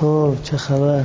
خب 0.00 0.34
چه 0.42 0.56
خبر؟ 0.56 1.04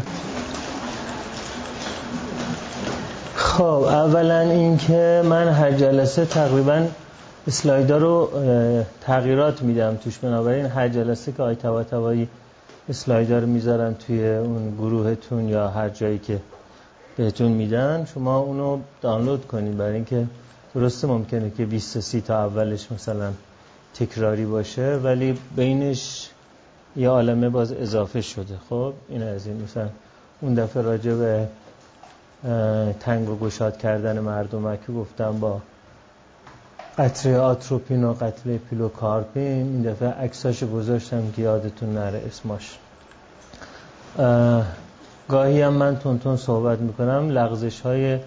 خب 3.36 3.64
اولا 3.64 4.40
اینکه 4.40 5.22
من 5.26 5.48
هر 5.48 5.72
جلسه 5.72 6.26
تقریبا 6.26 6.88
اسلایدا 7.48 7.98
رو 7.98 8.30
تغییرات 9.02 9.62
میدم 9.62 9.96
توش 9.96 10.18
بنابراین 10.18 10.66
هر 10.66 10.88
جلسه 10.88 11.32
که 11.32 11.44
آی 11.44 11.56
توا 11.56 11.84
توایی 11.84 12.28
اسلایدا 12.90 13.40
رو 13.40 13.48
می‌ذارن 13.48 13.94
توی 13.94 14.28
اون 14.28 14.76
گروهتون 14.76 15.50
یا 15.50 15.68
هر 15.68 15.90
جایی 15.90 16.20
که 16.20 16.40
بهتون 17.18 17.52
میدن 17.52 18.06
شما 18.14 18.38
اونو 18.38 18.80
دانلود 19.02 19.48
کنید. 19.48 19.78
برای 19.78 19.96
اینکه 19.96 20.26
درسته 20.76 21.08
ممکنه 21.08 21.52
که 21.58 21.66
20 21.66 22.00
سی 22.00 22.22
تا 22.22 22.38
اولش 22.38 22.92
مثلا 22.92 23.32
تکراری 23.94 24.46
باشه 24.46 25.00
ولی 25.04 25.38
بینش 25.56 26.30
یه 26.96 27.10
عالمه 27.10 27.50
باز 27.50 27.74
اضافه 27.74 28.22
شده. 28.22 28.58
خب 28.70 28.94
این 29.10 29.24
از 29.24 29.48
این 29.48 29.62
مثلا 29.64 29.88
اون 30.42 30.54
دفعه 30.54 30.84
راجع 30.84 31.14
به 31.14 31.48
تنگ 33.00 33.30
و 33.30 33.36
گشاد 33.36 33.78
کردن 33.78 34.20
مردم 34.20 34.76
که 34.76 34.92
گفتم 34.92 35.40
با 35.40 35.62
قطره 36.98 37.38
آتروپین 37.38 38.04
و 38.04 38.14
قتل 38.14 38.58
پیلوکارپین 38.58 39.44
این 39.44 39.82
دفعه 39.82 40.10
عکساش 40.10 40.64
گذاشتم 40.64 41.32
که 41.32 41.42
یادتون 41.42 41.94
نره 41.94 42.24
اسماش. 42.28 42.78
گاهی 45.30 45.62
هم 45.62 45.74
من 45.74 46.00
تون 46.00 46.38
صحبت 46.38 46.80
می‌کنم. 46.80 47.30
لغزش 47.30 47.82
های 47.82 48.20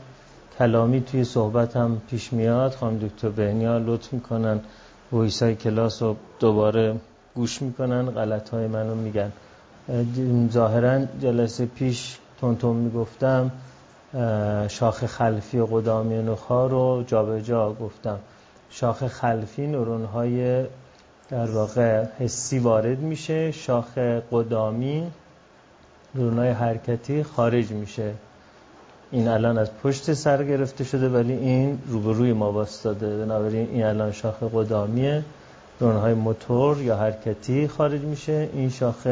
کلامی 0.59 1.01
توی 1.01 1.25
صحبت 1.25 1.77
هم 1.77 2.01
پیش 2.11 2.33
میاد. 2.33 2.75
خانم 2.75 2.99
دکتر 2.99 3.29
بهنیا 3.29 3.79
لطف 3.79 4.13
می‌کنن 4.13 4.61
ویس 5.13 5.43
های 5.43 5.55
کلاس 5.55 6.03
رو 6.03 6.17
دوباره 6.41 6.95
گوش 7.39 7.63
می‌کنن 7.63 8.11
غلط 8.11 8.49
های 8.49 8.67
منو 8.67 8.95
میگن. 8.95 9.33
ظاهرا 10.53 11.05
جلسه 11.23 11.67
پیش 11.67 12.19
تون 12.41 12.77
می‌گفتم 12.77 13.51
شاخ 14.69 15.07
خلفی 15.07 15.63
قدامی 15.71 16.23
نخا 16.23 16.67
رو 16.67 17.05
جابجا 17.07 17.41
جا 17.41 17.73
گفتم. 17.73 18.19
شاخ 18.71 19.07
خلفی 19.07 19.67
نورون 19.67 20.05
های 20.05 20.65
در 21.31 21.51
واقع 21.51 22.05
حسی 22.19 22.59
وارد 22.59 22.99
میشه 22.99 23.53
شاخ 23.53 23.99
قدامی 24.33 25.11
نورون 26.15 26.39
های 26.39 26.51
حرکتی 26.51 27.23
خارج 27.23 27.71
میشه. 27.71 28.13
این 29.11 29.29
الان 29.29 29.59
از 29.59 29.71
پشت 29.83 30.13
سر 30.13 30.45
گرفته 30.45 30.85
شده 30.85 31.09
ولی 31.09 31.33
این 31.33 31.79
روبروی 31.87 32.33
ما 32.33 32.53
باستاده 32.53 33.25
بنابراین 33.25 33.69
این 33.71 33.85
الان 33.85 34.13
شاخ 34.13 34.43
قدامیه 34.55 35.25
های 35.81 36.15
موتور 36.15 36.83
یا 36.83 36.97
حرکتی 36.97 37.69
خارج 37.69 38.01
میشه. 38.01 38.49
این 38.53 38.71
شاخ 38.71 39.07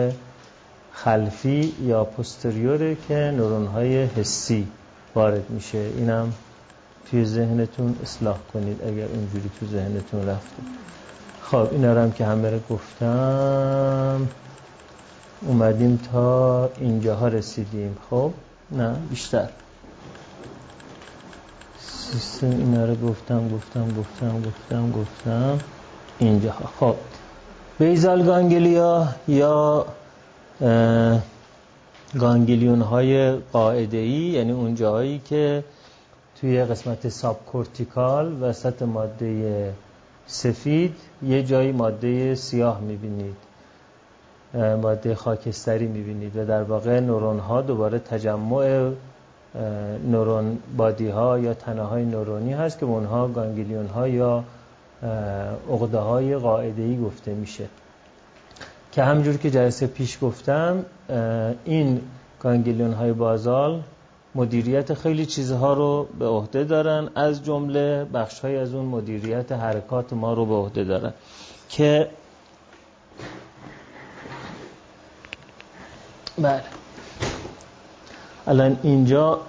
خلفی 0.92 1.74
یا 1.82 2.04
پستریوره 2.04 2.96
که 3.08 3.34
های 3.74 4.04
حسی 4.04 4.68
وارد 5.14 5.50
میشه. 5.50 5.78
اینم 5.78 6.32
توی 7.10 7.24
ذهنتون 7.24 7.96
اصلاح 8.02 8.38
کنید 8.52 8.82
اگر 8.82 9.06
اونجوری 9.06 9.50
تو 9.60 9.66
ذهنتون 9.66 10.28
رفته. 10.28 10.62
خب 11.42 11.68
اینا 11.72 11.92
رو 11.92 12.00
هم 12.00 12.12
که 12.12 12.26
همه 12.26 12.50
رو 12.50 12.58
گفتم. 12.70 14.28
اومدیم 15.42 16.00
تا 16.12 16.70
اینجاها 16.80 17.28
رسیدیم. 17.28 17.96
خب؟ 18.10 18.32
نه 18.70 18.96
بیشتر. 19.10 19.48
سیستم 21.78 22.50
اینا 22.50 22.84
رو 22.84 22.94
گفتم 22.94 23.48
گفتم 23.48 23.88
گفتم 23.98 24.42
گفتم 24.42 24.92
گفتم. 24.92 25.58
اینجاها 26.18 26.70
خب. 26.80 26.94
بیزال 27.78 28.22
گانگلیا 28.22 29.08
یا 29.28 29.86
گانگلیون 32.18 32.80
های 32.80 33.32
قاعده 33.32 33.96
ای 33.96 34.10
یعنی 34.10 34.52
اون 34.52 34.74
جایی 34.74 35.18
که 35.18 35.64
توی 36.40 36.64
قسمت 36.64 37.08
ساب 37.08 37.46
کورتیکال 37.46 38.42
وسط 38.42 38.82
ماده 38.82 39.72
سفید 40.26 40.94
یه 41.22 41.42
جایی 41.42 41.72
ماده 41.72 42.34
سیاه 42.34 42.80
می‌بینید. 42.80 43.36
ماده 44.82 45.14
خاکستری 45.14 45.86
می‌بینید 45.86 46.36
و 46.36 46.44
در 46.44 46.62
واقع 46.62 47.00
نورون 47.00 47.38
ها 47.38 47.62
دوباره 47.62 47.98
تجمع 47.98 48.90
نورون 50.10 50.58
بادی 50.76 51.08
ها 51.08 51.38
یا 51.38 51.54
تنه 51.54 51.82
های 51.82 52.04
نورونی 52.04 52.52
هست 52.52 52.78
که 52.78 52.86
اونها 52.86 53.28
گانگلیون 53.28 53.86
ها 53.86 54.08
یا 54.08 54.44
عقده 55.70 55.98
های 55.98 56.36
قاعده 56.36 56.82
ای 56.82 57.00
گفته 57.00 57.34
میشه. 57.34 57.66
که 58.92 59.02
همجور 59.02 59.36
که 59.36 59.50
جلسه 59.50 59.86
پیش 59.86 60.18
گفتم 60.22 60.84
این 61.64 62.00
گانگلیون 62.40 62.92
های 62.92 63.12
بازال 63.12 63.82
مدیریت 64.34 64.94
خیلی 64.94 65.26
چیزها 65.26 65.74
رو 65.74 66.08
به 66.18 66.26
عهده 66.26 66.64
دارن 66.64 67.08
از 67.14 67.44
جمله 67.44 68.04
بخش 68.04 68.40
های 68.40 68.56
از 68.56 68.74
اون 68.74 68.84
مدیریت 68.84 69.52
حرکات 69.52 70.12
ما 70.12 70.32
رو 70.32 70.46
به 70.46 70.54
عهده 70.54 70.84
دارن. 70.84 71.12
که 71.68 72.08
بله. 76.38 76.62
الان 78.46 78.78
اینجا 78.82 79.40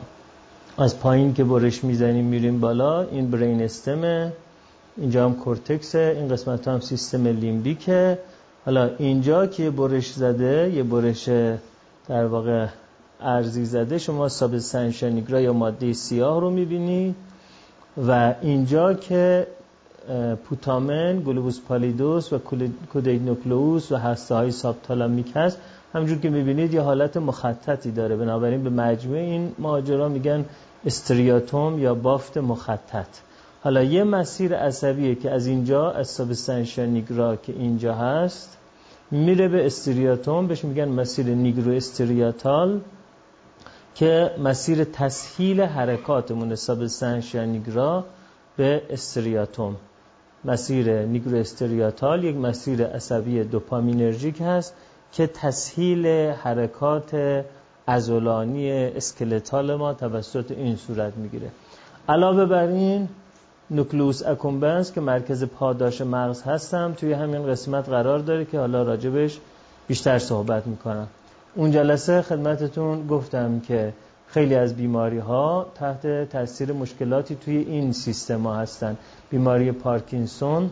از 0.77 0.99
پایین 0.99 1.33
که 1.33 1.43
برش 1.43 1.83
می‌زنیم 1.83 2.25
میریم 2.25 2.59
بالا 2.59 3.01
این 3.01 3.31
برین 3.31 3.61
استمه. 3.61 4.31
اینجا 4.97 5.25
هم 5.25 5.35
کورتکسه 5.35 6.15
این 6.17 6.27
قسمت 6.27 6.67
هم 6.67 6.79
سیستم 6.79 7.27
لیمبیکه. 7.27 8.19
حالا 8.65 8.89
اینجا 8.97 9.47
که 9.47 9.69
برش 9.69 10.13
زده 10.13 10.71
یه 10.75 10.83
برش 10.83 11.29
در 12.07 12.25
واقع 12.25 12.67
ارزی 13.21 13.65
زده 13.65 13.97
شما 13.97 14.29
ساب 14.29 14.57
سنشانیگرا 14.57 15.41
یا 15.41 15.53
ماده 15.53 15.93
سیاه 15.93 16.41
رو 16.41 16.49
می‌بینید 16.49 17.15
و 18.07 18.33
اینجا 18.41 18.93
که 18.93 19.47
پوتامن، 20.49 21.19
گلوبوس 21.19 21.59
پالیدوس 21.67 22.33
و 22.33 22.37
کودینوکلوس 22.93 23.91
و 23.91 23.95
هسته 23.95 24.35
های 24.35 24.51
سابتالامیک 24.51 25.31
هست. 25.35 25.57
همجور 25.93 26.17
که 26.17 26.29
می‌بینید 26.29 26.73
یه 26.73 26.81
حالت 26.81 27.17
مخططی 27.17 27.91
داره. 27.91 28.15
بنابراین 28.15 28.63
به 28.63 28.69
مجموع 28.69 29.17
این 29.17 29.51
ماجرا 29.59 30.09
میگن 30.09 30.45
استریاتوم 30.85 31.79
یا 31.79 31.95
بافت 31.95 32.37
مخطط. 32.37 33.07
حالا 33.67 33.83
یه 33.83 34.03
مسیر 34.03 34.55
عصبیه 34.55 35.15
که 35.15 35.31
از 35.31 35.47
اینجا 35.47 35.91
از 35.91 36.07
سابستانشا 36.07 36.85
نیگرا 36.85 37.35
که 37.35 37.53
اینجا 37.53 37.93
هست 37.93 38.57
میره 39.11 39.47
به 39.47 39.65
استریاتوم 39.65 40.47
بهش 40.47 40.65
میگن 40.65 40.87
مسیر 40.89 41.25
نیگرو 41.25 41.71
استریاتال 41.71 42.79
که 43.95 44.31
مسیر 44.43 44.83
تسهیل 44.83 45.61
حرکاتمون 45.61 46.55
سابستانشا 46.55 47.45
نیگرا 47.45 48.05
به 48.57 48.81
استریاتوم. 48.89 49.75
مسیر 50.45 51.01
نیگرو 51.01 51.37
استریاتال 51.37 52.23
یک 52.23 52.35
مسیر 52.35 52.85
عصبی 52.85 53.43
دوپامینرژیک 53.43 54.41
هست 54.41 54.73
که 55.11 55.27
تسهیل 55.27 56.07
حرکات 56.31 57.43
ازولانی 57.87 58.71
اسکلتال 58.71 59.75
ما 59.75 59.93
توسط 59.93 60.51
این 60.51 60.75
صورت 60.75 61.17
می‌گیره. 61.17 61.51
علاوه 62.09 62.45
بر 62.45 62.67
این 62.67 63.09
نوکلوس 63.71 64.23
اکومبنس 64.25 64.91
که 64.91 65.01
مرکز 65.01 65.43
پاداش 65.43 66.01
مغز 66.01 66.41
هستم 66.41 66.93
توی 66.97 67.13
همین 67.13 67.47
قسمت 67.47 67.89
قرار 67.89 68.19
داره 68.19 68.45
که 68.45 68.59
حالا 68.59 68.83
راجبش 68.83 69.39
بیشتر 69.87 70.19
صحبت 70.19 70.67
می‌کنم. 70.67 71.07
اون 71.55 71.71
جلسه 71.71 72.21
خدمتتون 72.21 73.07
گفتم 73.07 73.59
که 73.59 73.93
خیلی 74.27 74.55
از 74.55 74.75
بیماری 74.75 75.17
ها 75.17 75.67
تحت 75.75 76.29
تاثیر 76.29 76.73
مشکلاتی 76.73 77.35
توی 77.35 77.57
این 77.57 77.91
سیستم 77.91 78.43
ها 78.43 78.55
هستن. 78.55 78.97
بیماری 79.29 79.71
پارکینسون 79.71 80.69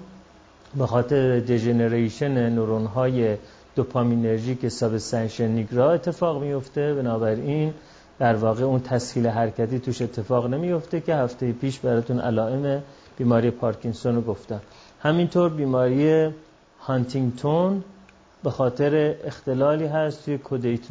به 0.78 0.88
خاطر 0.88 1.40
دژنریشن 1.40 2.50
نورون 2.50 2.86
های 2.86 3.38
دوپامینرژیک 3.76 4.68
سابستانشن 4.68 5.48
نیگرا 5.48 5.92
اتفاق 5.92 6.42
میفته 6.42 6.94
بنابراین 6.94 7.74
در 8.20 8.36
واقع 8.36 8.64
اون 8.64 8.80
تسهیل 8.80 9.28
حرکتی 9.28 9.80
توش 9.80 10.02
اتفاق 10.02 10.48
نمیفته 10.48 11.02
که 11.02 11.16
هفته 11.16 11.52
پیش 11.52 11.80
براتون 11.80 12.20
علائم 12.20 12.84
بیماری 13.18 13.52
پارکینسون 13.52 14.16
رو 14.16 14.22
گفتم. 14.22 14.62
همینطور 15.02 15.50
بیماری 15.50 16.30
هانتینگتون 16.80 17.84
به 18.44 18.52
خاطر 18.52 19.16
اختلالی 19.24 19.86
هست 19.86 20.26
توی 20.26 20.38
کودیت 20.38 20.82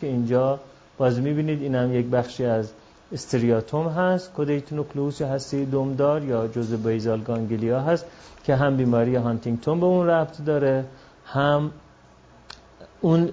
که 0.00 0.06
اینجا 0.06 0.60
باز 0.98 1.20
می‌بینید 1.20 1.62
این 1.62 1.74
هم 1.74 1.94
یک 1.94 2.06
بخشی 2.06 2.44
از 2.44 2.70
استریاتوم 3.12 3.88
هست. 3.88 4.32
کودیت 4.32 4.72
نوکلوس 4.72 5.20
یا 5.20 5.28
هستی 5.28 5.64
دومدار 5.64 6.24
یا 6.24 6.48
جزء 6.48 6.76
بیزال 6.76 7.20
گانگلیا 7.20 7.80
هست 7.80 8.04
که 8.44 8.56
هم 8.56 8.76
بیماری 8.76 9.16
هانتینگتون 9.16 9.80
به 9.80 9.86
اون 9.86 10.06
ربط 10.06 10.44
داره 10.44 10.84
هم 11.26 11.70
اون 13.00 13.28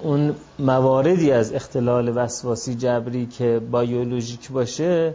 اون 0.00 0.34
مواردی 0.58 1.32
از 1.32 1.52
اختلال 1.52 2.12
وسواسی 2.16 2.74
جبری 2.74 3.26
که 3.26 3.60
بایولوژیک 3.70 4.50
باشه 4.50 5.14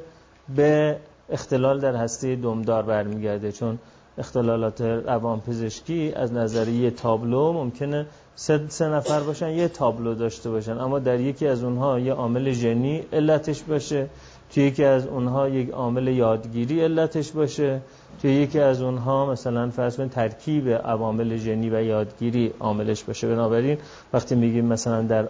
به 0.56 0.98
اختلال 1.30 1.80
در 1.80 1.96
هسته 1.96 2.36
دمدار 2.36 2.84
برمیگرده. 2.84 3.52
چون 3.52 3.80
اختلالات 4.18 4.82
روانپزشکی 4.82 6.14
از 6.16 6.34
نظریه 6.34 6.92
تابلو 6.92 7.54
ممکنه 7.54 8.06
سه, 8.36 8.62
سه 8.70 8.88
نفر 8.88 9.20
باشن 9.20 9.50
یه 9.50 9.68
تابلو 9.68 10.16
داشته 10.16 10.50
باشن. 10.50 10.78
اما 10.78 11.00
در 11.00 11.20
یکی 11.20 11.48
از 11.48 11.64
اونها 11.64 12.00
یه 12.00 12.14
عامل 12.14 12.52
ژنی 12.52 13.04
علتش 13.14 13.64
باشه. 13.64 14.08
توی 14.54 14.64
یکی 14.64 14.84
از 14.84 15.08
اونها 15.08 15.50
یک 15.50 15.70
عامل 15.70 16.08
یادگیری 16.08 16.82
علتش 16.82 17.32
باشه 17.32 17.82
توی 18.22 18.34
یکی 18.34 18.60
از 18.60 18.82
اونها 18.82 19.26
مثلا 19.26 19.70
فرض 19.70 19.98
کنید 19.98 20.12
ترکیب 20.12 20.70
عوامل 20.70 21.38
ژنی 21.38 21.70
و 21.70 21.84
یادگیری 21.84 22.54
عاملش 22.60 23.04
باشه. 23.04 23.28
بنابراین 23.28 23.78
وقتی 24.14 24.36
میگیم 24.36 24.66
مثلا 24.66 25.02
در 25.02 25.28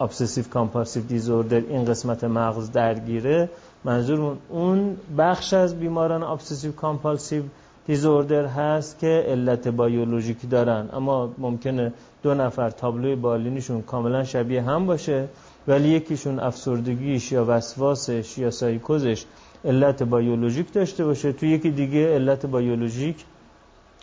obsessive 0.00 0.44
compulsive 0.44 1.02
disorder 1.02 1.60
این 1.60 1.84
قسمت 1.84 2.24
مغز 2.24 2.72
درگیره 2.72 3.48
منظور 3.84 4.36
اون 4.48 4.96
بخش 5.18 5.52
از 5.52 5.80
بیماران 5.80 6.22
obsessive 6.22 6.72
compulsive 6.72 7.42
disorder 7.86 8.46
هست 8.46 8.98
که 8.98 9.24
علت 9.28 9.68
بیولوژیکی 9.68 10.46
دارن. 10.46 10.88
اما 10.92 11.30
ممکنه 11.38 11.92
دو 12.22 12.34
نفر 12.34 12.70
تابلوی 12.70 13.16
بالینیشون 13.16 13.82
کاملا 13.82 14.24
شبیه 14.24 14.62
هم 14.62 14.86
باشه. 14.86 15.28
ولی 15.68 15.88
یکیشون 15.88 16.40
افسردگیش 16.40 17.32
یا 17.32 17.44
وسواسش 17.48 18.38
یا 18.38 18.50
سایکوزش 18.50 19.24
علت 19.64 20.02
بیولوژیک 20.02 20.72
داشته 20.72 21.04
باشه 21.04 21.32
تو 21.32 21.46
یکی 21.46 21.70
دیگه 21.70 22.14
علت 22.14 22.46
بیولوژیک 22.46 23.24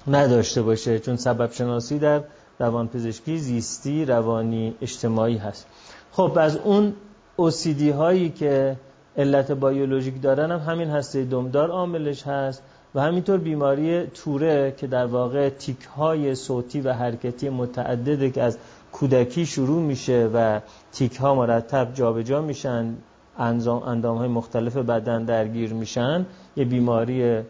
نداشته 0.08 0.62
باشه 0.62 1.00
چون 1.00 1.16
سبب 1.16 1.52
شناسی 1.52 2.00
در 2.00 2.22
روانپزشکی 2.60 3.38
زیستی 3.38 4.06
روانی 4.06 4.76
اجتماعی 4.82 5.38
هست. 5.38 5.68
خب 6.12 6.38
از 6.38 6.58
اون 6.58 6.94
OCD 7.40 7.82
هایی 7.82 8.30
که 8.30 8.76
علت 9.18 9.52
بیولوژیک 9.52 10.22
دارن 10.22 10.52
هم 10.52 10.60
همین 10.60 10.90
هسته 10.90 11.24
دمدار 11.24 11.70
عاملش 11.70 12.24
هست 12.24 12.64
و 12.96 13.02
همینطور 13.02 13.38
بیماری 13.38 14.08
توره 14.08 14.74
که 14.78 14.88
در 14.88 15.06
واقع 15.06 15.50
تیک 15.50 15.84
های 15.84 16.36
صوتی 16.36 16.82
و 16.82 16.94
حرکتی 16.94 17.50
متعدده 17.50 18.30
که 18.30 18.44
از 18.44 18.58
کودکی 18.96 19.46
شروع 19.46 19.82
میشه 19.82 20.30
و 20.34 20.60
تیک 20.92 21.16
ها 21.16 21.36
مرتب 21.36 21.94
جابجا 21.94 22.24
جا 22.24 22.42
میشن 22.42 22.96
اندام 23.40 24.18
های 24.18 24.28
مختلف 24.28 24.78
بدن 24.78 25.26
درگیر 25.26 25.74
میشن. 25.74 26.26
یه 26.56 26.66
بیماری 26.66 27.42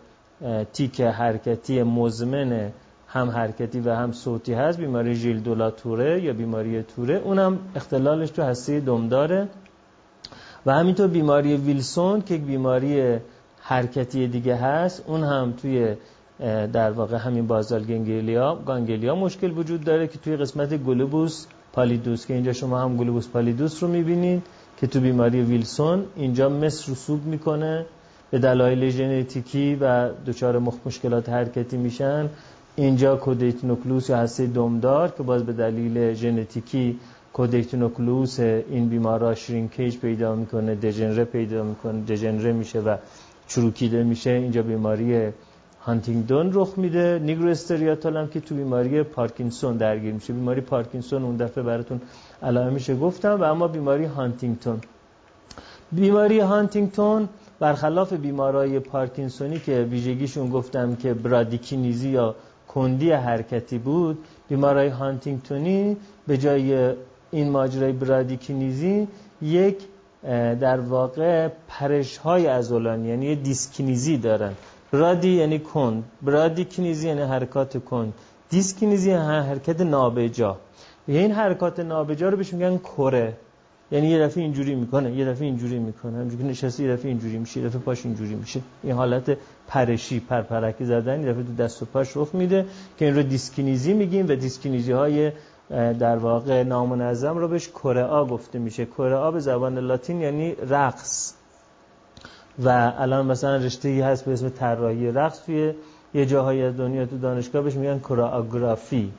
تیک 0.74 1.02
حرکتی 1.02 1.84
مزمن 1.84 2.72
هم 3.08 3.30
حرکتی 3.30 3.80
و 3.80 3.96
هم 3.96 4.12
صوتی 4.12 4.54
هست 4.54 4.78
بیماری 4.78 5.16
ژیل 5.16 5.40
دولا 5.40 5.72
توره 5.72 6.24
یا 6.24 6.34
بیماری 6.34 6.84
توره. 6.84 7.16
اونم 7.16 7.60
اختلالش 7.76 8.30
تو 8.30 8.42
هسته 8.42 8.80
دم 8.80 9.08
داره 9.08 9.48
و 10.66 10.74
همینطور 10.74 11.08
بیماری 11.08 11.56
ویلسون 11.58 12.22
که 12.22 12.38
بیماری 12.38 13.20
حرکتی 13.62 14.28
دیگه 14.28 14.56
هست 14.56 15.04
اون 15.08 15.24
هم 15.24 15.54
توی 15.62 15.96
در 16.74 16.92
واقع 16.92 17.18
همین 17.18 17.48
بازال 17.48 17.84
گنگلیا 17.84 18.56
گانگلیا 18.66 19.16
مشکل 19.16 19.52
وجود 19.58 19.84
داره 19.84 20.08
که 20.08 20.18
توی 20.18 20.36
قسمت 20.38 20.84
گلوبوس 20.84 21.46
پالیدوس 21.74 22.26
که 22.26 22.34
اینجا 22.34 22.54
شما 22.54 22.80
هم 22.80 22.98
گلوبوس 22.98 23.28
پالیدوس 23.28 23.84
رو 23.84 23.90
می‌بینید 23.90 24.44
که 24.78 24.88
تو 24.88 25.00
بیماری 25.00 25.42
ویلسون 25.42 26.04
اینجا 26.16 26.50
مصر 26.50 26.92
رسوب 26.92 27.26
می‌کنه. 27.26 27.86
به 28.32 28.40
دلایل 28.40 28.90
ژنتیکی 28.90 29.76
و 29.76 30.10
دچار 30.28 30.60
مشکلات 30.86 31.30
حرکتی 31.30 31.78
میشن. 31.78 32.30
اینجا 32.76 33.16
کودیت 33.16 33.64
نوکلوس 33.64 34.10
یا 34.10 34.18
هسته 34.18 34.48
دمدار 34.48 35.12
که 35.12 35.24
باز 35.24 35.44
به 35.44 35.54
دلیل 35.54 36.14
ژنتیکی 36.14 37.00
caudate 37.34 37.74
nucleus 37.74 38.40
این 38.40 38.90
بیمارا 38.90 39.36
shrinkage 39.36 39.98
پیدا 39.98 40.36
می‌کنه 40.36 40.76
دژنره 40.76 41.24
پیدا 41.24 41.64
می‌کنه 41.64 42.02
دژنره 42.02 42.54
میشه 42.54 42.80
و 42.80 42.98
چروکیده 43.48 44.04
میشه. 44.04 44.30
اینجا 44.30 44.62
بیماری 44.62 45.32
هانتینگتون 45.86 46.52
رخ 46.54 46.78
میده. 46.78 47.20
nigrostriatal 47.24 48.18
هم 48.18 48.28
که 48.28 48.40
تو 48.40 48.56
بیماری 48.56 49.04
پارکینسون 49.04 49.78
درگیر 49.78 50.14
میشه. 50.14 50.34
بیماری 50.34 50.62
پارکینسون 50.62 51.24
اون 51.24 51.38
دفعه 51.38 51.64
براتون 51.64 52.02
علائمش 52.44 52.74
میشه. 52.74 52.96
گفتم 52.96 53.42
و 53.42 53.44
اما 53.44 53.68
بیماری 53.68 54.06
هانتینگتون. 54.06 54.82
بیماری 55.92 56.40
هانتینگتون 56.40 57.30
برخلاف 57.60 58.14
بیمارای 58.14 58.80
پارکینسونی 58.80 59.60
که 59.60 59.88
ویژگیشون 59.92 60.50
گفتم 60.50 60.96
که 60.96 61.14
برادیکینیزی 61.14 62.10
یا 62.10 62.36
کندی 62.68 63.12
حرکتی 63.12 63.78
بود 63.78 64.18
بیمارای 64.50 64.88
هانتینگتونی 64.88 65.98
به 66.28 66.38
جای 66.38 66.94
این 67.32 67.50
ماجرای 67.50 67.92
برادیکینیزی 67.92 69.08
یک 69.42 69.78
در 70.60 70.80
واقع 70.80 71.48
پرش 71.68 72.18
های 72.18 72.48
عضلانی 72.48 73.08
یعنی 73.08 73.36
دیسکینیزی 73.36 74.18
دارن. 74.18 74.54
برادی 74.92 75.30
یعنی 75.30 75.60
کند. 75.60 76.04
برادیکینیزی 76.22 77.08
یعنی 77.08 77.22
حرکات 77.22 77.86
کند. 77.86 78.14
دیسکینیزی 78.50 79.10
یعنی 79.10 79.48
حرکت 79.48 79.82
نابجا. 79.82 80.58
این 81.08 81.32
حرکات 81.32 81.80
نابجا 81.80 82.30
رو 82.30 82.38
بهش 82.38 82.54
میگن 82.54 82.78
کره. 82.78 83.34
یعنی 83.92 84.08
یه 84.08 84.20
دفعه 84.20 84.44
اینجوری 84.44 84.76
می‌کنه 84.76 85.12
یه 85.12 85.26
دفعه 85.26 85.46
اینجوری 85.46 85.80
می‌کنه. 85.80 86.14
همونجوری 86.14 86.44
که 86.44 86.50
نشسته 86.50 86.84
یه 86.84 86.94
دفعه 86.94 87.08
اینجوری 87.08 87.38
میشه 87.38 87.60
یه 87.60 87.68
دفعه 87.68 87.80
پاش 87.80 88.06
اینجوری 88.06 88.36
میشه. 88.36 88.62
این 88.84 88.94
حالت 88.94 89.38
پرشی 89.68 90.20
پرپرکی 90.20 90.86
زدن 90.86 91.24
یه 91.24 91.32
دفعه 91.32 91.44
تو 91.44 91.56
دست 91.56 91.82
و 91.82 91.86
پاش 91.86 92.18
رخ 92.18 92.36
میده 92.36 92.66
که 92.98 93.06
این 93.06 93.16
رو 93.16 93.24
دیسکینیزی 93.24 93.94
میگیم 93.94 94.26
و 94.30 94.36
دیسکینیزی 94.36 94.92
های 94.92 95.32
در 96.00 96.18
واقع 96.18 96.64
نامنظم 96.64 97.38
رو 97.38 97.48
بهش 97.48 97.68
کره 97.68 98.26
گفته 98.26 98.60
میشه. 98.60 98.86
کره 98.86 99.32
به 99.32 99.40
زبان 99.40 99.78
لاتین 99.78 100.22
یعنی 100.22 100.56
رقص. 100.70 101.34
و 102.63 102.94
الان 102.98 103.25
مثلا 103.25 103.56
رشته 103.56 103.90
ای 103.90 104.02
هست 104.02 104.25
به 104.25 104.34
اسم 104.34 104.50
طراحی 104.50 105.12
رقص 105.12 105.46
توی 105.46 105.74
یه 106.13 106.25
جاهایی 106.25 106.62
از 106.62 106.78
دنیا 106.78 107.06
تو 107.06 107.18
دانشگاه 107.18 107.62
بهش 107.62 107.74
میگن 107.74 108.00
choreography 108.00 109.12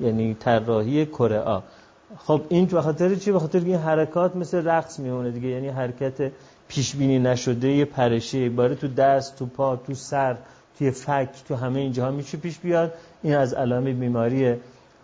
یعنی 0.00 0.34
طراحی 0.34 1.06
کره 1.06 1.62
خب 2.18 2.40
این 2.48 2.66
به 2.66 2.82
خاطر 2.82 3.14
چی؟ 3.14 3.32
به 3.32 3.38
خاطر 3.38 3.60
این 3.60 3.74
حرکات 3.74 4.36
مثل 4.36 4.68
رقص 4.68 4.98
میمونه 4.98 5.30
دیگه 5.30 5.48
یعنی 5.48 5.68
حرکت 5.68 6.32
پیش 6.68 6.96
بینی 6.96 7.18
نشده 7.18 7.68
یه 7.68 7.84
پرشه 7.84 8.48
باره 8.48 8.74
تو 8.74 8.88
دست 8.88 9.36
تو 9.36 9.46
پا 9.46 9.76
تو 9.76 9.94
سر 9.94 10.36
توی 10.78 10.90
فک 10.90 11.28
تو 11.48 11.54
همه 11.54 11.80
اینجاها 11.80 12.10
میشه 12.10 12.38
پیش 12.38 12.58
بیاد. 12.58 12.92
این 13.22 13.34
از 13.34 13.54
علائم 13.54 13.84
بیماری 13.84 14.54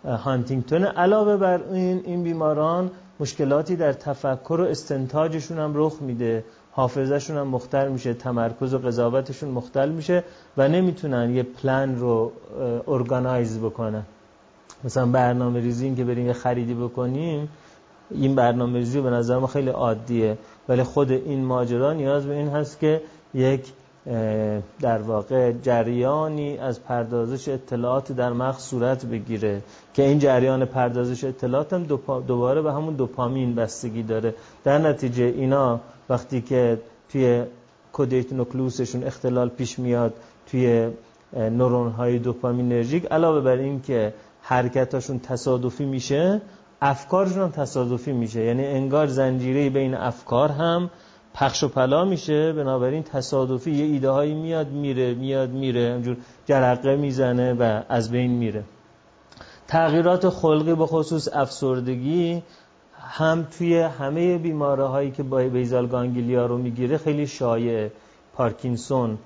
هانتینگتون. 0.05 0.85
علاوه 0.85 1.37
بر 1.37 1.59
این 1.71 2.01
این 2.05 2.23
بیماران 2.23 2.91
مشکلاتی 3.19 3.75
در 3.75 3.93
تفکر 3.93 4.53
و 4.53 4.63
استنتاجشون 4.63 5.59
هم 5.59 5.71
رخ 5.75 6.01
میده. 6.01 6.43
حافظهشون 6.71 7.37
هم 7.37 7.47
مختل 7.47 7.87
میشه 7.87 8.13
تمرکز 8.13 8.73
و 8.73 8.77
قضاوتشون 8.77 9.49
مختل 9.49 9.89
میشه 9.89 10.23
و 10.57 10.67
نمی‌تونن 10.67 11.35
یه 11.35 11.43
پلان 11.43 11.99
رو 11.99 12.31
ارگانایز 12.87 13.59
بکنن. 13.59 14.03
مثلا 14.83 15.05
برنامه 15.05 15.59
ریزی 15.59 15.85
این 15.85 15.95
که 15.95 16.03
بریم 16.03 16.27
یه 16.27 16.33
خریدی 16.33 16.73
بکنیم 16.73 17.49
این 18.11 18.35
برنامه 18.35 18.79
ریزی 18.79 19.01
به 19.01 19.09
نظر 19.09 19.37
ما 19.37 19.47
خیلی 19.47 19.69
عادیه. 19.69 20.37
ولی 20.69 20.83
خود 20.83 21.11
این 21.11 21.45
ماجرا 21.45 21.93
نیاز 21.93 22.25
به 22.25 22.33
این 22.33 22.47
هست 22.47 22.79
که 22.79 23.01
یک 23.33 23.73
در 24.79 25.01
واقع 25.01 25.51
جریانی 25.51 26.57
از 26.57 26.83
پردازش 26.83 27.47
اطلاعات 27.49 28.11
در 28.11 28.33
مغز 28.33 28.61
صورت 28.61 29.05
بگیره 29.05 29.61
که 29.93 30.03
این 30.03 30.19
جریان 30.19 30.65
پردازش 30.65 31.23
اطلاعات 31.23 31.73
هم 31.73 31.83
دوباره 32.27 32.61
به 32.61 32.73
همون 32.73 32.93
دوپامین 32.93 33.55
بستگی 33.55 34.03
داره. 34.03 34.35
در 34.63 34.77
نتیجه 34.77 35.23
اینا 35.23 35.79
وقتی 36.11 36.41
که 36.41 36.81
توی 37.09 37.43
کودیت 37.93 38.33
نوکلوسشون 38.33 39.03
اختلال 39.03 39.49
پیش 39.49 39.79
میاد 39.79 40.13
توی 40.47 40.89
نورون 41.33 41.91
های 41.91 42.19
دوپامینرژیک 42.19 43.05
علاوه 43.11 43.41
بر 43.41 43.57
این 43.57 43.81
که 43.81 44.13
حرکتاشون 44.41 45.19
تصادفی 45.19 45.85
میشه 45.85 46.41
افکارشون 46.81 47.41
هم 47.41 47.49
تصادفی 47.49 48.11
میشه. 48.11 48.45
یعنی 48.45 48.65
انگار 48.65 49.07
زنجیره 49.07 49.69
بین 49.69 49.93
افکار 49.93 50.49
هم 50.49 50.89
پخش 51.33 51.63
و 51.63 51.67
پلا 51.67 52.05
میشه. 52.05 52.53
بنابراین 52.53 53.03
تصادفی 53.03 53.71
یه 53.71 53.85
ایده 53.85 54.09
هایی 54.09 54.33
میاد 54.33 54.67
میره 54.71 55.13
میاد 55.13 55.49
میره 55.49 55.93
همجور 55.93 56.17
جرقه 56.45 56.95
می‌زنه 56.95 57.53
و 57.53 57.81
از 57.89 58.11
بین 58.11 58.31
میره. 58.31 58.63
تغییرات 59.67 60.29
خلقی 60.29 60.75
به 60.75 60.85
خصوص 60.85 61.27
افسردگی 61.33 62.43
هم 63.13 63.47
توی 63.57 63.77
همه 63.77 64.37
بیماره 64.37 64.83
هایی 64.83 65.11
که 65.11 65.23
با 65.23 65.37
بیزال 65.37 65.87
گانگلیا 65.87 66.45
رو 66.45 66.57
می‌گیره 66.57 66.97
خیلی 66.97 67.27
شایع. 67.27 67.89
پارکینسون 68.33 69.17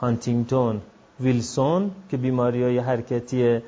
هانتینگتون 0.00 0.80
ویلسون 1.20 1.90
که 2.10 2.16
بیماری 2.16 2.62
های 2.62 2.78
حرکتی 2.78 3.60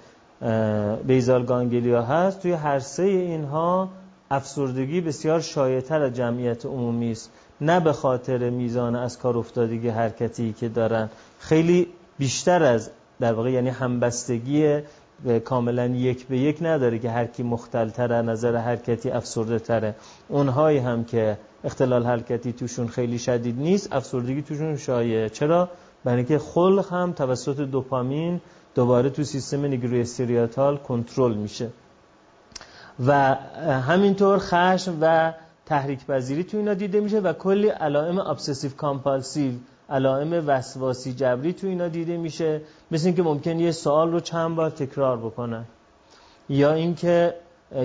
بیزال 1.07 1.45
گانگلیا 1.45 2.03
هست 2.03 2.43
توی 2.43 2.53
هر 2.53 2.79
سه 2.79 3.03
اینها 3.03 3.89
افسردگی 4.31 5.01
بسیار 5.01 5.41
شایعتر 5.41 6.03
از 6.03 6.15
جمعیت 6.15 6.67
عمومی 6.67 7.13
است. 7.13 7.31
نه 7.61 7.81
به 7.81 7.93
خاطر 7.93 8.51
میزان 8.51 8.97
از 8.97 9.19
کار 9.19 9.39
افتادگی 9.39 9.89
حرکتی 9.89 10.53
که 10.53 10.69
دارن. 10.69 11.09
خیلی 11.39 11.87
بیشتر 12.19 12.63
از 12.63 12.91
در 13.21 13.33
واقع 13.33 13.51
یعنی 13.51 13.69
همبستگی 13.69 14.81
کاملا 15.45 15.87
یک 15.87 16.27
به 16.27 16.39
یک 16.39 16.59
نداره 16.61 16.99
که 16.99 17.11
هر 17.11 17.27
کی 17.27 17.43
مختلتره 17.43 18.23
نظر 18.23 18.57
حرکتی 18.57 19.11
افسرده 19.11 19.59
تره 19.59 19.95
اونهایی 20.29 20.79
هم 20.79 21.05
که 21.05 21.39
اختلال 21.65 22.07
حرکتی 22.07 22.53
توشون 22.53 22.89
خیلی 22.89 23.19
شدید 23.19 23.59
نیست 23.59 23.93
افسردگی 23.93 24.43
توشون 24.43 24.77
شایع. 24.77 25.29
چرا؟ 25.29 25.69
برای 26.05 26.25
که 26.25 26.39
خلق 26.39 26.93
هم 26.93 27.13
توسط 27.13 27.61
دوپامین 27.61 28.41
دوباره 28.75 29.11
تو 29.11 29.25
سیستم 29.25 29.65
nigrostriatal 29.65 30.77
کنترل 30.77 31.35
میشه. 31.35 31.69
و 33.07 33.35
همینطور 33.87 34.39
خشم 34.39 34.99
و 35.01 35.33
تحریک 35.67 36.07
پذیری 36.07 36.45
تو 36.45 36.57
اینا 36.57 36.75
دیده 36.75 37.01
میشه 37.01 37.21
و 37.21 37.33
کلی 37.33 37.69
علائم 37.69 38.19
obsessive 38.19 38.71
compulsive 38.71 39.53
علائم 39.91 40.45
وسواسی 40.47 41.13
جبری 41.13 41.53
تو 41.53 41.67
اینا 41.67 41.89
دیده 41.89 42.17
میشه 42.17 42.61
مثل 42.91 43.07
اینکه 43.07 43.23
ممکنه 43.23 43.61
یه 43.61 43.73
سوال 43.73 44.13
رو 44.13 44.21
چند 44.21 44.57
بار 44.57 44.71
تکرار 44.71 45.17
بکنن. 45.17 45.65
یا 46.49 46.73
اینکه 46.73 47.35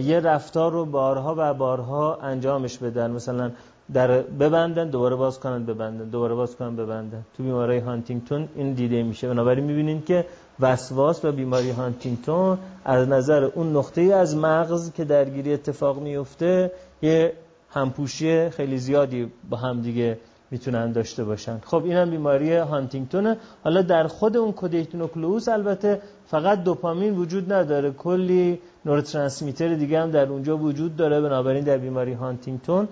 یه 0.04 0.20
رفتار 0.20 0.72
رو 0.72 0.86
بارها 0.86 1.36
و 1.38 1.54
بارها 1.54 2.16
انجامش 2.16 2.78
بدن. 2.78 3.12
مثلا 3.12 3.52
در 3.94 4.22
ببندن 4.22 4.90
دوباره 4.90 5.16
باز 5.16 5.40
کنن 5.40 5.66
ببندن 5.66 6.10
دوباره 6.10 6.36
باز 6.36 6.56
کنن 6.56 6.76
ببندن. 6.76 7.26
تو 7.38 7.44
بیماری 7.44 7.80
هانتینگتون 7.80 8.50
این 8.56 8.74
دیده 8.74 9.04
میشه. 9.04 9.28
بنابراین 9.28 9.64
می‌بینید 9.64 10.06
که 10.06 10.26
وسواس 10.60 11.26
و 11.26 11.32
بیماری 11.32 11.72
هانتینگتون 11.72 12.58
از 12.86 13.08
نظر 13.08 13.44
اون 13.44 13.78
نقطه 13.78 14.02
از 14.02 14.36
مغز 14.36 14.92
که 14.94 15.04
درگیری 15.04 15.54
اتفاق 15.54 16.00
میفته 16.00 16.72
یه 17.02 17.34
همپوشی 17.70 18.50
خیلی 18.50 18.78
زیادی 18.78 19.32
با 19.50 19.58
هم 19.58 19.82
دیگه 19.82 20.18
می‌تونن 20.54 20.92
داشته 20.92 21.24
باشن. 21.24 21.60
خب 21.66 21.84
این 21.84 21.94
هم 21.94 22.10
بیماری 22.10 22.56
هانتینگتونه. 22.56 23.38
حالا 23.64 23.82
در 23.82 24.08
خود 24.08 24.38
اون 24.38 24.52
کودیتونوکلوس 24.52 25.48
البته 25.48 26.02
فقط 26.28 26.64
دوپامین 26.64 27.16
وجود 27.18 27.54
نداره. 27.54 27.92
کلی 27.92 28.60
نوروترانسمیتر 28.86 29.74
دیگه 29.76 30.02
هم 30.02 30.12
در 30.12 30.28
اونجا 30.28 30.58
وجود 30.58 30.96
داره. 30.96 31.22
بنابراین 31.22 31.64
در 31.64 31.78
بیماری 31.78 32.14
هانتینگتون 32.14 32.88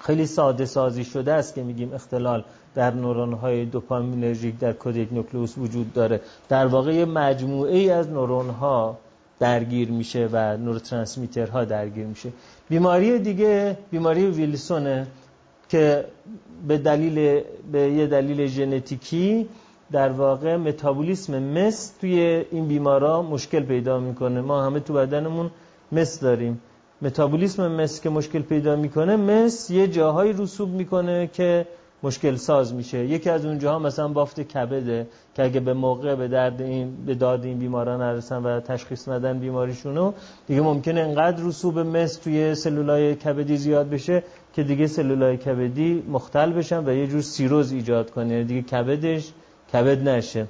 خیلی 0.00 0.26
ساده 0.26 0.64
سازی 0.64 1.04
شده 1.04 1.32
است 1.32 1.54
که 1.54 1.62
میگیم 1.62 1.94
اختلال 1.94 2.44
در 2.74 2.94
نورون 2.94 3.32
های 3.32 3.64
دوپامینرژیک 3.64 4.58
در 4.58 4.72
کودیک 4.72 5.12
نوکلوس 5.12 5.58
وجود 5.58 5.92
داره. 5.92 6.20
در 6.48 6.66
واقع 6.66 6.94
یه 6.94 7.04
مجموعه 7.04 7.76
ای 7.76 7.90
از 7.90 8.08
نورون 8.08 8.50
ها 8.50 8.98
درگیر 9.38 9.90
میشه 9.90 10.28
و 10.32 10.58
ها 11.52 11.64
درگیر 11.64 12.06
میشه. 12.06 12.32
بیماری 12.68 13.18
دیگه 13.18 13.78
بیماری 13.90 14.26
ویلسونه 14.26 15.06
که 15.72 16.04
به 16.68 16.78
دلیل 16.78 17.40
به 17.72 17.80
یه 17.80 18.06
دلیل 18.06 18.46
ژنتیکی 18.46 19.48
در 19.92 20.08
واقع 20.08 20.56
متابولیسم 20.56 21.42
مس 21.42 21.92
توی 22.00 22.44
این 22.50 22.68
بیمارا 22.68 23.22
مشکل 23.22 23.60
پیدا 23.60 23.98
می‌کنه. 24.00 24.40
ما 24.40 24.62
همه 24.66 24.80
تو 24.80 24.92
بدنمون 24.94 25.50
مس 25.92 26.20
داریم. 26.20 26.60
متابولیسم 27.02 27.72
مس 27.72 28.00
که 28.00 28.10
مشکل 28.10 28.42
پیدا 28.42 28.76
می‌کنه 28.76 29.16
مس 29.16 29.70
یه 29.70 29.88
جاهایی 29.88 30.32
رسوب 30.32 30.68
می‌کنه 30.68 31.30
که 31.32 31.66
مشکل 32.02 32.36
ساز 32.36 32.74
میشه. 32.74 32.98
یکی 32.98 33.30
از 33.30 33.46
اونجاها 33.46 33.78
مثلا 33.78 34.08
بافت 34.08 34.40
کبده 34.40 35.06
که 35.34 35.44
اگه 35.44 35.60
به 35.60 35.74
موقع 35.74 36.14
به 36.14 36.28
درد 36.28 36.60
این 36.62 36.96
به 37.06 37.14
داد 37.14 37.44
این 37.44 37.58
بیماران 37.58 38.00
نرسن 38.00 38.42
و 38.42 38.60
تشخیص 38.60 39.08
ندن 39.08 39.38
بیماریشونو 39.38 40.12
دیگه 40.46 40.60
ممکنه 40.60 41.00
انقدر 41.00 41.44
رسوب 41.44 41.78
مس 41.78 42.16
توی 42.16 42.54
سلولای 42.54 43.14
کبدی 43.14 43.56
زیاد 43.56 43.90
بشه 43.90 44.22
که 44.52 44.62
دیگه 44.62 44.86
سلولای 44.86 45.36
کبدی 45.36 46.02
مختل 46.08 46.52
بشن 46.52 46.84
و 46.88 46.92
یه 46.92 47.06
جور 47.06 47.20
سیروز 47.20 47.72
ایجاد 47.72 48.10
کنه 48.10 48.44
دیگه 48.44 48.62
کبدش 48.62 49.32
کبد 49.72 50.08
نشه. 50.08 50.46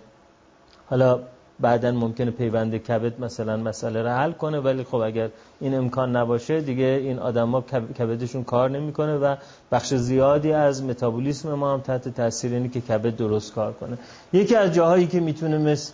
حالا 0.86 1.20
بعدا 1.60 1.92
ممکنه 1.92 2.30
پیوند 2.30 2.76
کبد 2.76 3.20
مثلا 3.20 3.56
مسئله 3.56 4.02
رو 4.02 4.08
حل 4.08 4.32
کنه 4.32 4.60
ولی 4.60 4.84
خب 4.84 4.96
اگر 4.96 5.28
این 5.60 5.74
امکان 5.74 6.16
نباشه 6.16 6.60
دیگه 6.60 6.84
این 6.84 7.18
آدما 7.18 7.60
کبدشون 7.98 8.44
کار 8.44 8.70
نمی‌کنه 8.70 9.16
و 9.16 9.36
بخش 9.72 9.94
زیادی 9.94 10.52
از 10.52 10.84
متابولیسم 10.84 11.54
ما 11.54 11.72
هم 11.72 11.80
تحت 11.80 12.08
تاثیر 12.08 12.52
اینه 12.52 12.68
که 12.68 12.80
کبد 12.80 13.16
درست 13.16 13.54
کار 13.54 13.72
کنه. 13.72 13.98
یکی 14.32 14.56
از 14.56 14.74
جاهایی 14.74 15.06
که 15.06 15.20
می‌تونه 15.20 15.58
مثل 15.58 15.92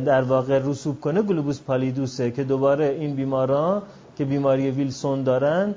در 0.00 0.22
واقع 0.22 0.60
رسوب 0.64 1.00
کنه 1.00 1.22
گلوبوس 1.22 1.60
پالیدوسه 1.60 2.30
که 2.30 2.44
دوباره 2.44 2.96
این 3.00 3.16
بیماران 3.16 3.82
که 4.16 4.24
بیماری 4.24 4.70
ویلسون 4.70 5.22
دارن 5.22 5.74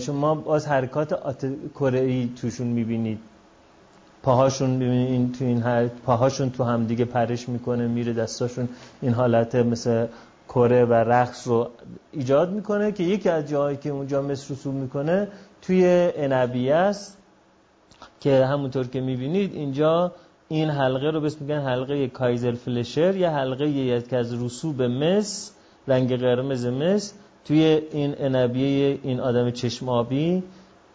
شما 0.00 0.34
باز 0.34 0.66
حرکات 0.66 1.14
کره 1.74 2.26
توشون 2.34 2.66
می‌بینید. 2.66 3.18
پاهاشون 4.22 4.82
این 4.82 5.32
تو 5.32 5.44
این 5.44 5.62
هر 5.62 5.86
پاهاشون 5.86 6.50
تو 6.50 6.64
هم 6.64 6.86
دیگه 6.86 7.04
پرش 7.04 7.48
می‌کنه 7.48 7.86
میره 7.86 8.12
دستاشون 8.12 8.68
این 9.02 9.12
حالت 9.12 9.54
مثل 9.54 10.06
کره 10.48 10.84
و 10.84 10.92
رقص 10.92 11.48
رو 11.48 11.70
ایجاد 12.12 12.52
می‌کنه 12.52 12.92
که 12.92 13.02
یکی 13.02 13.28
از 13.28 13.48
جاهایی 13.48 13.76
که 13.76 13.90
اونجا 13.90 14.22
مثل 14.22 14.54
رسوب 14.54 14.74
می‌کنه 14.74 15.28
توی 15.62 16.10
انبیه 16.16 16.74
است 16.74 17.16
که 18.20 18.46
همونطور 18.46 18.86
که 18.86 19.00
می‌بینید 19.00 19.54
اینجا 19.54 20.12
این 20.48 20.70
حلقه 20.70 21.10
رو 21.10 21.20
بس 21.20 21.40
میگن 21.40 21.60
حلقه 21.60 22.08
کایزر 22.08 22.52
فلشر 22.52 23.16
یا 23.16 23.30
حلقه 23.30 23.68
یکی 23.68 24.16
از 24.16 24.42
رسوب 24.42 24.82
مس 24.82 25.52
رنگ 25.88 26.16
قرمز 26.16 26.66
مس. 26.66 27.12
توی 27.46 27.82
این 27.92 28.14
انبیه 28.18 28.98
این 29.02 29.20
آدم 29.20 29.50
چشم 29.50 29.88
آبی 29.88 30.42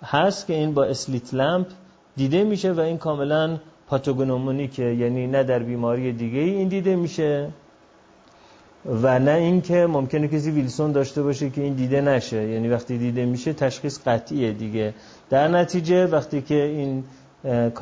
هست 0.03 0.47
که 0.47 0.53
این 0.53 0.73
با 0.73 0.83
اسلیت 0.83 1.33
لمپ 1.33 1.67
دیده 2.15 2.43
میشه 2.43 2.71
و 2.71 2.79
این 2.79 2.97
کاملا 2.97 3.57
پاتوگنومونیکه 3.87 4.83
یعنی 4.83 5.27
نه 5.27 5.43
در 5.43 5.59
بیماری 5.59 6.11
دیگه 6.11 6.39
این 6.39 6.67
دیده 6.67 6.95
میشه 6.95 7.49
و 8.85 9.19
نه 9.19 9.31
اینکه 9.31 9.85
ممکنه 9.85 10.27
کسی 10.27 10.51
ویلسون 10.51 10.91
داشته 10.91 11.23
باشه 11.23 11.49
که 11.49 11.61
این 11.61 11.73
دیده 11.73 12.01
نشه. 12.01 12.47
یعنی 12.47 12.69
وقتی 12.69 12.97
دیده 12.97 13.25
میشه 13.25 13.53
تشخیص 13.53 13.99
قطعیه 14.05 14.51
دیگه. 14.51 14.93
در 15.29 15.47
نتیجه 15.47 16.05
وقتی 16.05 16.41
که 16.41 16.63
این 16.63 17.03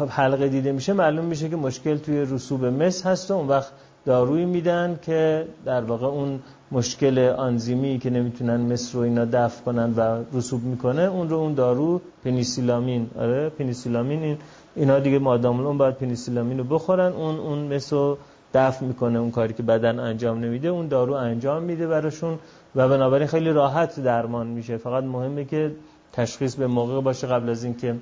حلقه 0.09 0.47
دیده 0.47 0.71
میشه 0.71 0.93
معلوم 0.93 1.25
میشه 1.25 1.49
که 1.49 1.55
مشکل 1.55 1.97
توی 1.97 2.21
رسوب 2.21 2.65
مس 2.65 3.05
هست 3.05 3.31
و 3.31 3.33
اون 3.33 3.47
وقت 3.47 3.71
دارویی 4.06 4.46
میدن 4.46 5.00
که 5.01 5.48
در 5.65 5.82
واقع 5.82 6.08
اون 6.08 6.39
مشکل 6.72 7.20
آنزیمی 7.20 8.00
که 8.00 8.10
نمی‌تونن 8.10 8.62
مصر 8.74 8.98
رو 8.98 9.03
اینا 9.03 9.25
دفع 9.25 9.63
کنن 9.63 9.94
و 9.94 10.24
رسوب 10.34 10.63
می‌کنه 10.63 11.01
اون 11.01 11.29
رو 11.29 11.38
اون 11.38 11.53
دارو 11.53 12.01
پنیسیلامین. 12.24 13.10
آره 13.20 13.50
پنیسیلامین 13.50 14.24
این 14.24 14.38
اینا 14.75 15.00
دیگه 15.00 15.20
مادام 15.20 15.65
اون 15.65 15.77
باید 15.77 15.96
پنیسیلامین 15.96 16.58
رو 16.58 16.63
بخورن. 16.63 17.12
اون 17.12 17.39
اون 17.39 17.72
رو 17.91 18.18
دفع 18.53 18.86
می‌کنه 18.86 19.20
اون 19.20 19.32
کاری 19.32 19.53
که 19.53 19.63
بدن 19.63 20.00
انجام 20.00 20.39
نمیده 20.39 20.68
اون 20.68 20.88
دارو 20.88 21.13
انجام 21.13 21.63
میده 21.63 21.88
براشون 21.88 22.39
و 22.75 22.89
بنابراین 22.89 23.27
خیلی 23.27 23.50
راحت 23.50 24.00
درمان 24.00 24.48
میشه. 24.48 24.77
فقط 24.77 25.03
مهمه 25.03 25.46
که 25.46 25.72
تشخیص 26.13 26.56
به 26.56 26.68
موقع 26.68 27.01
باشه 27.01 27.27
قبل 27.27 27.50
از 27.50 27.63
اینکه 27.63 27.96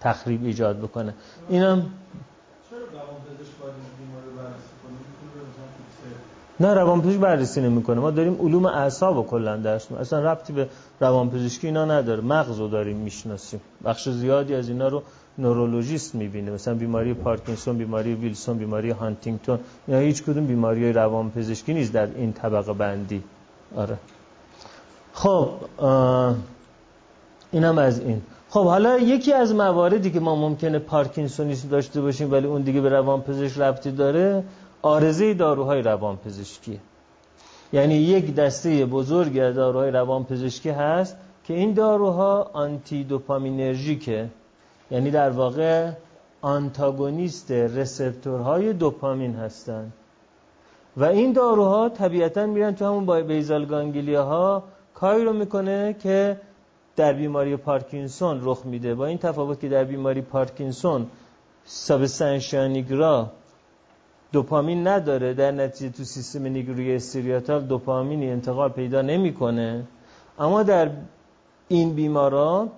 تخریب 0.00 0.44
ایجاد 0.44 0.78
بکنه. 0.78 1.14
اینم 1.48 1.86
نه 6.60 6.74
روانپزشک 6.74 7.18
بررسی 7.18 7.60
نمی‌کنه. 7.60 8.00
ما 8.00 8.10
داریم 8.10 8.36
علوم 8.40 8.66
اعصاب 8.66 9.16
و 9.16 9.22
کلا 9.22 9.56
درس 9.56 9.92
اصلا 9.92 10.32
ربطی 10.32 10.52
به 10.52 10.68
روانپزشکی 11.00 11.66
اینا 11.66 11.84
نداره. 11.84 12.20
مغز 12.20 12.58
رو 12.58 12.68
داریم 12.68 12.96
می‌شناسیم. 12.96 13.60
بخش 13.84 14.08
زیادی 14.08 14.54
از 14.54 14.68
اینا 14.68 14.88
رو 14.88 15.02
نورولوژیست 15.38 16.14
می‌بینه. 16.14 16.50
مثلا 16.50 16.74
بیماری 16.74 17.14
پارکینسون 17.14 17.78
بیماری 17.78 18.14
ویلسون 18.14 18.58
بیماری 18.58 18.90
هانتینگتون. 18.90 19.58
اینا 19.86 20.00
هیچ 20.00 20.22
کدوم 20.22 20.46
بیماری 20.46 20.92
روانپزشکی 20.92 21.74
نیست 21.74 21.92
در 21.92 22.08
این 22.14 22.32
طبقه 22.32 22.72
بندی. 22.72 23.22
آره. 23.76 23.96
خب 25.12 25.48
اینم 27.52 27.78
از 27.78 28.00
این. 28.00 28.22
خب 28.50 28.64
حالا 28.64 28.98
یکی 28.98 29.32
از 29.32 29.54
مواردی 29.54 30.10
که 30.10 30.20
ما 30.20 30.36
ممکنه 30.36 30.78
پارکینسونیسم 30.78 31.68
داشته 31.68 32.00
باشیم 32.00 32.32
ولی 32.32 32.46
اون 32.46 32.62
دیگه 32.62 32.80
به 32.80 32.88
روانپزشک 32.88 33.58
ربطی 33.58 33.90
داره 33.90 34.44
آرزه 34.82 35.34
داروهای 35.34 35.82
روانپزشکی. 35.82 36.80
یعنی 37.72 37.94
یک 37.94 38.34
دسته 38.34 38.86
بزرگی 38.86 39.40
از 39.40 39.54
داروهای 39.54 39.90
روانپزشکی 39.90 40.70
هست 40.70 41.16
که 41.44 41.54
این 41.54 41.72
داروها 41.72 42.50
آنتی 42.52 43.04
دوپامینرژیکه 43.04 44.28
یعنی 44.90 45.10
در 45.10 45.30
واقع 45.30 45.90
آنتاگونیست 46.40 47.50
رسپتورهای 47.50 48.72
دوپامین 48.72 49.34
هستند 49.34 49.92
و 50.96 51.04
این 51.04 51.32
داروها 51.32 51.88
طبیعتا 51.88 52.46
میرن 52.46 52.74
تو 52.74 52.84
همون 52.84 53.26
بیزال 53.26 53.66
گانگلیا 53.66 54.24
ها 54.24 54.64
کاری 54.94 55.24
رو 55.24 55.32
می‌کنه 55.32 55.96
که 56.02 56.40
در 56.96 57.12
بیماری 57.12 57.56
پارکینسون 57.56 58.40
رخ 58.42 58.66
میده. 58.66 58.94
با 58.94 59.06
این 59.06 59.18
تفاوت 59.18 59.60
که 59.60 59.68
در 59.68 59.84
بیماری 59.84 60.20
پارکینسون 60.20 61.06
سابستانشانیگرا 61.64 63.30
دوپامین 64.32 64.86
نداره. 64.86 65.34
در 65.34 65.50
نتیجه 65.50 65.96
تو 65.96 66.04
سیستم 66.04 66.46
نیگروی 66.46 66.94
استریاتال 66.94 67.60
دوپامینی 67.62 68.30
انتقال 68.30 68.68
پیدا 68.68 69.02
نمی‌کنه. 69.02 69.84
اما 70.38 70.62
در 70.62 70.90
این 71.68 71.94
بیماران 71.94 72.70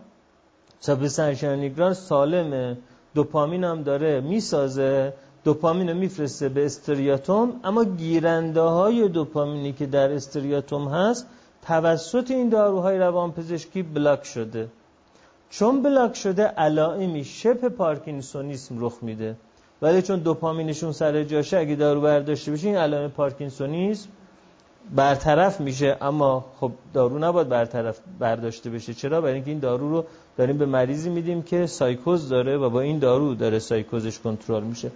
سابستانشانیگرا 0.81 1.95
سالمه. 1.95 2.79
دوپامین 3.15 3.65
هم 3.65 3.83
داره. 3.83 4.21
می‌سازه. 4.21 5.13
دوپامین 5.45 5.89
رو 5.89 5.97
میفرسته 5.97 6.49
به 6.49 6.65
استریاتوم. 6.65 7.61
اما 7.65 7.85
گیرنده 7.85 8.61
های 8.61 9.09
دوپامینی 9.09 9.73
که 9.73 9.87
در 9.87 10.13
استریاتوم 10.13 10.89
هست 10.89 11.27
توسط 11.67 12.31
این 12.31 12.49
داروهای 12.49 12.99
روانپزشکی 12.99 13.83
block 13.83 14.25
شده. 14.25 14.69
چون 15.51 15.83
block 15.83 16.17
شده 16.17 16.43
علائمی 16.43 17.25
شبه 17.25 17.69
پارکینسونیسم 17.69 18.85
رخ 18.85 18.99
میده. 19.03 19.37
ولی 19.83 20.03
چون 20.03 20.19
دوپامینشون 20.19 20.93
سر 20.93 21.25
جاشه 21.25 21.59
اگه 21.59 21.75
دارو 21.75 22.01
برداشته 22.01 22.53
بشه 22.53 22.67
این 22.67 22.77
علائم 22.77 23.11
پارکینسونیسم 23.11 24.09
برطرف 24.95 25.61
میشه. 25.61 25.97
اما 26.01 26.45
خب 26.61 26.73
دارو 26.95 27.19
نباید 27.19 27.49
برطرف 27.49 27.99
برداشته 28.19 28.71
بشه. 28.71 28.95
چرا؟ 28.95 29.21
برای 29.21 29.35
اینکه 29.35 29.51
این 29.51 29.61
دارو 29.61 29.91
رو 29.91 30.05
داریم 30.37 30.59
به 30.59 30.67
مریضی 30.67 31.11
میدیم 31.11 31.43
که 31.43 31.67
سایکوز 31.67 32.29
داره 32.29 32.57
و 32.57 32.71
با 32.71 32.81
این 32.81 32.99
دارو 32.99 33.35
داره 33.35 33.59
سایکوزش 33.59 34.19
کنترل 34.19 34.63
میشه. 34.63 34.91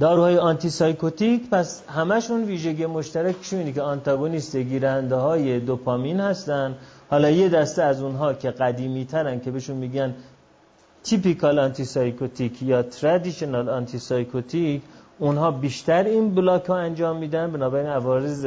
داروهای 0.00 0.38
antipsychotic 0.38 1.50
پس 1.50 1.82
همشون 1.88 2.44
ویژگی 2.44 2.86
مشترکشون 2.86 3.58
اینه 3.58 3.72
که 3.72 3.82
آنتاگونیست 3.82 4.56
گیرنده 4.56 5.16
های 5.16 5.60
دوپامین 5.60 6.20
هستن. 6.20 6.76
حالا 7.10 7.30
یه 7.30 7.48
دسته 7.48 7.82
از 7.82 8.02
اونها 8.02 8.34
که 8.34 8.50
قدیمی 8.50 9.04
ترن 9.04 9.40
که 9.40 9.50
بهشون 9.50 9.76
میگن 9.76 10.14
typical 11.04 11.58
antipsychotic 11.58 12.62
یا 12.62 12.82
traditional 12.82 13.68
antipsychotic 13.68 14.82
اونها 15.18 15.50
بیشتر 15.50 16.04
این 16.04 16.34
block 16.34 16.64
ها 16.64 16.76
انجام 16.76 17.16
میدن 17.16 17.50
بنابراین 17.52 17.86
عوارض 17.86 18.46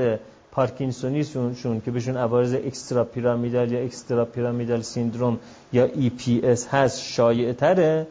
پارکینسونیشون 0.52 1.82
که 1.86 1.92
بهشون 1.92 2.18
عوارض 2.18 2.54
extrapyramidal 2.54 3.72
یا 3.72 3.80
extrapyramidal 3.80 4.82
syndrome 4.82 5.40
یا 5.74 5.88
EPS 5.88 6.68
هست 6.72 7.02
شایع 7.02 7.54
تره 7.54 8.08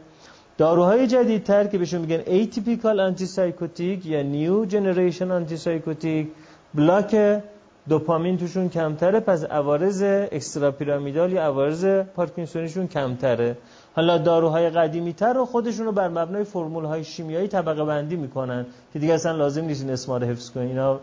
داروهای 0.59 1.07
جدیدتر 1.07 1.65
که 1.65 1.79
بهشون 1.79 2.01
میگن 2.01 2.23
atypical 2.27 3.01
antipsychotic 3.01 4.07
یا 4.07 4.23
new 4.23 4.65
generation 4.65 5.31
antipsychotic 5.31 6.29
block 6.75 7.43
دوپامین 7.89 8.39
توشون 8.39 8.69
کمتره 8.69 9.21
پس 9.21 9.45
عوارض 9.45 10.03
extrapyramidal 10.03 11.33
یا 11.33 11.43
عوارض 11.43 11.85
پارکینسونیشون 11.85 12.87
کمتره. 12.87 13.57
حالا 13.95 14.19
داروهای 14.19 14.71
قدیمی 14.71 15.13
تر 15.13 15.33
رو 15.33 15.45
خودشون 15.45 15.87
رو 15.87 15.93
بر 15.93 16.09
مبنای 16.09 16.45
فرمول 16.45 16.85
های 16.85 17.05
شیمیایی 17.05 17.49
طبقه 17.49 17.85
بندی 17.85 18.17
می‌کنن 18.17 18.67
که 18.93 18.99
دیگه 18.99 19.15
اصلا 19.15 19.33
لازم 19.33 19.65
نیست 19.65 19.83
این 19.83 19.93
اسما 19.93 20.17
رو 20.17 20.27
حفظ 20.27 20.51
کنین 20.51 20.69
اینا 20.69 21.01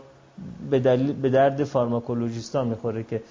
به, 0.70 0.78
دلیل 0.78 1.12
به 1.12 1.30
درد 1.30 1.64
فارماکولوژیستا 1.64 2.64
می‌خوره 2.64 3.02
که 3.02 3.22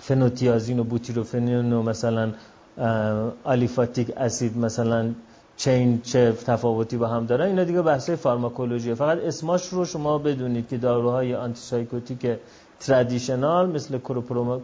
فنوتیازین 0.00 0.78
و 0.78 0.84
بوتیروفنون 0.84 1.72
و 1.72 1.82
مثلا 1.82 2.32
aliphatic 3.44 4.12
acid 4.16 4.58
مثلا 4.58 5.12
چین 5.60 6.00
چه 6.02 6.32
تفاوتی 6.32 6.96
با 6.96 7.06
هم 7.06 7.26
دارن 7.26 7.46
اینا 7.46 7.64
دیگه 7.64 7.82
بحث 7.82 8.10
فارماکولوژی 8.10 8.94
فقط 8.94 9.18
اسماش 9.18 9.68
رو 9.68 9.84
شما 9.84 10.18
بدونید 10.18 10.68
که 10.68 10.76
داروهای 10.76 11.34
antipsychotic 11.34 12.26
traditional 12.80 13.70
مثل 13.70 13.98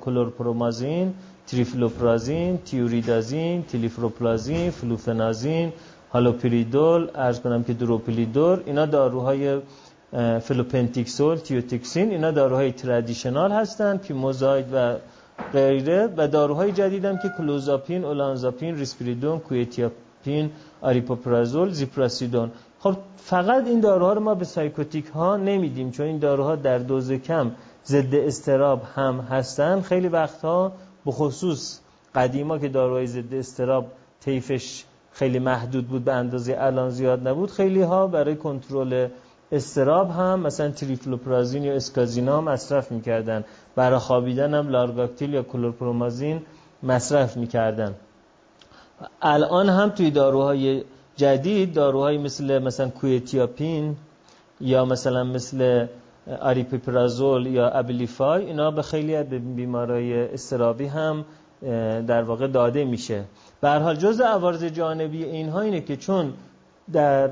کلورپرومازین 0.05 1.15
تریفلوپرازین 1.47 2.59
تیوریدازین 2.59 3.63
تلیفروپلازین 3.63 4.71
فلوفنازین 4.71 5.73
هالوپریدول 6.13 7.09
عرض 7.15 7.41
کنم 7.41 7.65
که 7.65 7.73
دروپریدول 7.73 8.63
اینا 8.67 8.87
داروهای 8.87 9.61
فلوپنتیکسول 10.41 11.37
تیوتیکسن 11.37 12.11
اینا 12.11 12.31
داروهای 12.31 12.73
traditional 12.73 13.53
هستن 13.53 13.97
پیموزاید 13.97 14.67
و 14.73 14.97
غیره. 15.53 16.09
و 16.17 16.29
داروهای 16.29 16.73
جدیدم 16.73 17.19
که 17.19 17.29
کلوزاپین 17.39 18.05
اولانزاپین 18.05 18.79
ریسپریدون 18.79 19.39
کویتیاپین 20.27 20.51
آریپیپرازول 20.81 21.71
زیپراسیدون. 21.71 22.51
خب 22.81 22.97
فقط 23.17 23.67
این 23.67 23.81
داروها 23.81 24.13
رو 24.13 24.21
ما 24.21 24.35
به 24.35 24.45
psychotic 24.45 25.07
ها 25.07 25.37
نمیدیم 25.37 25.91
چون 25.91 26.07
این 26.07 26.19
داروها 26.19 26.57
در 26.57 26.79
دوز 26.79 27.13
کم 27.13 27.51
ضد 27.87 28.15
استراب 28.15 28.83
هم 28.95 29.21
هستن. 29.21 29.81
خیلی 29.81 30.09
وقتها 30.09 30.73
به 31.05 31.13
خصوص 31.13 31.81
قدیما 32.15 32.59
که 32.59 32.69
داروهای 32.69 33.07
ضد 33.07 33.35
استراب 33.35 33.87
طیفش 34.21 34.85
خیلی 35.13 35.39
محدود 35.39 35.89
بود 35.89 36.05
به 36.05 36.13
اندازه 36.13 36.57
الان 36.59 36.91
زیاد 36.91 37.29
نبود 37.29 37.51
خیلی 37.51 37.83
ها 37.83 38.07
برای 38.07 38.37
کنترل 38.37 39.09
استراب 39.53 40.11
هم 40.11 40.41
مثلا 40.41 40.71
تریفلوپرازین 40.71 41.65
یا 41.65 41.75
اسکازینا 41.75 42.41
مصرف 42.41 42.93
می‌کردن. 42.93 43.45
برای 43.77 43.99
خوابیدن 43.99 44.55
هم 44.55 44.69
لارگاکتیل 44.69 45.35
یا 45.35 45.43
کلورپرومازین 45.43 46.43
مصرف 46.83 47.37
می‌کردن. 47.37 47.95
الان 49.23 49.69
هم 49.69 49.89
توی 49.89 50.11
داروهای 50.11 50.85
جدید 51.17 51.75
داروهای 51.75 52.19
مثل 52.19 52.59
مثلا 52.59 52.89
کویتیاپین 52.89 53.97
یا 54.61 54.85
مثلا 54.85 55.25
مثل 55.25 55.87
آریپیپرازول 56.41 57.47
یا 57.47 57.69
ابلیفای 57.69 58.47
اینا 58.47 58.71
به 58.71 58.83
خیلی 58.83 59.17
از 59.17 59.27
بیمارای 59.27 60.35
استرابی 60.35 60.87
هم 60.87 61.25
در 62.07 62.23
واقع 62.23 62.47
داده 62.47 62.85
میشه. 62.85 63.25
به 63.61 63.69
هر 63.69 63.79
حال 63.79 63.97
جزء 63.97 64.25
عوارض 64.25 64.65
جانبی 64.65 65.25
اینها 65.25 65.61
اینه 65.61 65.81
که 65.81 65.97
چون 65.97 66.33
در 66.93 67.31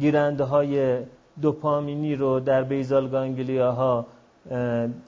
گیرنده 0.00 0.44
های 0.44 0.98
دوپامینی 1.42 2.14
رو 2.14 2.40
در 2.40 2.62
بیزال 2.62 3.30
ها 3.58 4.06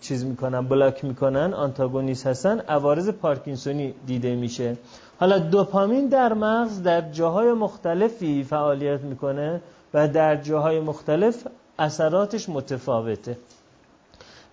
چیز 0.00 0.24
می‌کنن 0.24 0.68
بلاک 0.68 1.04
می‌کنن 1.04 1.54
آنتاگونیست 1.54 2.26
هستن 2.26 2.60
عوارض 2.60 3.08
پارکینسونی 3.08 3.94
دیده 4.06 4.36
میشه. 4.36 4.76
حالا 5.18 5.38
دوپامین 5.38 6.08
در 6.08 6.34
مغز 6.34 6.82
در 6.82 7.10
جاهای 7.10 7.52
مختلفی 7.52 8.44
فعالیت 8.44 9.00
می‌کنه 9.00 9.60
و 9.94 10.08
در 10.08 10.36
جاهای 10.36 10.80
مختلف 10.80 11.46
اثراتش 11.78 12.48
متفاوته. 12.48 13.36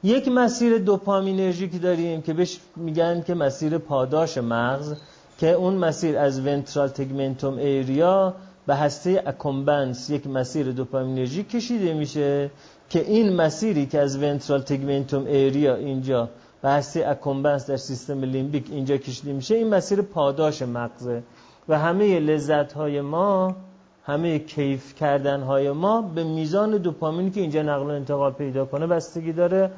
یک 0.03 0.27
مسیر 0.27 0.77
dopaminergic 0.77 1.81
داریم 1.81 2.21
که 2.21 2.33
بهش 2.33 2.59
میگن 2.75 3.21
که 3.21 3.33
مسیر 3.33 3.77
پاداش 3.77 4.37
مغز 4.37 4.93
که 5.37 5.51
اون 5.51 5.73
مسیر 5.73 6.17
از 6.17 6.39
ventral 6.39 6.87
tegmentum 6.87 7.57
area 7.57 8.33
به 8.67 8.75
هسته 8.75 9.23
accumbens 9.25 10.09
یک 10.09 10.27
مسیر 10.27 10.71
dopaminergic 10.71 11.49
کشیده 11.49 11.93
میشه 11.93 12.49
که 12.89 12.99
این 12.99 13.35
مسیری 13.35 13.85
که 13.85 13.99
از 13.99 14.17
ventral 14.17 14.61
tegmentum 14.61 15.25
area 15.25 15.75
اینجا 15.75 16.29
و 16.65 16.67
هسته 16.67 17.07
accumbens 17.07 17.69
در 17.69 17.77
سیستم 17.77 18.23
لیمبیک 18.23 18.65
اینجا 18.71 18.97
کشیده 18.97 19.33
میشه 19.33 19.55
این 19.55 19.69
مسیر 19.69 20.01
پاداش 20.01 20.61
مغزه. 20.61 21.23
و 21.69 21.79
همه 21.79 22.19
لذت 22.19 22.73
های 22.73 23.01
ما 23.01 23.55
همه 24.03 24.39
کیف 24.39 24.95
کردن 24.95 25.41
های 25.41 25.71
ما 25.71 26.01
به 26.01 26.23
میزان 26.23 26.77
دوپامینی 26.77 27.31
که 27.31 27.41
اینجا 27.41 27.61
نقل 27.61 27.85
و 27.85 27.89
انتقال 27.89 28.31
پیدا 28.31 28.65
کنه 28.65 28.87
بستگی 28.87 29.33
داره 29.33 29.71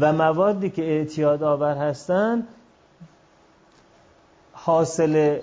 و 0.00 0.12
موادی 0.12 0.70
که 0.70 0.82
اعتیاد 0.82 1.42
آور 1.42 1.76
هستن 1.76 2.46
حاصل 4.52 5.38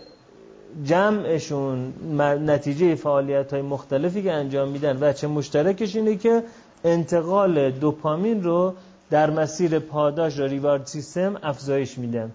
جمعشون 0.83 1.93
نتیجه 2.45 2.95
فعالیت 2.95 3.53
های 3.53 3.61
مختلفی 3.61 4.23
که 4.23 4.31
انجام 4.31 4.69
میدن. 4.69 4.97
و 5.01 5.13
چه 5.13 5.27
مشترکش 5.27 5.95
اینه 5.95 6.15
که 6.15 6.43
انتقال 6.83 7.71
دوپامین 7.71 8.43
رو 8.43 8.73
در 9.09 9.29
مسیر 9.29 9.79
پاداش 9.79 10.39
و 10.39 10.43
ریوارد 10.43 10.85
سیستم 10.85 11.37
افزایش 11.43 11.97
میدن 11.97 12.31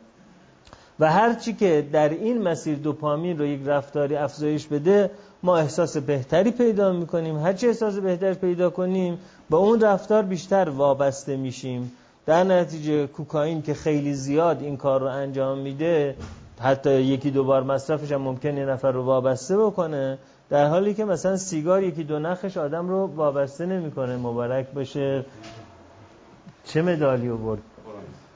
و 1.00 1.12
هرچی 1.12 1.52
که 1.52 1.88
در 1.92 2.08
این 2.08 2.42
مسیر 2.42 2.78
دوپامین 2.78 3.38
رو 3.38 3.46
یک 3.46 3.60
رفتاری 3.66 4.16
افزایش 4.16 4.66
بده 4.66 5.10
ما 5.42 5.56
احساس 5.56 5.96
بهتری 5.96 6.50
پیدا 6.50 6.92
می‌کنیم. 6.92 7.38
هرچی 7.38 7.66
احساس 7.66 7.96
بهتر 7.96 8.34
پیدا 8.34 8.70
کنیم 8.70 9.18
با 9.50 9.58
اون 9.58 9.80
رفتار 9.80 10.22
بیشتر 10.22 10.68
وابسته 10.68 11.36
میشیم. 11.36 11.92
در 12.26 12.44
نتیجه 12.44 13.06
کوکائین 13.06 13.62
که 13.62 13.74
خیلی 13.74 14.14
زیاد 14.14 14.62
این 14.62 14.76
کار 14.76 15.00
رو 15.00 15.06
انجام 15.06 15.58
میده 15.58 16.16
حتی 16.60 17.02
یکی 17.02 17.30
دو 17.30 17.44
بار 17.44 17.62
مصرفش 17.62 18.12
هم 18.12 18.20
ممکن 18.20 18.56
یه 18.56 18.64
نفر 18.64 18.92
رو 18.92 19.02
وابسته 19.02 19.58
بکنه. 19.58 20.18
در 20.50 20.66
حالی 20.66 20.94
که 20.94 21.04
مثلا 21.04 21.36
سیگار 21.36 21.82
یکی 21.82 22.04
دو 22.04 22.18
نخش 22.18 22.56
آدم 22.56 22.88
رو 22.88 23.06
وابسته 23.06 23.66
نمی‌کنه. 23.66 24.16
مبارک 24.16 24.66
باشه. 24.70 25.24
چه 26.64 26.82
مدالی 26.82 27.28
برد 27.28 27.60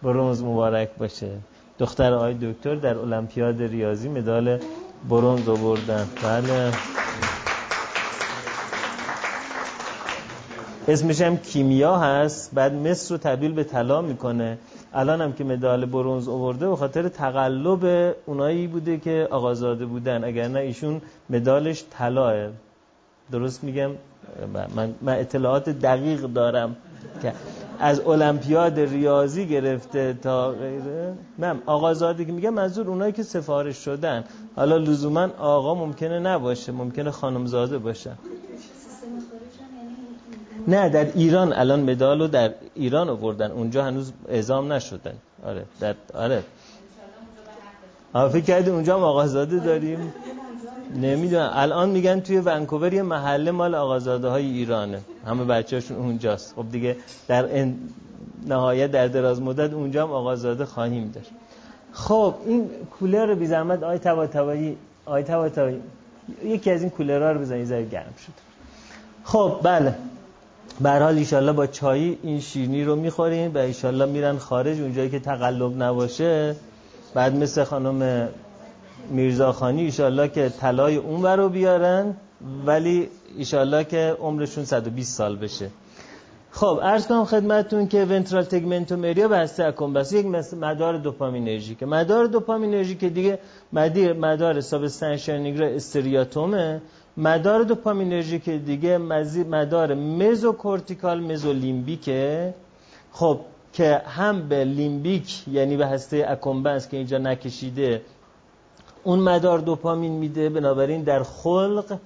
برونز 0.03 0.43
مبارک 0.43 0.89
باشه. 0.99 1.31
دختر 1.79 2.13
آقای 2.13 2.35
دکتر 2.35 2.75
در 2.75 2.99
المپیاد 2.99 3.63
ریاضی 3.63 4.09
مدال 4.09 4.59
برونز 5.09 5.49
آوردن. 5.49 6.09
بله. 6.23 6.73
اسمش 10.89 11.21
هم 11.21 11.37
کیمیا 11.37 11.97
هست. 11.97 12.55
بعد 12.55 12.73
مصر 12.75 13.15
رو 13.15 13.19
تبدیل 13.19 13.53
به 13.53 13.65
طلا 13.65 14.03
می‌کنه. 14.03 14.59
الان 14.95 15.21
هم 15.21 15.33
که 15.33 15.45
مدال 15.45 15.87
برونز 15.87 16.29
آورده 16.29 16.69
به 16.69 16.77
خاطر 16.77 17.09
تقلب 17.09 18.15
اونایی 18.27 18.67
بوده 18.67 18.99
که 18.99 19.29
آقازاده 19.31 19.87
بودن. 19.87 20.25
اگر 20.25 20.49
نه 20.49 20.61
ایشون 20.61 21.03
مدالش 21.31 21.85
طلاه. 21.91 22.49
درست 23.33 23.65
میگم؟ 23.65 23.91
من, 24.77 24.95
من 25.03 25.19
اطلاعات 25.19 25.69
دقیق 25.69 26.21
دارم 26.21 26.77
از 27.79 28.01
المپیاد 28.01 28.81
ریاضی 28.81 29.47
گرفته 29.47 30.19
تا 30.23 30.53
غیره. 30.53 31.15
نه 31.39 31.55
آقازاده 31.67 32.25
که 32.25 32.33
میگم 32.33 32.55
منظور 32.55 32.89
اونایی 32.89 33.13
که 33.13 33.23
سفارش 33.23 33.77
شدن. 33.77 34.25
حالا 34.57 34.77
لزوما 34.77 35.29
آقا 35.39 35.75
ممکنه 35.75 36.19
نباشه 36.19 36.73
ممکنه 36.73 37.11
خانمزاده 37.11 37.79
باشه. 37.79 38.11
نه 40.69 40.89
در 40.89 41.13
ایران 41.15 41.53
الان 41.53 41.91
مدال 41.91 42.21
رو 42.21 42.29
در 42.29 42.55
ایران 42.75 43.09
آوردن. 43.09 43.51
اونجا 43.51 43.85
هنوز 43.85 44.13
اعزام 44.29 44.73
نشدن. 44.73 45.15
آره 45.47 45.65
در 45.81 45.95
آره. 46.15 46.43
فکر 48.29 48.41
کردی 48.45 48.71
اونجا 48.71 48.97
هم 48.97 49.03
آقازاده 49.03 49.59
داریم؟ 49.59 50.15
نمی‌دونم. 50.97 51.51
الان 51.53 51.91
میگن 51.91 52.21
توی 52.21 52.39
ونکوور 52.39 52.95
یه 52.95 53.03
محله 53.03 53.51
مال 53.51 53.75
آقازاده 53.75 54.29
های 54.29 54.45
ایرانه. 54.45 55.01
همه 55.27 55.45
بچه‌هاشون 55.45 55.97
اونجاست. 55.97 56.55
خب 56.57 56.67
دیگه 56.73 56.97
در 57.29 57.49
نهایت 58.47 58.91
در 58.91 59.09
دراز 59.09 59.43
مدت 59.43 59.73
اونجا 59.73 60.03
هم 60.03 60.13
آقازاده 60.13 60.65
خواهیم 60.65 61.11
داشت. 61.15 61.31
خب 61.93 62.35
این 62.47 62.71
کولر 62.99 63.35
بی 63.35 63.47
زحمت 63.47 63.83
آی 63.83 63.99
تبا 63.99 64.29
آی 65.07 65.23
تبا 65.23 65.49
یکی 66.45 66.71
از 66.71 66.81
این 66.81 66.91
کولرها 66.91 67.33
رو 67.33 67.41
بزنید 67.41 67.67
ذره 67.67 67.85
گرم 67.85 68.15
شد. 68.27 68.33
خب 69.25 69.57
بله. 69.63 69.95
به 70.81 70.91
حال 70.91 71.53
با 71.53 71.67
چایی 71.67 72.19
این 72.23 72.41
شیرنی 72.41 72.85
رو 72.85 72.97
می‌خوریم 72.97 73.55
و 73.55 73.59
ایشالله 73.59 74.07
میرن 74.07 74.39
خارج. 74.39 74.81
اونجایی 74.81 75.11
که 75.11 75.19
تقلب 75.19 75.83
نباشه 75.83 76.57
بعد 77.15 77.37
مثل 77.37 77.65
خانم 77.65 78.29
میرزاخانی 79.11 79.83
ایشالله 79.83 80.29
که 80.29 80.49
طلای 80.49 80.97
اون 80.97 81.27
رو 81.27 81.49
بیارن. 81.49 82.15
ولی 82.67 83.09
ایشالله 83.39 83.85
که 83.85 84.17
عمرشون 84.21 84.65
120 84.65 85.17
سال 85.17 85.37
بشه. 85.37 85.71
خب 86.57 86.81
عرض 86.83 87.07
کنم 87.07 87.25
خدمتتون 87.25 87.89
که 87.89 88.05
ونترال 88.05 88.45
تگمنتوم 88.45 89.05
اریا 89.05 89.29
بسته 89.29 89.71
بس 89.71 90.13
یک 90.13 90.27
مدار 90.61 90.97
دوپامینرژیک 90.97 91.83
مدار 91.83 92.27
دوپامینرژیک 92.27 93.05
دیگه 93.05 93.39
مدار 93.73 94.13
مدار 94.13 94.61
سابستانشیال 94.61 95.39
نیگرا 95.39 95.67
استریاتومه. 95.67 96.83
مدار 97.17 97.63
دوپامینرژیک 97.63 98.51
دیگه 98.51 98.99
مدار 98.99 99.95
مزوکورتیکال 99.95 101.21
مزولیمبیکه. 101.21 102.55
خب 103.13 103.41
که 103.73 104.03
هم 104.07 104.49
به 104.49 104.65
limbic 104.65 105.49
یعنی 105.49 105.77
به 105.77 105.87
هسته 105.87 106.27
accumbens 106.29 106.89
که 106.89 106.97
اینجا 106.97 107.19
نکشیده 107.19 108.03
اون 109.05 109.19
مدار 109.19 109.59
دوپامین 109.59 110.13
میده. 110.13 110.49
بنابراین 110.49 111.03
در 111.03 111.23
خلق 111.23 111.99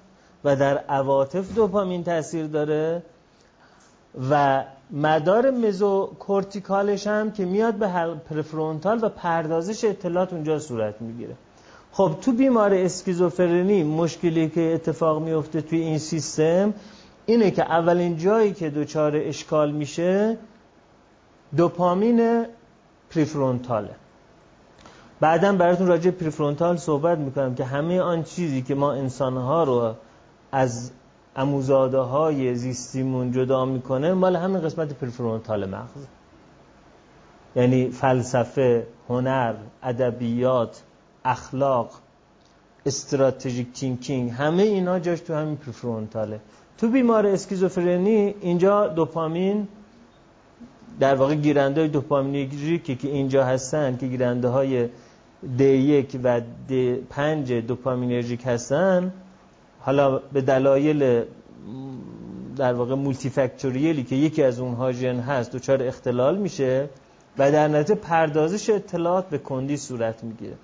و 0.44 0.56
در 0.56 0.78
عواطف 0.78 1.54
دوپامین 1.54 2.04
تاثیر 2.04 2.46
داره 2.46 3.02
و 4.30 4.64
مدار 4.90 5.50
mesocortical 5.50 6.84
ش 6.84 7.06
هم 7.06 7.32
که 7.32 7.44
میاد 7.44 7.74
به 7.74 8.14
prefrontal 8.30 8.98
و 9.02 9.08
پردازش 9.08 9.84
اطلاعات 9.84 10.32
اونجا 10.32 10.58
صورت 10.58 11.02
می‌گیره. 11.02 11.34
خب 11.92 12.14
تو 12.22 12.32
بیمار 12.32 12.74
اسکیزوفرنی 12.74 13.82
مشکلی 13.82 14.48
که 14.48 14.74
اتفاق 14.74 15.22
میفته 15.22 15.60
توی 15.60 15.80
این 15.80 15.98
سیستم 15.98 16.74
اینه 17.26 17.50
که 17.50 17.62
اولین 17.62 18.16
جایی 18.16 18.52
که 18.52 18.70
دچار 18.70 19.16
اشکال 19.16 19.70
میشه 19.70 20.36
دوپامین 21.56 22.46
پریفرونتاله 23.10 23.90
بعدا 25.20 25.52
براتون 25.52 25.86
راجع 25.86 26.10
پریفرونتال 26.10 26.76
صحبت 26.76 27.18
می‌کنم 27.18 27.54
که 27.54 27.64
همه 27.64 28.00
آن 28.00 28.22
چیزی 28.22 28.62
که 28.62 28.74
ما 28.74 28.92
انسانها 28.92 29.64
رو 29.64 29.94
از 30.52 30.90
اموزاده 31.36 31.98
های 31.98 32.54
زیستیمون 32.54 33.32
جدا 33.32 33.64
می‌کنه 33.64 34.12
مال 34.12 34.36
همین 34.36 34.60
قسمت 34.60 34.92
پریفرونتال 34.92 35.70
مغز. 35.70 36.06
یعنی 37.56 37.90
فلسفه، 37.90 38.86
هنر، 39.08 39.54
ادبیات، 39.82 40.82
اخلاق 41.24 41.90
strategic 42.86 43.72
thinking 43.72 44.30
همه 44.30 44.62
اینا 44.62 44.98
جاش 44.98 45.20
تو 45.20 45.34
همین 45.34 45.56
prefrontal 45.56 46.33
ه 46.33 46.40
تو 46.78 46.88
بیمار 46.88 47.26
اسکیزوفرنی 47.26 48.34
اینجا 48.40 48.88
دوپامین 48.88 49.68
در 51.00 51.14
واقع 51.14 51.34
گیرنده 51.34 51.80
های 51.80 51.90
دوپامینرژیکی 51.90 52.96
که 52.96 53.08
اینجا 53.08 53.44
هستن 53.44 53.96
که 53.96 54.06
گیرنده 54.06 54.48
های 54.48 54.88
D1 55.58 56.16
و 56.24 56.40
D5 56.68 57.50
دوپامینرژیک 57.50 58.46
هستن 58.46 59.12
حالا 59.88 60.18
به 60.18 60.40
دلایل 60.40 61.24
در 62.56 62.72
واقع 62.72 62.94
multifactorial 62.94 63.30
ی 63.30 64.04
که 64.04 64.16
یکی 64.16 64.42
از 64.42 64.60
اونها 64.60 64.92
ژن 64.92 65.20
هست 65.20 65.52
دچار 65.52 65.82
اختلال 65.82 66.38
میشه 66.38 66.88
و 67.38 67.52
در 67.52 67.68
نتیجه 67.68 67.94
پردازش 67.94 68.70
اطلاعات 68.70 69.28
به 69.28 69.38
کندی 69.38 69.76
صورت 69.76 70.24
می‌گیره. 70.24 70.54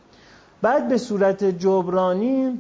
بعد 0.63 0.89
به 0.89 0.99
صورت 0.99 1.45
جبرانی 1.45 2.59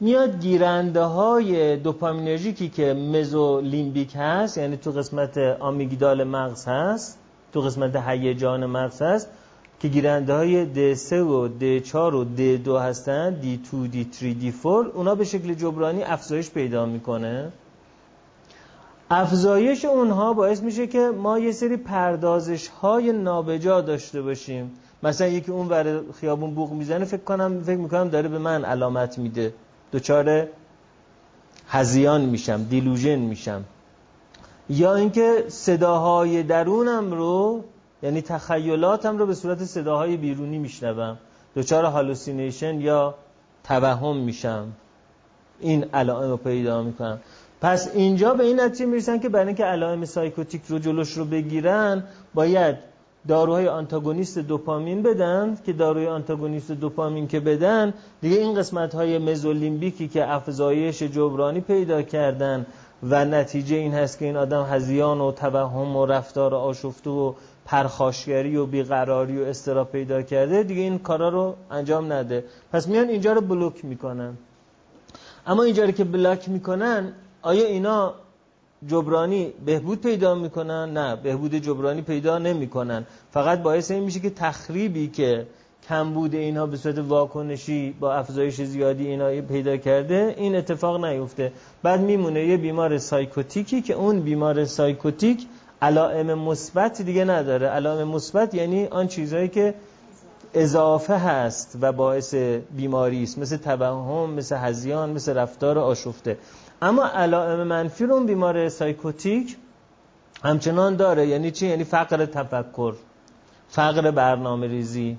میاد 0.00 0.40
گیرنده 0.40 1.02
های 1.02 1.76
دوپامینرژیکی 1.76 2.68
که 2.68 2.94
مزولیمبیک 2.94 4.12
هست 4.16 4.58
یعنی 4.58 4.76
تو 4.76 4.90
قسمت 4.90 5.38
آمیگدال 5.38 6.24
مغز 6.24 6.64
هست 6.68 7.18
تو 7.52 7.60
قسمت 7.60 7.96
هیجان 7.96 8.66
مغز 8.66 9.02
هست 9.02 9.28
که 9.82 9.88
گیرنده 9.88 10.34
های 10.34 10.66
D3 10.74 11.12
و 11.12 11.48
D4 11.48 11.94
و 11.94 12.24
D2 12.36 12.68
هستن 12.68 13.36
D2, 13.42 13.94
D3, 13.94 14.22
D4 14.42 14.64
اونا 14.64 15.14
به 15.14 15.24
شکل 15.24 15.54
جبرانی 15.54 16.02
افزایش 16.02 16.50
پیدا 16.50 16.86
می‌کنه. 16.86 17.52
افزایش 19.10 19.84
اونها 19.84 20.32
باعث 20.32 20.62
میشه 20.62 20.86
که 20.86 20.98
ما 20.98 21.38
یه 21.38 21.52
سری 21.52 21.76
پردازش 21.76 22.68
های 22.68 23.12
نابجا 23.12 23.80
داشته 23.80 24.22
باشیم. 24.22 24.70
مثلا 25.02 25.26
یکی 25.26 25.50
اون 25.50 25.68
ور 25.68 26.00
خیابون 26.20 26.54
بوق 26.54 26.72
می‌زنه 26.72 27.04
فکر 27.04 27.24
کنم 27.24 27.62
فکر 27.62 27.76
می‌کنم 27.76 28.08
داره 28.08 28.28
به 28.28 28.38
من 28.38 28.64
علامت 28.64 29.18
میده. 29.18 29.54
دچار 29.92 30.46
هذیان 31.68 32.20
میشم 32.20 32.62
delusion 32.70 33.18
میشم. 33.18 33.64
یا 34.70 34.94
اینکه 34.94 35.44
صداهای 35.48 36.42
درونم 36.42 37.12
رو 37.12 37.64
یعنی 38.02 38.22
تخیلاتم 38.22 39.18
رو 39.18 39.26
به 39.26 39.34
صورت 39.34 39.64
صداهای 39.64 40.16
بیرونی 40.16 40.58
میشنوم. 40.58 41.18
دچار 41.56 41.84
hallucination 41.84 42.80
یا 42.80 43.14
توهم 43.64 44.16
میشم. 44.16 44.72
این 45.60 45.84
علائم 45.94 46.30
رو 46.30 46.36
پیدا 46.36 46.82
می‌کنم. 46.82 47.20
پس 47.60 47.90
اینجا 47.94 48.34
به 48.34 48.44
این 48.44 48.60
نتیجه 48.60 48.86
می‌رسن 48.86 49.18
که 49.18 49.28
برای 49.28 49.46
اینکه 49.46 49.64
علائم 49.64 50.04
psychotic 50.04 50.62
رو 50.68 50.78
جلوش 50.78 51.12
رو 51.12 51.24
بگیرن 51.24 52.04
باید 52.34 52.76
داروهای 53.28 53.68
آنتاگونیست 53.68 54.38
دوپامین 54.38 55.02
بدن. 55.02 55.58
که 55.66 55.72
داروی 55.72 56.06
آنتاگونیست 56.06 56.72
دوپامین 56.72 57.28
که 57.28 57.40
بدن 57.40 57.94
دیگه 58.20 58.36
این 58.36 58.54
قسمت 58.54 58.94
های 58.94 59.18
مزولیمبیکی 59.18 60.08
که 60.08 60.32
افزایش 60.32 61.02
جبرانی 61.02 61.60
پیدا 61.60 62.02
کردن 62.02 62.66
و 63.02 63.24
نتیجه 63.24 63.76
این 63.76 63.94
هست 63.94 64.18
که 64.18 64.24
این 64.24 64.36
آدم 64.36 64.64
هزیان 64.64 65.20
و 65.20 65.32
توهم 65.32 65.96
و 65.96 66.06
رفتار 66.06 66.54
آشفته 66.54 67.10
و 67.10 67.32
پرخاشگری 67.64 68.56
و 68.56 68.66
بیقراری 68.66 69.38
و 69.38 69.44
استرا 69.44 69.84
پیدا 69.84 70.22
کرده 70.22 70.62
دیگه 70.62 70.82
این 70.82 70.98
کارا 70.98 71.28
رو 71.28 71.56
انجام 71.70 72.12
نده. 72.12 72.44
پس 72.72 72.88
میان 72.88 73.08
اینجا 73.08 73.32
رو 73.32 73.40
بلوک 73.40 73.84
می‌کنن. 73.84 74.36
اما 75.46 75.62
اینجا 75.62 75.84
رو 75.84 75.90
که 75.90 76.04
بلاک 76.04 76.48
می‌کنن 76.48 77.12
آیا 77.42 77.66
اینا 77.66 78.14
جبرانی 78.86 79.52
بهبود 79.66 80.00
پیدا 80.00 80.34
می‌کنن؟ 80.34 80.92
نه 80.92 81.16
بهبود 81.16 81.54
جبرانی 81.54 82.02
پیدا 82.02 82.38
نمی‌کنن. 82.38 83.06
فقط 83.30 83.62
باعث 83.62 83.90
این 83.90 84.02
میشه 84.02 84.20
که 84.20 84.30
تخریبی 84.30 85.08
که 85.08 85.46
کمبود 85.88 86.34
اینها 86.34 86.66
به 86.66 86.76
صورت 86.76 86.98
واکنشی 86.98 87.94
با 88.00 88.14
افزایش 88.14 88.60
زیادی 88.60 89.06
اینا 89.06 89.42
پیدا 89.42 89.76
کرده 89.76 90.34
این 90.38 90.56
اتفاق 90.56 91.04
نیفته. 91.04 91.52
بعد 91.82 92.00
میمونه 92.00 92.44
یه 92.44 92.56
بیمار 92.56 92.98
سایکوتیکی 92.98 93.82
که 93.82 93.94
اون 93.94 94.20
بیمار 94.20 94.64
سایکوتیک 94.64 95.46
علائم 95.82 96.34
مثبت 96.34 97.02
دیگه 97.02 97.24
نداره. 97.24 97.66
علائم 97.66 98.08
مثبت 98.08 98.54
یعنی 98.54 98.86
آن 98.86 99.08
چیزهایی 99.08 99.48
که 99.48 99.74
اضافه 100.54 101.16
هست 101.16 101.78
و 101.80 101.92
باعث 101.92 102.34
بیماری 102.76 103.22
است. 103.22 103.38
مثل 103.38 103.56
توهم 103.56 104.30
مثل 104.30 104.56
هذیان 104.56 105.10
مثل 105.10 105.34
رفتار 105.34 105.78
آشفته. 105.78 106.38
اما 106.82 107.06
علائم 107.06 107.62
منفی 107.62 108.06
رو 108.06 108.14
اون 108.14 108.26
بیمار 108.26 108.68
psychotic 108.68 109.56
همچنان 110.44 110.96
داره. 110.96 111.26
یعنی 111.26 111.50
چی؟ 111.50 111.66
یعنی 111.66 111.84
فقر 111.84 112.26
تفکر 112.26 112.94
فقر 113.68 114.10
برنامه 114.10 114.66
ریزی 114.66 115.18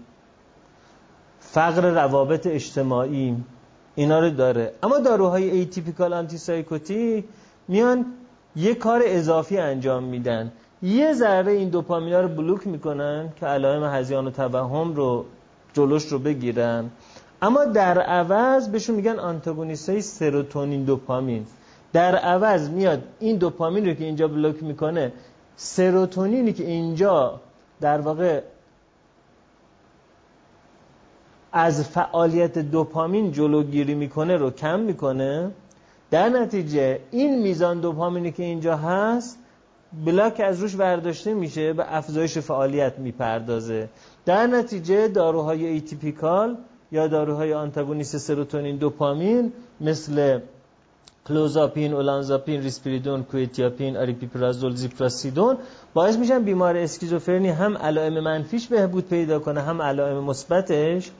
فقر 1.40 1.82
روابط 1.82 2.48
اجتماعی. 2.48 3.36
اینا 3.96 4.20
رو 4.20 4.30
داره. 4.30 4.74
اما 4.84 4.98
داروهای 4.98 5.50
atypical 5.50 6.14
antipsychotic 6.14 7.26
میان 7.68 8.06
یه 8.56 8.76
کار 8.76 9.02
اضافی 9.06 9.58
انجام 9.58 10.04
میدن. 10.04 10.52
یه 10.82 11.14
ذره 11.14 11.52
این 11.52 11.70
دوپامینا 11.70 12.22
رو 12.22 12.28
block 12.28 12.68
می‌کنن 12.68 13.30
که 13.40 13.46
علائم 13.46 13.84
هذیان 13.84 14.28
و 14.28 14.32
توهم 14.32 14.94
رو 14.94 15.26
جلوش 15.74 16.06
رو 16.06 16.20
بگیرن. 16.20 16.90
اما 17.42 17.66
در 17.66 18.00
عوض 18.00 18.70
بهشون 18.70 18.96
میگن 18.96 19.20
آنتاگونیست 19.20 19.90
های 19.90 20.02
سروتونین 20.02 20.84
دوپامین. 20.84 21.46
در 21.94 22.16
عوض 22.16 22.70
میاد 22.70 23.04
این 23.20 23.38
دوپامین 23.38 23.86
رو 23.88 23.94
که 23.94 24.04
اینجا 24.04 24.28
بلوک 24.28 24.64
می‌کنه 24.64 25.12
سروتونینی 25.56 26.54
که 26.54 26.68
اینجا 26.68 27.40
در 27.82 28.02
واقع 28.02 28.42
از 31.52 31.84
فعالیت 31.90 32.58
دوپامین 32.58 33.32
جلوگیری 33.32 33.94
می‌کنه 33.94 34.38
رو 34.38 34.52
کم 34.52 34.80
می‌کنه 34.80 35.52
در 36.14 36.30
نتیجه 36.30 37.00
این 37.12 37.42
میزان 37.42 37.80
دوپامینی 37.80 38.32
که 38.32 38.44
اینجا 38.44 38.78
هست 38.78 39.38
بلاک 40.06 40.42
از 40.46 40.60
روش 40.60 40.76
برداشته 40.76 41.34
میشه 41.34 41.74
به 41.74 41.96
افزایش 41.98 42.38
فعالیت 42.38 43.00
می‌پردازه. 43.00 43.90
در 44.26 44.48
نتیجه 44.48 45.08
داروهای 45.08 45.66
atypical 45.66 46.58
یا 46.92 47.08
داروهای 47.08 47.54
آنتاگونیست 47.54 48.18
سروتونین 48.18 48.76
دوپامین 48.76 49.54
مثل 49.82 50.40
کلوزاپین، 51.28 51.94
اولانزاپین، 51.94 52.62
ریسپریدون، 52.62 53.24
کویتیاپین، 53.24 53.98
آریپیپرازول، 53.98 54.76
زیپراسیدون 54.76 55.58
باعث 55.94 56.18
میشن 56.18 56.44
بیمار 56.44 56.78
اسکیزوفرنی 56.78 57.50
هم 57.50 57.78
علائم 57.78 58.20
منفیش 58.20 58.68
بهبود 58.68 59.08
پیدا 59.10 59.40
کنه 59.40 59.62
هم 59.62 59.82
علائم 59.82 60.24
مثبتش. 60.24 61.12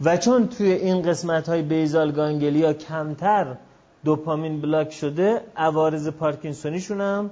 و 0.00 0.16
چون 0.16 0.48
توی 0.48 0.72
این 0.72 1.02
قسمت 1.02 1.48
های 1.48 1.62
basal 1.62 2.12
ganglia 2.12 2.72
کمتر 2.72 3.56
دوپامین 4.04 4.60
block 4.60 4.92
شده 4.92 5.40
عوارض 5.56 6.08
پارکینسونیشون 6.08 7.00
هم 7.00 7.30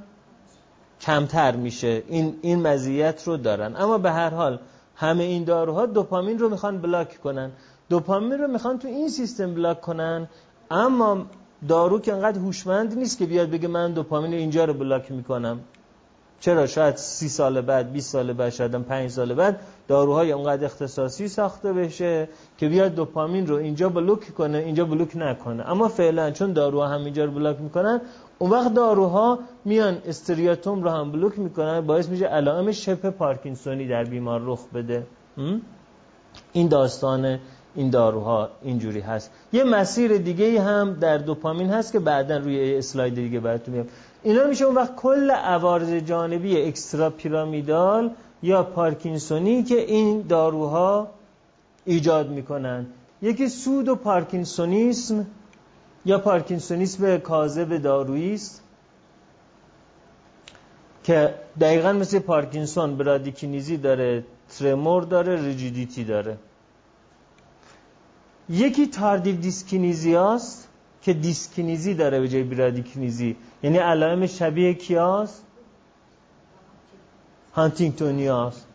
کمتر 1.01 1.57
میشه. 1.57 2.03
این 2.09 2.35
این 2.43 2.67
مزیت 2.67 3.23
رو 3.27 3.37
دارن. 3.37 3.77
اما 3.77 3.99
به 3.99 4.11
هر 4.13 4.31
حال 4.31 4.59
همه 4.97 5.25
این 5.25 5.45
داروها 5.45 5.87
دوپامین 5.87 6.39
رو 6.39 6.49
می‌خوان 6.49 6.79
بلاک 6.79 7.21
کنن. 7.21 7.51
دوپامین 7.89 8.33
رو 8.33 8.49
می‌خوان 8.49 8.79
تو 8.79 8.89
این 8.89 9.09
سیستم 9.09 9.55
بلاک 9.55 9.81
کنن 9.81 10.29
اما 10.71 11.27
دارو 11.69 12.01
که 12.01 12.13
انقدر 12.13 12.39
هوشمند 12.39 12.99
نیست 12.99 13.19
که 13.19 13.27
بیاد 13.27 13.51
بگه 13.51 13.69
من 13.69 13.93
دوپامین 13.93 14.35
اینجا 14.35 14.65
رو 14.65 14.75
بلاک 14.75 15.13
می‌کنم. 15.13 15.61
چرا 16.43 16.67
شاید 16.67 16.97
سی 16.97 17.29
سال 17.29 17.61
بعد 17.61 17.93
20 17.93 18.11
سال 18.11 18.33
بعد 18.33 18.51
شاید 18.51 18.75
5 18.75 19.11
سال 19.11 19.35
بعد 19.35 19.61
داروهای 19.89 20.33
اونقدر 20.33 20.65
اختصاصی 20.65 21.29
ساخته 21.29 21.73
بشه 21.73 22.29
که 22.59 22.69
بیاد 22.69 22.95
دوپامین 22.95 23.47
رو 23.47 23.57
اینجا 23.57 23.89
بلوک 23.89 24.35
کنه 24.35 24.59
اینجا 24.59 24.85
بلوک 24.85 25.17
نکنه. 25.17 25.71
اما 25.71 25.89
فعلا 25.89 26.31
چون 26.31 26.53
داروها 26.53 26.89
هم 26.89 27.05
اینجا 27.05 27.25
رو 27.25 27.31
بلوک 27.31 27.61
می‌کنن 27.61 28.01
اون 28.39 28.51
وقت 28.51 28.75
داروها 28.75 29.39
میان 29.65 29.99
استریاتوم 30.07 30.83
رو 30.83 30.91
هم 30.91 31.13
بلوک 31.13 31.39
می‌کنن 31.39 31.81
باعث 31.81 32.09
میشه 32.09 32.25
علائم 32.25 32.73
شبه 32.73 33.11
پارکینسونی 33.11 33.89
در 33.89 34.05
بیمار 34.05 34.41
رخ 34.45 34.61
بده. 34.75 35.07
این 36.53 36.69
داستان 36.69 37.39
این 37.75 37.91
داروها 37.91 38.49
اینجوری 38.63 39.01
هست. 39.01 39.31
یه 39.53 39.65
مسیر 39.65 40.19
دیگه 40.19 40.61
هم 40.61 40.95
در 40.95 41.19
دوپامین 41.19 41.71
هست 41.71 41.93
که 41.93 41.99
بعدا 41.99 42.37
روی 42.37 42.77
اسلاید 42.77 43.15
دیگه 43.15 43.41
براتون 43.41 43.75
میام 43.75 43.87
اینا 44.23 44.45
میشه 44.45 44.65
اون 44.65 44.75
وقت 44.75 44.97
کل 44.97 45.31
عوارض 45.31 45.93
جانبی 45.93 46.63
اکسترا 46.63 47.11
پیرامیدال 47.11 48.11
یا 48.43 48.63
پارکینسونی 48.63 49.63
که 49.63 49.81
این 49.81 50.21
داروها 50.21 51.11
ایجاد 51.85 52.31
می‌کنن. 52.31 52.87
یکی 53.23 53.49
سود 53.49 53.89
و 53.89 53.95
پارکینسونیسم 53.95 55.27
یا 56.05 56.19
پارکینسونیسم 56.19 57.19
کاذب 57.19 57.77
دارویی 57.77 58.35
است 58.35 58.63
که 61.05 61.35
دقیقا 61.61 61.93
مثل 61.93 62.19
پارکینسون 62.19 62.97
برادیکینیزی 62.97 63.77
داره 63.77 64.25
tremor 64.59 65.03
داره 65.03 65.43
rigidity 65.43 66.05
داره. 66.05 66.37
یکی 68.49 68.87
tardive 68.87 69.37
دیسکینیزی 69.37 70.17
است 70.17 70.69
که 71.03 71.12
دیسکینیزی 71.12 71.95
داره 71.95 72.21
به 72.21 72.29
جای 72.29 72.43
برادیکینیزی. 72.43 73.37
یعنی 73.62 73.79
علائم 73.79 74.27
شبیه 74.27 74.75
کیاست 74.75 75.45
هانتینگتونی 77.53 78.27
هست 78.27 78.67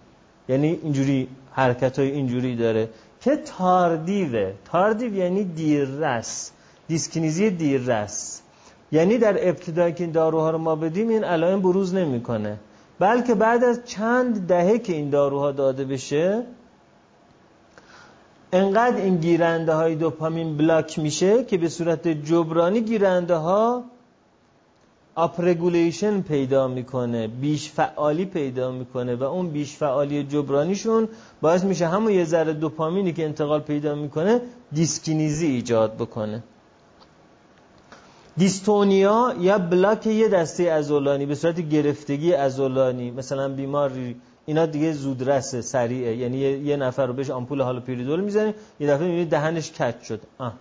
یعنی 0.50 0.80
اینجوری 0.84 1.28
حرکت 1.52 2.00
های 2.00 2.12
اینجوری 2.12 2.56
داره. 2.56 2.90
که 3.22 3.36
tardive 3.36 4.27
ه. 4.27 4.54
tardive 4.72 5.16
یعنی 5.16 5.44
دیررس. 5.44 6.52
دیسکینیزی 6.88 7.50
دیررس. 7.50 8.42
یعنی 8.92 9.18
در 9.18 9.50
ابتدای 9.50 9.94
که 9.94 10.04
این 10.04 10.14
داروها 10.14 10.50
رو 10.52 10.58
ما 10.58 10.76
بدیم 10.76 11.10
این 11.10 11.24
علائم 11.24 11.62
بروز 11.62 11.94
نمی‌کنه. 11.94 12.58
بلکه 13.00 13.36
بعد 13.36 13.64
از 13.64 13.86
چند 13.86 14.48
دهه 14.48 14.80
که 14.80 14.94
این 14.94 15.10
داروها 15.10 15.52
داده 15.52 15.86
بشه 15.86 16.44
انقدر 18.54 18.96
این 18.96 19.18
گیرنده 19.18 19.74
های 19.74 19.96
دوپامین 19.96 20.58
block 20.58 21.00
میشه 21.00 21.44
که 21.44 21.58
به 21.58 21.70
صورت 21.70 22.08
جبرانی 22.08 22.82
گیرنده 22.82 23.36
ها 23.36 23.84
upregulation 25.18 26.22
پیدا 26.22 26.68
می‌کنه 26.68 27.28
بیش 27.28 27.72
فعالی 27.72 28.26
پیدا 28.26 28.72
می‌کنه 28.72 29.16
و 29.16 29.24
اون 29.24 29.50
بیش 29.50 29.76
فعالی 29.76 30.24
جبرانیشون 30.24 31.10
باعث 31.42 31.64
میشه 31.64 31.88
همون 31.88 32.12
یه 32.12 32.26
ذره 32.26 32.54
دوپامینی 32.54 33.14
که 33.14 33.26
انتقال 33.26 33.60
پیدا 33.60 33.96
می‌کنه 33.96 34.42
دیسکینیزی 34.72 35.48
ایجاد 35.48 35.96
بکنه. 35.96 36.44
دیستونیا 38.38 39.34
یا 39.40 39.58
بلاک 39.58 40.08
یه 40.08 40.28
دسته 40.28 40.64
ازولانی 40.64 41.26
به 41.26 41.36
صورت 41.36 41.70
گرفتگی 41.70 42.34
ازولانی 42.34 43.12
مثلا 43.12 43.50
بیماری 43.50 44.16
اینا 44.50 44.66
دیگه 44.66 44.92
زودرسه 44.92 45.62
سریعه. 45.62 46.16
یعنی 46.16 46.38
یه 46.38 46.78
نفر 46.78 47.06
رو 47.06 47.14
بهش 47.14 47.30
آمپول 47.30 47.62
هالوپریدول 47.62 48.22
می‌زنه 48.22 48.54
یه 48.80 48.88
دفعه 48.88 49.08
می‌بینی 49.08 49.26
دهنش 49.26 49.72
کج 49.72 50.02
شد. 50.02 50.22
آه. 50.38 50.54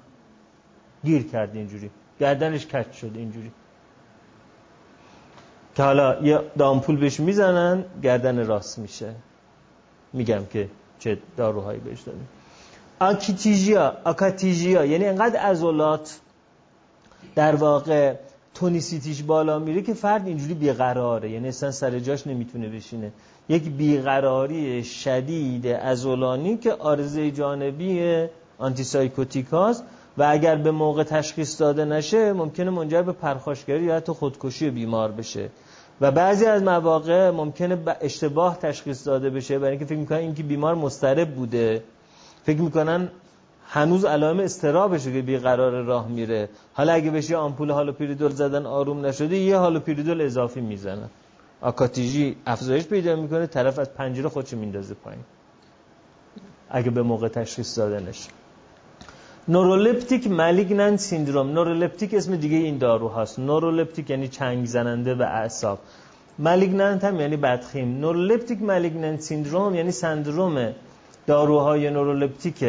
گیر 1.04 1.22
کرد 1.22 1.56
اینجوری. 1.56 1.90
گردنش 2.20 2.66
کج 2.66 2.92
شد 2.92 3.10
اینجوری. 3.14 3.52
که 5.74 5.82
حالا 5.82 6.20
یه 6.22 6.40
دامپول 6.58 6.96
بهش 6.96 7.20
می‌زنن 7.20 7.84
گردن 8.02 8.46
راست 8.46 8.78
میشه. 8.78 9.14
میگم 10.12 10.46
که 10.52 10.68
چه 10.98 11.18
داروهایی 11.36 11.80
بهش 11.80 12.00
دادیم 12.00 12.28
آکیتیژیا. 13.00 13.96
آکاتیژیا. 14.04 14.84
یعنی 14.84 15.04
انقدر 15.04 15.46
ازولات 15.46 16.20
در 17.34 17.54
واقع 17.54 18.14
تونیسیتیش 18.54 19.22
بالا 19.22 19.58
میره 19.58 19.82
که 19.82 19.94
فرد 19.94 20.26
اینجوری 20.26 20.54
بیقراره. 20.54 21.30
یعنی 21.30 21.48
اصلا 21.48 21.70
سر 21.70 21.98
جاش 21.98 22.26
نمی‌تونه 22.26 22.68
بشینه. 22.68 23.12
یک 23.48 23.70
بیقراری 23.70 24.84
شدید 24.84 25.66
ازولانی 25.66 26.56
که 26.56 26.72
آرزه 26.72 27.30
جانبی 27.30 28.26
آنتی 28.58 28.84
سایکوتیک 28.84 29.46
هاست 29.46 29.84
و 30.18 30.26
اگر 30.28 30.56
به 30.56 30.70
موقع 30.70 31.02
تشخیص 31.02 31.60
داده 31.60 31.84
نشه 31.84 32.32
ممکنه 32.32 32.70
منجر 32.70 33.02
به 33.02 33.12
پرخاشگری 33.12 33.84
یا 33.84 33.96
حتی 33.96 34.12
خودکشی 34.12 34.70
بیمار 34.70 35.12
بشه. 35.12 35.48
و 36.00 36.10
بعضی 36.10 36.46
از 36.46 36.62
مواقع 36.62 37.30
ممکنه 37.30 37.78
اشتباه 38.00 38.58
تشخیص 38.58 39.06
داده 39.06 39.30
بشه 39.30 39.58
برای 39.58 39.70
اینکه 39.70 39.84
فکر 39.84 39.98
می‌کنن 39.98 40.18
اینکه 40.18 40.42
بیمار 40.42 40.74
مسترب 40.74 41.34
بوده. 41.34 41.82
فکر 42.44 42.60
می‌کنن 42.60 43.08
هنوز 43.68 44.04
علائم 44.04 44.40
استرابشه 44.40 45.12
که 45.12 45.22
بیقرار 45.22 45.82
راه 45.82 46.08
میره. 46.08 46.48
حالا 46.72 46.92
اگه 46.92 47.10
بشه 47.10 47.36
آمپول 47.36 47.70
هالوپریدول 47.70 48.30
زدن 48.30 48.66
آروم 48.66 49.06
نشده 49.06 49.36
یه 49.36 49.56
هالوپریدول 49.56 50.20
اضافی 50.20 50.60
می‌زنن. 50.60 51.08
آکاتیژی 51.60 52.36
افزایش 52.46 52.86
پیدا 52.86 53.16
می‌کنه 53.16 53.46
طرف 53.46 53.78
از 53.78 53.94
پنجره 53.94 54.28
خودش 54.28 54.52
میندازه 54.52 54.94
پایین. 54.94 55.24
اگه 56.70 56.90
به 56.90 57.02
موقع 57.02 57.28
تشخیص 57.28 57.78
داده 57.78 58.00
نشه. 58.00 58.30
نورولپتیک 59.48 60.30
مالیگنان 60.30 60.96
سیندروم. 60.96 61.52
نورولپتیک 61.52 62.14
اسم 62.14 62.36
دیگه 62.36 62.56
این 62.56 62.78
دارو 62.78 63.08
هست 63.08 63.38
نورولپتیک 63.38 64.10
یعنی 64.10 64.28
چنگ 64.28 64.66
زننده 64.66 65.14
و 65.14 65.22
اعصاب. 65.22 65.78
malignant 66.38 67.04
هم 67.04 67.20
یعنی 67.20 67.36
بدخیم. 67.36 68.00
neuroleptic 68.00 68.62
malignant 68.62 69.20
syndrome 69.20 69.74
یعنی 69.74 69.90
سندروم 69.90 70.72
داروهای 71.26 71.90
نورولپتیک 71.90 72.64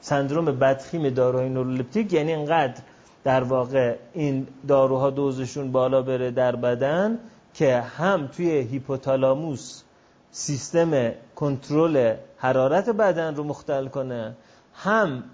سندروم 0.00 0.44
بدخیم 0.44 1.10
داروهای 1.10 1.48
نورولپتیک 1.48 2.12
یعنی 2.12 2.32
انقدر 2.32 2.82
در 3.24 3.42
واقع 3.42 3.96
این 4.12 4.46
داروها 4.68 5.10
دوزشون 5.10 5.72
بالا 5.72 6.02
بره 6.02 6.30
در 6.30 6.56
بدن 6.56 7.18
که 7.54 7.80
هم 7.80 8.26
توی 8.26 8.50
هیپوتالاموس 8.50 9.82
سیستم 10.30 11.12
کنترل 11.36 12.14
حرارت 12.36 12.88
بدن 12.88 13.34
رو 13.34 13.44
مختل 13.44 13.86
کنه 13.88 14.36
هم 14.74 15.24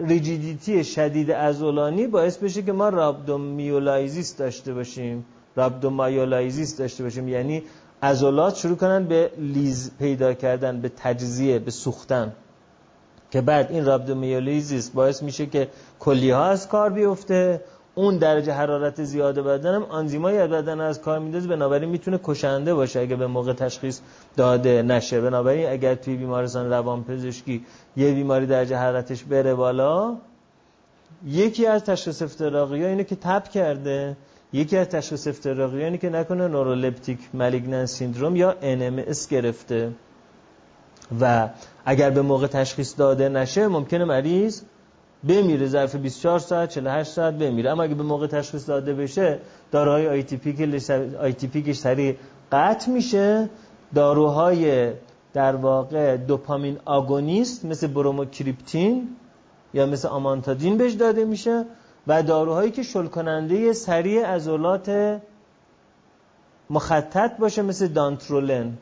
rigidity 0.00 0.84
شدید 0.84 1.30
عضلانی 1.30 2.06
باعث 2.06 2.36
بشه 2.36 2.62
که 2.62 2.72
ما 2.72 2.88
rhabdomyolysis 2.88 4.36
داشته 4.36 4.74
باشیم. 4.74 5.24
rhabdomyolysis 5.56 6.76
داشته 6.76 7.04
باشیم. 7.04 7.28
یعنی 7.28 7.62
عضلات 8.00 8.56
شروع 8.56 8.76
کنن 8.76 9.04
به 9.04 9.30
لیز 9.38 9.90
پیدا 9.98 10.34
کردن 10.34 10.80
به 10.80 10.88
تجزیه 10.88 11.58
به 11.58 11.70
سوختن. 11.70 12.32
که 13.30 13.40
بعد 13.40 13.70
این 13.70 13.84
rhabdomyolysis 13.84 14.90
باعث 14.90 15.22
میشه 15.22 15.46
که 15.46 15.68
کلیه 16.00 16.34
ها 16.34 16.44
از 16.44 16.68
کار 16.68 16.90
بیفته 16.90 17.60
اون 17.98 18.18
درجه 18.18 18.52
حرارت 18.52 19.04
زیاد 19.04 19.38
بدن 19.38 19.74
هم 19.74 19.82
آنزیمای 19.82 20.48
بدن 20.48 20.80
از 20.80 21.00
کار 21.00 21.18
میندازه 21.18 21.48
بنابراین 21.48 21.88
می‌تونه 21.88 22.20
کشنده 22.24 22.74
باشه 22.74 23.00
اگه 23.00 23.16
به 23.16 23.26
موقع 23.26 23.52
تشخیص 23.52 24.00
داده 24.36 24.82
نشه. 24.82 25.20
بنابراین 25.20 25.68
اگر 25.68 25.94
توی 25.94 26.16
بیمارستان 26.16 26.70
روان 26.70 27.04
پزشکی 27.04 27.64
یه 27.96 28.14
بیماری 28.14 28.46
درجه 28.46 28.76
حرارتش 28.76 29.24
بره 29.24 29.54
بالا 29.54 30.16
یکی 31.26 31.66
از 31.66 31.84
تشخیص 31.84 32.22
افتراقی 32.22 32.84
اینه 32.84 33.04
که 33.04 33.16
تب 33.16 33.48
کرده. 33.48 34.16
یکی 34.52 34.76
از 34.76 34.88
تشخیص 34.88 35.26
افتراقی 35.26 35.84
اینه 35.84 35.98
که 35.98 36.10
نکنه 36.10 36.48
نورولپتیک 36.48 37.18
مالیگنان 37.34 37.86
سیندروم 37.86 38.36
یا 38.36 38.54
NMS 38.62 39.26
گرفته. 39.26 39.92
و 41.20 41.48
اگر 41.84 42.10
به 42.10 42.22
موقع 42.22 42.46
تشخیص 42.46 42.94
داده 42.98 43.28
نشه 43.28 43.68
ممکنه 43.68 44.04
مریض 44.04 44.62
بمیره 45.24 45.66
ظرف 45.66 45.96
24 45.96 46.38
ساعت 46.38 46.68
48 46.68 47.10
ساعت 47.10 47.34
بمیره. 47.34 47.70
اما 47.70 47.82
اگه 47.82 47.94
به 47.94 48.02
موقع 48.02 48.26
تشخیص 48.26 48.68
داده 48.68 48.94
بشه 48.94 49.38
داروهای 49.70 50.08
آی 50.08 50.22
تی 51.32 51.46
پی 51.46 51.62
که 51.62 51.72
سریع 51.72 52.16
قطع 52.52 52.90
میشه. 52.90 53.50
داروهای 53.94 54.92
در 55.32 55.56
واقع 55.56 56.16
دوپامین 56.16 56.78
آگونیست 56.84 57.64
مثل 57.64 57.86
بروموکریپتین 57.86 59.08
یا 59.74 59.86
مثل 59.86 60.08
آمانتادین 60.08 60.76
بهش 60.76 60.92
داده 60.92 61.24
میشه 61.24 61.64
و 62.06 62.22
داروهایی 62.22 62.70
که 62.70 62.82
شل 62.82 63.06
کننده 63.06 63.72
سریع 63.72 64.26
عضلات 64.26 65.20
مخطط 66.70 67.38
باشه 67.38 67.62
مثل 67.62 67.86
دانترولن. 67.86 68.72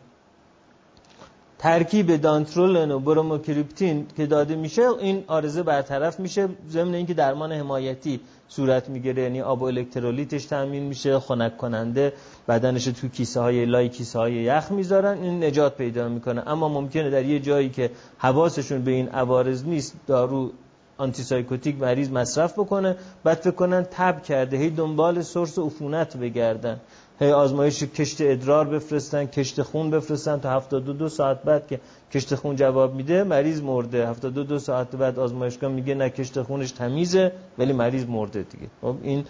ترکیب 1.59 2.17
دانترولن 2.17 2.91
و 2.91 2.99
بروموکریپتین 2.99 4.07
که 4.17 4.27
داده 4.27 4.57
میشه 4.57 4.89
این 5.01 5.25
آرزه 5.27 5.63
برطرف 5.63 6.21
میشه. 6.21 6.49
ضمن 6.71 6.95
اینکه 6.95 7.15
درمان 7.15 7.53
حمایتی 7.53 8.21
صورت 8.49 8.89
می‌گیره 8.89 9.23
یعنی 9.23 9.41
آب 9.41 9.63
و 9.63 9.65
الکترولیتش 9.65 10.45
تامین 10.45 10.83
میشه 10.83 11.19
خنک 11.19 11.57
کننده 11.57 12.13
بدنش 12.49 12.85
تو 12.85 13.09
کیسه 13.09 13.41
های 13.41 13.65
لای 13.65 13.89
کیسه 13.89 14.19
های 14.19 14.33
یخ 14.33 14.71
می‌ذارن 14.71 15.23
این 15.23 15.45
نجات 15.45 15.77
پیدا 15.77 16.09
می‌کنه. 16.09 16.43
اما 16.49 16.69
ممکنه 16.69 17.11
در 17.11 17.25
یه 17.25 17.41
جایی 17.41 17.69
که 17.69 17.91
حواسشون 18.19 18.83
به 18.83 18.91
این 18.91 19.09
عوارض 19.09 19.65
نیست 19.65 19.95
دارو 20.07 20.51
antipsychotic 20.99 21.81
مریض 21.81 22.11
مصرف 22.11 22.59
بکنه 22.59 22.97
بعد 23.25 23.37
فکر 23.37 23.51
کنن 23.51 23.87
تب 23.91 24.23
کرده 24.23 24.57
هی 24.57 24.71
دنبال 24.71 25.23
source 25.23 25.59
عفونت 25.59 26.17
بگردن. 26.17 26.81
هی 27.21 27.31
آزمایش 27.31 27.83
کشت 27.83 28.17
ادرار 28.21 28.65
بفرستن 28.69 29.27
کشت 29.27 29.63
خون 29.63 29.91
بفرستن 29.91 30.41
تا 30.41 30.51
72 30.51 31.09
ساعت 31.09 31.43
بعد 31.43 31.67
که 31.67 31.81
کشت 32.13 32.35
خون 32.35 32.57
جواب 32.57 32.95
میده 32.95 33.25
مریض 33.25 33.63
مرده. 33.63 34.09
72 34.09 34.59
ساعت 34.59 34.97
بعد 34.97 35.19
آزمایشگاه 35.19 35.71
میگه 35.71 35.95
نه 35.95 36.11
کشت 36.11 36.43
خونش 36.43 36.71
تمیزه 36.71 37.33
ولی 37.59 37.73
مریض 37.73 38.07
مرده 38.07 38.43
دیگه. 38.43 38.67
خب 38.83 38.97
این 39.03 39.25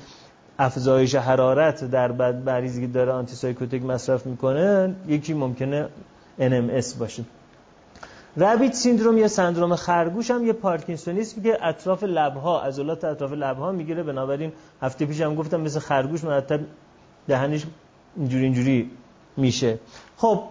افزایش 0.59 1.15
حرارت 1.15 1.85
در 1.85 2.13
بدن 2.13 2.51
مریضی 2.51 2.81
که 2.81 2.87
داره 2.87 3.13
antipsychotic 3.13 3.83
مصرف 3.83 4.27
می‌کنه 4.27 4.95
یکی 5.09 5.35
ممکنه 5.35 5.89
NMS 6.41 6.95
باشه. 6.99 7.25
رابیت 8.37 8.75
سیندروم 8.75 9.19
یا 9.19 9.29
سندروم 9.29 9.77
خرگوش 9.77 10.31
هم 10.31 10.47
یه 10.47 10.53
پارکینسونیسم 10.53 11.43
که 11.43 11.59
اطراف 11.67 12.05
لبها 12.05 12.63
عضلات 12.63 13.05
اطراف 13.05 13.33
لبها 13.33 13.73
می‌گیره. 13.73 14.03
بنابراین 14.03 14.53
هفته 14.83 15.07
پیشم 15.07 15.35
گفتم 15.35 15.61
مثل 15.61 15.81
خرگوش 15.81 16.25
مرتب 16.25 16.61
دهنش 17.29 17.67
اینجوری 18.17 18.45
اینجوری 18.45 18.91
میشه. 19.37 19.79
خب 20.17 20.43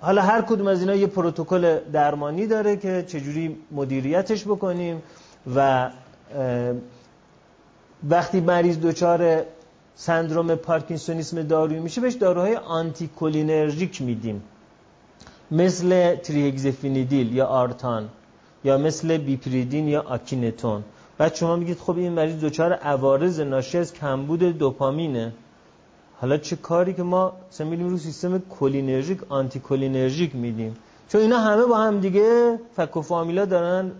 حالا 0.00 0.22
هر 0.22 0.42
کدوم 0.42 0.66
از 0.66 0.80
اینا 0.80 0.94
یه 0.94 1.06
پروتکل 1.06 1.78
درمانی 1.92 2.46
داره 2.46 2.76
که 2.76 3.04
چجوری 3.06 3.56
مدیریتش 3.72 4.44
بکنیم 4.44 5.02
و 5.56 5.90
وقتی 8.08 8.40
مریض 8.40 8.80
دچار 8.80 9.42
سندروم 9.94 10.54
پارکینسونیسم 10.54 11.42
دارویی 11.42 11.80
میشه 11.80 12.00
بهش 12.00 12.14
داروهای 12.14 12.56
آنتی 12.56 13.06
کولینرژیک 13.06 14.02
میدیم. 14.02 14.42
مثل 15.50 16.16
تریهگزفینیدیل 16.16 17.34
یا 17.34 17.46
آرتان 17.46 18.08
یا 18.64 18.78
مثل 18.78 19.18
بیپریدین 19.18 19.88
یا 19.88 20.02
آکینتون. 20.02 20.84
بعد 21.18 21.34
شما 21.34 21.56
میگید 21.56 21.78
خب 21.78 21.96
این 21.96 22.12
مریض 22.12 22.44
دچار 22.44 22.72
عوارض 22.72 23.40
ناشی 23.40 23.78
از 23.78 23.92
کمبود 23.92 24.42
دوپامینه. 24.42 25.32
حالا 26.20 26.36
چه 26.36 26.56
کاری 26.56 26.94
که 26.94 27.02
ما 27.02 27.32
میدیم 27.60 27.88
رو 27.88 27.98
سیستم 27.98 28.42
کولینرژیک 28.60 29.20
آنتی 29.28 29.60
کولینرژیک 29.60 30.36
میدیم. 30.36 30.76
چون 31.08 31.20
اینا 31.20 31.38
همه 31.38 31.64
با 31.64 31.78
هم 31.78 32.00
دیگه 32.00 32.58
فک 32.76 32.96
و 32.96 33.02
فامیلا 33.02 33.44
دارن 33.44 33.90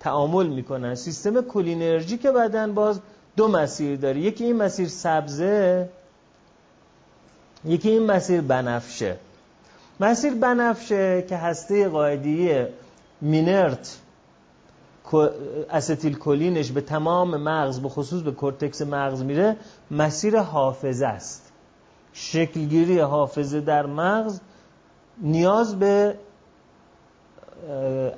تعامل 0.00 0.46
می‌کنن. 0.46 0.94
سیستم 0.94 1.40
کولینرژیک 1.40 2.26
بدن 2.26 2.74
باز 2.74 3.00
دو 3.36 3.48
مسیر 3.48 3.96
داره. 3.96 4.20
یکی 4.20 4.44
این 4.44 4.56
مسیر 4.56 4.88
سبزه 4.88 5.88
یکی 7.64 7.90
این 7.90 8.06
مسیر 8.06 8.40
بنفشه. 8.40 9.16
مسیر 10.00 10.34
بنفشه 10.34 11.24
که 11.28 11.36
هسته 11.36 11.88
قاعدی 11.88 12.64
مینرت 13.20 13.98
استیل 15.70 16.18
کولینش 16.18 16.70
به 16.70 16.80
تمام 16.80 17.36
مغز 17.36 17.80
به 17.80 17.88
خصوص 17.88 18.22
به 18.22 18.30
کورتکس 18.30 18.82
مغز 18.82 19.22
میره 19.22 19.56
مسیر 19.90 20.38
حافظه 20.38 21.06
است. 21.06 21.41
شکل‌گیری 22.12 22.98
حافظه 22.98 23.60
در 23.60 23.86
مغز 23.86 24.40
نیاز 25.22 25.78
به 25.78 26.14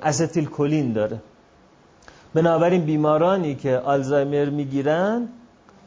استیل 0.01 0.45
کولین 0.45 0.93
داره. 0.93 1.19
بنابراین 2.33 2.85
بیمارانی 2.85 3.55
که 3.55 3.77
آلزایمر 3.77 4.49
می‌گیرن 4.49 5.27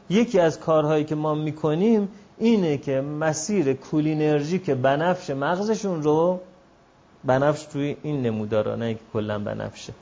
یکی 0.09 0.39
از 0.39 0.59
کارهایی 0.59 1.03
که 1.03 1.15
ما 1.15 1.35
می‌کنیم 1.35 2.09
اینه 2.37 2.77
که 2.77 3.01
مسیر 3.01 3.73
کولینرژیک 3.73 4.69
بنفش 4.69 5.29
مغزشون 5.29 6.03
رو 6.03 6.39
بنفش 7.23 7.63
توی 7.63 7.95
این 8.03 8.21
نمودارا 8.21 8.75
نه 8.75 8.93
که 8.93 8.99
کلا 9.13 9.39
بنفشه. 9.39 9.93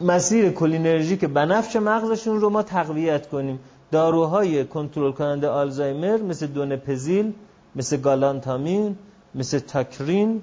مسیر 0.00 0.50
کولینرژیک 0.50 1.24
بنفش 1.24 1.76
مغزشون 1.76 2.40
رو 2.40 2.50
ما 2.50 2.62
تقویت 2.62 3.28
کنیم. 3.28 3.58
داروهای 3.94 4.64
کنترل 4.64 5.12
کننده 5.12 5.48
آلزایمر 5.48 6.22
مثل 6.22 6.46
دونپزیل 6.46 7.32
مثل 7.76 7.96
گالانتامین 7.96 8.96
مثل 9.34 9.58
تاکرین 9.58 10.42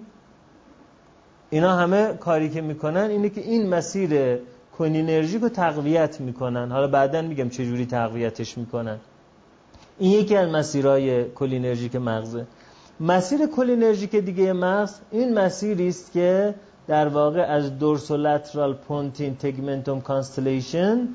اینا 1.49 1.75
همه 1.75 2.13
کاری 2.13 2.49
که 2.49 2.61
می‌کنن 2.61 3.07
اینه 3.09 3.29
که 3.29 3.41
این 3.41 3.69
مسیر 3.69 4.39
کولینرژیک 4.77 5.41
رو 5.41 5.49
تقویت 5.49 6.21
می‌کنن. 6.21 6.71
حالا 6.71 6.87
بعدا 6.87 7.21
میگم 7.21 7.49
چجوری 7.49 7.85
تقویتش 7.85 8.57
می‌کنن. 8.57 8.97
این 9.99 10.11
یکی 10.11 10.35
از 10.35 10.49
مسیرهای 10.49 11.23
کولینرژیک 11.23 11.95
مغزه 11.95 12.45
مسیر 12.99 13.47
کولینرژیک 13.47 14.15
دیگه 14.15 14.53
مغز 14.53 14.93
این 15.11 15.33
مسیری 15.33 15.87
است 15.87 16.11
که 16.11 16.55
در 16.87 17.07
واقع 17.07 17.41
از 17.41 17.79
dorsolateral 17.79 18.73
pontine 18.73 19.35
tegmentum 19.35 20.01
constellation 20.01 21.07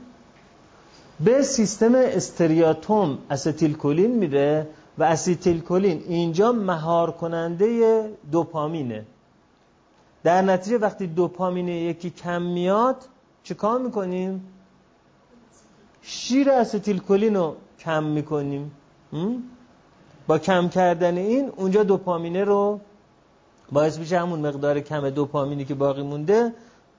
به 1.20 1.42
سیستم 1.42 1.94
استریاتوم 1.94 3.18
استیل 3.30 3.76
کولین 3.76 4.10
میره 4.18 4.68
و 4.98 5.02
استیل 5.02 5.60
کولین 5.60 6.02
اینجا 6.08 6.52
مهار 6.52 7.10
کننده 7.10 8.10
دوپامینه. 8.32 9.06
در 10.22 10.42
نتیجه 10.42 10.78
وقتی 10.78 11.06
دوپامین 11.06 11.68
یکی 11.68 12.10
کم 12.10 12.42
میاد 12.42 12.96
چه 13.42 13.54
کار 13.54 13.80
می‌کنیم؟ 13.80 14.48
شیر 16.02 16.50
استیل 16.50 16.98
کلین 16.98 17.36
رو 17.36 17.56
کم 17.78 18.04
می‌کنیم. 18.04 18.70
با 20.26 20.38
کم 20.38 20.68
کردن 20.68 21.16
این 21.16 21.52
اونجا 21.56 21.82
دوپامینه 21.82 22.44
رو 22.44 22.80
باعث 23.72 23.98
میشه 23.98 24.18
همون 24.18 24.40
مقدار 24.40 24.80
کم 24.80 25.10
دوپامینی 25.10 25.64
که 25.64 25.74
باقی 25.74 26.02
مونده 26.02 26.52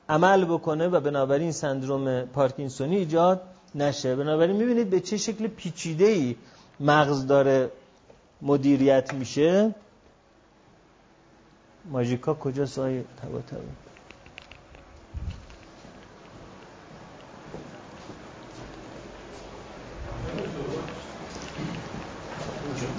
عمل 0.09 0.45
بکنه 0.45 0.87
و 0.87 0.99
بنابراین 0.99 1.51
سندروم 1.51 2.21
پارکینسونی 2.21 2.97
ایجاد 2.97 3.41
نشه. 3.77 4.15
بنابراین 4.15 4.55
می‌بینید 4.55 4.89
به 4.89 4.99
چه 4.99 5.17
شکل 5.17 5.47
پیچیده 5.47 6.05
ای 6.05 6.35
مغز 6.79 7.27
داره 7.27 7.71
مدیریت 8.41 9.13
میشه. 9.13 9.75
ماژیکا 11.91 12.33
کجا 12.33 12.65
سایه؟ 12.65 13.03
تبا 13.21 13.39
تبا. 13.39 13.61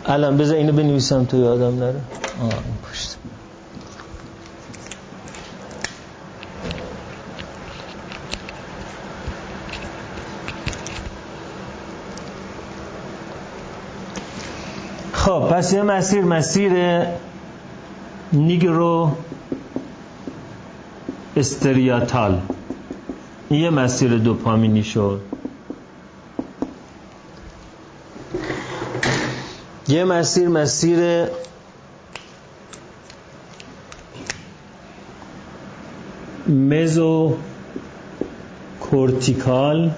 الان 0.05 0.37
بذار 0.37 0.57
اینو 0.57 0.73
بنویسم 0.73 1.25
تو 1.25 1.37
یادم 1.37 1.79
نره. 1.79 2.01
آه 2.41 2.43
این 2.43 2.79
پشت. 2.91 3.17
خب 15.38 15.48
پس 15.48 15.72
یه 15.72 15.83
مسیر 15.83 16.24
مسیر 16.24 17.03
نیگرو 18.33 19.12
استریاتال. 21.37 22.40
یه 23.51 23.70
مسیر 23.70 24.18
دوپامینی 24.18 24.83
شد. 24.83 25.20
یه 29.89 30.05
مسیر 30.05 30.49
مسیر 30.49 31.26
مزو 36.49 37.36
کورتیکال 38.80 39.91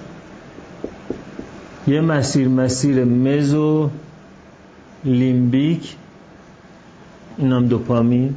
یه 1.87 2.01
مسیر 2.01 2.47
مسیر 2.47 3.03
مزو 3.03 3.89
لیمبیک 5.03 5.95
اینم 7.37 7.67
دوپامین. 7.67 8.35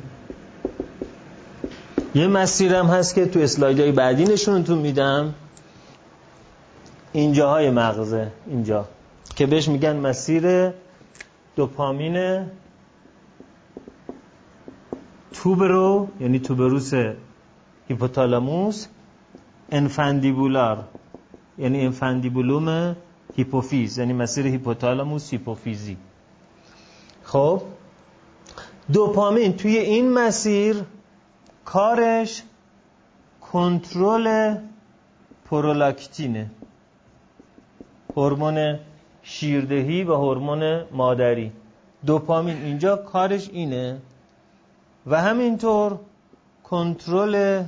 یه 2.15 2.27
مسیر 2.27 2.75
هم 2.75 2.87
هست 2.87 3.15
که 3.15 3.27
تو 3.27 3.41
اسلایدهای 3.41 3.93
بعدی 3.93 4.25
نشونتون 4.25 4.79
میدم. 4.79 5.35
اینجاهای 7.13 7.71
مغزه 7.71 8.33
اینجا. 8.47 8.89
که 9.37 9.47
بهش 9.47 9.69
میگن 9.69 9.97
مسیر 9.97 10.71
دوپامین 11.57 12.47
توبرو 15.33 16.09
یعنی 16.21 16.39
توبروس 16.39 16.93
هیپوتالاموس 17.89 18.87
انفندیبولار. 19.73 20.85
یعنی 21.59 21.87
انفندیبولوم 21.87 22.97
هیپوفیز 23.37 23.99
یعنی 23.99 24.13
مسیر 24.13 24.47
هیپوتالاموس 24.47 25.31
هیپوفیزی. 25.31 25.97
خب؟ 27.25 27.63
دوپامین 28.93 29.57
توی 29.57 29.77
این 29.77 30.13
مسیر 30.13 30.83
کارش 31.65 32.43
کنترل 33.41 34.57
پرولاکتینه. 35.45 36.51
هورمون 38.17 38.79
شیردهی 39.23 40.05
و 40.05 40.15
هورمون 40.15 40.85
مادری. 40.93 41.53
دوپامین 42.07 42.57
اینجا 42.57 42.97
کارش 42.97 43.49
اینه 43.49 43.99
و 45.07 45.21
همینطور 45.21 45.99
کنترل 46.65 47.65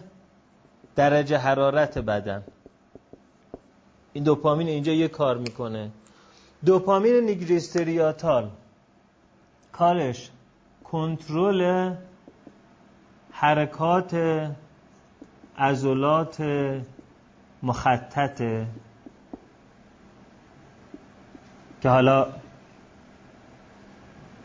درجه 0.97 1.39
حرارت 1.39 1.99
بدن. 1.99 2.43
این 4.13 4.25
دوپامین 4.25 4.69
اینجا 4.69 4.93
یه 4.93 5.09
کار 5.09 5.39
می‌کنه. 5.39 5.91
دوپامین 6.67 7.15
نیگریستریاتال. 7.15 8.51
کارش 9.79 10.31
کنترل 10.85 11.93
حرکات 13.31 14.15
عضلات 15.59 16.41
مخطط. 17.63 18.43
که 21.83 21.89
حالا 21.89 22.27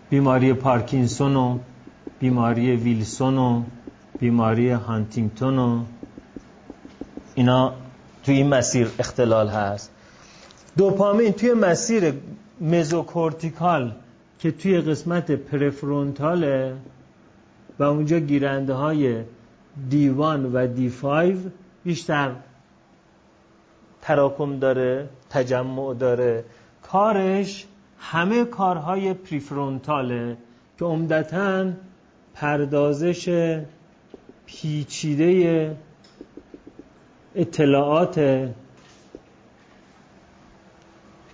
بیماری 0.10 0.54
پارکینسون 0.54 1.36
و 1.36 1.60
بیماری 2.20 2.76
ویلسون 2.76 3.38
و 3.38 3.64
بیماری 4.20 4.70
هانتینگتون 4.70 5.60
و 5.60 5.84
اینا 7.36 7.74
توی 8.24 8.36
این 8.36 8.50
مسیر 8.50 8.92
اختلال 9.00 9.50
هست. 9.50 9.92
دوپامین 10.78 11.34
توی 11.34 11.54
مسیر 11.54 12.14
مزوکورتیکال 12.62 13.96
که 14.42 14.52
توی 14.52 14.82
قسمت 14.82 15.32
پرفرونتاله 15.32 16.76
و 17.80 17.84
اونجا 17.84 18.20
گیرنده 18.20 18.74
های 18.74 19.24
D1 19.92 20.20
و 20.54 20.68
D5 20.76 21.38
بیشتر 21.84 22.32
تراکم 24.02 24.60
داره 24.60 25.10
تجمع 25.30 25.94
داره. 25.94 26.44
کارش 26.84 27.66
همه 28.00 28.46
کارهای 28.46 29.14
پریفرونتاله 29.14 30.38
که 30.80 30.86
عمدتا 30.86 31.72
پردازش 32.34 33.56
پیچیده 34.46 35.76
اطلاعات 37.36 38.16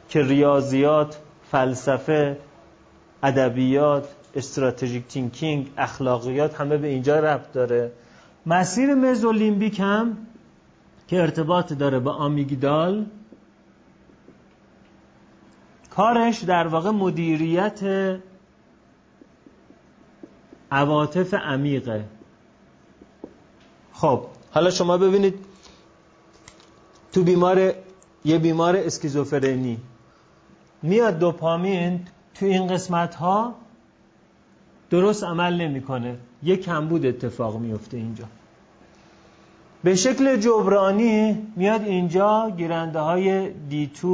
که 0.10 0.24
ریاضیات 0.24 1.20
فلسفه 1.52 2.38
ادبیات 3.24 4.08
استراتژیک 4.36 5.08
تینکینگ 5.08 5.72
اخلاقیات 5.78 6.56
همه 6.56 6.78
به 6.78 6.88
اینجا 6.88 7.20
ربط 7.20 7.52
داره. 7.52 7.92
مسیر 8.46 8.96
مزولیمبیک 8.96 9.80
هم 9.80 10.18
که 11.08 11.22
ارتباط 11.22 11.74
داره 11.74 12.00
با 12.00 12.14
آمیگدال 12.14 13.06
کارش 15.90 16.44
در 16.44 16.68
واقع 16.68 16.90
مدیریت 16.90 17.80
عواطف 20.72 21.34
عمیقه. 21.34 22.06
خب 23.94 24.26
حالا 24.52 24.70
شما 24.70 24.98
ببینید 24.98 25.46
تو 27.14 27.24
بیمار 27.24 27.74
یه 28.26 28.38
بیمار 28.38 28.76
اسکیزوفرنی 28.76 29.78
میاد 30.82 31.20
دوپامین 31.20 32.08
تو 32.40 32.46
این 32.46 32.68
قسمت 32.68 33.16
ها 33.16 33.56
درست 34.90 35.24
عمل 35.24 35.62
نمی‌کنه. 35.62 36.16
یه 36.44 36.58
کمبود 36.58 37.06
اتفاق 37.06 37.60
میفته 37.60 37.98
اینجا. 37.98 38.26
به 39.84 39.96
شکل 39.96 40.38
جبرانی 40.38 41.48
میاد 41.56 41.82
اینجا 41.82 42.54
گیرنده 42.58 43.00
های 43.00 43.50
D2 43.50 44.06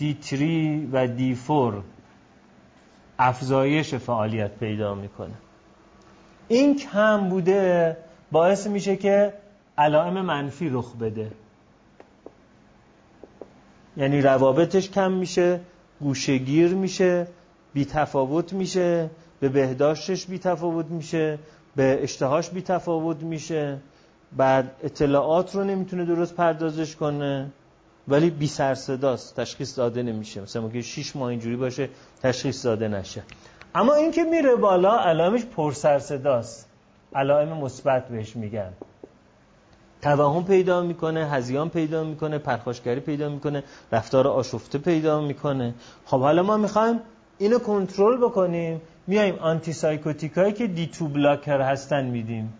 D3 0.00 0.42
و 0.92 1.06
D4 1.06 1.74
افزایش 3.18 3.94
فعالیت 3.94 4.50
پیدا 4.50 4.94
می‌کنه. 4.94 5.34
این 6.48 6.76
کم 6.76 7.28
بوده 7.28 7.96
باعث 8.32 8.66
میشه 8.66 8.96
که 8.96 9.34
علائم 9.78 10.20
منفی 10.20 10.68
رخ 10.68 10.96
بده. 10.96 11.32
یعنی 13.96 14.20
روابطش 14.20 14.90
کم 14.90 15.12
میشه 15.12 15.60
گوشگیر 16.00 16.74
میشه 16.74 17.26
بی 17.72 17.84
تفاوت 17.84 18.52
میشه 18.52 19.10
به 19.40 19.48
بهداشتش 19.48 20.26
بی 20.26 20.38
تفاوت 20.38 20.86
میشه 20.86 21.38
به 21.76 21.98
اشتهاش 22.02 22.50
بی 22.50 22.62
تفاوت 22.62 23.22
میشه. 23.22 23.78
بعد 24.36 24.70
اطلاعات 24.82 25.54
رو 25.54 25.64
نمی‌تونه 25.64 26.04
درست 26.04 26.34
پردازش 26.34 26.96
کنه 26.96 27.50
ولی 28.08 28.30
بی 28.30 28.46
سر 28.46 28.74
تشخیص 29.36 29.78
داده 29.78 30.02
نمیشه. 30.02 30.40
مثلا 30.40 30.62
ممکنه 30.62 30.82
6 30.82 31.16
ماه 31.16 31.28
اینجوری 31.28 31.56
باشه 31.56 31.88
تشخیص 32.22 32.66
داده 32.66 32.88
نشه. 32.88 33.22
اما 33.74 33.94
این 33.94 34.10
که 34.10 34.22
میره 34.22 34.56
بالا 34.56 34.98
علائمش 34.98 35.44
پر 35.44 35.72
سر 35.72 36.44
علائم 37.14 37.48
مثبت 37.48 38.08
بهش 38.08 38.36
میگن. 38.36 38.72
توهم 40.02 40.44
پیدا 40.44 40.82
می‌کنه 40.82 41.30
هزیان 41.30 41.68
پیدا 41.68 42.04
می‌کنه 42.04 42.38
پرخاشگری 42.38 43.00
پیدا 43.00 43.28
می‌کنه 43.28 43.64
رفتار 43.92 44.28
آشفته 44.28 44.78
پیدا 44.78 45.20
می‌کنه. 45.20 45.74
خب 46.06 46.20
حالا 46.20 46.42
ما 46.42 46.56
می‌خوایم 46.56 47.00
اینو 47.40 47.58
کنترل 47.58 48.16
بکنیم 48.16 48.80
میایم 49.06 49.34
antipsychotic 49.34 49.72
ایی 49.72 50.52
که 50.52 50.66
D2 50.66 51.08
blocker 51.08 51.60
هستن 51.60 52.04
میدیم. 52.04 52.52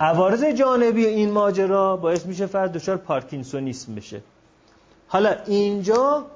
عوارض 0.00 0.44
جانبی 0.44 1.06
این 1.06 1.30
ماجرا 1.30 1.96
باعث 1.96 2.26
میشه 2.26 2.46
فرد 2.46 2.72
دچار 2.72 2.96
پارکینسونیسم 2.96 3.94
بشه. 3.94 4.22
حالا 5.08 5.34
اینجا 5.46 6.26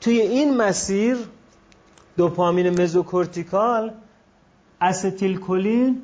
توی 0.00 0.20
این 0.20 0.56
مسیر 0.56 1.16
دوپامین 2.16 2.82
مزوکورتیکال 2.82 3.92
استیل 4.80 5.40
کولین 5.40 6.02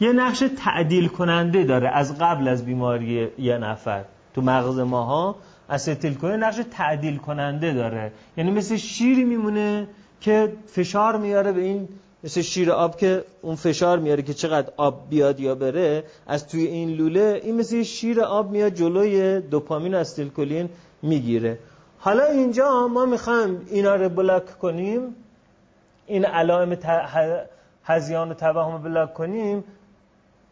یه 0.00 0.12
نقش 0.12 0.44
تعدیل 0.64 1.08
کننده 1.08 1.64
داره 1.64 1.88
از 1.88 2.18
قبل 2.18 2.48
از 2.48 2.64
بیماری 2.64 3.28
یه 3.38 3.58
نفر. 3.58 4.04
تو 4.34 4.40
مغز 4.40 4.78
ماها 4.78 5.36
استیل 5.70 6.24
نقش 6.24 6.60
تعدیل 6.70 7.16
کننده 7.16 7.72
داره. 7.74 8.12
یعنی 8.36 8.50
مثل 8.50 8.76
شیری 8.76 9.24
میمونه 9.24 9.88
که 10.20 10.52
فشار 10.66 11.16
میاره 11.16 11.52
به 11.52 11.60
این 11.60 11.88
مثل 12.24 12.40
شیر 12.40 12.72
آب 12.72 12.96
که 12.96 13.24
اون 13.42 13.56
فشار 13.56 13.98
میاره 13.98 14.22
که 14.22 14.34
چقدر 14.34 14.72
آب 14.76 15.08
بیاد 15.10 15.40
یا 15.40 15.54
بره 15.54 16.04
از 16.26 16.48
توی 16.48 16.66
این 16.66 16.90
لوله 16.90 17.40
این 17.44 17.56
مثل 17.56 17.82
شیر 17.82 18.20
آب 18.20 18.50
میاد 18.50 18.74
جلوی 18.74 19.40
دوپامین 19.40 19.94
استیلکولین 19.94 20.68
می‌گیره. 21.02 21.58
حالا 21.98 22.24
اینجا 22.24 22.88
ما 22.88 23.04
می‌خوایم 23.06 23.66
اینا 23.70 23.94
رو 23.94 24.08
بلاک 24.08 24.58
کنیم 24.58 25.00
این 26.06 26.24
علائم 26.24 26.76
هزیان 27.84 28.30
و 28.30 28.34
توهم 28.34 28.82
block 28.82 29.14
کنیم. 29.14 29.64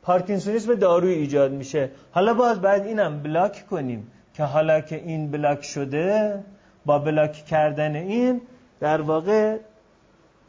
پارکینسونیسم 0.03 0.74
دارویی 0.74 1.12
ایجاد 1.12 1.53
میشه. 1.53 1.90
حالا 2.12 2.34
باز 2.34 2.61
بعد 2.61 2.86
اینم 2.86 3.22
block 3.22 3.66
کنیم 3.66 4.11
که 4.34 4.42
حالا 4.42 4.80
که 4.80 4.96
این 4.96 5.30
block 5.30 5.64
شده 5.64 6.44
با 6.86 6.98
block 6.98 7.32
کردن 7.32 7.96
این 7.96 8.40
در 8.80 9.00
واقع 9.00 9.59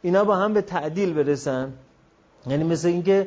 اینا 0.02 0.24
با 0.24 0.36
هم 0.36 0.52
به 0.52 0.62
تعدیل 0.62 1.12
برسن. 1.12 1.72
یعنی 2.46 2.64
مثل 2.64 2.88
اینکه 2.88 3.26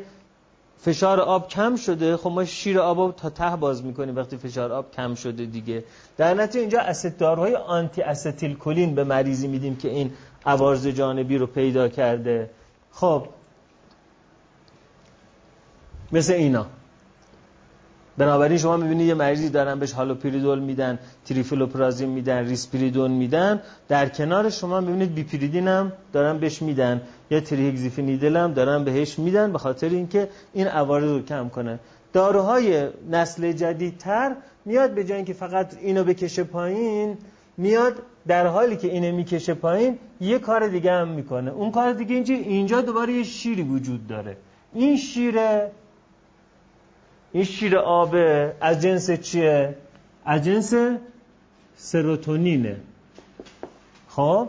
فشار 0.79 1.19
آب 1.19 1.47
کم 1.47 1.75
شده 1.75 2.17
خب 2.17 2.29
ما 2.29 2.45
شیر 2.45 2.79
آب 2.79 3.15
تا 3.15 3.29
ته 3.29 3.55
باز 3.55 3.85
می‌کنیم 3.85 4.15
وقتی 4.15 4.37
فشار 4.37 4.71
آب 4.71 4.91
کم 4.91 5.15
شده 5.15 5.45
دیگه. 5.45 5.83
در 6.17 6.33
نتیجه 6.33 6.59
اینجا 6.59 7.09
داروهای 7.17 7.55
آنتی 7.55 8.01
استیل 8.01 8.57
کولین 8.57 8.95
به 8.95 9.03
مریضی 9.03 9.47
میدیم 9.47 9.75
که 9.75 9.89
این 9.89 10.13
عوارض 10.45 10.87
جانبی 10.87 11.37
رو 11.37 11.47
پیدا 11.47 11.87
کرده. 11.87 12.49
خب 12.91 13.27
مثل 16.11 16.33
اینا. 16.33 16.65
بنابراین 18.17 18.57
شما 18.57 18.77
می‌بینید 18.77 19.07
یه 19.07 19.13
مریضی 19.13 19.49
دارن 19.49 19.79
بهش 19.79 19.91
هالوپریدول 19.91 20.59
میدن 20.59 20.99
تریفلوپرازین 21.25 22.09
میدن 22.09 22.45
ریسپریدون 22.45 23.11
میدن. 23.11 23.61
در 23.87 24.09
کنار 24.09 24.49
شما 24.49 24.81
می‌بینید 24.81 25.13
بیپریدین 25.13 25.67
هم 25.67 25.91
دارن 26.13 26.37
بهش 26.37 26.61
میدن. 26.61 27.01
یا 27.31 27.39
تریهگزیفینیدل 27.39 28.37
هم 28.37 28.53
دارن 28.53 28.83
بهش 28.83 29.19
میدن 29.19 29.51
به 29.51 29.57
خاطر 29.57 29.89
اینکه 29.89 30.29
این 30.53 30.67
عوارض 30.67 31.09
رو 31.09 31.21
کم 31.21 31.49
کنه 31.49 31.79
داروهای 32.13 32.87
نسل 33.11 33.51
جدیدتر 33.51 34.35
میاد 34.65 34.91
به 34.91 35.03
جای 35.03 35.15
اینکه 35.15 35.33
فقط 35.33 35.73
اینو 35.81 36.03
بکشه 36.03 36.43
پایین 36.43 37.17
میاد 37.57 37.93
در 38.27 38.47
حالی 38.47 38.77
که 38.77 38.87
اینه 38.87 39.11
می‌کشه 39.11 39.53
پایین 39.53 39.97
یه 40.21 40.39
کار 40.39 40.67
دیگه 40.67 40.91
هم 40.91 41.07
می‌کنه. 41.07 41.51
اون 41.51 41.71
کار 41.71 41.93
دیگه 41.93 42.15
اینجا 42.15 42.35
اینجا 42.35 42.81
دوباره 42.81 43.13
یه 43.13 43.23
شیری 43.23 43.61
وجود 43.61 44.07
داره. 44.07 44.37
این 44.73 44.97
شیره 44.97 45.71
این 47.37 47.45
شیر 47.45 47.77
آبه 47.77 48.53
از 48.61 48.81
جنس 48.81 49.11
چیه؟ 49.11 49.75
از 50.25 50.45
جنس 50.45 50.73
سروتونینه. 51.75 52.77
خب؟ 54.09 54.47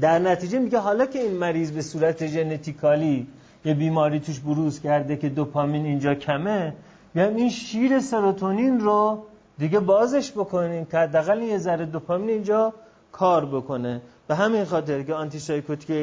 در 0.00 0.18
نتیجه 0.18 0.58
میگه 0.58 0.78
حالا 0.78 1.06
که 1.06 1.18
این 1.18 1.36
مریض 1.36 1.70
به 1.70 1.82
صورت 1.82 2.26
ژنتیکالی 2.26 3.26
یه 3.64 3.74
بیماری 3.74 4.20
توش 4.20 4.40
بروز 4.40 4.80
کرده 4.80 5.16
که 5.16 5.28
دوپامین 5.28 5.84
اینجا 5.84 6.14
کمه 6.14 6.72
بیایم 7.14 7.36
این 7.36 7.50
شیر 7.50 8.00
سروتونین 8.00 8.80
رو 8.80 9.24
دیگه 9.58 9.80
بازش 9.80 10.32
بکنیم 10.32 10.84
که 10.84 10.98
حداقل 10.98 11.42
یه 11.42 11.58
ذره 11.58 11.84
دوپامین 11.86 12.30
اینجا 12.30 12.72
کار 13.12 13.46
بکنه. 13.46 14.00
به 14.28 14.34
همین 14.34 14.64
خاطر 14.64 15.02
که 15.02 15.14
آنتی 15.14 15.38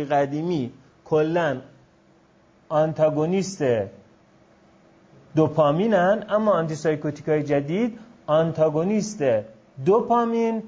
قدیمی 0.06 0.72
کلا 1.06 1.62
آنتاگونیست 2.70 3.64
دوپامینن 5.36 6.26
اما 6.30 6.52
آنتی 6.52 6.76
سایکوتیک 6.76 7.26
جدید 7.26 8.00
آنتاگونیست 8.26 9.24
دوپامین 9.86 10.64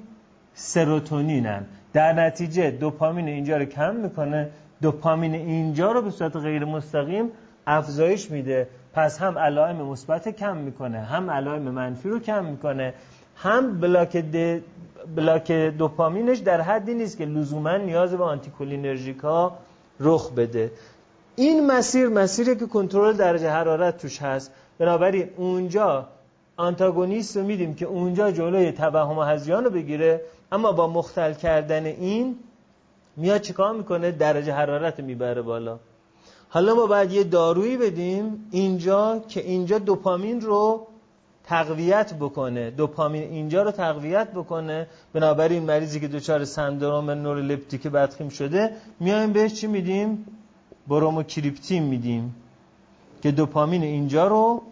سروتونینن. 0.54 1.66
در 1.92 2.12
نتیجه 2.12 2.70
دوپامین 2.70 3.28
اینجا 3.28 3.56
رو 3.56 3.64
کم 3.64 3.94
می‌کنه. 3.94 4.50
دوپامین 4.82 5.34
اینجا 5.34 5.92
رو 5.92 6.02
به 6.02 6.10
صورت 6.10 6.36
غیر 6.36 6.64
مستقیم 6.64 7.30
افزایش 7.66 8.30
میده. 8.30 8.68
پس 8.92 9.22
هم 9.22 9.38
علائم 9.38 9.76
مثبت 9.76 10.28
کم 10.28 10.56
می‌کنه 10.56 11.00
هم 11.00 11.30
علائم 11.30 11.62
منفی 11.62 12.08
رو 12.08 12.18
کم 12.18 12.44
می‌کنه 12.44 12.94
هم 13.36 13.80
بلاک, 13.80 14.24
بلاک 15.16 15.52
دوپامینش 15.52 16.38
در 16.38 16.60
حدی 16.60 16.94
نیست 16.94 17.18
که 17.18 17.24
لزوما 17.24 17.76
نیاز 17.76 18.14
به 18.14 18.24
آنتیکولینرژیکا 18.24 19.52
رخ 20.00 20.32
بده. 20.32 20.70
این 21.36 21.66
مسیر 21.66 22.08
مسیری 22.08 22.56
که 22.56 22.66
کنترل 22.66 23.12
درجه 23.12 23.50
حرارت 23.50 23.96
توش 23.98 24.22
هست 24.22 24.52
بنابراین 24.78 25.28
اونجا 25.36 26.08
آنتاگونیست 26.56 27.36
رو 27.36 27.42
میدیم 27.42 27.74
که 27.74 27.86
اونجا 27.86 28.30
جلوی 28.30 28.72
توهم 28.72 29.18
و 29.18 29.22
هزیان 29.22 29.64
رو 29.64 29.70
بگیره. 29.70 30.20
اما 30.52 30.72
با 30.72 30.86
مختل 30.86 31.32
کردن 31.32 31.86
این 31.86 32.36
میاد 33.16 33.40
چیکار 33.40 33.74
می‌کنه؟ 33.74 34.10
درجه 34.10 34.52
حرارت 34.52 35.00
می‌بره 35.00 35.42
بالا. 35.42 35.78
حالا 36.48 36.74
ما 36.74 36.86
باید 36.86 37.12
یه 37.12 37.24
دارویی 37.24 37.76
بدیم 37.76 38.48
اینجا 38.50 39.22
که 39.28 39.40
اینجا 39.40 39.78
دوپامین 39.78 40.40
رو 40.40 40.86
تقویت 41.46 42.14
بکنه. 42.14 42.70
دوپامین 42.70 43.22
اینجا 43.22 43.62
رو 43.62 43.70
تقویت 43.70 44.28
بکنه. 44.30 44.86
بنابراین 45.12 45.62
مریضی 45.62 46.00
که 46.00 46.08
دچار 46.08 46.44
سندروم 46.44 47.10
نورولپتیک 47.10 47.86
بدخیم 47.86 48.28
شده 48.28 48.70
میایم 49.00 49.32
بهش 49.32 49.54
چی 49.54 49.66
میدیم؟ 49.66 50.26
بروموکریپتین 50.88 51.82
میدیم. 51.82 52.34
که 53.22 53.30
دوپامین 53.30 53.82
اینجا 53.82 54.26
رو 54.26 54.62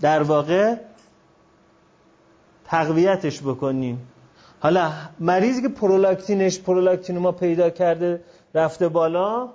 در 0.00 0.22
واقع 0.22 0.76
تقویتش 2.64 3.42
بکنیم. 3.42 4.08
حالا 4.60 4.92
مریضی 5.20 5.62
که 5.62 5.68
پرولاکتینش 5.68 6.60
پرولاکتین 6.60 7.18
ما 7.18 7.32
پیدا 7.32 7.70
کرده 7.70 8.20
رفته 8.54 8.88
بالا 8.88 9.48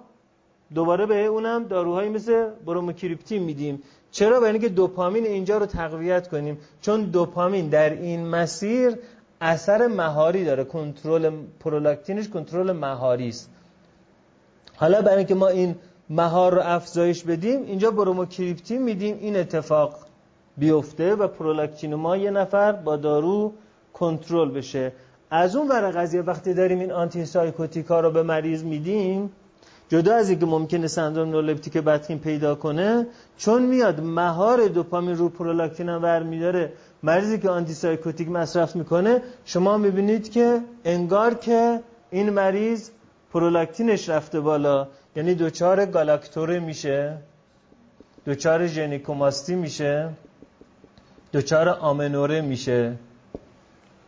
دوباره 0.74 1.06
به 1.06 1.26
اونم 1.26 1.64
داروهایی 1.64 2.10
مثل 2.10 2.50
بروموکریپتین 2.66 3.44
میدیم. 3.44 3.84
چرا؟ 4.12 4.40
برای 4.40 4.52
اینکه 4.52 4.70
دوپامین 4.70 5.26
اینجا 5.26 5.58
رو 5.58 5.66
تقویت 5.66 6.28
کنیم. 6.28 6.58
چون 6.82 7.04
دوپامین 7.04 7.70
در 7.70 7.90
این 7.90 8.28
مسیر 8.28 8.96
اثر 9.42 9.88
مهاری 9.88 10.46
داره. 10.46 10.64
کنترل 10.64 11.32
پرولاکتینش 11.60 12.30
کنترل 12.30 12.72
مهاری 12.72 13.30
است. 13.30 13.50
حالا 14.80 15.02
برای 15.02 15.18
اینکه 15.18 15.36
ما 15.36 15.48
این 15.48 15.76
مهار 16.10 16.54
رو 16.54 16.62
افزایش 16.64 17.24
بدیم 17.24 17.64
اینجا 17.64 17.92
بروموکریپتین 17.92 18.82
میدیم 18.82 19.18
این 19.20 19.36
اتفاق 19.36 19.96
بیفته 20.58 21.16
و 21.16 21.28
پرولاکتین 21.28 21.96
ما 21.96 22.18
یه 22.18 22.32
نفر 22.32 22.72
با 22.72 22.96
دارو 22.96 23.54
کنترل 23.94 24.52
بشه. 24.52 24.92
از 25.32 25.56
اون 25.56 25.68
ور 25.68 25.92
قضیه 25.92 26.22
وقتی 26.22 26.54
داریم 26.54 26.80
این 26.80 26.92
antipsychotic 26.92 27.26
ا 27.26 28.00
رو 28.00 28.12
به 28.12 28.24
مریض 28.24 28.64
میدیم 28.64 29.32
جدا 29.90 30.16
از 30.16 30.30
اینکه 30.30 30.46
ممکنه 30.46 30.88
سندروم 30.88 31.30
نورولپتیک 31.30 31.78
بدخیم 31.78 32.20
پیدا 32.20 32.56
کنه 32.56 33.08
چون 33.38 33.62
میاد 33.62 34.02
مهار 34.02 34.68
دوپامین 34.68 35.18
رو 35.18 35.30
پرولاکتین 35.30 35.90
هم 35.90 36.04
ور 36.04 36.24
میداره 36.24 36.74
مریضی 37.04 37.40
که 37.40 37.50
antipsychotic 37.50 38.30
مصرف 38.30 38.76
می‌کنه 38.76 39.22
شما 39.46 39.78
می‌بینید 39.78 40.32
که 40.32 40.62
انگار 40.86 41.34
که 41.34 41.80
این 42.12 42.30
مریض 42.30 42.90
پرولاکتینش 43.34 44.10
رفته 44.10 44.40
بالا. 44.40 44.88
یعنی 45.16 45.36
دچار 45.36 45.86
گالاکتوره 45.86 46.60
میشه. 46.60 47.18
دچار 48.26 48.68
ژنیکوماستی 48.68 49.56
میشه. 49.56 50.10
دوچار 51.32 51.70
آمنوره 51.70 52.42
میشه. 52.42 52.96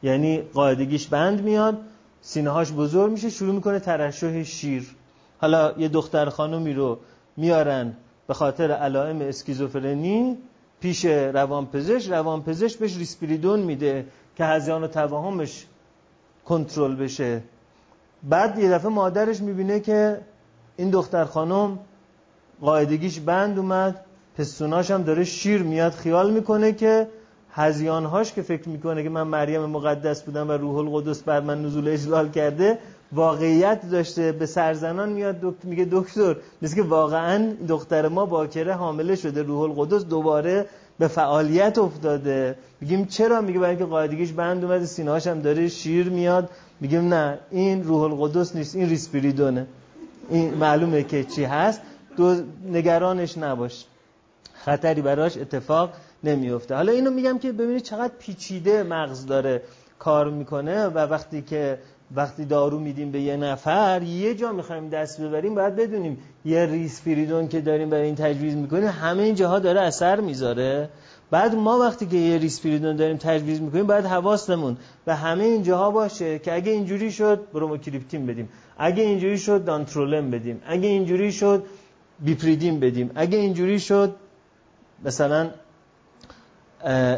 یعنی 0.04 0.42
قاعدگیش 0.42 1.08
بند 1.08 1.42
میاد 1.42 1.78
سینه‌هاش 2.22 2.72
بزرگ 2.72 3.12
میشه 3.12 3.30
شروع 3.30 3.56
می‌کنه 3.56 3.80
ترشح 3.80 4.44
شیر. 4.44 4.96
حالا 5.42 5.74
یه 5.78 5.88
دختر 5.88 6.30
خانومی 6.30 6.74
رو 6.74 7.00
میارن 7.38 7.94
به 8.28 8.34
خاطر 8.34 8.72
علائم 8.72 9.22
اسکیزوفرنی 9.22 10.38
پیش 10.80 11.06
روانپزشک 11.06 12.10
روانپزشک 12.12 12.80
بهش 12.80 12.98
ریسپریدون 12.98 13.60
میده 13.60 14.06
که 14.38 14.46
هزیان 14.46 14.84
و 14.84 14.88
توهمش 14.88 15.66
کنترل 16.46 16.96
بشه. 16.96 17.42
بعد 18.24 18.60
یه 18.60 18.70
دفعه 18.70 18.92
مادرش 18.92 19.42
می‌بینه 19.42 19.80
که 19.80 20.18
این 20.78 20.90
دختر 20.90 21.26
خانم 21.26 21.80
قاعدگیش 22.62 23.20
بند 23.20 23.60
اومد 23.60 24.06
پستوناش 24.38 24.92
هم 24.92 25.04
داره 25.04 25.24
شیر 25.24 25.64
میاد 25.64 25.92
خیال 25.92 26.34
می‌کنه 26.34 26.74
که 26.74 27.08
هزیانهاش 27.52 28.34
که 28.34 28.42
فکر 28.42 28.70
می‌کنه 28.70 29.04
که 29.04 29.10
من 29.10 29.24
مریم 29.24 29.62
مقدس 29.62 30.22
بودم 30.24 30.50
و 30.50 30.52
روح 30.52 30.78
القدس 30.78 31.24
بر 31.24 31.40
من 31.40 31.66
نزول 31.66 31.88
اجلال 31.88 32.30
کرده 32.30 32.78
واقعیت 33.12 33.90
داشته 33.90 34.32
به 34.32 34.46
سرزنان 34.46 35.10
میاد 35.10 35.36
دکتر 35.42 35.68
میگه 35.68 35.88
دکتر 35.92 36.36
مثل 36.62 36.76
که 36.76 36.84
واقعا 36.84 37.54
دختر 37.68 38.08
ما 38.08 38.26
باکره 38.26 38.74
حامله 38.74 39.16
شده 39.16 39.44
روح 39.44 39.62
القدس 39.62 40.06
دوباره 40.06 40.66
به 41.00 41.08
فعالیت 41.08 41.78
افتاده. 41.78 42.56
میگیم 42.82 43.06
چرا؟ 43.06 43.42
میگه 43.42 43.60
برای 43.60 43.70
اینکه 43.70 43.86
قاعدگیش 43.86 44.32
بند 44.32 44.64
اومده 44.64 44.86
سینه‌هاش 44.86 45.28
هم 45.28 45.40
داره 45.40 45.68
شیر 45.68 46.10
میاد. 46.10 46.50
میگیم 46.82 47.14
نه 47.14 47.38
این 47.52 47.84
روح 47.84 48.02
القدس 48.02 48.56
نیست 48.56 48.76
این 48.76 48.90
ریسپریدونه 48.90 49.68
این 50.30 50.54
معلومه 50.54 51.04
که 51.04 51.24
چی 51.24 51.44
هست. 51.44 51.82
دو 52.18 52.36
نگرانش 52.72 53.38
نباش. 53.38 53.86
خطری 54.54 55.02
براش 55.02 55.38
اتفاق 55.38 55.94
نمیفته. 56.24 56.76
حالا 56.76 56.92
اینو 56.92 57.12
میگم 57.12 57.40
که 57.40 57.52
ببینید 57.52 57.84
چقدر 57.84 58.14
پیچیده 58.20 58.84
مغز 58.84 59.26
داره 59.26 59.62
کار 60.00 60.30
می‌کنه 60.30 60.86
و 60.86 60.98
وقتی 60.98 61.42
که 61.42 61.78
وقتی 62.16 62.46
دارو 62.46 62.80
میدیم 62.80 63.12
به 63.12 63.22
یه 63.22 63.38
نفر 63.38 64.02
یه 64.04 64.36
جا 64.36 64.52
می‌خوایم 64.52 64.90
دست 64.90 65.22
ببریم 65.22 65.56
باید 65.56 65.76
بدونیم 65.76 66.18
یه 66.46 66.66
ریسپریدون 66.66 67.48
که 67.48 67.62
داریم 67.62 67.90
برای 67.90 68.06
این 68.06 68.16
تجویز 68.16 68.56
می‌کنیم 68.56 68.88
همه 68.88 69.24
این 69.24 69.36
جاها 69.36 69.60
داره 69.60 69.82
اثر 69.82 70.20
می‌ذاره. 70.20 70.90
بعد 71.32 71.56
ما 71.56 71.80
وقتی 71.80 72.06
که 72.06 72.18
یه 72.18 72.38
ریسپریدون 72.38 72.96
داریم 72.96 73.18
تجویز 73.18 73.62
می‌کنیم 73.62 73.88
باید 73.88 74.06
حواستمون 74.06 74.78
و 75.08 75.16
همه 75.16 75.44
این 75.44 75.64
جاها 75.64 75.92
باشه 75.92 76.40
که 76.40 76.54
اگه 76.54 76.72
اینجوری 76.72 77.12
شد 77.12 77.52
بروموکریپتین 77.54 78.26
بدیم. 78.26 78.50
اگه 78.78 79.04
اینجوری 79.04 79.38
شد 79.38 79.66
دانترولم 79.66 80.32
بدیم. 80.32 80.62
اگه 80.66 80.88
اینجوری 80.88 81.32
شد 81.32 81.64
بیپریدین 82.20 82.80
بدیم. 82.80 83.12
اگه 83.16 83.38
اینجوری 83.38 83.80
شد 83.80 84.16
مثلا 85.06 85.50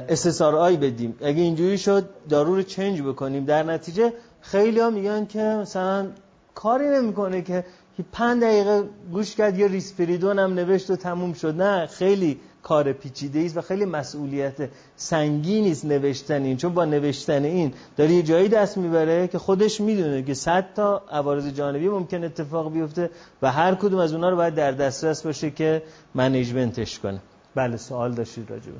SSRI 0.09 0.78
بدیم. 0.82 1.16
اگه 1.22 1.41
اینجوری 1.41 1.78
شد 1.78 2.09
دارو 2.30 2.55
رو 2.55 2.61
چنج 2.61 3.01
بکنیم. 3.01 3.45
در 3.45 3.64
نتیجه 3.64 4.14
خیلی 4.41 4.80
ها 4.80 4.89
میگن 4.89 5.26
که 5.26 5.39
مثلا 5.39 6.07
کاری 6.55 6.88
نمی‌کنه 6.88 7.41
که 7.41 7.66
پنج 8.11 8.43
دقیقه 8.43 8.84
گوش 9.11 9.36
کرد 9.36 9.59
یه 9.59 9.68
ریسپریدون 9.68 10.39
هم 10.39 10.53
نوشت 10.53 10.89
و 10.89 10.95
تموم 10.95 11.34
شد. 11.34 11.61
نه 11.61 11.86
خیلی 11.86 12.39
کار 12.64 12.93
پیچیده 12.93 13.39
است 13.39 13.57
و 13.57 13.61
خیلی 13.61 13.86
مسئولیت 13.86 14.70
سنگینی 14.95 15.72
است 15.72 15.86
نوشتن 15.86 16.43
این. 16.43 16.57
چون 16.57 16.74
با 16.74 16.86
نوشتن 16.86 17.43
این 17.43 17.74
داره 17.97 18.11
یه 18.11 18.24
جایی 18.24 18.47
دست 18.49 18.78
می‌بره 18.78 19.28
که 19.28 19.39
خودش 19.39 19.82
می‌دونه 19.82 20.24
که 20.24 20.34
صد 20.34 20.74
تا 20.76 21.01
عوارض 21.11 21.47
جانبی 21.47 21.89
ممکن 21.89 22.24
اتفاق 22.24 22.74
بیفته 22.74 23.09
و 23.41 23.51
هر 23.51 23.76
کدوم 23.76 23.99
از 23.99 24.14
اونها 24.14 24.30
رو 24.30 24.36
باید 24.36 24.55
در 24.55 24.72
دسترس 24.72 25.22
باشه 25.26 25.51
که 25.51 25.84
منیجمنتش 26.16 26.99
کنه. 26.99 27.20
بله 27.55 27.78
سوال 27.78 28.14
داشتید 28.14 28.49
راجبه 28.49 28.80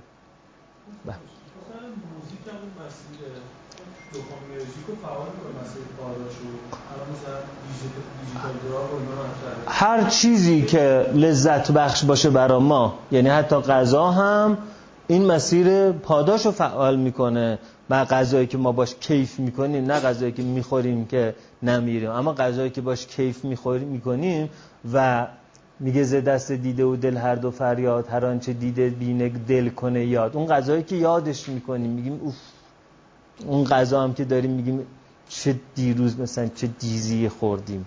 بله. 1.06 1.16
هر 9.68 10.04
چیزی 10.04 10.62
که 10.62 11.06
لذت 11.14 11.72
بخش 11.72 12.06
باشه 12.06 12.30
برا 12.30 12.60
ما 12.60 13.00
یعنی 13.12 13.30
حتی 13.30 13.56
غذا 13.56 14.12
هم 14.12 14.58
این 15.08 15.26
مسیر 15.26 15.92
پاداش 15.92 16.46
رو 16.46 16.52
فعال 16.52 16.96
می‌کنه. 16.96 17.60
و 17.90 18.06
غذایی 18.06 18.48
که 18.48 18.58
ما 18.58 18.72
باش 18.72 18.96
کیف 18.96 19.40
می‌کنیم 19.40 19.86
نه 19.86 20.00
غذایی 20.00 20.32
که 20.32 20.44
می‌خوریم 20.44 21.06
که 21.06 21.36
نمیریم. 21.64 22.10
اما 22.10 22.34
غذایی 22.34 22.70
که 22.70 22.82
باش 22.82 23.06
کیف 23.06 23.46
می‌خوریم 23.46 23.88
می‌کنیم 23.88 24.50
و 24.94 25.28
میگه 25.80 26.04
ز 26.04 26.16
دست 26.16 26.52
دیده 26.52 26.84
و 26.84 26.96
دل 26.96 27.18
هر 27.18 27.36
دو 27.36 27.52
فریاد 27.52 28.08
هر 28.08 28.26
آنچه 28.26 28.54
دیده 28.54 28.90
بینه 28.90 29.30
دل 29.30 29.70
کنه 29.70 30.06
یاد. 30.06 30.38
اون 30.38 30.48
غذایی 30.48 30.84
که 30.84 30.96
یادش 30.96 31.50
می‌کنیم 31.50 31.92
میگیم 31.92 32.20
اوف 32.24 32.36
اون 33.48 33.64
غذا 33.64 34.04
هم 34.04 34.14
که 34.14 34.26
داریم 34.26 34.52
میگیم 34.52 34.88
چه 35.30 35.56
دیروز 35.76 36.20
مثلا 36.20 36.50
چه 36.56 36.68
دیزی 36.68 37.30
خوردیم. 37.30 37.86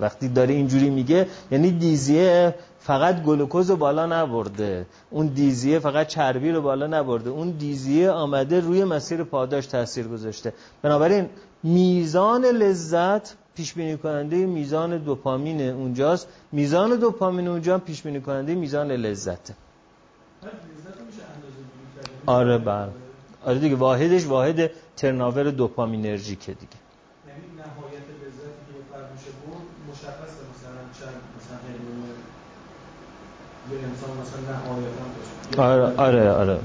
وقتی 0.00 0.28
داره 0.28 0.54
اینجوری 0.54 0.90
میگه 0.90 1.26
یعنی 1.50 1.70
دیزیه 1.70 2.54
فقط 2.80 3.22
گلوکوز 3.22 3.70
رو 3.70 3.76
بالا 3.76 4.06
نبرده. 4.06 4.86
اون 5.10 5.26
دیزیه 5.26 5.78
فقط 5.78 6.06
چربی 6.06 6.50
رو 6.50 6.62
بالا 6.62 6.86
نبرده. 6.86 7.30
اون 7.30 7.50
دیزیه 7.50 8.10
آمده 8.10 8.60
روی 8.60 8.84
مسیر 8.84 9.24
پاداش 9.24 9.66
تاثیر 9.66 10.08
گذاشته. 10.08 10.52
بنابراین 10.82 11.26
میزان 11.62 12.44
لذت 12.44 13.34
پیش 13.56 13.74
بینی 13.74 13.96
کننده 13.96 14.46
میزان 14.46 14.98
دوپامین 14.98 15.60
اونجاست. 15.60 16.28
میزان 16.52 16.96
دوپامین 16.96 17.48
اونجا 17.48 17.78
پیش 17.78 18.02
بینی 18.02 18.20
کننده 18.20 18.54
میزان 18.54 18.90
لذت. 18.90 19.52
آره 22.26 22.58
بله. 22.58 22.88
آره 23.46 23.58
دیگه 23.58 23.76
واحدش 23.76 24.26
واحد 24.26 24.70
ترناور 24.98 25.50
دوپامینرژیکه 25.50 26.52
دیگه. 26.52 26.78
یعنی 27.28 27.46
نهایت 27.56 28.06
لذتی 28.20 28.62
که 28.66 28.78
فرد 28.92 29.08
میشه 29.14 29.30
بود 29.40 29.66
مشخصه 29.90 30.40
مثلا 30.52 30.82
چند 30.98 31.20
مثلا 31.36 31.58
یه 33.70 33.78
انسان 33.88 34.10
مثلا 34.20 34.40
نهایتا 34.52 35.94
آره 35.96 35.96
آره 35.96 36.30
آره. 36.30 36.58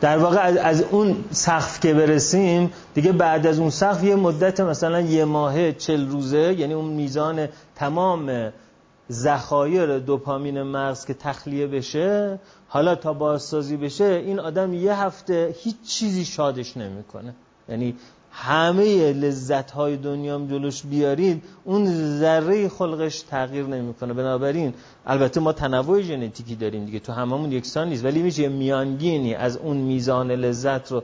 در 0.00 0.18
واقع 0.18 0.38
از, 0.38 0.56
از 0.56 0.82
اون 0.82 1.24
سقف 1.30 1.80
که 1.80 1.94
برسیم 1.94 2.70
دیگه 2.94 3.12
بعد 3.12 3.46
از 3.46 3.58
اون 3.58 3.70
سقف 3.70 4.04
یه 4.04 4.16
مدت 4.16 4.60
مثلا 4.60 5.00
یه 5.00 5.24
ماهه 5.24 5.72
چل 5.72 6.08
روزه 6.08 6.54
یعنی 6.58 6.74
اون 6.74 6.84
میزان 6.84 7.48
تمام 7.76 8.52
ذخایر 9.10 9.98
دوپامین 9.98 10.62
مغز 10.62 11.04
که 11.06 11.14
تخلیه 11.14 11.66
بشه 11.66 12.38
حالا 12.68 12.94
تا 12.94 13.12
بازسازی 13.12 13.76
بشه 13.76 14.04
این 14.04 14.40
آدم 14.40 14.74
یه 14.74 14.94
هفته 14.94 15.54
هیچ 15.58 15.76
چیزی 15.86 16.24
شادش 16.24 16.76
نمی‌کنه. 16.76 17.34
یعنی 17.68 17.94
همه 18.32 19.12
لذت 19.12 19.70
های 19.70 19.96
دنیا 19.96 20.38
جلوش 20.50 20.82
بیارید 20.82 21.42
اون 21.64 21.86
ذره 22.18 22.68
خلقش 22.68 23.20
تغییر 23.20 23.66
نمی‌کنه. 23.66 24.12
بنابراین 24.12 24.74
البته 25.06 25.40
ما 25.40 25.52
تنوع 25.52 26.00
ژنتیکی 26.00 26.54
داریم 26.56 26.84
دیگه 26.84 26.98
تو 26.98 27.12
هممون 27.12 27.52
یکسان 27.52 27.88
نیست 27.88 28.04
ولی 28.04 28.22
میشه 28.22 28.48
میانگینی 28.48 29.34
از 29.34 29.56
اون 29.56 29.76
میزان 29.76 30.30
لذت 30.30 30.92
رو 30.92 31.02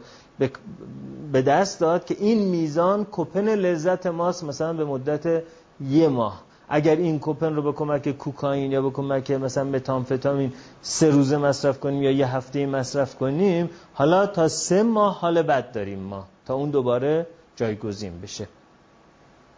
به 1.33 1.43
دست 1.43 1.81
داد 1.81 2.05
که 2.05 2.17
این 2.21 2.49
میزان 2.49 3.07
کپن 3.11 3.49
لذت 3.49 4.07
ماست 4.07 4.45
مثلا 4.45 4.73
به 4.73 4.85
مدت 4.85 5.43
یه 5.81 6.09
ماه. 6.09 6.43
اگر 6.69 6.97
این 6.97 7.19
کوپن 7.19 7.55
رو 7.55 7.63
به 7.63 7.73
کمک 7.73 8.09
کوکائین 8.09 8.73
یا 8.73 8.83
به 8.83 8.91
کمک 8.91 9.31
مثلا 9.31 9.65
متامفتامین 9.65 10.53
سه 10.83 11.11
روزه 11.11 11.37
مصرف 11.37 11.81
کنیم 11.81 12.03
یا 12.03 12.11
یه 12.11 12.37
هفته 12.37 12.67
مصرف 12.67 13.15
کنیم 13.15 13.71
حالا 13.95 14.27
تا 14.27 14.49
سه 14.49 14.83
ماه 14.83 15.19
حال 15.19 15.43
بد 15.43 15.73
داریم 15.73 15.99
ما. 15.99 16.27
تا 16.47 16.55
اون 16.55 16.71
دوباره 16.71 17.27
جایگزین 17.57 18.21
بشه. 18.21 18.49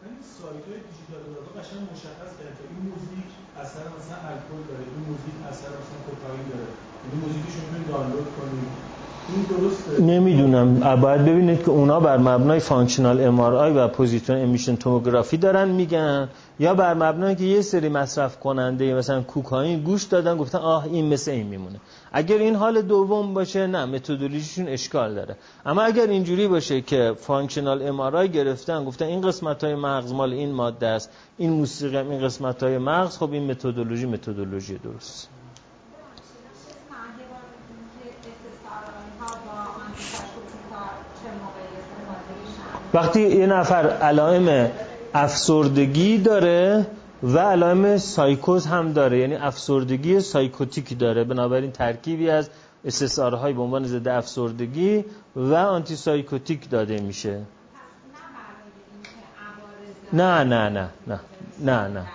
این 0.04 0.16
سایت 0.38 0.64
دیجیتال 0.64 1.22
قشنگ 1.58 1.82
مشخص 1.92 2.32
کرده 2.38 2.62
این 2.70 2.82
موزیک 2.90 3.28
اثر 3.62 3.86
مثلا 3.96 4.18
الکل 4.30 4.62
داره 4.68 4.84
این 4.94 5.02
موزیک 5.08 5.36
اثر 5.50 5.68
مثلا 5.80 5.98
کوکائین 6.06 6.46
داره. 6.52 6.70
این 7.10 7.20
موزیکش 7.20 7.54
می‌تونید 7.60 7.88
دانلود 7.88 8.28
کنید 8.36 8.95
نمی‌دونم. 10.00 11.00
باید 11.00 11.22
ببینید 11.22 11.62
که 11.64 11.70
اونا 11.70 12.00
بر 12.00 12.18
مبنای 12.18 12.60
functional 12.60 13.20
MRI 13.20 13.40
و 13.40 13.88
positron 13.88 14.36
emission 14.36 14.76
tomography 14.76 15.36
دارن 15.36 15.68
میگن 15.68 16.28
یا 16.58 16.74
بر 16.74 16.94
مبنای 16.94 17.34
که 17.34 17.44
یه 17.44 17.60
سری 17.62 17.88
مصرف 17.88 18.40
کننده 18.40 18.94
مثلا 18.94 19.22
کوکائین 19.22 19.80
گوش 19.82 20.02
دادن 20.04 20.36
گفتن 20.36 20.58
آه 20.58 20.84
این 20.84 21.12
مثل 21.12 21.30
این 21.30 21.46
میمونه. 21.46 21.80
اگر 22.12 22.38
این 22.38 22.54
حالت 22.54 22.82
دوم 22.82 23.34
باشه 23.34 23.66
نه 23.66 23.84
متدولوژیشون 23.84 24.68
اشکال 24.68 25.14
داره. 25.14 25.36
اما 25.66 25.82
اگر 25.82 26.06
اینجوری 26.06 26.48
باشه 26.48 26.80
که 26.80 27.12
functional 27.20 27.82
MRI 27.82 28.26
گرفتن 28.26 28.84
گفتن 28.84 29.04
این 29.04 29.20
قسمت 29.20 29.64
های 29.64 29.74
مغز 29.74 30.12
مال 30.12 30.32
این 30.32 30.52
ماده 30.52 30.86
است 30.86 31.10
این 31.38 31.50
موسیقی 31.50 31.96
این 31.96 32.20
قسمت 32.24 32.62
های 32.62 32.78
مغز 32.78 33.18
خب 33.18 33.32
این 33.32 33.50
متدولوژی 33.50 34.06
متدولوژی 34.06 34.78
درست. 34.78 35.35
وقتی 42.96 43.20
یه 43.20 43.46
نفر 43.46 43.88
علائم 43.88 44.70
افسردگی 45.14 46.18
داره 46.18 46.86
و 47.22 47.38
علائم 47.38 47.98
سایکوز 47.98 48.66
هم 48.66 48.92
داره 48.92 49.18
یعنی 49.18 49.34
افسردگی 49.34 50.20
سایکوتیکی 50.20 50.94
داره 50.94 51.24
بنابراین 51.24 51.70
ترکیبی 51.72 52.30
از 52.30 52.50
های 53.18 53.52
به 53.52 53.62
عنوان 53.62 53.84
ضد 53.84 54.08
افسردگی 54.08 55.04
و 55.36 55.54
antipsychotic 55.54 56.70
داده 56.70 57.00
میشه. 57.00 57.40
نه 60.12 60.44
نه 60.44 60.68
نه 60.68 60.88
نه 61.06 61.20
نه 61.60 61.88
نه 61.88 62.06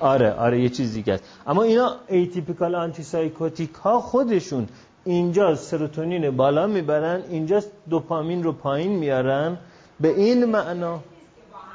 آره 0.00 0.32
آره 0.32 0.62
یه 0.62 0.68
چیز 0.68 0.92
دیگه 0.94 1.12
است. 1.12 1.24
اما 1.46 1.62
اینا 1.62 1.96
atypical 2.08 2.74
antipsychotic 2.74 3.74
ها 3.74 4.00
خودشون 4.00 4.68
اینجا 5.04 5.54
سروتونین 5.54 6.36
بالا 6.36 6.66
می‌برن 6.66 7.22
اینجا 7.28 7.62
دوپامین 7.90 8.42
رو 8.42 8.52
پایین 8.52 8.92
میارن. 8.92 9.58
به 10.00 10.08
این 10.08 10.44
معنا 10.44 11.00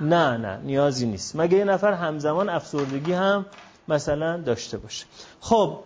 نه 0.02 0.38
نه 0.38 0.58
نیازی 0.64 1.06
نیست. 1.06 1.36
مگه 1.36 1.58
یه 1.58 1.64
نفر 1.64 1.94
همزمان 1.94 2.50
افسردگی 2.50 3.14
هم 3.14 3.46
مثلا 3.88 4.38
داشته 4.38 4.78
باشه. 4.78 5.06
خب 5.42 5.80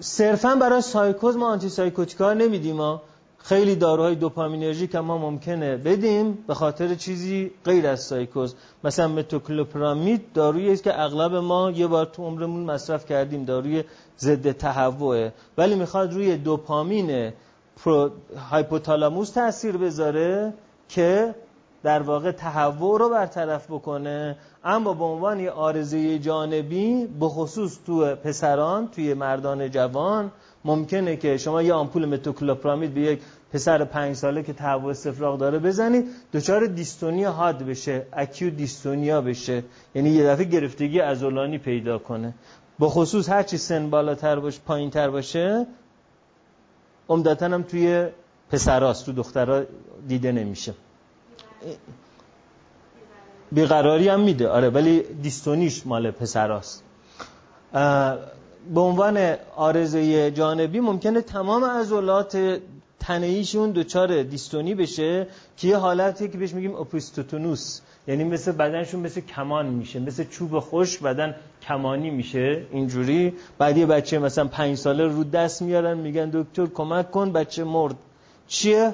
صرفا 0.00 0.54
برای 0.54 0.80
سایکوز 0.80 1.36
ما 1.36 1.48
antipsychotic 1.48 1.68
ا 1.68 2.32
نمیدیم 2.34 2.76
ما 2.76 3.02
خیلی 3.44 3.76
داروهای 3.76 4.14
دوپامینرژیک 4.14 4.94
ما 4.96 5.18
ممکنه 5.18 5.76
بدیم 5.76 6.44
به 6.46 6.54
خاطر 6.54 6.94
چیزی 6.94 7.50
غیر 7.64 7.86
از 7.86 8.00
سایکوز. 8.00 8.54
مثلا 8.84 9.08
متوکلوپرامید 9.08 10.32
دارویی 10.32 10.72
است 10.72 10.82
که 10.82 11.00
اغلب 11.00 11.34
ما 11.34 11.70
یه 11.70 11.86
بار 11.86 12.06
تو 12.06 12.22
عمرمون 12.22 12.64
مصرف 12.64 13.06
کردیم 13.06 13.44
داروی 13.44 13.84
ضد 14.18 14.52
تهوعه. 14.52 15.32
ولی 15.58 15.74
می‌خواد 15.74 16.12
روی 16.12 16.36
دوپامین 16.36 17.32
هایپوتالاموس 18.50 19.30
تاثیر 19.30 19.76
بذاره 19.76 20.54
که 20.88 21.34
در 21.82 22.02
واقع 22.02 22.30
تهوع 22.30 22.98
رو 22.98 23.08
برطرف 23.08 23.66
بکنه. 23.66 24.36
اما 24.64 24.94
به 24.94 25.04
عنوان 25.04 25.40
یه 25.40 25.50
آرزه 25.50 26.18
جانبی 26.18 27.06
به 27.20 27.28
خصوص 27.28 27.78
تو 27.86 28.14
پسران 28.14 28.88
توی 28.88 29.14
مردان 29.14 29.70
جوان 29.70 30.30
ممکنه 30.64 31.16
که 31.16 31.36
شما 31.36 31.62
یه 31.62 31.72
آمپول 31.74 32.04
متوکلوپرامید 32.06 32.94
به 32.94 33.00
یک 33.00 33.20
پسر 33.52 33.84
پنج 33.84 34.16
ساله 34.16 34.42
که 34.42 34.52
تهوع 34.52 34.90
استفراغ 34.90 35.38
داره 35.38 35.58
بزنید 35.58 36.06
دچار 36.32 36.66
دیستونیا 36.66 37.32
حاد 37.32 37.62
بشه 37.62 38.06
اکیو 38.12 38.50
دیستونیا 38.50 39.20
بشه. 39.20 39.64
یعنی 39.94 40.10
یه 40.10 40.24
دفعه 40.26 40.44
گرفتگی 40.44 41.00
ازولانی 41.00 41.58
پیدا 41.58 41.98
کنه. 41.98 42.34
به 42.78 42.88
خصوص 42.88 43.28
هرچی 43.28 43.58
سن 43.58 43.90
بالاتر 43.90 44.40
باشه 44.40 44.60
پایین 44.66 44.90
تر 44.90 45.10
باشه 45.10 45.66
عمدتا 47.08 47.46
هم 47.46 47.62
توی 47.62 48.06
پسراست 48.50 49.06
تو 49.06 49.12
دخترها 49.12 49.62
دیده 50.08 50.32
نمیشه. 50.32 50.74
بیقراری 53.52 54.08
هم 54.08 54.20
میده. 54.20 54.48
آره 54.48 54.70
ولی 54.70 55.02
دیستونیش 55.22 55.86
مال 55.86 56.10
پسراست. 56.10 56.82
به 58.74 58.80
عنوان 58.80 59.34
آرزه 59.56 60.30
جانبی 60.30 60.80
ممکنه 60.80 61.20
تمام 61.20 61.64
عضلات 61.64 62.60
تنهیشون 63.00 63.70
دچار 63.70 64.22
دیستونی 64.22 64.74
بشه 64.74 65.26
که 65.56 65.68
یه 65.68 65.76
حالتی 65.76 66.28
که 66.28 66.38
بهش 66.38 66.54
میگیم 66.54 66.74
اپیستوتونوس 66.74 67.80
یعنی 68.08 68.24
مثل 68.24 68.52
بدنشون 68.52 69.00
مثل 69.00 69.20
کمان 69.20 69.66
میشه 69.66 70.00
مثل 70.00 70.24
چوب 70.24 70.58
خوش 70.58 70.98
بدن 70.98 71.34
کمانی 71.62 72.10
میشه 72.10 72.66
اینجوری. 72.72 73.32
بعد 73.58 73.76
یه 73.76 73.86
بچه 73.86 74.18
مثلا 74.18 74.48
پنج 74.48 74.76
ساله 74.76 75.06
رو 75.06 75.24
دست 75.24 75.62
میارن 75.62 75.98
میگن 75.98 76.30
دکتر 76.32 76.66
کمک 76.66 77.10
کن 77.10 77.32
بچه 77.32 77.64
مرد. 77.64 77.96
چیه؟ 78.48 78.92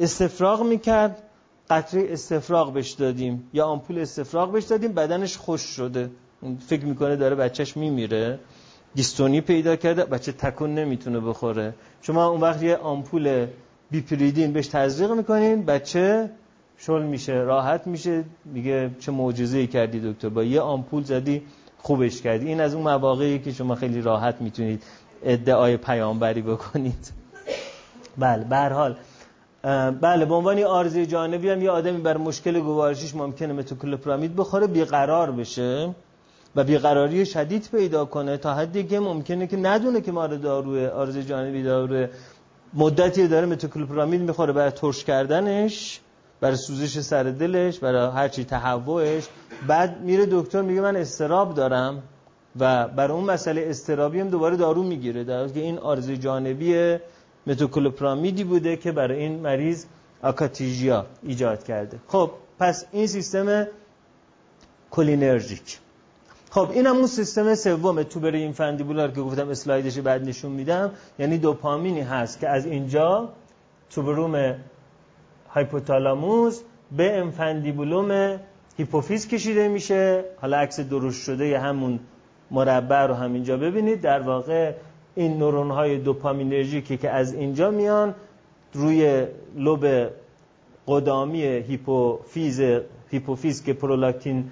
استفراغ 0.00 0.62
می‌کرد 0.62 1.22
قطره 1.70 2.06
استفراغ 2.10 2.72
بهش 2.72 2.90
دادیم. 2.90 3.50
یا 3.52 3.66
آمپول 3.66 3.98
استفراغ 3.98 4.52
بهش 4.52 4.64
دادیم 4.64 4.92
بدنش 4.92 5.36
خوش 5.36 5.60
شده. 5.60 6.10
فکر 6.66 6.84
می‌کنه 6.84 7.16
داره 7.16 7.36
بچهش 7.36 7.76
میمیره. 7.76 8.38
دیستونی 8.96 9.40
پیدا 9.40 9.76
کرده 9.76 10.04
بچه 10.04 10.32
تکون 10.32 10.74
نمی‌تونه 10.74 11.20
بخوره. 11.20 11.74
شما 12.02 12.26
اون 12.26 12.40
وقت 12.40 12.62
یه 12.62 12.76
آمپول 12.76 13.46
بیپریدین 13.90 14.52
بهش 14.52 14.66
تزریق 14.66 15.10
می‌کنین 15.10 15.64
بچه 15.64 16.30
شل 16.78 17.02
میشه 17.02 17.32
راحت 17.32 17.86
میشه. 17.86 18.24
میگه 18.44 18.90
چه 19.00 19.12
معجزه‌ای 19.12 19.66
کردی 19.66 20.12
دکتر. 20.12 20.28
با 20.28 20.44
یه 20.44 20.60
آمپول 20.60 21.02
زدی 21.02 21.42
خوبش 21.78 22.22
کردی. 22.22 22.46
این 22.46 22.60
از 22.60 22.74
اون 22.74 22.84
مواقعی 22.84 23.38
که 23.38 23.52
شما 23.52 23.74
خیلی 23.74 24.00
راحت 24.00 24.40
می‌تونید 24.40 24.82
ادعای 25.24 25.76
پیامبری 25.76 26.42
بکنید. 26.42 27.12
بله 28.18 28.44
به 28.44 28.56
حال. 28.56 28.96
بله 30.00 30.24
به 30.24 30.34
عنوان 30.34 30.62
آرزه 30.62 31.06
جانبی 31.06 31.50
هم 31.50 31.62
یه 31.62 31.70
آدمی 31.70 31.98
بر 31.98 32.16
مشکل 32.16 32.60
گوارشیش 32.60 33.14
ممکنه 33.14 33.52
متوکلوپرامید 33.52 34.36
بخوره 34.36 34.66
بیقرار 34.66 35.32
بشه. 35.32 35.94
و 36.56 36.64
بیقراری 36.64 37.26
شدید 37.26 37.68
پیدا 37.72 38.04
کنه 38.04 38.36
تا 38.36 38.54
حدی 38.54 38.84
که 38.84 39.00
ممکنه 39.00 39.46
که 39.46 39.56
ندونه 39.56 40.00
که 40.00 40.12
مار 40.12 40.36
داروه 40.36 40.86
آرزه 40.88 41.22
جانبی 41.22 41.62
داروه 41.62 42.08
مدتی 42.74 43.28
داره 43.28 43.46
متوکلوپرامید 43.46 44.20
می‌خوره 44.20 44.52
برای 44.52 44.70
ترش 44.70 45.04
کردنش 45.04 46.00
برای 46.40 46.56
سوزش 46.56 47.00
سر 47.00 47.22
دلش 47.22 47.78
برای 47.78 48.10
هرچی 48.10 48.44
تهوعش. 48.44 49.28
بعد 49.66 50.00
میره 50.00 50.26
دکتر 50.30 50.62
میگه 50.62 50.80
من 50.80 50.96
استراب 50.96 51.54
دارم 51.54 52.02
و 52.60 52.88
برای 52.88 53.16
اون 53.16 53.24
مسئله 53.24 53.66
استرابی 53.70 54.20
هم 54.20 54.28
دوباره 54.28 54.56
دارو 54.56 54.82
می‌گیره. 54.82 55.24
در 55.24 55.48
که 55.48 55.60
این 55.60 55.78
آرزه 55.78 56.16
جانبی 56.16 56.96
متوکلوپرامیدی 57.46 58.44
بوده 58.44 58.76
که 58.76 58.92
برای 58.92 59.18
این 59.18 59.40
مریض 59.40 59.84
آکاتیژیا 60.22 61.06
ایجاد 61.22 61.64
کرده. 61.64 61.98
خب 62.08 62.30
پس 62.58 62.84
این 62.92 63.06
سیستم 63.06 63.66
کلینرژیک. 64.90 65.78
خب 66.56 66.70
این 66.70 66.86
هم 66.86 66.96
اون 66.96 67.06
سیستم 67.06 67.54
سوم 67.54 68.06
این 68.24 68.52
فندیبولار 68.52 69.10
که 69.10 69.20
گفتم 69.20 69.48
اسلایدش 69.48 69.98
بعد 69.98 70.28
نشون 70.28 70.52
میدم 70.52 70.90
یعنی 71.18 71.38
دوپامینی 71.38 72.00
هست 72.00 72.40
که 72.40 72.48
از 72.48 72.66
اینجا 72.66 73.28
توبروم 73.90 74.54
هایپوتالاموس 75.48 76.60
به 76.96 77.18
infundibulum 77.18 78.40
هیپوفیز 78.76 79.28
کشیده 79.28 79.68
میشه. 79.68 80.24
حالا 80.40 80.56
عکس 80.56 80.80
درست 80.80 81.22
شده 81.22 81.58
همون 81.58 82.00
مربع 82.50 83.06
رو 83.06 83.14
همینجا 83.14 83.56
ببینید. 83.56 84.00
در 84.00 84.20
واقع 84.20 84.72
این 85.14 85.38
نورون 85.38 85.70
های 85.70 85.98
دوپامینرژیکی 85.98 86.96
که 86.96 87.10
از 87.10 87.34
اینجا 87.34 87.70
میان 87.70 88.14
روی 88.72 89.26
لوب 89.56 89.86
قدامی 90.86 91.42
هیپوفیز 91.42 92.60
هیپوفیز 93.10 93.64
که 93.64 93.72
پرولاکتین 93.72 94.50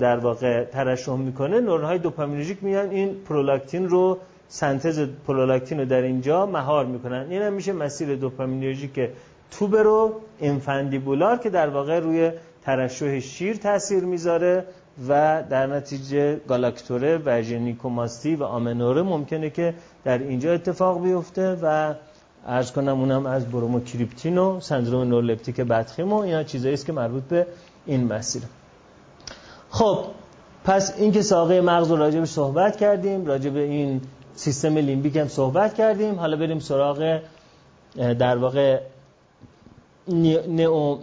در 0.00 0.16
واقع 0.16 0.64
ترشح 0.64 1.16
می‌کنه 1.16 1.60
نورون 1.60 1.84
های 1.84 1.98
دوپامینرژیک 1.98 2.64
میان 2.64 2.90
این 2.90 3.14
پرولاکتین 3.28 3.88
رو 3.88 4.18
سنتز 4.48 5.08
پرولاکتین 5.26 5.78
رو 5.78 5.84
در 5.84 6.02
اینجا 6.02 6.46
مهار 6.46 6.86
می‌کنن. 6.86 7.26
این 7.30 7.42
هم 7.42 7.52
میشه 7.52 7.72
مسیر 7.72 8.16
دوپامینرژیک 8.16 9.10
توبرو 9.50 10.20
انفندیبولار 10.40 11.38
که 11.38 11.50
در 11.50 11.68
واقع 11.68 12.00
روی 12.00 12.30
ترشح 12.64 13.18
شیر 13.18 13.56
تاثیر 13.56 14.04
می‌ذاره 14.04 14.64
و 15.08 15.42
در 15.50 15.66
نتیجه 15.66 16.36
گالاکتوره 16.48 17.22
و 17.24 17.42
ژنیکوماستی 17.42 18.36
و 18.36 18.44
آمنوره 18.44 19.02
ممکنه 19.02 19.50
که 19.50 19.74
در 20.04 20.18
اینجا 20.18 20.52
اتفاق 20.52 21.02
بیفته 21.02 21.58
و 21.62 21.94
ارز 22.46 22.72
کنم 22.72 23.00
اونم 23.00 23.26
از 23.26 23.50
بروموکریپتین 23.50 24.38
و 24.38 24.60
سندروم 24.60 25.08
نورلپتیک 25.08 25.60
بدخیم 25.60 26.12
و 26.12 26.16
اینا 26.16 26.42
چیزایی 26.42 26.76
که 26.76 26.92
مربوط 26.92 27.22
به 27.22 27.46
این 27.86 28.12
مسیر. 28.12 28.42
خب 29.72 29.98
پس 30.64 30.94
این 30.98 31.12
که 31.12 31.22
ساقه 31.22 31.60
مغز 31.60 31.90
رو 31.90 31.96
راجبش 31.96 32.28
صحبت 32.28 32.76
کردیم 32.76 33.26
راجب 33.26 33.56
این 33.56 34.00
سیستم 34.34 34.76
لیمبیک 34.76 35.16
هم 35.16 35.28
صحبت 35.28 35.74
کردیم. 35.74 36.14
حالا 36.14 36.36
بریم 36.36 36.58
سراغ 36.58 37.20
در 37.96 38.36
واقع 38.36 38.80
neo 40.08 40.98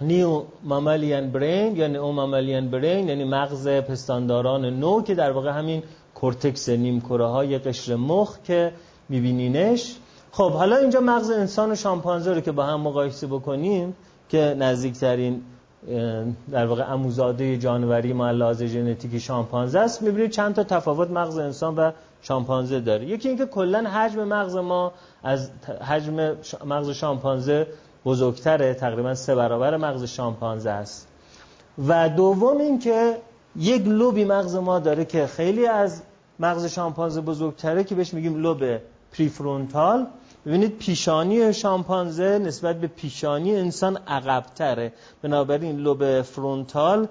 neo 0.00 0.42
mammalian 0.64 1.30
brain 1.30 1.76
یا 1.76 1.86
new 1.86 2.12
mammalian 2.12 2.70
brain 2.70 3.08
یعنی 3.08 3.24
مغز 3.24 3.68
پستانداران 3.68 4.64
نو 4.64 5.02
که 5.02 5.14
در 5.14 5.30
واقع 5.30 5.50
همین 5.50 5.82
کورتکس 6.14 6.68
نیمکره 6.68 7.26
های 7.26 7.58
قشر 7.58 7.96
مخ 7.96 8.36
که 8.44 8.72
میبینینش. 9.08 9.96
خب 10.32 10.50
حالا 10.50 10.76
اینجا 10.76 11.00
مغز 11.00 11.30
انسان 11.30 11.72
و 11.72 11.74
شامپانزه 11.74 12.34
رو 12.34 12.40
که 12.40 12.52
با 12.52 12.64
هم 12.64 12.80
مقایسه 12.80 13.26
بکنیم 13.26 13.96
که 14.28 14.56
نزدیکترین 14.58 15.42
در 16.50 16.66
واقع 16.66 16.92
اموزاده 16.92 17.58
جانوری 17.58 18.12
ما 18.12 18.54
ژنتیکی 18.54 19.20
شامپانزه 19.20 19.78
است. 19.78 20.02
می‌بینید 20.02 20.30
چند 20.30 20.54
تا 20.54 20.64
تفاوت 20.64 21.10
مغز 21.10 21.38
انسان 21.38 21.74
و 21.76 21.90
شامپانزه 22.22 22.80
داره. 22.80 23.04
یکی 23.04 23.28
اینکه 23.28 23.46
کلا 23.46 23.90
حجم 23.90 24.24
مغز 24.24 24.56
ما 24.56 24.92
از 25.22 25.50
حجم 25.88 26.36
مغز 26.64 26.90
شامپانزه 26.90 27.66
بزرگتره 28.04 28.74
تقریبا 28.74 29.14
سه 29.14 29.34
برابر 29.34 29.76
مغز 29.76 30.04
شامپانزه 30.04 30.70
است. 30.70 31.08
و 31.88 32.08
دوم 32.08 32.58
اینکه 32.58 33.16
یک 33.56 33.86
لوبی 33.86 34.24
مغز 34.24 34.54
ما 34.54 34.78
داره 34.78 35.04
که 35.04 35.26
خیلی 35.26 35.66
از 35.66 36.02
مغز 36.38 36.66
شامپانزه 36.66 37.20
بزرگتره 37.20 37.84
که 37.84 37.94
بهش 37.94 38.14
میگیم 38.14 38.34
لوب 38.42 38.62
پریفرونتال. 39.12 40.06
ببینید 40.46 40.78
پیشانی 40.78 41.52
شامپانزه 41.52 42.38
نسبت 42.38 42.80
به 42.80 42.86
پیشانی 42.86 43.56
انسان 43.56 43.96
عقبتره. 43.96 44.92
بنابراین 45.22 45.76
لوب 45.76 46.22
فرونتال 46.22 47.08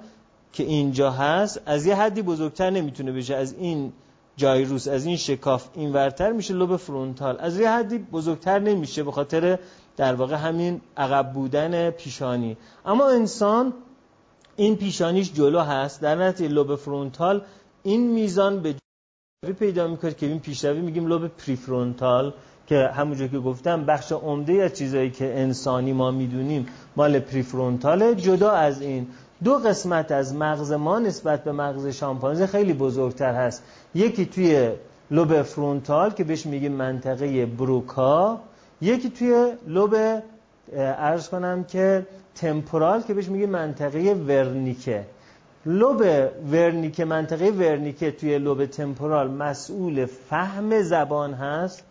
که 0.54 0.64
اینجا 0.64 1.12
هست 1.12 1.62
از 1.66 1.86
یه 1.86 1.96
حدی 1.96 2.22
بزرگتر 2.22 2.70
نمی‌تونه 2.70 3.12
بشه. 3.12 3.36
از 3.36 3.54
این 3.54 3.94
جایروس 4.38 4.88
از 4.88 5.06
این 5.06 5.18
شکاف 5.18 5.68
این 5.74 5.94
ورتر 5.94 6.32
میشه 6.32 6.54
لوب 6.54 6.76
فرونتال. 6.76 7.38
از 7.40 7.60
یه 7.60 7.70
حدی 7.70 7.98
بزرگتر 7.98 8.60
نمیشه 8.60 9.04
به 9.04 9.12
خاطر 9.12 9.60
در 9.98 10.16
واقع 10.16 10.36
همین 10.36 10.82
عقب 10.98 11.34
بودن 11.34 11.90
پیشانی. 11.90 12.58
اما 12.86 13.10
انسان 13.10 13.74
این 14.56 14.76
پیشانیش 14.76 15.34
جلو 15.34 15.60
هست. 15.60 16.02
در 16.02 16.16
نتیجه 16.16 16.54
لوب 16.54 16.76
فرونتال 16.76 17.42
این 17.84 18.08
میزان 18.08 18.62
به 18.62 18.76
پیدا 19.60 19.88
می‌کنه 19.88 20.14
که 20.14 20.26
این 20.26 20.40
پیشروی 20.40 20.82
میگیم 20.82 21.08
لوب 21.08 21.28
پریفرونتال. 21.28 22.34
که 22.68 22.88
همونجور 22.88 23.28
که 23.28 23.40
گفتم 23.40 23.86
بخش 23.86 24.12
عمده 24.12 24.54
از 24.54 24.74
چیزایی 24.74 25.10
که 25.10 25.40
انسانی 25.40 25.94
ما 25.94 26.12
می‌دونیم 26.12 26.68
مال 26.96 27.20
پریفرونتاله 27.20 28.16
جدا 28.16 28.52
از 28.52 28.82
این. 28.82 29.08
دو 29.44 29.56
قسمت 29.56 30.12
از 30.12 30.36
مغز 30.36 30.72
ما 30.72 31.00
نسبت 31.00 31.44
به 31.44 31.52
مغز 31.52 31.88
شامپانزه 31.88 32.48
خیلی 32.48 32.74
بزرگتر 32.74 33.34
هست. 33.34 33.64
یکی 33.96 34.26
توی 34.26 34.70
لوب 35.12 35.42
فرونتال 35.42 36.10
که 36.12 36.24
بهش 36.24 36.46
میگیم 36.46 36.72
منطقه 36.72 37.46
بروکا. 37.46 38.40
یکی 38.82 39.10
توی 39.10 39.52
لوب 39.68 39.96
ارز 40.78 41.30
کنم 41.30 41.64
که 41.64 42.06
تمپورال 42.36 43.02
که 43.02 43.14
بهش 43.14 43.30
میگیم 43.30 43.50
منطقه 43.50 44.14
ورنیکه. 44.28 45.06
لوب 45.66 46.04
ورنیکه 46.52 47.06
منطقه 47.06 47.50
ورنیکه 47.50 48.12
توی 48.12 48.38
لوب 48.38 48.66
تمپورال 48.66 49.32
مسئول 49.32 50.06
فهم 50.06 50.82
زبان 50.82 51.34
هست. 51.34 51.84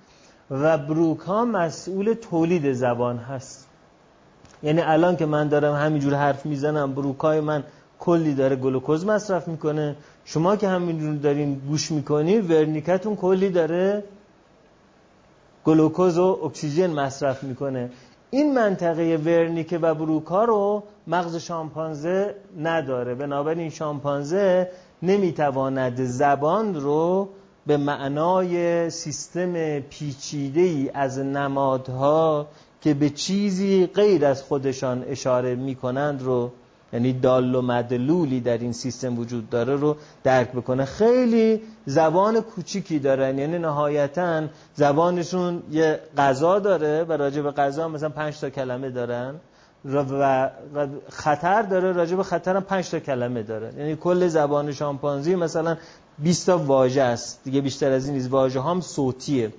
و 0.62 0.78
بروکا 0.78 1.44
مسئول 1.44 2.14
تولید 2.14 2.72
زبان 2.72 3.18
هست. 3.18 3.68
یعنی 4.62 4.80
الان 4.80 5.16
که 5.16 5.26
من 5.26 5.48
دارم 5.48 5.74
همینجور 5.74 6.14
حرف 6.14 6.46
می‌زنم 6.46 6.94
بروکای 6.94 7.40
من 7.40 7.64
کلی 7.98 8.34
داره 8.34 8.57
گلوکوز 8.57 9.07
مصرف 9.07 9.48
می‌کنه. 9.48 9.96
شما 10.24 10.57
که 10.57 10.68
همینجور 10.68 11.14
دارین 11.14 11.55
گوش 11.55 11.92
می‌کنی 11.92 12.40
ورنیکتون 12.40 13.16
کلی 13.16 13.50
داره 13.50 14.05
گلوکوز 15.64 16.18
و 16.18 16.40
اکسیژن 16.44 16.90
مصرف 16.90 17.42
می‌کنه. 17.42 17.90
این 18.30 18.55
منطقه 18.55 19.16
ورنیکه 19.16 19.78
و 19.78 19.94
بروکا 19.94 20.44
رو 20.44 20.82
مغز 21.07 21.36
شامپانزه 21.36 22.34
نداره. 22.59 23.14
بنابراین 23.14 23.70
شامپانزه 23.70 24.70
نمی‌تواند 25.02 26.05
زبان 26.05 26.74
رو 26.74 27.28
به 27.66 27.76
معنای 27.76 28.90
سیستم 28.90 29.80
پیچیده 29.80 30.60
ای 30.60 30.90
از 30.94 31.18
نمادها 31.18 32.46
که 32.80 32.94
به 32.94 33.10
چیزی 33.10 33.86
غیر 33.86 34.26
از 34.26 34.42
خودشان 34.42 35.04
اشاره 35.08 35.54
می‌کنند 35.54 36.22
رو 36.22 36.50
یعنی 36.92 37.12
دال 37.12 37.54
و 37.54 37.62
مدلولی 37.62 38.40
در 38.40 38.58
این 38.58 38.72
سیستم 38.72 39.18
وجود 39.18 39.50
داره 39.50 39.76
رو 39.76 39.96
درک 40.24 40.52
بکنه. 40.52 40.84
خیلی 40.84 41.60
زبان 41.86 42.40
کوچیکی 42.40 42.98
دارن 42.98 43.38
یعنی 43.38 43.58
نهایتا 43.58 44.42
زبانشون 44.74 45.62
یه 45.70 46.00
غذا 46.16 46.58
داره 46.58 47.04
و 47.04 47.12
راجع 47.12 47.42
به 47.42 47.50
غذا 47.50 47.88
مثلا 47.88 48.08
پنج 48.08 48.40
تا 48.40 48.50
کلمه 48.50 48.90
دارن 48.90 49.34
و 49.84 50.50
خطر 51.08 51.62
داره 51.62 51.92
راجع 51.92 52.16
به 52.16 52.22
خطر 52.22 52.56
هم 52.56 52.62
پنج 52.62 52.90
تا 52.90 52.98
کلمه 52.98 53.42
داره. 53.42 53.72
یعنی 53.78 53.96
کل 53.96 54.26
زبان 54.28 54.72
شامپانزی 54.72 55.34
مثلا 55.34 55.76
20 56.18 56.46
تا 56.46 56.58
واژه 56.58 57.02
است. 57.02 57.40
دیگه 57.44 57.60
بیشتر 57.60 57.92
از 57.92 58.06
این 58.06 58.14
نیست. 58.14 58.30
واژه 58.30 58.62
هم 58.62 58.80
صوتیه. 58.80 59.52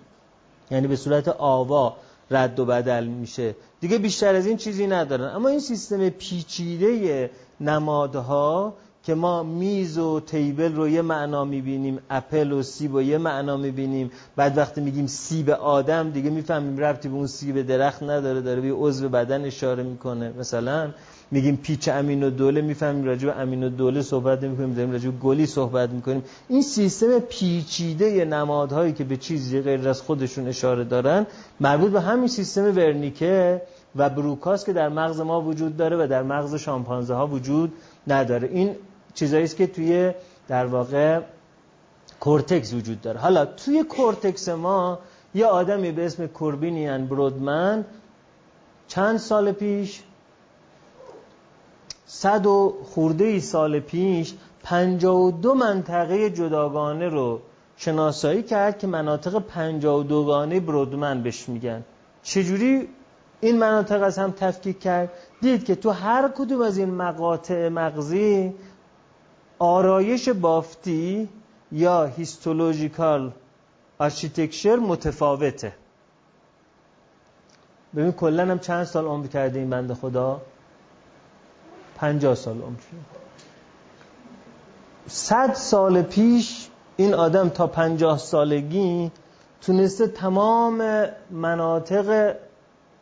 یعنی 0.71 0.87
به 0.87 0.95
صورت 0.95 1.27
آوا 1.27 1.95
رد 2.31 2.59
و 2.59 2.65
بدل 2.65 3.03
میشه. 3.03 3.55
دیگه 3.79 3.97
بیشتر 3.97 4.35
از 4.35 4.45
این 4.45 4.57
چیزی 4.57 4.87
ندارن. 4.87 5.35
اما 5.35 5.49
این 5.49 5.59
سیستم 5.59 6.09
پیچیده 6.09 7.29
نمادها 7.61 8.73
که 9.03 9.15
ما 9.15 9.43
میز 9.43 9.97
و 9.97 10.19
تیبل 10.19 10.75
رو 10.75 10.89
یه 10.89 11.01
معنا 11.01 11.45
می‌بینیم 11.45 11.99
اپل 12.09 12.51
و 12.51 12.63
سیب 12.63 12.93
و 12.93 13.01
یه 13.01 13.17
معنا 13.17 13.57
می‌بینیم. 13.57 14.11
بعد 14.35 14.57
وقتی 14.57 14.81
میگیم 14.81 15.07
سیب 15.07 15.49
آدم. 15.49 16.09
دیگه 16.09 16.29
می‌فهمیم 16.29 16.77
ربطی 16.77 17.09
به 17.09 17.15
اون 17.15 17.27
سیب 17.27 17.61
درخت 17.61 18.03
نداره. 18.03 18.41
داره 18.41 18.61
به 18.61 18.71
عضو 18.73 19.09
بدن 19.09 19.45
اشاره 19.45 19.83
می‌کنه. 19.83 20.33
مثلا 20.39 20.91
میگیم 21.31 21.57
پیچ 21.63 21.87
امین 21.87 22.23
و 22.23 22.29
دوله 22.29 22.61
می‌فهمیم 22.61 23.05
راجع 23.05 23.25
به 23.25 23.35
امین 23.35 23.63
و 23.63 23.69
دوله 23.69 24.01
صحبت 24.01 24.43
نمی‌کنیم 24.43 24.73
داریم 24.73 24.91
راجع 24.91 25.09
به 25.09 25.17
گلی 25.17 25.45
صحبت 25.45 25.89
می‌کنیم. 25.89 26.23
این 26.49 26.61
سیستم 26.61 27.19
پیچیده 27.19 28.25
نمادهایی 28.25 28.93
که 28.93 29.03
به 29.03 29.17
چیزی 29.17 29.61
غیر 29.61 29.89
از 29.89 30.01
خودشون 30.01 30.47
اشاره 30.47 30.83
دارن 30.83 31.25
مربوط 31.59 31.91
به 31.91 32.01
همین 32.01 32.27
سیستم 32.27 32.63
ورنیکه 32.63 33.61
و 33.95 34.09
بروکاس 34.09 34.65
که 34.65 34.73
در 34.73 34.89
مغز 34.89 35.19
ما 35.19 35.41
وجود 35.41 35.77
داره 35.77 35.97
و 35.97 36.07
در 36.07 36.23
مغز 36.23 36.55
شامپانزه 36.55 37.13
ها 37.13 37.27
وجود 37.27 37.73
نداره. 38.07 38.47
این 38.47 38.75
چیزایی 39.13 39.43
است 39.43 39.55
که 39.55 39.67
توی 39.67 40.11
در 40.47 40.65
واقع 40.65 41.21
کورتکس 42.19 42.73
وجود 42.73 43.01
داره. 43.01 43.19
حالا 43.19 43.45
توی 43.45 43.83
کورتکس 43.83 44.49
ما 44.49 44.99
یه 45.35 45.45
آدمی 45.45 45.91
به 45.91 46.05
اسم 46.05 46.27
کوربینیان 46.27 47.07
برودمن 47.07 47.85
چند 48.87 49.17
سال 49.17 49.51
پیش 49.51 50.03
صد 52.05 52.45
و 52.45 52.75
خورده 52.83 53.39
سال 53.39 53.79
پیش 53.79 54.33
پنجا 54.63 55.15
و 55.15 55.31
دو 55.31 55.53
منطقه 55.53 56.29
جداگانه 56.29 57.09
رو 57.09 57.41
شناسایی 57.77 58.43
کرد 58.43 58.79
که 58.79 58.87
مناطق 58.87 59.39
پنجا 59.39 59.99
و 59.99 60.03
دوگانه 60.03 60.59
برودمن 60.59 61.23
بهش 61.23 61.49
میگن. 61.49 61.83
چجوری 62.23 62.89
این 63.41 63.59
مناطق 63.59 64.03
از 64.03 64.17
هم 64.17 64.31
تفکیک 64.31 64.79
کرد؟ 64.79 65.11
دید 65.41 65.65
که 65.65 65.75
تو 65.75 65.89
هر 65.89 66.27
کدوم 66.37 66.61
از 66.61 66.77
این 66.77 66.93
مقاطع 66.93 67.69
مغزی 67.69 68.53
آرایش 69.59 70.29
بافتی 70.29 71.29
یا 71.71 72.05
histological 72.05 73.31
architecture 73.99 74.75
متفاوته. 74.75 75.73
ببین 77.95 78.11
کلا 78.11 78.45
هم 78.45 78.59
چند 78.59 78.83
سال 78.83 79.05
عمر 79.05 79.27
کرده 79.27 79.59
این 79.59 79.69
بنده 79.69 79.93
خدا؟ 79.93 80.41
پنجاه 81.95 82.35
سال 82.35 82.61
عمر 82.61 82.79
صد 85.07 85.53
سال 85.53 86.01
پیش 86.01 86.67
این 86.97 87.13
آدم 87.13 87.49
تا 87.49 87.67
پنجاه 87.67 88.17
سالگی 88.17 89.11
تونسته 89.61 90.07
تمام 90.07 91.05
مناطق 91.31 92.35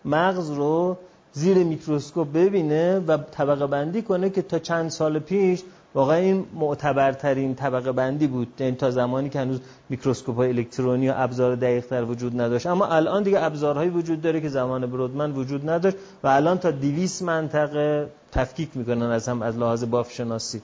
مغز 0.06 0.52
رو 0.52 0.98
زیر 1.34 1.58
میکروسکوپ 1.58 2.34
ببینه 2.34 3.00
و 3.00 3.18
طبقه 3.18 3.68
بندی 3.68 4.02
کنه 4.02 4.30
که 4.30 4.42
تا 4.42 4.60
چند 4.60 4.90
سال 4.90 5.20
پیش 5.20 5.64
واقعا 5.96 6.16
این 6.18 6.46
معتبرترین 6.54 7.56
طبقه 7.56 7.92
بندی 7.92 8.28
بود. 8.28 8.48
یعنی 8.60 8.76
تا 8.76 8.92
زمانی 8.92 9.30
که 9.30 9.40
هنوز 9.40 9.60
میکروسکوپ 9.90 10.36
های 10.36 10.50
الکترونی 10.50 11.10
و 11.10 11.14
ابزار 11.16 11.56
دقیق 11.56 11.86
تر 11.86 12.04
وجود 12.04 12.42
نداشت. 12.42 12.68
اما 12.68 12.86
الان 12.86 13.24
دیگه 13.24 13.44
ابزارهایی 13.44 13.90
وجود 13.90 14.22
داره 14.22 14.42
که 14.42 14.50
زمان 14.50 14.86
برودمن 14.86 15.32
وجود 15.32 15.70
نداشت 15.70 15.98
و 16.24 16.28
الان 16.28 16.58
تا 16.58 16.72
200 16.72 17.22
منطقه 17.22 18.10
تفکیک 18.34 18.78
می‌کنن 18.78 19.12
از 19.12 19.28
هم 19.30 19.42
از 19.42 19.58
لحاظ 19.58 19.84
بافت 19.84 20.12
شناسی 20.12 20.62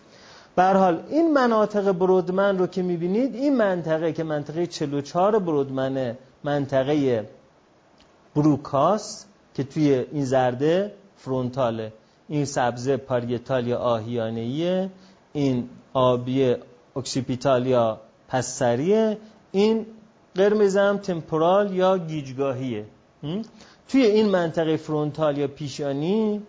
به 0.55 0.63
حال 0.63 1.03
این 1.09 1.33
مناطق 1.33 1.91
برودمن 1.91 2.57
رو 2.57 2.67
که 2.67 2.81
می‌بینید 2.81 3.35
این 3.35 3.57
منطقه 3.57 4.13
که 4.13 4.23
منطقه 4.23 4.67
44 4.67 5.39
برودمنه 5.39 6.17
منطقه 6.43 7.29
بروکاس 8.35 9.25
که 9.53 9.63
توی 9.63 10.05
این 10.11 10.25
زرده 10.25 10.93
frontal 11.17 11.76
ه. 11.76 11.93
این 12.27 12.45
سبزه 12.45 12.97
parietal 12.97 13.67
یا 13.67 13.77
آهیانهیه 13.77 14.89
این 15.33 15.69
آبی 15.93 16.55
occipital 16.95 17.67
یا 17.67 18.01
پسریه 18.27 19.17
این 19.51 19.85
قرمز 20.35 20.77
هم 20.77 20.97
temporal 20.97 21.73
یا 21.73 21.97
گیجگاهیه. 21.97 22.85
توی 23.87 24.05
این 24.05 24.29
منطقه 24.29 24.77
فرونتال 24.77 25.37
یا 25.37 25.47
پیشانی 25.47 26.41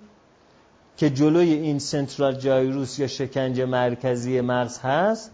که 0.96 1.10
جلوی 1.10 1.52
این 1.52 1.78
سنترال 1.78 2.34
جایروس 2.34 2.98
یا 2.98 3.06
شکنج 3.06 3.60
مرکزی 3.60 4.40
مغز 4.40 4.78
هست 4.78 5.30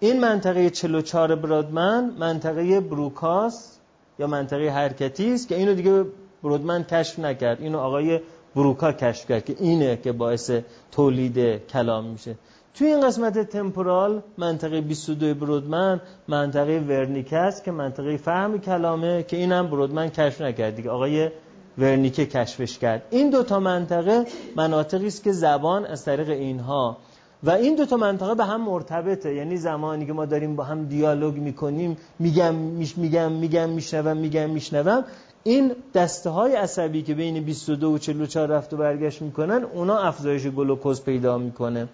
این 0.00 0.20
منطقه 0.20 0.70
44 0.70 1.34
برادمن 1.34 2.12
منطقه 2.18 2.80
بروکاس 2.80 3.78
یا 4.18 4.26
منطقه 4.26 4.68
حرکتی 4.68 5.34
است 5.34 5.48
که 5.48 5.56
اینو 5.56 5.74
دیگه 5.74 6.04
برودمن 6.42 6.84
کشف 6.84 7.18
نکرد. 7.18 7.60
اینو 7.60 7.78
آقای 7.78 8.20
بروکا 8.56 8.92
کشف 8.92 9.28
کرد 9.28 9.44
که 9.44 9.56
اینه 9.58 9.96
که 9.96 10.12
باعث 10.12 10.50
تولید 10.92 11.66
کلام 11.66 12.04
میشه. 12.04 12.34
توی 12.74 12.86
این 12.86 13.06
قسمت 13.06 13.38
تمپورال 13.38 14.22
منطقه 14.38 14.80
22 14.80 15.34
برودمن 15.34 16.00
منطقه 16.28 16.78
ورنیکه 16.88 17.36
است 17.36 17.64
که 17.64 17.70
منطقه 17.70 18.16
فهم 18.16 18.58
کلامه 18.58 19.22
که 19.22 19.36
اینم 19.36 19.66
برودمن 19.66 20.08
کشف 20.08 20.40
نکرد. 20.40 20.76
دیگه 20.76 20.90
آقای 20.90 21.30
ورنیکه 21.78 22.26
کشفش 22.26 22.78
کرد. 22.78 23.02
این 23.10 23.30
دو 23.30 23.42
تا 23.42 23.60
منطقه 23.60 24.26
مناطقی 24.56 25.06
است 25.06 25.22
که 25.22 25.32
زبان 25.32 25.86
از 25.86 26.04
طریق 26.04 26.28
اینها 26.28 26.96
و 27.44 27.50
این 27.50 27.76
دو 27.76 27.86
تا 27.86 27.96
منطقه 27.96 28.34
به 28.34 28.44
هم 28.44 28.60
مرتبطه. 28.60 29.34
یعنی 29.34 29.56
زمانی 29.56 30.06
که 30.06 30.12
ما 30.12 30.26
داریم 30.26 30.56
با 30.56 30.64
هم 30.64 30.84
دیالوگ 30.84 31.36
می‌کنیم 31.36 31.96
میگم 32.18 32.54
میش 32.54 32.98
میگم 32.98 33.32
میگم 33.32 33.68
میشنوم 33.68 34.16
میگم 34.16 34.50
میشنوم 34.50 35.04
این 35.44 35.72
دسته 35.94 36.30
های 36.30 36.54
عصبی 36.54 37.02
که 37.02 37.14
بین 37.14 37.44
22 37.44 37.94
و 37.94 37.98
44 37.98 38.48
رفت 38.48 38.72
و 38.72 38.76
برگشت 38.76 39.22
می‌کنن 39.22 39.64
اونا 39.64 39.98
افزایش 39.98 40.46
گلوکوز 40.46 41.02
پیدا 41.04 41.38
می‌کنه 41.38 41.88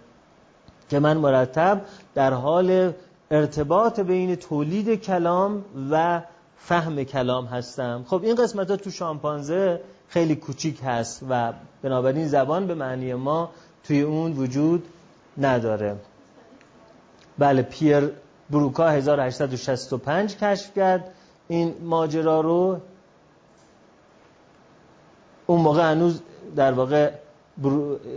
که 0.89 0.99
من 0.99 1.17
مرتب 1.17 1.81
در 2.15 2.33
حال 2.33 2.93
ارتباط 3.31 4.01
بین 4.01 4.35
تولید 4.37 4.95
کلام 4.95 5.65
و 5.91 6.23
فهم 6.59 7.05
کلام 7.05 7.47
هستم. 7.47 8.05
خب 8.07 8.23
این 8.25 8.35
قسمت 8.35 8.71
ها 8.71 8.77
تو 8.77 8.91
شامپانزه 8.91 9.81
خیلی 10.09 10.37
کوچیک 10.37 10.81
هست 10.85 11.23
و 11.31 11.53
بنابراین 11.83 12.29
زبان 12.29 12.67
به 12.67 12.75
معنی 12.75 13.15
ما 13.15 13.51
توی 13.85 14.01
اون 14.01 14.33
وجود 14.33 14.87
نداره. 15.39 15.97
بله 17.39 17.63
پیر 17.63 18.11
بروکا 18.51 18.89
1865 18.89 20.37
کشف 20.37 20.75
کرد. 20.75 21.15
این 21.49 21.75
ماجرا 21.83 22.41
رو 22.41 22.81
اون 25.47 25.61
موقع 25.61 25.91
هنوز 25.91 26.21
در 26.57 26.73
واقع 26.73 27.11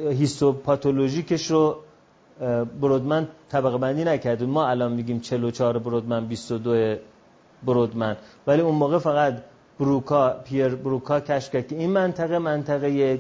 هیستوپاتولوژیکش 0.10 1.52
رو 1.52 1.78
برودمن 2.82 3.28
طبقه 3.50 3.78
بندی 3.78 4.04
نکرد 4.04 4.44
ما 4.44 4.68
الان 4.68 4.92
میگیم 4.92 5.20
44 5.20 5.80
برودمن 5.80 6.26
22 6.26 6.96
برودمن. 7.66 8.16
ولی 8.48 8.62
اون 8.62 8.76
موقع 8.76 8.98
فقط 8.98 9.34
بروکا 9.80 10.30
پیر 10.30 10.76
بروکا 10.76 11.20
کشف 11.20 11.52
کرد 11.52 11.68
که 11.68 11.76
این 11.76 11.90
منطقه 11.90 12.40
منطقه 12.40 13.20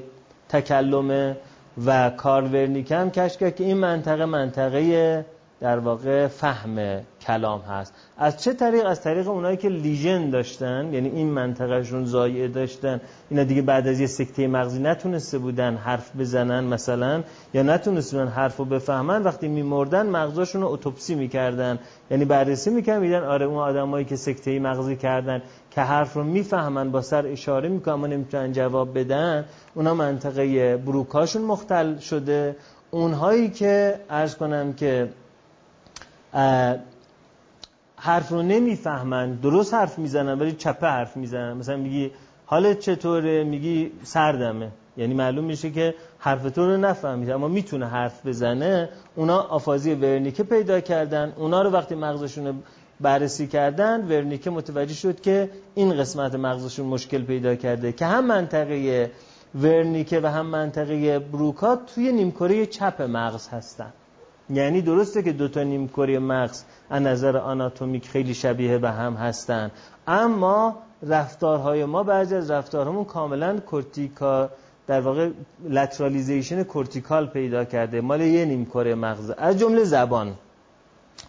تکلمه 0.50 1.38
و 1.86 2.10
کارل 2.10 2.46
ورنیکم 2.54 3.10
کشف 3.10 3.39
کرد 3.39 3.56
که 3.56 3.64
این 3.64 3.78
منطقه 3.78 4.26
منطقه 4.26 5.26
در 5.62 5.80
واقع 5.80 6.28
فهم 6.28 7.01
کلام 7.22 7.62
هست. 7.62 7.93
از 8.18 8.43
چه 8.43 8.53
طریق؟ 8.53 8.86
از 8.86 9.01
طریق 9.01 9.28
اونایی 9.28 9.57
که 9.57 9.70
لیژن 9.70 10.30
داشتن 10.30 10.93
یعنی 10.93 11.09
این 11.09 11.28
منطقهشون 11.28 12.05
زایعه 12.05 12.47
داشتن. 12.47 13.01
اینا 13.30 13.43
دیگه 13.43 13.62
بعد 13.62 13.88
از 13.88 13.99
یه 13.99 14.07
سکته 14.07 14.47
مغزی 14.47 14.80
نتونسته 14.80 15.38
بودن 15.38 15.76
حرف 15.76 16.16
بزنن 16.20 16.64
مثلا 16.64 17.24
یا 17.53 17.64
نتونسته 17.64 18.18
بودن 18.18 18.32
حرف 18.32 18.57
رو 18.57 18.66
بفهمن. 18.66 19.24
وقتی 19.24 19.47
میمردن 19.47 20.05
مغزاشون 20.05 20.62
رو 20.62 20.68
اتوپسی 20.68 21.16
می‌کردن. 21.16 21.80
یعنی 22.12 22.26
بررسی 22.26 22.70
می‌کردن 22.70 23.01
میدن 23.01 23.24
آره 23.24 23.45
اون 23.45 23.57
آدمایی 23.57 24.05
که 24.05 24.16
سکته 24.16 24.59
مغزی 24.59 24.95
کردن 24.95 25.41
که 25.72 25.82
حرف 25.82 26.14
رو 26.14 26.24
می‌فهمن 26.24 26.91
با 26.91 27.01
سر 27.01 27.28
اشاره 27.28 27.70
می‌کنن 27.70 27.93
اما 27.93 28.07
نمی‌تونن 28.07 28.51
جواب 28.51 28.99
بدن. 28.99 29.45
اونا 29.74 29.93
منطقه 29.93 30.78
بروکاشون 30.78 31.41
مختل 31.41 31.97
شده. 31.97 32.55
اونهایی 32.91 33.49
که 33.49 33.99
عرض 34.09 34.36
کنم 34.36 34.74
که 34.74 35.09
حرف 37.96 38.30
رو 38.30 38.42
نمی‌فهمن. 38.42 39.34
درست 39.34 39.74
حرف 39.74 40.00
می‌زنن 40.00 40.40
ولی 40.40 40.52
چپه 40.52 40.88
حرف 40.88 41.18
می‌زنن. 41.18 41.54
مثلا 41.54 41.78
میگی 41.78 42.12
حالت 42.46 42.80
چطوره؟ 42.80 43.44
میگی 43.44 43.92
سردمه. 44.04 44.72
یعنی 44.98 45.14
معلوم 45.14 45.46
میشه 45.46 45.72
که 45.72 45.96
حرف 46.20 46.52
تو 46.52 46.66
رو 46.66 46.78
نفهمید 46.78 47.30
اما 47.30 47.48
می‌تونه 47.48 47.88
حرف 47.88 48.26
بزنه. 48.26 48.90
اونا 49.16 49.40
آفازی 49.40 49.94
ورنیکه 49.94 50.44
پیدا 50.44 50.80
کردن. 50.80 51.34
اونا 51.38 51.62
رو 51.62 51.70
وقتی 51.70 51.96
مغزشون 51.96 52.64
بررسی 53.02 53.48
کردن 53.48 54.08
ورنیکه 54.08 54.50
متوجه 54.50 54.94
شد 54.94 55.22
که 55.22 55.50
این 55.76 55.98
قسمت 55.98 56.36
مغزشون 56.36 56.86
مشکل 56.86 57.22
پیدا 57.22 57.56
کرده. 57.56 57.92
که 57.92 58.06
هم 58.06 58.28
منطقه 58.28 59.12
ورنیکه 59.56 60.20
و 60.20 60.28
هم 60.28 60.46
منطقه 60.46 61.20
بروکات 61.20 61.80
توی 61.96 62.12
نیمکره 62.12 62.66
چپ 62.66 63.02
مغز 63.02 63.48
هستن. 63.48 63.94
یعنی 64.54 64.82
درسته 64.82 65.24
که 65.24 65.32
دوتا 65.32 65.64
نیمکره 65.64 66.20
مغز 66.20 66.64
از 66.89 67.02
نظر 67.02 67.38
آناتومیک 67.38 68.10
خیلی 68.10 68.34
شبیه 68.34 68.78
به 68.78 68.91
هم 68.91 69.14
هستن. 69.14 69.72
اما 70.08 70.76
رفتارهای 71.04 71.86
ما 71.86 72.04
بعضی 72.04 72.36
از 72.36 72.52
رفتارهامون 72.52 73.06
کاملا 73.06 73.60
cortical 73.60 74.50
در 74.88 75.02
واقع 75.02 75.30
lateralization 75.70 76.64
cortical 76.64 77.28
پیدا 77.28 77.66
کرده. 77.66 78.02
مال 78.02 78.22
یه 78.22 78.45
نیم 78.45 78.66
کره 78.66 78.95
مغز. 78.95 79.30
از 79.30 79.60
جمله 79.60 79.84
زبان. 79.84 80.34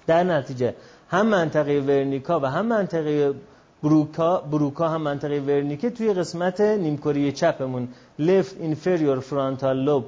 در 0.06 0.24
نتیجه 0.24 0.74
هم 1.08 1.26
منطقه 1.26 1.80
ورنیکا 1.80 2.40
و 2.40 2.46
هم 2.46 2.66
منطقه 2.66 3.34
بروکا 3.82 4.40
بروکا 4.40 4.88
هم 4.88 5.02
منطقه 5.02 5.40
ورنیکه 5.40 5.90
توی 5.90 6.12
قسمت 6.12 6.60
نیمکره 6.60 7.32
چپمون. 7.32 7.88
Left 8.20 8.54
inferior 8.62 9.20
frontal 9.20 9.86
lobe 9.88 10.04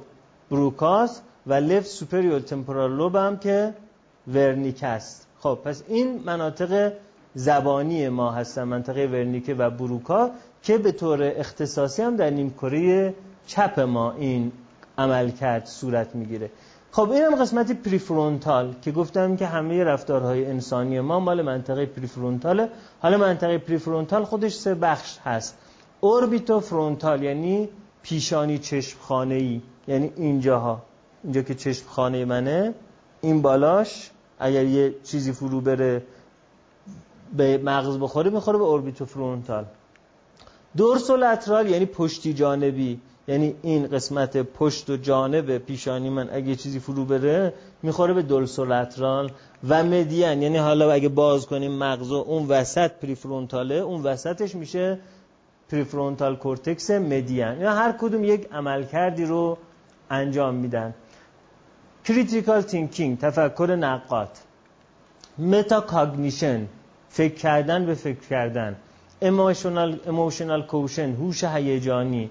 بروکاس 0.51 1.21
و 1.47 1.61
left 1.61 1.87
superior 1.99 2.49
temporal 2.49 2.91
lobe 2.99 3.15
هم 3.15 3.37
که 3.37 3.73
ورنیکه 4.27 4.87
است. 4.87 5.27
خب 5.39 5.59
پس 5.65 5.83
این 5.87 6.23
مناطق 6.25 6.93
زبانی 7.35 8.09
ما 8.09 8.31
هستن 8.31 8.63
منطقه 8.63 9.05
ورنیکه 9.05 9.53
و 9.53 9.69
بروکا 9.69 10.29
که 10.63 10.77
به 10.77 10.91
طور 10.91 11.23
اختصاصی 11.23 12.01
هم 12.01 12.15
در 12.15 12.29
نیمکره 12.29 13.13
چپ 13.47 13.79
ما 13.79 14.11
این 14.11 14.51
عمل 14.97 15.29
کرد 15.29 15.65
صورت 15.65 16.15
می‌گیره. 16.15 16.51
خب 16.91 17.11
این 17.11 17.23
هم 17.23 17.35
قسمت 17.35 17.71
prefrontal 17.71 18.75
که 18.81 18.91
گفتم 18.91 19.35
که 19.35 19.45
همه 19.45 19.83
رفتارهای 19.83 20.45
انسانی 20.45 20.99
ما 20.99 21.19
مال 21.19 21.41
منطقه 21.41 21.85
prefrontal 21.85 22.61
ه 22.61 22.69
حالا 23.01 23.17
منطقه 23.17 23.57
prefrontal 23.57 24.23
خودش 24.23 24.53
سه 24.53 24.75
بخش 24.75 25.17
هست. 25.23 25.57
orbitofrontal 26.01 27.23
یعنی 27.23 27.69
پیشانی 28.03 28.57
چشمخانه 28.57 29.35
ای 29.35 29.61
یعنی 29.87 30.11
اینجاها. 30.15 30.81
اینجا 31.25 31.41
که 31.41 31.55
چشمخانه 31.55 32.25
منه 32.25 32.73
این 33.21 33.41
بالاش 33.41 34.11
اگر 34.39 34.65
یه 34.65 34.95
چیزی 35.03 35.31
فرو 35.31 35.61
بره 35.61 36.03
به 37.37 37.57
مغز 37.57 37.97
بخوره 37.99 38.29
می‌خوره 38.29 38.57
به 38.57 38.63
اوربیتو 38.63 39.05
فرونتال 39.05 39.65
دورسولاترال 40.77 41.69
یعنی 41.69 41.85
پشتی 41.85 42.33
جانبی. 42.33 42.99
یعنی 43.27 43.55
این 43.61 43.87
قسمت 43.87 44.37
پشت 44.37 44.89
و 44.89 44.97
جانب 44.97 45.57
پیشانی 45.57 46.09
من 46.09 46.29
اگه 46.31 46.55
چیزی 46.55 46.79
فرو 46.79 47.05
بره 47.05 47.53
می‌خوره 47.83 48.13
به 48.13 48.21
دولسولاترال 48.21 49.31
و 49.69 49.83
مدیان 49.83 50.41
یعنی 50.41 50.57
حالا 50.57 50.91
اگه 50.91 51.09
باز 51.09 51.45
کنیم 51.45 51.71
مغز 51.71 52.11
و 52.11 52.15
اون 52.27 52.47
وسط 52.47 52.91
پریفرونتاله 52.91 53.75
اون 53.75 54.01
وسطش 54.01 54.55
میشه 54.55 54.99
prefrontal 55.69 56.35
cortex 56.35 56.91
median 56.91 57.61
یا 57.61 57.71
هر 57.71 57.91
کدوم 57.91 58.23
یک 58.23 58.47
عمل 58.51 58.83
کردی 58.83 59.25
رو 59.25 59.57
انجام 60.09 60.55
میدن. 60.55 60.93
critical 62.05 62.61
thinking 62.61 63.19
تفکر 63.19 63.75
نقاد 63.75 64.29
metacognition 65.37 66.67
فکر 67.09 67.35
کردن 67.35 67.85
به 67.85 67.95
فکر 67.95 68.19
کردن. 68.29 68.75
emotional 69.19 69.99
emotional 70.05 70.61
quotient 70.61 71.13
هوش 71.13 71.43
هیجانی. 71.43 72.29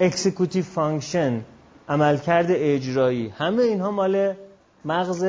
executive 0.00 0.64
function 0.64 1.40
عملکرد 1.88 2.46
اجرایی. 2.50 3.28
همه 3.28 3.62
اینها 3.62 3.90
مال 3.90 4.34
مغز 4.84 5.24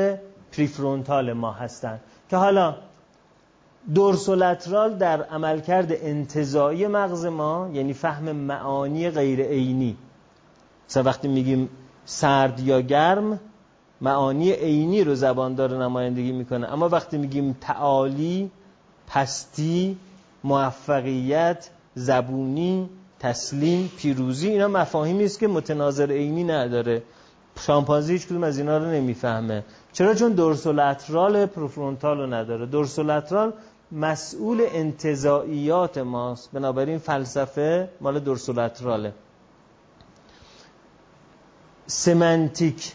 prefrontal 0.52 1.34
ما 1.34 1.52
هستند 1.52 2.00
که 2.30 2.38
حالا 2.38 2.76
دورسولترال 3.93 4.98
در 4.98 5.24
عملکرد 5.24 5.91
انتظایی 5.91 6.88
مغز 6.88 7.26
ما 7.26 7.70
یعنی 7.74 7.93
فهم 7.93 8.32
معانی 8.32 9.10
غیر 9.10 9.41
عینی. 9.41 9.98
مثلا 10.89 11.04
وقتی 11.04 11.28
میگیم 11.28 11.70
سرد 12.06 12.60
یا 12.60 12.82
گرم 12.82 13.39
معانی 14.06 14.51
عینی 14.51 15.03
رو 15.03 15.16
زبان 15.16 15.56
داره 15.56 15.78
نمایندگی 15.78 16.32
می‌کنه. 16.32 16.74
اما 16.74 16.89
وقتی 16.89 17.18
میگیم 17.18 17.58
تعالی 17.62 18.51
پستی 19.08 19.97
موفقیت 20.43 21.70
زبونی 21.95 22.89
تسلیم 23.20 23.91
پیروزی 23.97 24.49
اینا 24.49 24.68
مفاهیمی 24.68 25.26
است 25.26 25.39
که 25.39 25.47
متناظر 25.47 26.12
عینی 26.12 26.43
نداره. 26.43 27.03
شامپانزی 27.60 28.14
هیچ 28.14 28.28
کدوم 28.28 28.43
از 28.43 28.58
اینا 28.58 28.78
رو 28.78 28.86
نمی‌فهمه. 28.86 29.64
چرا؟ 29.93 30.14
چون 30.16 30.32
دورسولاترال 30.32 31.45
پروفرونتال 31.45 32.18
رو 32.18 32.34
نداره. 32.34 32.66
دورسولاترال 32.66 33.53
مسئول 33.91 34.66
انتظاییات 34.74 35.97
ماست. 35.97 36.51
بنابراین 36.53 36.97
فلسفه 36.97 37.89
مال 38.01 38.20
دورسولاتراله 38.20 39.14
سمنتیک 41.88 42.93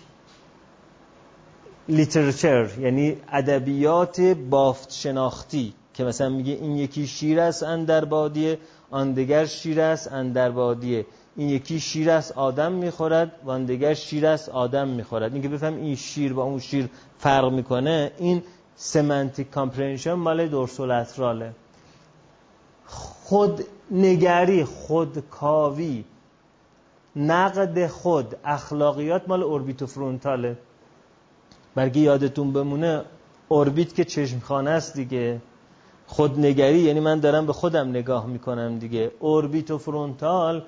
لیترچر 1.90 2.70
یعنی 2.78 3.16
ادبیات 3.32 4.20
بافت 4.20 4.92
شناختی 4.92 5.74
که 5.94 6.04
مثلا 6.04 6.28
میگه 6.28 6.52
این 6.52 6.76
یکی 6.76 7.06
شیر 7.06 7.40
است 7.40 7.62
اندر 7.62 8.04
بادیه 8.04 8.58
آن 8.90 9.12
دگر 9.12 9.46
شیر 9.46 9.80
است 9.80 10.12
اندر 10.12 10.50
بادیه. 10.50 11.06
این 11.36 11.48
یکی 11.48 11.80
شیر 11.80 12.10
است 12.10 12.32
آدم 12.32 12.72
می‌خورد 12.72 13.32
و 13.44 13.50
آن 13.50 13.64
دگر 13.64 13.94
شیر 13.94 14.26
است 14.26 14.48
آدم 14.48 14.88
می‌خورد. 14.88 15.32
اینکه 15.32 15.48
بفهم 15.48 15.76
این 15.76 15.96
شیر 15.96 16.32
با 16.32 16.42
اون 16.42 16.58
شیر 16.58 16.88
فرق 17.18 17.52
می‌کنه 17.52 18.12
این 18.18 18.42
semantic 18.76 19.50
comprehension 19.50 20.12
مال 20.12 20.48
dorsolateral 20.48 21.44
ه 21.44 21.52
خود 22.86 23.64
نگری 23.90 24.64
خود 24.64 25.24
کاوی 25.30 26.04
نقد 27.16 27.86
خود 27.86 28.36
اخلاقیات 28.44 29.28
مال 29.28 29.42
orbitofrontal 29.42 29.86
ه 29.86 30.56
برگه 31.80 32.00
یادتون 32.00 32.52
بمونه 32.52 33.02
orbit 33.48 33.94
که 33.94 34.04
چشمخانه 34.04 34.70
است 34.70 34.94
دیگه. 34.94 35.40
خودنگری 36.06 36.78
یعنی 36.78 37.00
من 37.00 37.20
دارم 37.20 37.46
به 37.46 37.52
خودم 37.52 37.88
نگاه 37.88 38.26
می‌کنم 38.26 38.78
دیگه. 38.78 39.10
orbitofrontal 39.20 40.64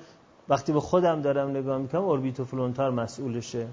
وقتی 0.49 0.73
به 0.73 0.79
خودم 0.79 1.21
دارم 1.21 1.49
نگاه 1.49 1.77
می‌کنم 1.77 2.01
orbitofrontal 2.01 2.93
مسئولشه. 2.93 3.67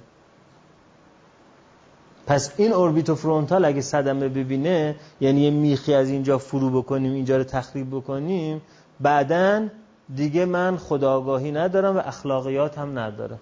پس 2.27 2.53
این 2.57 2.73
اوربیت 2.73 3.11
و 3.11 3.15
فرونتال 3.15 3.65
اگه 3.65 3.81
صدمه 3.81 4.29
ببینه 4.29 4.97
یعنی 5.21 5.41
یه 5.41 5.51
میخی 5.51 5.95
از 5.95 6.09
اینجا 6.09 6.39
فرو 6.39 6.83
بکنیم 6.83 7.13
اینجا 7.13 7.37
رو 7.37 7.45
تخریب 7.45 7.91
بکنیم 7.91 8.63
بعدا 9.01 9.69
دیگه 10.15 10.45
من 10.45 10.77
خداگاهی 10.77 11.53
ندارم 11.53 11.97
و 11.97 12.03
اخلاقیات 12.05 12.79
هم 12.79 12.99
ندارم. 12.99 13.41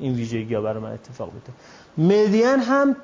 این 0.00 0.14
ویژگی 0.14 0.54
ها 0.54 0.60
برای 0.60 0.82
من 0.82 0.92
اتفاق 0.92 1.30
بده 1.30 1.52
مدین 2.06 2.60
هم 2.60 2.96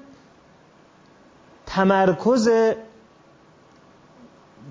تمرکز 1.67 2.49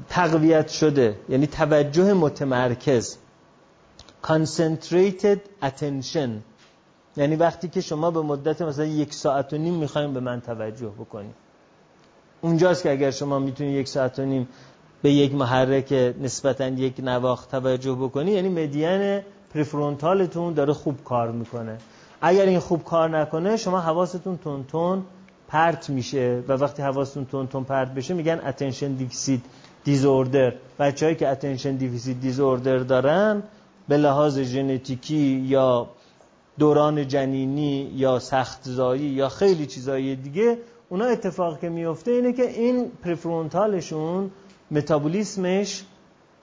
تقویت 0.09 0.67
شده 0.67 1.19
یعنی 1.29 1.47
توجه 1.47 2.13
متمرکز 2.13 3.17
concentrated 4.23 5.39
attention. 5.61 6.29
یعنی 7.17 7.35
وقتی 7.35 7.67
که 7.67 7.81
شما 7.81 8.11
به 8.11 8.21
مدت 8.21 8.61
مثلا 8.61 8.85
یک 8.85 9.13
ساعت 9.13 9.53
و 9.53 9.57
نیم 9.57 9.73
می‌خوایم 9.73 10.13
به 10.13 10.19
من 10.19 10.41
توجه 10.41 10.87
بکنیم 10.87 11.33
اونجاست 12.41 12.83
که 12.83 12.91
اگر 12.91 13.11
شما 13.11 13.39
می‌تونید 13.39 13.75
یک 13.75 13.87
ساعت 13.87 14.19
و 14.19 14.25
نیم 14.25 14.47
به 15.01 15.11
یک 15.11 15.35
محرک 15.35 16.13
نسبتا 16.21 16.67
یک 16.67 16.93
نواخت 16.99 17.51
توجه 17.51 17.93
بکنی 17.93 18.31
یعنی 18.31 18.49
median 18.49 19.21
prefrontal 19.55 20.31
تون 20.31 20.53
داره 20.53 20.73
خوب 20.73 21.03
کار 21.03 21.31
می‌کنه. 21.31 21.77
اگر 22.21 22.45
این 22.45 22.59
خوب 22.59 22.83
کار 22.83 23.19
نکنه 23.19 23.57
شما 23.57 23.79
حواستون 23.79 24.39
تون 24.71 25.03
پرت 25.47 25.89
میشه 25.89 26.43
و 26.47 26.53
وقتی 26.53 26.81
حواستون 26.81 27.25
تون 27.25 27.47
تون 27.47 27.63
پرت 27.63 27.93
بشه 27.93 28.13
میگن 28.13 28.41
attention 28.45 28.93
deficit 28.93 29.45
disorder 29.83 30.53
بچه‌هایی 30.79 31.15
که 31.15 31.27
attention 31.27 31.75
deficit 31.75 32.19
disorder 32.19 32.77
دارن 32.77 33.43
به 33.87 33.97
لحاظ 33.97 34.39
ژنتیکی 34.39 35.45
یا 35.47 35.89
دوران 36.59 37.07
جنینی 37.07 37.91
یا 37.95 38.19
سختزایی 38.19 39.01
یا 39.01 39.29
خیلی 39.29 39.65
چیزایی 39.65 40.15
دیگه 40.15 40.57
اونا 40.89 41.05
اتفاق 41.05 41.59
که 41.59 41.69
میفته 41.69 42.11
اینه 42.11 42.33
که 42.33 42.49
این 42.49 42.91
prefrontal 43.03 43.95
شون 43.95 44.31
متابولیسمش 44.71 45.83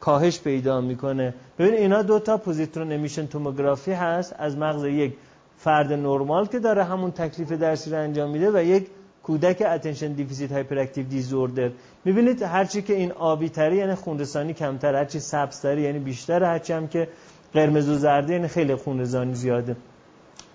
کاهش 0.02 0.40
پیدا 0.40 0.80
می‌کنه. 0.80 1.34
ببین 1.58 1.74
اینا 1.74 2.02
دو 2.02 2.18
تا 2.18 2.36
positron 2.36 2.92
emission 2.92 3.26
tomography 3.26 3.92
هست. 3.92 4.34
از 4.38 4.56
مغز 4.56 4.84
یک 4.84 5.12
فرد 5.58 5.92
نرمال 5.92 6.46
که 6.46 6.58
داره 6.58 6.84
همون 6.84 7.10
تکلیف 7.10 7.52
درسی 7.52 7.90
رو 7.90 7.96
انجام 7.96 8.30
میده 8.30 8.50
و 8.50 8.62
یک 8.62 8.86
کودک 9.22 9.62
attention 9.66 10.12
deficit 10.12 10.52
hyperactive 10.52 11.06
disorder 11.06 11.70
می‌بینید 12.04 12.42
هرچی 12.42 12.82
که 12.82 12.94
این 12.94 13.12
آبی 13.12 13.48
تری 13.48 13.76
یعنی 13.76 13.94
خونرسانی 13.94 14.52
کمتر 14.52 14.94
هرچی 14.94 15.20
سبز 15.20 15.60
تری 15.60 15.82
یعنی 15.82 15.98
بیشتر 15.98 16.44
هرچی 16.44 16.72
هم 16.72 16.88
که 16.88 17.08
قرمز 17.54 17.88
و 17.88 17.94
زرده 17.94 18.32
یعنی 18.32 18.48
خیلی 18.48 18.74
خونرسانی 18.74 19.34
زیاده. 19.34 19.76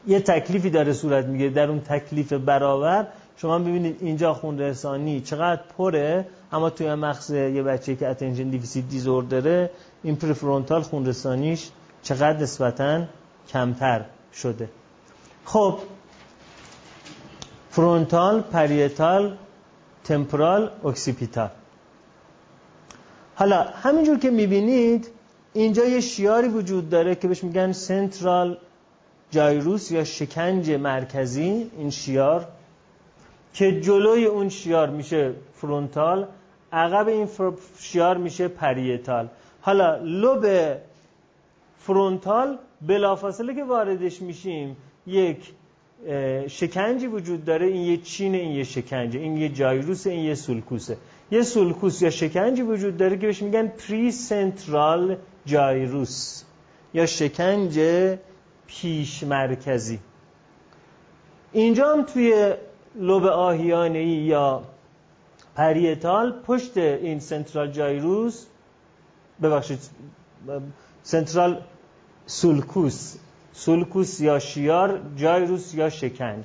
یه 0.08 0.20
تکلیفی 0.20 0.70
داره 0.70 0.94
صورت 0.94 1.26
می‌گیره 1.26 1.50
در 1.50 1.70
اون 1.70 1.80
تکلیف 1.80 2.34
برابر. 2.34 3.08
شما 3.38 3.60
ببینید 3.60 3.98
اینجا 4.02 4.34
خونرسانی 4.34 5.22
چقدر 5.22 5.62
پره؟ 5.78 6.26
اما 6.52 6.70
توی 6.70 6.96
مغز 6.96 7.32
یه 7.32 7.64
بچه 7.64 7.96
که 7.96 8.08
attention 8.08 8.50
deficit 8.50 8.90
disorder 8.90 9.63
ه 9.63 9.72
این 10.04 10.16
prefrontal 10.16 10.82
خونرسانیش 10.82 11.70
چقدر 12.04 12.40
نسبتا 12.40 13.04
کمتر 13.50 14.06
شده. 14.34 14.70
خب 15.46 15.80
frontal 17.70 18.42
parietal 18.42 19.38
temporal 20.04 20.72
occipital 20.86 21.50
حالا 23.36 23.64
همینجور 23.64 24.20
که 24.20 24.32
می‌بینید 24.32 25.08
اینجا 25.54 25.86
یه 25.86 26.02
شیاری 26.02 26.48
وجود 26.48 26.90
داره 26.90 27.16
که 27.16 27.28
بهش 27.28 27.44
میگن 27.44 27.72
سنترال 27.72 28.58
جایروس 29.32 29.92
یا 29.92 30.04
شکنج 30.04 30.72
مرکزی. 30.72 31.72
این 31.78 31.90
شیار 31.90 32.48
که 33.54 33.82
جلوی 33.82 34.26
اون 34.26 34.50
شیار 34.50 34.90
میشه 34.90 35.34
فرونتال 35.54 36.28
عقب 36.72 37.08
این 37.08 37.30
شیار 37.80 38.18
میشه 38.18 38.48
پریتال. 38.48 39.28
حالا 39.62 39.96
لب 39.96 40.78
فرونتال 41.78 42.58
بلافاصله 42.82 43.56
که 43.56 43.64
واردش 43.64 44.22
میشیم 44.22 44.78
یک 45.08 45.38
شکنجی 46.48 47.08
وجود 47.08 47.46
داره. 47.46 47.66
این 47.66 47.82
یه 47.82 47.98
چین 47.98 48.36
این 48.36 48.52
یه 48.52 48.64
شکنجه. 48.64 49.20
این 49.20 49.38
یه 49.38 49.50
جایروس 49.50 50.08
این 50.08 50.26
یه 50.26 50.36
سولکوسه. 50.36 50.98
یه 51.32 51.42
sulcus 51.42 52.02
یا 52.02 52.10
شکنجی 52.10 52.62
وجود 52.62 52.98
داره 52.98 53.18
که 53.18 53.28
بهش 53.28 53.42
میگن 53.42 53.68
precentral 53.68 55.18
gyrus 55.46 56.44
یا 56.94 57.06
شکنج 57.06 57.80
پیش 58.68 59.24
مرکزی 59.24 60.00
اینجا 61.52 61.94
هم 61.94 62.04
توی 62.04 62.54
لب 62.98 63.26
آهیانه 63.26 64.06
یا 64.06 64.64
parietal 65.56 66.32
پشت 66.32 66.78
این 66.78 67.20
central 67.20 67.72
gyrus 67.72 68.46
ببخشید 69.42 69.80
central 71.04 71.62
sulcus 72.26 73.16
sulcus 73.54 74.20
یا 74.20 74.40
شیار 74.40 75.02
gyrus 75.16 75.74
یا 75.74 75.90
شکنج 75.90 76.44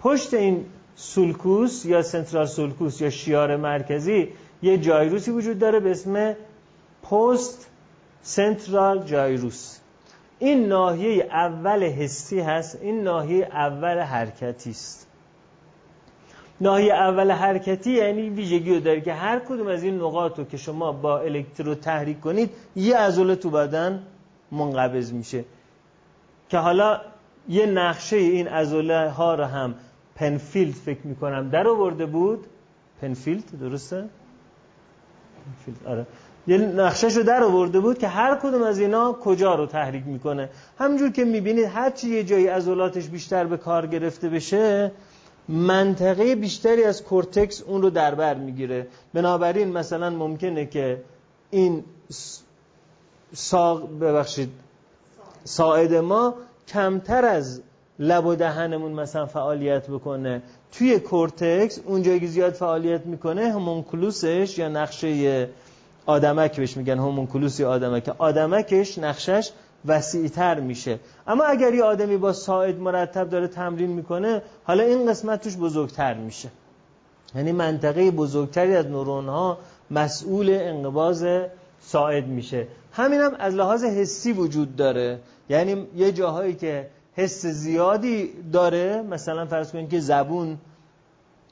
پشت 0.00 0.34
این 0.34 0.64
sulcus 0.96 1.84
یا 1.86 2.02
central 2.02 2.46
sulcus 2.46 3.00
یا 3.00 3.10
شیار 3.10 3.56
مرکزی 3.56 4.28
یه 4.62 4.78
gyrus 4.78 5.21
ی 5.21 5.30
وجود 5.30 5.58
داره 5.58 5.80
به 5.80 5.90
اسم 5.90 6.36
postcentral 7.02 9.02
gyrus. 9.02 9.78
این 10.38 10.66
ناحیه 10.66 11.24
اول 11.24 11.82
حسی 11.82 12.40
هست 12.40 12.78
این 12.82 13.02
ناحیه 13.02 13.44
اول 13.52 13.98
حرکتی 13.98 14.70
است. 14.70 15.06
ناحیه 16.62 16.94
اول 16.94 17.30
حرکتی 17.30 17.90
یعنی 17.90 18.30
ویژگی 18.30 18.74
رو 18.74 18.80
داره 18.80 19.00
که 19.00 19.12
هر 19.12 19.38
کدوم 19.38 19.66
از 19.66 19.82
این 19.82 19.94
نقاط 19.94 20.38
رو 20.38 20.44
که 20.44 20.56
شما 20.56 20.92
با 20.92 21.18
الکترود 21.18 21.74
تحریک 21.74 22.20
کنید 22.20 22.50
یه 22.76 22.96
عضله 22.96 23.36
تو 23.36 23.50
بدن 23.50 24.02
منقبض 24.52 25.12
میشه. 25.12 25.44
که 26.48 26.58
حالا 26.58 27.00
یه 27.48 27.66
نقشه 27.66 28.16
این 28.16 28.48
عضله 28.48 29.08
ها 29.10 29.34
رو 29.34 29.44
هم 29.44 29.74
پنفیلد 30.14 30.74
فکر 30.74 31.06
می‌کنم. 31.06 31.48
در 31.48 31.68
آورده 31.68 32.06
بود. 32.06 32.46
پنفیلد 33.00 33.44
درسته؟ 33.60 34.04
پنفیلد 35.46 35.86
آره. 35.86 36.06
یه 36.46 36.58
نقشهش 36.58 37.16
رو 37.16 37.22
در 37.22 37.42
آورده 37.42 37.80
بود 37.80 37.98
که 37.98 38.08
هر 38.08 38.34
کدوم 38.42 38.62
از 38.62 38.78
اینا 38.78 39.12
کجا 39.12 39.54
رو 39.54 39.66
تحریک 39.66 40.06
می‌کنه. 40.06 40.50
همینجور 40.78 41.10
که 41.10 41.24
می‌بینید 41.24 41.64
هرچی 41.64 42.08
یه 42.08 42.24
جایی 42.24 42.46
عضلاتش 42.46 43.08
بیشتر 43.08 43.44
به 43.44 43.56
کار 43.56 43.86
گرفته 43.86 44.28
بشه 44.28 44.92
منطقه 45.48 46.34
بیشتری 46.34 46.84
از 46.84 47.02
کورتکس 47.04 47.62
اون 47.62 47.82
رو 47.82 47.90
در 47.90 48.14
بر 48.14 48.34
می‌گیره. 48.34 48.86
بنابراین 49.14 49.72
مثلا 49.72 50.10
ممکنه 50.10 50.66
که 50.66 51.02
این 51.50 51.84
ساق 53.34 53.98
ببخشید 54.00 54.50
ساعد 55.44 55.94
ما 55.94 56.34
کمتر 56.68 57.24
از 57.24 57.60
لب 57.98 58.26
و 58.26 58.34
دهنمون 58.34 58.92
مثلا 58.92 59.26
فعالیت 59.26 59.90
بکنه. 59.90 60.42
توی 60.72 60.98
کورتکس 60.98 61.78
اونجایی 61.86 62.20
که 62.20 62.26
زیاد 62.26 62.52
فعالیت 62.52 63.06
می‌کنه 63.06 63.52
همونکلوسش 63.52 64.58
یا 64.58 64.68
نقشه 64.68 65.48
آدمک 66.06 66.56
بهش 66.56 66.76
میگن 66.76 66.98
همونکلوس 66.98 67.60
یا 67.60 67.70
آدمک. 67.70 68.10
آدمکش 68.18 68.98
نقشش 68.98 69.50
وسیعتر 69.86 70.60
میشه. 70.60 70.98
اما 71.26 71.44
اگر 71.44 71.74
یه 71.74 71.84
آدمی 71.84 72.16
با 72.16 72.32
ساعد 72.32 72.80
مرتب 72.80 73.30
داره 73.30 73.48
تمرین 73.48 73.90
می‌کنه 73.90 74.42
حالا 74.64 74.82
این 74.82 75.10
قسمت 75.10 75.40
توش 75.40 75.56
بزرگتر 75.56 76.14
میشه. 76.14 76.48
یعنی 77.34 77.52
منطقه 77.52 78.10
بزرگتری 78.10 78.76
از 78.76 78.86
نورون 78.86 79.28
ها 79.28 79.58
مسئول 79.90 80.50
انقباز 80.50 81.26
ساعد 81.80 82.26
میشه. 82.26 82.66
همینم 82.92 83.36
از 83.38 83.54
لحاظ 83.54 83.84
حسی 83.84 84.32
وجود 84.32 84.76
داره. 84.76 85.18
یعنی 85.48 85.86
یه 85.96 86.12
جاهایی 86.12 86.54
که 86.54 86.86
حس 87.16 87.46
زیادی 87.46 88.30
داره 88.52 89.02
مثلا 89.02 89.46
فرض 89.46 89.72
کنید 89.72 89.90
که 89.90 90.00
زبون 90.00 90.58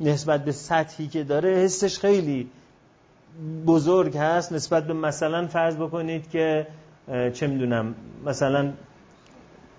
نسبت 0.01 0.45
به 0.45 0.53
سطحی 0.53 1.09
که 1.09 1.25
داره 1.25 1.57
حسش 1.57 1.99
خیلی 1.99 2.51
بزرگ 3.67 4.17
هست. 4.17 4.53
نسبت 4.53 4.87
به 4.87 4.93
مثلا 4.93 5.47
فرض 5.47 5.77
بکنید 5.77 6.31
که 6.31 6.67
چه 7.35 7.47
می‌دونم 7.47 7.95
مثلا 8.27 8.73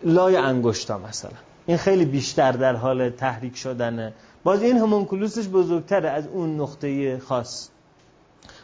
لای 0.04 0.36
انگشتا 0.36 0.98
مثلا. 0.98 1.32
این 1.66 1.78
خیلی 1.78 2.06
بیشتر 2.06 2.52
در 2.52 2.76
حال 2.76 3.10
تحریک 3.10 3.58
شدنه. 3.58 4.14
باز 4.44 4.64
این 4.64 4.78
همونکلوسش 4.78 5.48
بزرگتره 5.48 6.10
از 6.10 6.28
اون 6.28 6.62
نقطه 6.62 7.20
خاص. 7.20 7.70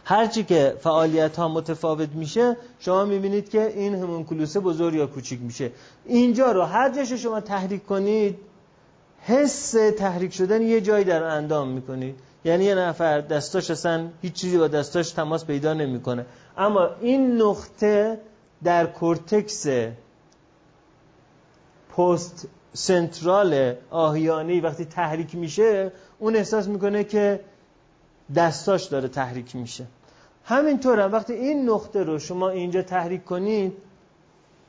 هرچی 0.06 0.44
که 0.44 0.76
فعالیت 0.80 1.36
ها 1.36 1.48
متفاوت 1.48 2.10
میشه 2.10 2.58
شما 2.80 3.06
می‌بینید 3.06 3.50
که 3.50 3.68
این 3.68 3.96
همونکلوسه 3.96 4.60
بزرگ 4.60 4.94
یا 4.94 5.08
کوچیک 5.08 5.40
میشه. 5.42 5.72
اینجا 6.06 6.52
رو 6.52 6.62
هر 6.62 6.90
جاش 6.90 7.14
شما 7.14 7.42
تحریک 7.42 7.86
کنید 7.86 8.38
حس 9.22 9.72
تحریک 9.98 10.34
شدن 10.34 10.62
یه 10.62 10.82
جایی 10.82 11.06
در 11.06 11.24
اندام 11.24 11.68
می‌کنید. 11.68 12.16
یعنی 12.46 12.66
یه 12.66 12.76
نفر 12.76 13.22
دستاش 13.22 13.72
اصلا 13.72 14.08
هیچ 14.22 14.34
چیزی 14.34 14.58
با 14.58 14.68
دستاش 14.68 15.12
تماس 15.12 15.46
پیدا 15.46 15.74
نمی‌کنه. 15.74 16.26
اما 16.58 16.90
این 17.02 17.42
نقطه 17.42 18.20
در 18.64 18.86
کورتکس 18.86 19.68
پست 21.98 22.48
سنترال 22.74 23.76
آهیانی 23.90 24.62
وقتی 24.62 24.86
تحریک 24.86 25.36
میشه 25.36 25.92
اون 26.20 26.36
احساس 26.36 26.68
می‌کنه 26.68 27.04
که 27.04 27.40
دستاش 28.36 28.86
داره 28.86 29.08
تحریک 29.08 29.56
میشه. 29.56 29.86
همینطور 30.44 31.00
هم 31.00 31.12
وقتی 31.12 31.34
این 31.34 31.70
نقطه 31.70 32.04
رو 32.04 32.20
شما 32.20 32.50
اینجا 32.50 32.82
تحریک 32.82 33.26
کنید 33.26 33.74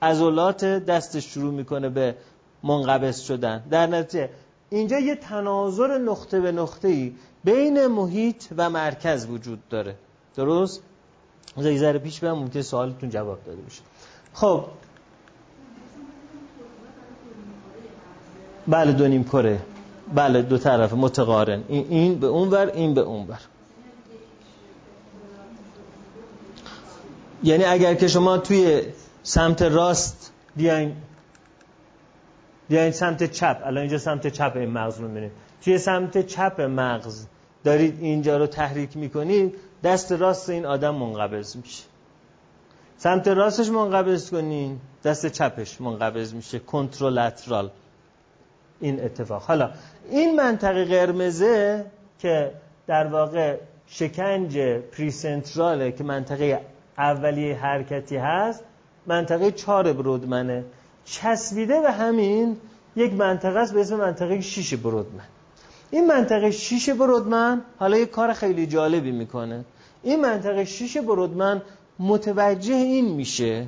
عضلات 0.02 0.64
دستش 0.64 1.34
شروع 1.34 1.54
می‌کنه 1.54 1.88
به 1.88 2.14
منقبض 2.62 3.20
شدن. 3.20 3.64
در 3.70 3.86
نتیجه 3.86 4.30
اینجا 4.70 4.98
یه 4.98 5.14
تناظر 5.14 5.98
نقطه 5.98 6.40
به 6.40 6.52
نقطه 6.52 6.88
ای 6.88 7.14
بین 7.44 7.86
محیط 7.86 8.44
و 8.56 8.70
مرکز 8.70 9.26
وجود 9.26 9.68
داره. 9.68 9.94
درست؟ 10.36 10.82
یه 11.56 11.78
ذره 11.78 11.98
پیش 11.98 12.20
برم 12.20 12.38
ممکن 12.38 12.62
سوالتون 12.62 13.10
جواب 13.10 13.44
داده 13.44 13.62
بشه 13.62 13.82
خب. 14.34 14.64
بله 18.66 18.92
دو 18.92 19.08
نیم 19.08 19.24
کره. 19.24 19.58
بله 20.14 20.42
دو 20.42 20.58
طرف 20.58 20.92
متقارن. 20.92 21.62
این, 21.68 22.18
به 22.18 22.26
اون 22.26 22.48
ور 22.48 22.70
این 22.74 22.94
به 22.94 23.00
اون 23.00 23.26
ور. 23.26 23.40
یعنی 27.42 27.64
اگر 27.64 27.94
که 27.94 28.08
شما 28.08 28.38
توی 28.38 28.82
سمت 29.22 29.62
راست 29.62 30.32
بیاین 30.56 30.96
بیاین 32.68 32.92
سمت 32.92 33.32
چپ. 33.32 33.62
الان 33.64 33.78
اینجا 33.78 33.98
سمت 33.98 34.26
چپ 34.26 34.52
این 34.56 34.70
مغز 34.70 35.00
رو 35.00 35.08
می‌بینید. 35.08 35.32
توی 35.64 35.78
سمت 35.78 36.26
چپ 36.26 36.60
مغز 36.60 37.26
دارید 37.64 37.98
اینجا 38.00 38.36
رو 38.36 38.46
تحریک 38.46 38.96
می‌کنید. 38.96 39.54
دست 39.84 40.12
راست 40.12 40.50
این 40.50 40.66
آدم 40.66 40.94
منقبض 40.94 41.56
میشه. 41.56 41.84
سمت 42.96 43.28
راستش 43.28 43.68
منقبض 43.68 44.30
کنین 44.30 44.80
دست 45.04 45.26
چپش 45.26 45.80
منقبض 45.80 46.34
میشه. 46.34 46.58
کنترلاترال. 46.58 47.70
این 48.80 49.04
اتفاق. 49.04 49.42
حالا 49.42 49.70
این 50.10 50.36
منطقه 50.36 50.84
قرمزه 50.84 51.84
که 52.18 52.52
در 52.86 53.06
واقع 53.06 53.56
شکنج 53.86 54.58
پریسنتراله 54.58 55.92
که 55.92 56.04
منطقه 56.04 56.60
اولیه 56.98 57.56
حرکتی 57.56 58.16
هست 58.16 58.64
منطقه 59.06 59.50
چهار 59.50 59.92
برودمنه. 59.92 60.64
چسبیده 61.04 61.80
به 61.80 61.92
همین 61.92 62.56
یک 62.96 63.12
منطقه 63.12 63.58
است 63.58 63.74
به 63.74 63.80
اسم 63.80 63.96
منطقه 63.96 64.40
شیش 64.40 64.74
برودمن. 64.74 65.24
این 65.90 66.06
منطقه 66.06 66.50
شیش 66.50 66.90
برودمن 66.90 67.62
حالا 67.78 67.96
یک 67.96 68.10
کار 68.10 68.32
خیلی 68.32 68.66
جالبی 68.66 69.10
می‌کنه. 69.12 69.64
این 70.02 70.20
منطقه 70.20 70.64
شیش 70.64 70.96
برودمن 70.96 71.62
متوجه 71.98 72.74
این 72.74 73.08
میشه 73.14 73.66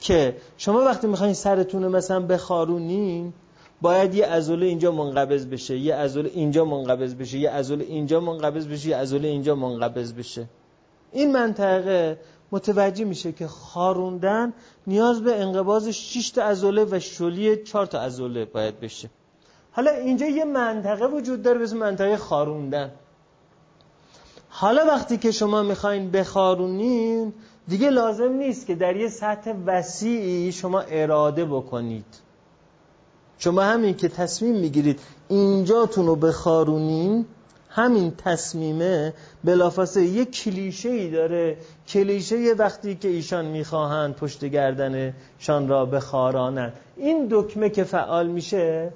که 0.00 0.36
شما 0.56 0.78
وقتی 0.78 1.06
می‌خواین 1.06 1.34
سرتون 1.34 1.88
مثلا 1.88 2.20
بخارونین 2.20 3.32
باید 3.80 4.14
یه 4.14 4.26
عضله 4.26 4.66
اینجا 4.66 4.92
منقبض 4.92 5.46
بشه 5.46 5.78
یه 5.78 5.94
عضله 5.94 6.30
اینجا 6.34 6.64
منقبض 6.64 7.14
بشه 7.14 7.38
یه 7.38 7.50
عضله 7.50 7.84
اینجا 7.84 8.20
منقبض 8.20 8.66
بشه 8.66 8.88
یه 8.88 8.96
عضله 8.96 9.28
اینجا 9.28 9.54
منقبض 9.54 10.12
بشه. 10.12 10.46
این 11.12 11.32
منطقه 11.32 12.18
متوجه 12.52 13.04
میشه 13.04 13.32
که 13.32 13.46
خاروندن 13.46 14.52
نیاز 14.86 15.22
به 15.22 15.40
انقباض 15.40 15.88
6 15.88 16.30
تا 16.30 16.42
عضله 16.42 16.86
و 16.90 17.00
شلی 17.00 17.56
4 17.56 17.86
تا 17.86 18.00
عضله 18.00 18.44
باید 18.44 18.80
بشه. 18.80 19.10
حالا 19.72 19.90
اینجا 19.90 20.26
یه 20.26 20.44
منطقه 20.44 21.06
وجود 21.06 21.42
داره 21.42 21.58
به 21.58 21.74
منطقه 21.74 22.16
خاروندن. 22.16 22.90
حالا 24.48 24.84
وقتی 24.86 25.16
که 25.16 25.30
شما 25.30 25.62
می‌خواین 25.62 26.10
بخارونین 26.10 27.32
دیگه 27.68 27.90
لازم 27.90 28.32
نیست 28.32 28.66
که 28.66 28.74
در 28.74 28.96
یه 28.96 29.08
سطح 29.08 29.52
وسیعی 29.66 30.52
شما 30.52 30.80
اراده 30.80 31.44
بکنید. 31.44 32.04
شما 33.38 33.62
همین 33.62 33.96
که 33.96 34.08
تصمیم 34.08 34.54
می‌گیرید 34.54 35.00
اینجاتون 35.28 36.06
رو 36.06 36.16
بخارونین 36.16 37.26
همین 37.68 38.12
تصمیمه 38.24 39.14
بلافاصله 39.44 40.04
یه 40.04 40.24
کلیشه 40.24 40.88
ای 40.88 41.10
داره. 41.10 41.56
کلیشه 41.88 42.40
یه 42.40 42.54
وقتی 42.54 42.94
که 42.94 43.08
ایشان 43.08 43.44
می‌خواهند 43.44 44.14
پشت 44.14 44.44
گردنشان 44.44 45.68
را 45.68 45.86
بخارانند. 45.86 46.72
این 46.96 47.28
دکمه 47.30 47.70
که 47.70 47.84
فعال 47.84 48.26
میشه 48.26 48.92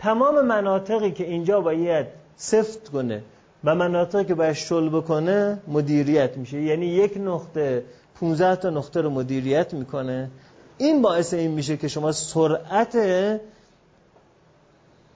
تمام 0.00 0.46
مناطقی 0.46 1.10
که 1.10 1.24
اینجا 1.24 1.60
باید 1.60 2.06
سفت 2.36 2.88
کنه 2.88 3.22
و 3.64 3.74
مناطقی 3.74 4.24
که 4.24 4.34
باید 4.34 4.52
شل 4.52 4.88
بکنه 4.88 5.58
مدیریت 5.68 6.36
میشه. 6.36 6.62
یعنی 6.62 6.86
یک 6.86 7.16
نقطه 7.16 7.84
15 8.20 8.56
تا 8.56 8.70
نقطه 8.70 9.00
رو 9.00 9.10
مدیریت 9.10 9.74
می‌کنه. 9.74 10.30
این 10.78 11.02
باعث 11.02 11.34
این 11.34 11.50
میشه 11.50 11.76
که 11.76 11.88
شما 11.88 12.12
سرعت 12.12 12.96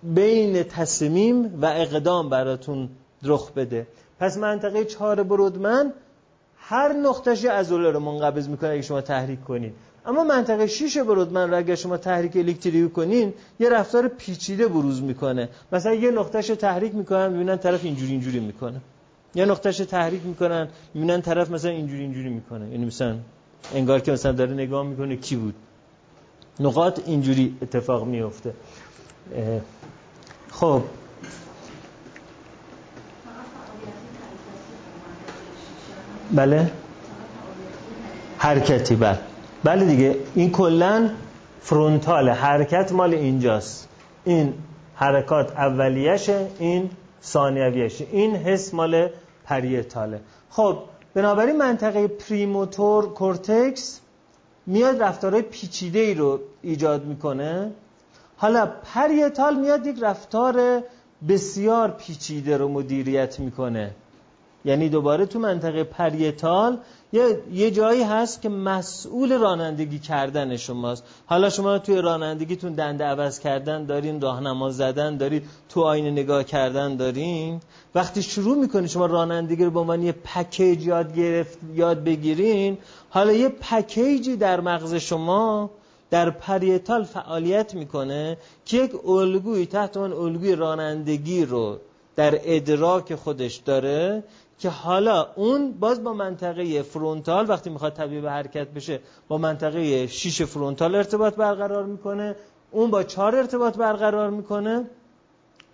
بین 0.02 0.62
تصمیم 0.62 1.58
و 1.62 1.66
اقدام 1.66 2.28
براتون 2.28 2.88
رخ 3.22 3.52
بده. 3.52 3.86
پس 4.20 4.36
منطقه 4.36 4.84
چهار 4.84 5.22
برودمن 5.22 5.92
هر 6.56 6.92
نقطهش 6.92 7.44
ازوله 7.44 7.90
رو 7.90 8.00
منقبض 8.00 8.48
می‌کنه 8.48 8.70
اگه 8.70 8.82
شما 8.82 9.00
تحریک 9.00 9.44
کنید. 9.44 9.74
اما 10.06 10.24
منطقه 10.24 10.66
شیش 10.66 10.98
برودمن 10.98 11.50
رو 11.50 11.56
اگر 11.56 11.74
شما 11.74 11.96
تحریک 11.96 12.36
الکتریکی 12.36 12.88
کنین 12.88 13.32
یه 13.60 13.68
رفتار 13.68 14.08
پیچیده 14.08 14.68
بروز 14.68 15.02
می‌کنه. 15.02 15.48
مثلا 15.72 15.94
یه 15.94 16.10
نقطهش 16.10 16.46
تحریک 16.46 16.94
می‌کنن 16.94 17.32
می‌بینن 17.32 17.56
طرف 17.56 17.84
اینجوری 17.84 18.12
اینجوری 18.12 18.40
می‌کنه. 18.40 18.80
یه 19.34 19.44
نقطهش 19.44 19.76
تحریک 19.76 20.20
می‌کنن 20.24 20.68
می‌بینن 20.94 21.22
طرف 21.22 21.50
مثلا 21.50 21.70
اینجوری 21.70 22.00
اینجوری 22.00 22.28
می‌کنه. 22.28 22.70
یعنی 22.70 22.84
مثلا 22.84 23.16
انگار 23.74 24.00
که 24.00 24.12
مثلا 24.12 24.32
داره 24.32 24.52
نگاه 24.52 24.86
می‌کنه 24.86 25.16
کی 25.16 25.36
بود. 25.36 25.54
نقاط 26.60 27.00
اینجوری 27.06 27.56
اتفاق 27.62 28.06
میفته 28.06 28.54
خب. 30.50 30.82
بله؟ 36.32 36.70
حرکتی 38.38 38.96
بله. 38.96 39.18
بله 39.64 39.84
دیگه 39.84 40.16
این 40.34 40.50
کلا 40.52 41.10
frontal 41.60 42.28
حرکت 42.28 42.92
مال 42.92 43.14
اینجاست. 43.14 43.88
این 44.24 44.54
حرکات 44.94 45.52
اولیشه 45.52 46.46
این 46.58 46.90
ثانویشه 47.22 48.06
این 48.12 48.36
حس 48.36 48.74
مال 48.74 49.08
parietal 49.44 50.05
ه. 50.05 50.20
خب 50.50 50.78
بنابراین 51.14 51.56
منطقه 51.56 52.08
premotor 52.08 53.12
cortex 53.14 54.00
میاد 54.66 55.02
رفتارهای 55.02 55.42
پیچیده 55.42 55.98
ای 55.98 56.14
رو 56.14 56.40
ایجاد 56.62 57.04
می‌کنه. 57.04 57.70
حالا 58.36 58.66
parietal 58.94 59.54
میاد 59.60 59.86
یک 59.86 59.96
رفتار 60.00 60.82
بسیار 61.28 61.90
پیچیده 61.90 62.56
رو 62.56 62.68
مدیریت 62.68 63.40
می‌کنه. 63.40 63.94
یعنی 64.64 64.88
دوباره 64.88 65.26
تو 65.26 65.38
منطقه 65.38 65.84
parietal 65.84 66.78
یه, 67.52 67.70
جایی 67.70 68.02
هست 68.02 68.42
که 68.42 68.48
مسئول 68.48 69.38
رانندگی 69.38 69.98
کردن 69.98 70.56
شماست. 70.56 71.04
حالا 71.26 71.50
شما 71.50 71.78
توی 71.78 71.96
رانندگیتون 71.96 72.72
دنده 72.72 73.04
عوض 73.04 73.38
کردن 73.38 73.84
دارین 73.84 74.20
راهنما 74.20 74.70
زدن 74.70 75.16
دارید 75.16 75.44
تو 75.68 75.80
آینه 75.82 76.10
نگاه 76.10 76.44
کردن 76.44 76.96
دارین. 76.96 77.60
وقتی 77.94 78.22
شروع 78.22 78.56
می‌کنید 78.56 78.90
شما 78.90 79.06
رانندگی 79.06 79.64
رو 79.64 79.70
به 79.70 79.80
عنوان 79.80 80.02
یه 80.02 80.12
package 80.12 80.86
یاد 80.86 81.16
گرفت 81.16 81.58
یاد 81.74 82.04
بگیرین 82.04 82.78
حالا 83.10 83.32
یه 83.32 83.48
پکیجی 83.48 84.36
در 84.36 84.60
مغز 84.60 84.94
شما 84.94 85.70
در 86.10 86.30
پریتال 86.30 87.04
فعالیت 87.04 87.74
می‌کنه 87.74 88.36
که 88.64 88.76
یک 88.76 89.08
الگوی 89.08 89.66
تحت 89.66 89.96
اون 89.96 90.12
الگوی 90.12 90.54
رانندگی 90.54 91.44
رو 91.44 91.78
در 92.16 92.40
ادراک 92.44 93.14
خودش 93.14 93.56
داره 93.56 94.22
که 94.58 94.68
حالا 94.68 95.26
اون 95.34 95.72
باز 95.72 96.04
با 96.04 96.12
منطقه 96.12 96.82
فرونتال 96.82 97.48
وقتی 97.48 97.70
می‌خواد 97.70 97.92
تبدیل 97.92 98.20
به 98.20 98.30
حرکت 98.30 98.68
بشه 98.68 99.00
با 99.28 99.38
منطقه 99.38 100.06
شیش 100.06 100.42
فرونتال 100.42 100.94
ارتباط 100.94 101.34
برقرار 101.34 101.84
می‌کنه. 101.84 102.36
اون 102.70 102.90
با 102.90 103.02
چهار 103.02 103.36
ارتباط 103.36 103.76
برقرار 103.76 104.30
می‌کنه. 104.30 104.84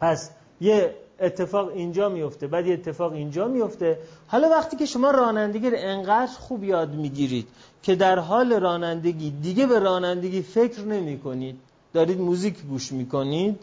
پس 0.01 0.31
یه 0.61 0.95
اتفاق 1.21 1.69
اینجا 1.69 2.09
میفته 2.09 2.47
بعد 2.47 2.67
یه 2.67 2.75
اتفاق 2.75 3.13
اینجا 3.13 3.49
میفته. 3.49 3.99
حالا 4.27 4.49
وقتی 4.49 4.77
که 4.77 4.87
شما 4.87 5.11
رانندگی 5.11 5.71
رو 5.71 5.77
انقدر 5.81 6.33
خوب 6.39 6.65
یاد 6.65 6.95
می‌گیرید 6.95 7.49
که 7.83 7.95
در 7.95 8.19
حال 8.19 8.53
رانندگی 8.53 9.31
دیگه 9.31 9.67
به 9.67 9.79
رانندگی 9.79 10.43
فکر 10.43 10.81
نمی 10.81 11.19
کنید 11.19 11.59
دارید 11.93 12.21
موزیک 12.21 12.63
گوش 12.63 12.93
می‌کنید 12.93 13.59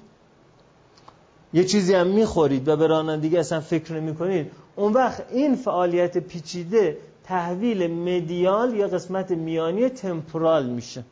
یه 1.53 1.63
چیزی 1.63 1.93
هم 1.93 2.07
می‌خورید 2.07 2.67
و 2.67 2.75
به 2.75 2.87
رانندگی 2.87 3.37
اصلا 3.37 3.61
فکر 3.61 3.93
نمی 3.93 4.15
کنید 4.15 4.51
اون 4.75 4.93
وقت 4.93 5.25
این 5.31 5.55
فعالیت 5.55 6.17
پیچیده 6.17 6.97
تحویل 7.23 7.91
medial 7.91 8.73
یا 8.73 8.87
قسمت 8.87 9.31
میانی 9.31 9.89
temporal 9.89 10.65
میشه. 10.65 11.03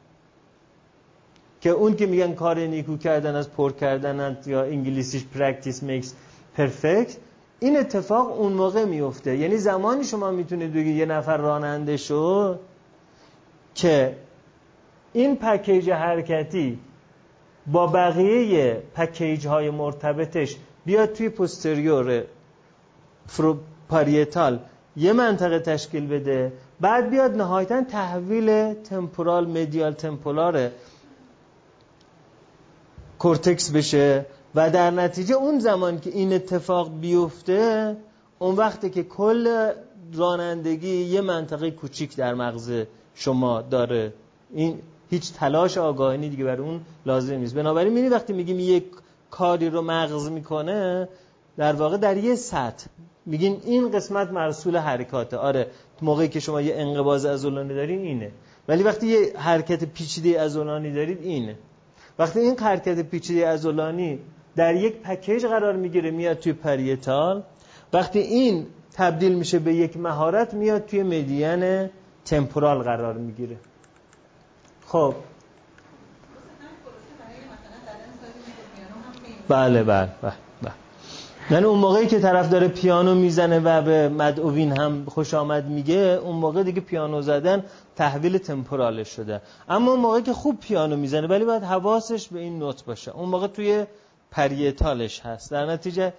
که 1.62 1.70
اون 1.70 1.95
که 1.95 2.06
میگن 2.06 2.34
کار 2.34 2.60
نیکو 2.60 2.98
کردن 2.98 3.36
از 3.36 3.52
پر 3.52 3.72
کردن 3.72 4.38
یا 4.45 4.64
انگلیسیش 4.64 5.26
practice 5.26 5.84
makes 5.84 6.14
پرفکت 6.57 7.18
این 7.60 7.78
اتفاق 7.78 8.40
اون 8.40 8.53
موقع 8.53 8.86
میفته 8.86 9.38
یعنی 9.38 9.57
زمانی 9.57 10.03
شما 10.03 10.32
می‌تونید 10.32 10.74
بگید 10.74 10.95
یه 10.95 11.06
نفر 11.06 11.38
راننده 11.38 11.98
شد 11.98 12.60
که 13.76 14.18
این 15.14 15.36
پکیج 15.36 15.90
حرکتی 15.90 16.80
با 17.68 17.88
بقیه 17.88 18.84
پکیج 18.96 19.48
های 19.48 19.70
مرتبطش 19.70 20.56
بیاد 20.86 21.14
توی 21.14 21.30
پوستریور 21.30 22.24
پاریتال 23.90 24.60
یه 24.98 25.14
منطقه 25.14 25.60
تشکیل 25.60 26.08
بده 26.08 26.54
بعد 26.82 27.10
بیاد 27.10 27.38
نهایتا 27.38 27.84
تحویل 27.84 28.74
تمپورال 28.74 29.48
مدیال 29.48 29.94
تمپولار 29.94 30.72
کورتکس 33.20 33.72
بشه 33.72 34.26
و 34.56 34.70
در 34.70 34.92
نتیجه 34.92 35.36
اون 35.36 35.60
زمان 35.60 36.00
که 36.00 36.10
این 36.10 36.34
اتفاق 36.34 37.00
بیفته 37.00 37.98
اون 38.40 38.56
وقتی 38.56 38.90
که 38.90 39.04
کل 39.04 39.72
رانندگی 40.14 40.96
یه 41.04 41.22
منطقه 41.22 41.72
کوچیک 41.72 42.16
در 42.16 42.34
مغز 42.34 42.72
شما 43.16 43.62
داره. 43.62 44.14
این 44.54 44.80
هیچ 45.10 45.34
تلاش 45.34 45.77
آگاهی 45.77 46.30
دیگه 46.30 46.44
بر 46.44 46.61
اون 46.61 46.82
لازم 47.06 47.36
نیست. 47.36 47.56
بنابراین 47.56 47.90
می‌بینید 47.90 48.11
وقتی 48.11 48.34
میگیم 48.34 48.60
یک 48.60 48.86
کاری 49.32 49.69
رو 49.69 49.82
مغز 49.82 50.30
می‌کنه 50.30 51.07
در 51.57 51.73
واقع 51.73 51.98
در 51.98 52.18
یه 52.18 52.36
سطح 52.36 52.86
میگین 53.26 53.61
این 53.65 53.91
قسمت 53.91 54.32
مرسول 54.32 54.77
حرکاته. 54.77 55.38
آره 55.38 55.68
موقعی 56.02 56.27
که 56.27 56.40
شما 56.40 56.61
یه 56.61 56.76
انقباض 56.77 57.26
ازولانی 57.26 57.73
دارین 57.73 58.02
اینه. 58.02 58.32
ولی 58.68 58.84
وقتی 58.84 59.07
یه 59.07 59.34
حرکت 59.38 59.84
پیچیده 59.84 60.41
ازولانی 60.41 60.91
دارید 60.94 61.22
اینه. 61.22 61.56
وقتی 62.19 62.40
این 62.40 62.60
حرکت 62.60 63.02
پیچیده 63.02 63.48
ازولانی 63.48 64.19
در 64.56 64.76
یک 64.76 65.02
پکیج 65.02 65.45
قرار 65.45 65.76
می‌گیره 65.76 66.11
میاد 66.11 66.40
توی 66.40 66.53
پریتال 66.53 67.44
وقتی 67.94 68.19
این 68.19 68.65
تبدیل 68.94 69.36
میشه 69.36 69.60
به 69.60 69.73
یک 69.73 69.98
مهارت 69.98 70.53
میاد 70.53 70.86
توی 70.86 71.03
مدین 71.03 71.90
تمپورال 72.26 72.84
قرار 72.84 73.14
می‌گیره. 73.14 73.57
خب. 74.95 75.13
بله 79.47 79.84
بله 79.84 80.09
بله 80.22 80.34
یعنی 81.51 81.65
اون 81.65 81.80
موقعی 81.80 82.07
که 82.07 82.19
طرف 82.19 82.49
داره 82.49 82.67
پیانو 82.67 83.15
می‌زنه 83.15 83.59
و 83.59 83.81
به 83.81 84.09
مدعوین 84.09 84.77
هم 84.77 85.05
خوش 85.05 85.34
آمد 85.34 85.65
میگه 85.65 86.19
اون 86.23 86.35
موقع 86.35 86.63
دیگه 86.63 86.81
پیانو 86.81 87.22
زدن 87.22 87.63
تحویل 87.95 88.38
تمپورالش 88.38 89.09
شده. 89.09 89.41
اما 89.69 89.91
اون 89.91 89.99
موقعی 89.99 90.22
که 90.22 90.34
خوب 90.34 90.59
پیانو 90.59 90.97
می‌زنه 90.97 91.27
ولی 91.27 91.45
باید 91.45 91.63
حواسش 91.63 92.27
به 92.27 92.39
این 92.39 92.59
نوت 92.59 92.85
باشه. 92.85 93.11
اون 93.11 93.30
موقع 93.30 93.47
توی 93.47 93.85
پریتالش 94.31 95.19
هست. 95.19 95.51
در 95.51 95.65
نتیجه 95.65 96.13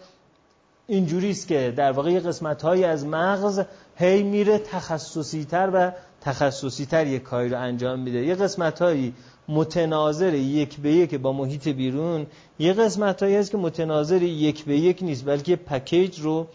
اینجوری 0.87 1.31
است 1.31 1.49
که 1.49 1.73
در 1.77 1.93
واقع 1.93 2.21
قسمت 2.21 2.65
از 2.65 3.07
مغز 3.07 3.63
هی 3.97 4.23
میره 4.23 4.59
تخصصی 4.59 5.45
تر 5.45 5.71
و 5.73 5.93
تخصصی 6.27 6.87
تر 6.87 7.07
یک 7.07 7.23
کاری 7.23 7.49
رو 7.49 7.61
انجام 7.61 7.99
میده. 7.99 8.25
یه 8.25 8.35
قسمت 8.35 8.83
هایی 8.83 9.15
متناظر 9.49 10.35
یک 10.35 10.81
به 10.81 10.93
یک 10.93 11.15
با 11.15 11.33
محیط 11.33 11.69
بیرون 11.69 12.27
یه 12.59 12.73
قسمت 12.73 13.23
هایی 13.23 13.37
هست 13.37 13.51
که 13.51 13.57
متناظر 13.57 14.23
یک 14.23 14.65
به 14.65 14.79
یک 14.79 14.99
نیست 15.03 15.25
بلکه 15.25 15.57
پکیج 15.57 16.21
رو 16.21 16.47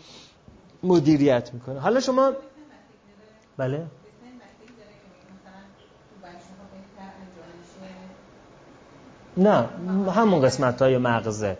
مدیریت 0.83 1.53
می‌کنه. 1.53 1.79
حالا 1.79 1.99
شما 1.99 2.31
بله؟ 3.57 3.85
نه 9.37 9.69
همون 10.11 10.41
قسمت 10.41 10.81
های 10.81 10.97
مغزه. 10.97 11.57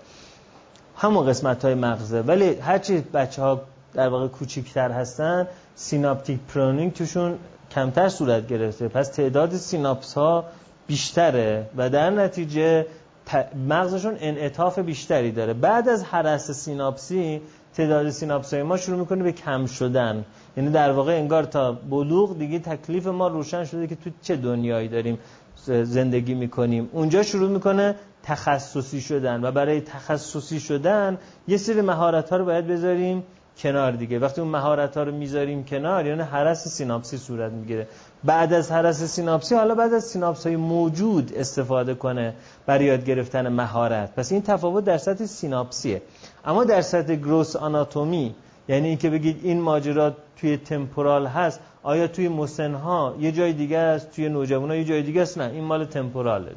همون 0.97 1.25
قسمت 1.25 1.65
های 1.65 1.75
مغزه. 1.75 2.21
ولی 2.21 2.53
هرچی 2.53 3.01
بچه 3.13 3.41
ها 3.41 3.61
در 3.93 4.07
واقع 4.07 4.27
کوچیکتر 4.27 4.91
هستن 4.91 5.47
synaptic 5.75 6.39
pruning 6.39 6.93
توشون 6.93 7.39
کمتر 7.75 8.09
صورت 8.09 8.47
گرفته. 8.47 8.87
پس 8.87 9.07
تعداد 9.07 9.55
سیناپس 9.55 10.13
ها 10.13 10.45
بیشتره 10.87 11.69
و 11.77 11.89
در 11.89 12.09
نتیجه 12.09 12.85
مغزشون 13.69 14.17
انعطاف 14.19 14.79
بیشتری 14.79 15.31
داره. 15.31 15.53
بعد 15.53 15.89
از 15.89 16.03
هرس 16.03 16.51
سیناپسی 16.51 17.41
تعداد 17.73 18.09
سیناپس 18.09 18.53
های 18.53 18.63
ما 18.63 18.77
شروع 18.77 18.99
می‌کنه 18.99 19.23
به 19.23 19.31
کم 19.31 19.65
شدن. 19.65 20.25
یعنی 20.57 20.69
در 20.69 20.91
واقع 20.91 21.17
انگار 21.17 21.43
تا 21.43 21.71
بلوغ 21.71 22.37
دیگه 22.37 22.59
تکلیف 22.59 23.07
ما 23.07 23.27
روشن 23.27 23.65
شده 23.65 23.87
که 23.87 23.95
تو 23.95 24.09
چه 24.21 24.35
دنیایی 24.35 24.87
داریم 24.87 25.19
زندگی 25.83 26.33
می‌کنیم. 26.33 26.89
اونجا 26.91 27.23
شروع 27.23 27.49
می‌کنه 27.49 27.95
تخصصی 28.23 29.01
شدن 29.01 29.43
و 29.43 29.51
برای 29.51 29.81
تخصصی 29.81 30.59
شدن 30.59 31.17
یه 31.47 31.57
سری 31.57 31.81
مهارت 31.81 32.29
ها 32.29 32.37
رو 32.37 32.45
باید 32.45 32.67
بذاریم 32.67 33.23
کنار 33.57 33.91
دیگه. 33.91 34.19
وقتی 34.19 34.41
اون 34.41 34.49
مهارت 34.49 34.97
ها 34.97 35.03
رو 35.03 35.11
می‌ذاریم 35.11 35.63
کنار 35.63 36.05
یعنی 36.05 36.21
هرس 36.21 36.67
سیناپسی 36.67 37.17
صورت 37.17 37.51
می‌گیره. 37.51 37.87
بعد 38.23 38.53
از 38.53 38.71
هرس 38.71 39.03
سیناپسی 39.03 39.55
حالا 39.55 39.75
باید 39.75 39.93
از 39.93 40.03
سیناپس 40.03 40.47
های 40.47 40.55
موجود 40.55 41.33
استفاده 41.35 41.93
کنه 41.93 42.33
برای 42.65 42.85
یاد 42.85 43.05
گرفتن 43.05 43.49
مهارت. 43.49 44.15
پس 44.15 44.31
این 44.31 44.41
تفاوت 44.41 44.83
در 44.83 44.97
سطح 44.97 45.25
سیناپسیه. 45.25 46.01
اما 46.45 46.63
در 46.63 46.81
سطح 46.81 47.15
گروس 47.15 47.55
آناتومی 47.55 48.35
یعنی 48.67 48.87
اینکه 48.87 49.09
بگید 49.09 49.39
این 49.43 49.61
ماجرا 49.61 50.15
توی 50.37 50.57
تمپورال 50.57 51.27
هست 51.27 51.59
آیا 51.83 52.07
توی 52.07 52.27
مسنها 52.27 53.15
یه 53.19 53.31
جای 53.31 53.53
دیگه 53.53 53.77
است 53.77 54.11
توی 54.11 54.29
نوجوانا 54.29 54.75
یه 54.75 54.83
جای 54.83 55.01
دیگه 55.01 55.21
است؟ 55.21 55.37
نه 55.37 55.51
این 55.53 55.63
مال 55.63 55.85
تمپوراله. 55.85 56.51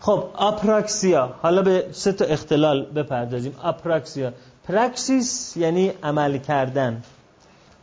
خب 0.00 0.24
آپراکسیا. 0.34 1.34
حالا 1.42 1.62
به 1.62 1.86
سه 1.92 2.12
تا 2.12 2.24
اختلال 2.24 2.84
بپردازیم. 2.84 3.54
آپراکسیا. 3.62 4.32
پراکسیس 4.68 5.56
یعنی 5.56 5.92
عمل 6.02 6.38
کردن. 6.38 7.02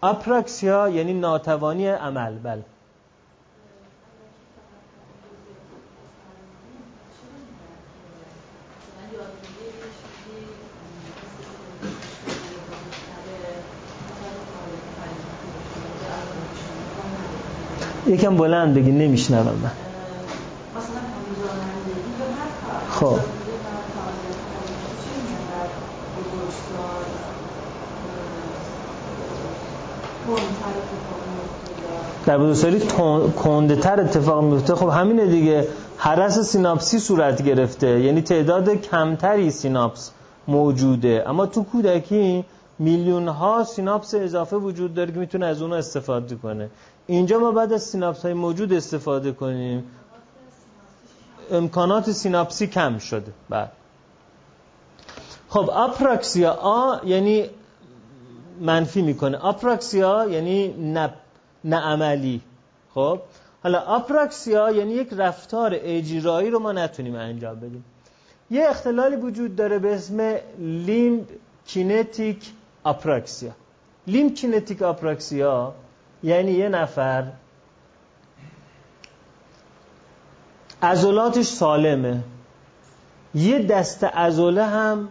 آپراکسیا 0.01 0.87
یعنی 0.87 1.13
ناتوانی 1.13 1.87
عمل 1.87 2.33
بله. 2.33 2.63
یکم 18.07 18.37
بلند 18.37 18.75
بگی 18.75 18.91
نمیشنوم 18.91 19.59
من. 19.63 19.71
خب. 22.89 23.42
در 32.25 32.37
بزرگسالی 32.37 32.79
کندتر 33.31 33.99
اتفاق 33.99 34.43
میفته 34.43 34.75
خب 34.75 34.87
همینه 34.87 35.25
دیگه. 35.25 35.67
هرس 35.97 36.39
سیناپسی 36.39 36.99
صورت 36.99 37.41
گرفته. 37.41 37.99
یعنی 37.99 38.21
تعداد 38.21 38.69
کمتری 38.69 39.51
سیناپس 39.51 40.11
موجوده. 40.47 41.23
اما 41.27 41.45
تو 41.45 41.63
کودکی 41.63 42.45
میلیون 42.79 43.27
ها 43.27 43.63
سیناپس 43.63 44.13
اضافه 44.13 44.55
وجود 44.55 44.93
داره 44.93 45.11
که 45.11 45.19
می‌تونه 45.19 45.45
از 45.45 45.61
اونها 45.61 45.77
استفاده 45.77 46.35
کنه. 46.35 46.69
اینجا 47.07 47.39
ما 47.39 47.51
باید 47.51 47.73
از 47.73 47.83
سیناپس 47.83 48.21
های 48.23 48.33
موجود 48.33 48.73
استفاده 48.73 49.31
کنیم. 49.31 49.83
امکانات 51.51 52.11
سیناپسی 52.11 52.67
کم 52.67 52.97
شده. 52.97 53.31
بعد 53.49 53.71
خب 55.49 55.69
apraxia 55.69 56.51
آ 56.51 56.95
یعنی 57.05 57.49
منفی 58.61 59.01
می‌کنه. 59.01 59.37
apraxia 59.37 60.27
یعنی 60.29 60.67
نه 61.63 61.77
عملی 61.77 62.41
خب؟ 62.93 63.19
حالا 63.63 63.79
apraxia 63.79 64.71
یعنی 64.71 64.93
یک 64.93 65.09
رفتار 65.11 65.71
اجرایی 65.73 66.49
رو 66.49 66.59
ما 66.59 66.71
نتونیم 66.71 67.15
انجام 67.15 67.55
بدیم. 67.55 67.85
یه 68.51 68.69
اختلالی 68.69 69.15
وجود 69.15 69.55
داره 69.55 69.79
به 69.79 69.95
اسم 69.95 70.35
limb 70.59 71.27
kinetic 71.65 72.51
آپراکسیا 72.83 73.51
لیم 74.07 74.33
کینتیک 74.33 74.81
آپراکسیا 74.81 75.73
یعنی 76.23 76.51
یه 76.51 76.69
نفر 76.69 77.31
عضلاتش 80.81 81.45
سالمه. 81.45 82.23
یه 83.35 83.59
دست 83.59 84.03
عضله 84.03 84.65
هم 84.65 85.09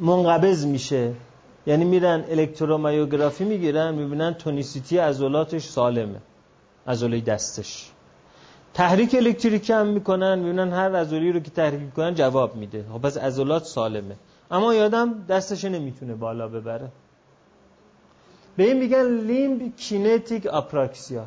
منقبض 0.00 0.66
میشه. 0.66 1.12
یعنی 1.66 1.84
میرن 1.84 2.24
الکترومایوگرافی 2.30 3.44
می‌گیرن 3.44 3.94
می‌بینن 3.94 4.34
تونیسیتی 4.34 4.98
عضلاتش 4.98 5.64
سالمه. 5.64 6.20
عضله 6.86 7.20
دستش. 7.20 7.90
تحریک 8.74 9.14
الکتریکی 9.14 9.72
هم 9.72 9.86
می‌کنن 9.86 10.38
می‌بینن 10.38 10.72
هر 10.72 10.96
عضلی 10.96 11.32
رو 11.32 11.40
که 11.40 11.50
تحریک 11.50 11.80
می‌کنن 11.80 12.14
جواب 12.14 12.56
میده. 12.56 12.84
خب 12.92 12.98
پس 12.98 13.16
عضلات 13.16 13.64
سالمه. 13.64 14.16
اما 14.50 14.74
یادم 14.74 15.24
دستش 15.28 15.64
نمی‌تونه 15.64 16.14
بالا 16.14 16.48
ببره. 16.48 16.88
به 18.56 18.64
این 18.64 18.78
میگن 18.78 19.06
لیمب 19.26 19.76
کینتیک 19.76 20.46
آپراکسیا 20.46 21.26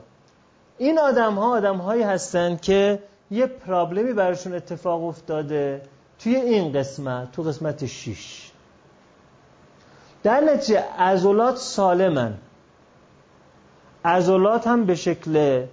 این 0.77 0.99
آدم 0.99 1.33
ها 1.33 1.57
آدم 1.57 1.77
هایی 1.77 2.03
هستن 2.03 2.57
که 2.57 2.99
یه 3.31 3.45
پرابلمی 3.45 4.13
براشون 4.13 4.53
اتفاق 4.53 5.03
افتاده 5.03 5.81
توی 6.19 6.35
این 6.35 6.73
قسمت 6.73 7.31
تو 7.31 7.43
قسمت 7.43 7.85
6 7.85 8.42
در 10.23 10.39
نتیجه 10.41 10.79
عضلات 10.99 11.57
سالمن. 11.57 12.33
عضلات 14.05 14.67
هم 14.67 14.85
به 14.85 14.95
شکل 14.95 15.65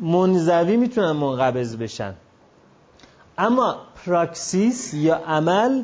منزوی 0.00 0.76
می‌تونن 0.76 1.12
منقبض 1.12 1.76
بشن. 1.76 2.14
اما 3.38 3.76
praxis 4.06 4.94
یا 4.94 5.14
عمل 5.14 5.82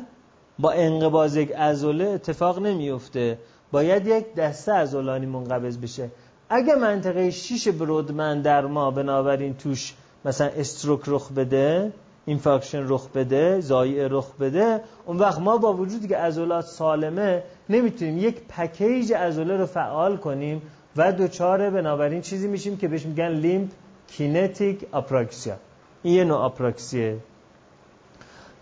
با 0.59 0.71
انقباض 0.71 1.35
یک 1.35 1.51
عضله 1.51 2.05
اتفاق 2.05 2.59
نمیفته. 2.59 3.39
باید 3.71 4.07
یک 4.07 4.35
دسته 4.35 4.71
عضلانی 4.71 5.25
منقبض 5.25 5.77
بشه. 5.77 6.09
اگه 6.49 6.75
منطقه 6.75 7.31
شیش 7.31 7.67
برودمن 7.67 8.41
در 8.41 8.65
ما 8.65 8.91
بنابراین 8.91 9.57
توش 9.57 9.93
مثلا 10.25 10.47
stroke 10.47 11.01
رخ 11.07 11.31
بده 11.31 11.93
infarction 12.25 12.85
رخ 12.89 13.09
بده 13.09 13.59
ضایعه 13.59 14.07
رخ 14.07 14.35
بده 14.39 14.81
اون 15.05 15.17
وقت 15.17 15.39
ما 15.39 15.57
با 15.57 15.73
وجودی 15.73 16.07
که 16.07 16.17
عضلات 16.17 16.65
سالمه 16.65 17.43
نمی‌تونیم 17.69 18.17
یک 18.17 18.41
package 18.49 19.13
عضله 19.13 19.57
رو 19.57 19.65
فعال 19.65 20.17
کنیم 20.17 20.61
و 20.97 21.11
دچار 21.11 21.69
بنابراین 21.69 22.21
چیزی 22.21 22.47
میشیم 22.47 22.77
که 22.77 22.87
بهش 22.87 23.05
میگن 23.05 23.29
limb 23.29 23.69
کینتیک 24.07 24.85
آپراکسیا 24.91 25.55
این 26.03 26.13
یه 26.13 26.23
نوع 26.23 26.37
آپراکسیه 26.37 27.17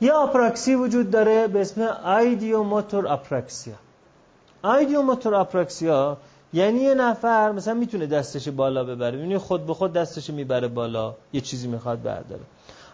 یه 0.01 0.11
آپراکسی 0.11 0.75
وجود 0.75 1.11
داره 1.11 1.47
به 1.47 1.61
اسم 1.61 1.81
آیدیو 2.03 2.63
موتور 2.63 3.07
آپراکسیا 3.07 3.73
آیدیو 4.63 5.01
موتور 5.01 5.35
آپراکسیا 5.35 6.17
یعنی 6.53 6.79
یه 6.79 6.93
نفر 6.93 7.51
مثلا 7.51 7.73
می‌تونه 7.73 8.05
دستش 8.05 8.47
بالا 8.47 8.83
ببره 8.83 9.19
یعنی 9.19 9.37
خود 9.37 9.65
به 9.65 9.73
خود 9.73 9.93
دستش 9.93 10.29
می‌بره 10.29 10.67
بالا 10.67 11.15
یه 11.33 11.41
چیزی 11.41 11.67
می‌خواد 11.67 12.01
برداره. 12.01 12.41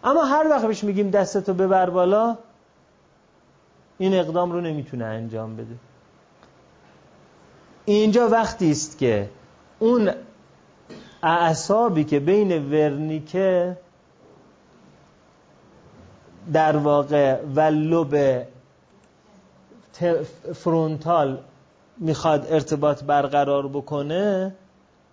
اما 0.04 0.24
هر 0.24 0.48
وقت 0.50 0.66
بهش 0.66 0.84
میگیم 0.84 1.10
دستتو 1.10 1.54
ببر 1.54 1.90
بالا 1.90 2.38
این 3.98 4.14
اقدام 4.14 4.52
رو 4.52 4.62
نمی‌تونه 4.62 5.06
انجام 5.06 5.56
بده. 5.56 5.76
اینجا 7.86 8.30
وقتی 8.30 8.72
است 8.72 8.98
که 8.98 9.30
اون 9.80 10.12
اعصابی 11.24 12.04
که 12.04 12.20
بین 12.20 12.72
ورنیکه 12.72 13.78
در 16.54 16.78
واقع 16.78 17.42
و 17.56 17.60
لب 17.60 18.46
فرونتال 20.56 21.38
می‌خواد 21.98 22.48
ارتباط 22.50 23.04
برقرار 23.04 23.68
بکنه 23.68 24.56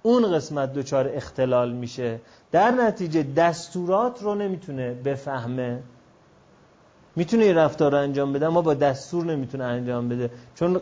اون 0.06 0.32
قسمت 0.32 0.72
دچار 0.72 1.10
اختلال 1.14 1.72
میشه. 1.72 2.20
در 2.52 2.70
نتیجه 2.70 3.22
دستورات 3.22 4.22
رو 4.22 4.34
نمی‌تونه 4.34 4.94
بفهمه. 4.94 5.82
می‌تونه 7.16 7.44
یه 7.46 7.52
رفتار 7.52 7.92
رو 7.92 7.98
انجام 7.98 8.32
بده 8.32 8.46
اما 8.46 8.62
با 8.62 8.74
دستور 8.74 9.24
نمی‌تونه 9.24 9.64
انجام 9.64 10.08
بده. 10.08 10.30
چون 10.54 10.80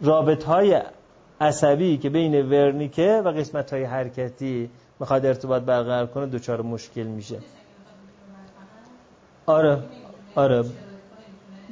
رابط 0.00 0.44
های 0.44 0.82
عصبی 1.40 1.98
که 1.98 2.10
بین 2.10 2.48
ورنیکه 2.50 3.22
و 3.24 3.28
قسمت 3.28 3.72
های 3.72 3.84
حرکتی 3.84 4.70
می‌خواد 5.00 5.26
ارتباط 5.26 5.62
برقرار 5.62 6.06
کنه 6.06 6.26
دچار 6.26 6.62
مشکل 6.62 7.02
میشه. 7.02 7.38
آره 9.46 9.82
آره. 10.34 10.64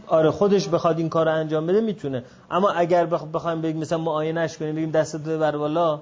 آره 0.06 0.30
خودش 0.30 0.68
بخواد 0.68 0.98
این 0.98 1.08
کار 1.08 1.26
رو 1.26 1.32
انجام 1.32 1.66
بده 1.66 1.80
می‌تونه. 1.80 2.24
اما 2.50 2.70
اگر 2.70 3.06
بخوایم 3.06 3.62
بگیم 3.62 3.80
مثلا 3.80 3.98
معاینش 3.98 4.58
کنیم 4.58 4.74
بگیم 4.74 4.90
دستت 4.90 5.20
بر 5.20 5.56
بالا 5.56 6.00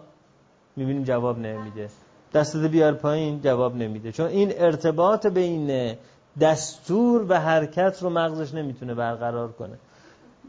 می‌بینیم 0.76 1.04
جواب 1.04 1.38
نمیده. 1.38 1.88
دستت 2.34 2.58
بیار 2.58 2.92
پایین 2.92 3.40
جواب 3.40 3.76
نمیده. 3.76 4.12
چون 4.12 4.26
این 4.26 4.52
ارتباط 4.56 5.26
بین 5.26 5.96
دستور 6.40 7.26
و 7.28 7.40
حرکت 7.40 7.98
رو 8.02 8.10
مغزش 8.10 8.54
نمی‌تونه 8.54 8.94
برقرار 8.94 9.52
کنه. 9.52 9.78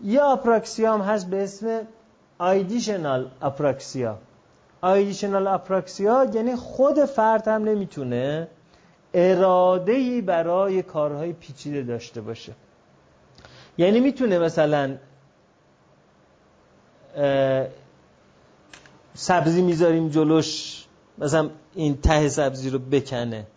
یه 0.03 0.22
آپراکسیا 0.22 0.93
هم 0.93 1.02
هست 1.02 1.30
به 1.30 1.43
اسم 1.43 1.81
آیدیشنال 2.38 3.30
آپراکسیا 3.41 4.18
آیدیشنال 4.81 5.47
آپراکسیا 5.47 6.27
یعنی 6.34 6.56
خود 6.56 7.06
فرد 7.06 7.47
هم 7.47 7.64
نمی‌تونه 7.64 8.47
اراده 9.14 10.22
برای 10.22 10.84
کارهای 10.84 11.34
پیچیده 11.34 11.84
داشته 11.84 12.22
باشه. 12.22 12.53
یعنی 13.77 13.99
می‌تونه 13.99 14.39
مثلا 14.39 14.97
سبزی 19.15 19.61
می‌ذاریم 19.61 20.09
جلوش 20.09 20.81
مثلا 21.17 21.49
این 21.75 21.97
ته 21.97 22.29
سبزی 22.29 22.69
رو 22.69 22.79
بکنه. 22.79 23.47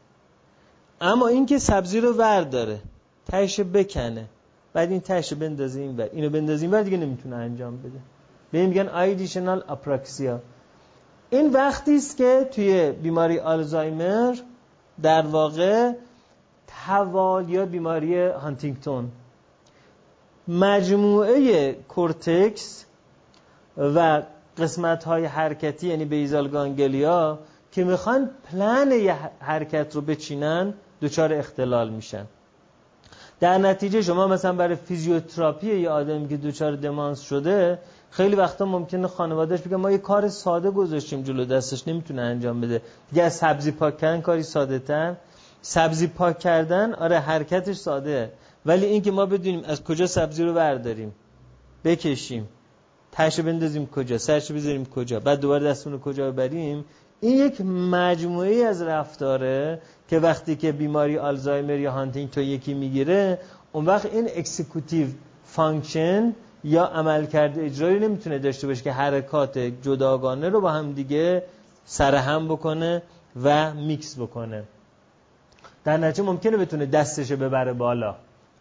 اما 1.01 1.29
اینکه 1.29 1.59
سبزی 1.59 2.01
رو 2.01 2.13
ور 2.13 2.41
داره 2.41 2.81
تهش 3.27 3.61
بکنه. 3.61 4.25
بعد 4.73 4.91
این 4.91 5.01
تهش 5.01 5.33
بندازه 5.33 5.81
این 5.81 5.97
ور. 5.97 6.09
اینو 6.13 6.31
بندازه 6.31 6.63
این 6.63 6.75
ور 6.75 6.83
دیگه 6.83 6.97
نمی‌تونه 6.97 7.37
انجام 7.37 7.77
بده. 7.77 7.99
به 8.51 8.59
این 8.59 8.69
میگن 8.69 8.89
ideational 8.89 9.65
apraxia 9.69 10.41
این 11.31 11.53
وقتی 11.53 11.97
است 11.97 12.17
که 12.17 12.49
توی 12.53 12.93
بیماری 12.93 13.39
آلزایمر 13.39 14.37
در 15.03 15.27
واقع 15.27 15.93
توال 16.87 17.49
یا 17.49 17.67
بیماری 17.67 18.27
هانتینگتون. 18.27 19.11
مجموعه 20.49 21.73
کورتکس 21.73 22.85
و 23.77 24.23
قسمت 24.61 25.05
های 25.05 25.25
حرکتی 25.25 25.89
یعنی 25.89 26.05
basal 26.05 26.49
ganglia 26.49 27.39
که 27.73 27.85
می‌خوان 27.85 28.31
پلن 28.45 28.91
یه 28.91 29.17
حرکت 29.41 29.95
رو 29.95 30.01
بچینن 30.01 30.75
دچار 31.03 31.33
اختلال 31.33 31.91
میشن. 31.91 32.27
در 33.41 33.59
نتیجه 33.59 34.03
شما 34.03 34.27
مثلا 34.27 34.53
برای 34.53 34.77
فیزیوتراپی 34.77 35.81
یه 35.81 35.91
آدمی 35.91 36.29
که 36.29 36.37
دچار 36.37 36.77
دمانس 36.77 37.21
شده 37.21 37.79
خیلی 38.11 38.37
وقتا 38.37 38.65
ممکنه 38.65 39.07
خانوادهش 39.07 39.61
بگه 39.61 39.77
ما 39.77 39.91
یه 39.91 39.99
کار 39.99 40.29
ساده 40.29 40.71
گذاشتیم 40.71 41.23
جلو 41.23 41.45
دستش 41.45 41.89
نمی‌تونه 41.89 42.23
انجام 42.23 42.61
بده. 42.61 42.83
دیگه 43.11 43.23
از 43.23 43.35
سبزی 43.35 43.71
پاک 43.71 43.99
کردن 43.99 44.21
کاری 44.21 44.43
ساده 44.43 44.79
تر. 44.79 45.15
سبزی 45.63 46.07
پاک 46.07 46.39
کردن 46.39 46.95
آره 46.95 47.19
حرکتش 47.19 47.77
ساده. 47.77 48.33
ولی 48.67 48.87
اینکه 48.87 49.11
ما 49.11 49.27
بدونیم 49.27 49.63
از 49.65 49.85
کجا 49.85 50.07
سبزی 50.07 50.45
رو 50.45 50.55
برداریم 50.55 51.15
بکشیم. 51.85 52.49
تشه 53.13 53.43
بندازیم 53.43 53.87
کجا 53.87 54.19
سرش 54.19 54.53
بذاریم 54.53 54.85
کجا 54.85 55.21
بعد 55.21 55.41
دوباره 55.41 55.67
دستون 55.67 55.93
رو 55.93 55.99
کجا 55.99 56.31
ببریم. 56.31 56.85
این 57.21 57.47
یک 57.47 57.61
مجموعه 57.91 58.65
از 58.65 58.83
رفتاره 58.83 59.81
که 60.09 60.19
وقتی 60.19 60.57
که 60.57 60.73
بیماری 60.73 61.19
آلزایمر 61.19 61.79
یا 61.79 61.93
هانتینگتون 61.93 62.41
یکی 62.41 62.75
می‌گیره 62.75 63.39
اون 63.73 63.87
وقت 63.87 64.07
این 64.07 64.29
executive 64.37 65.07
function 65.45 66.35
یا 66.65 66.85
عملکرد 66.85 67.59
اجرایی 67.59 67.99
نمی‌تونه 67.99 68.39
داشته 68.39 68.67
باشه 68.67 68.83
که 68.83 68.93
حرکات 68.93 69.59
جداگانه 69.59 70.49
رو 70.49 70.61
با 70.61 70.71
هم 70.71 70.93
دیگه 70.93 71.43
سرهم 71.85 72.49
بکنه 72.49 73.03
و 73.43 73.75
میکس 73.75 74.19
بکنه. 74.19 74.65
در 75.85 75.97
نتیجه 75.97 76.29
ممکنه 76.29 76.57
بتونه 76.57 76.87
دستش 76.87 77.33
ببره 77.33 77.73
بالا. 77.73 78.15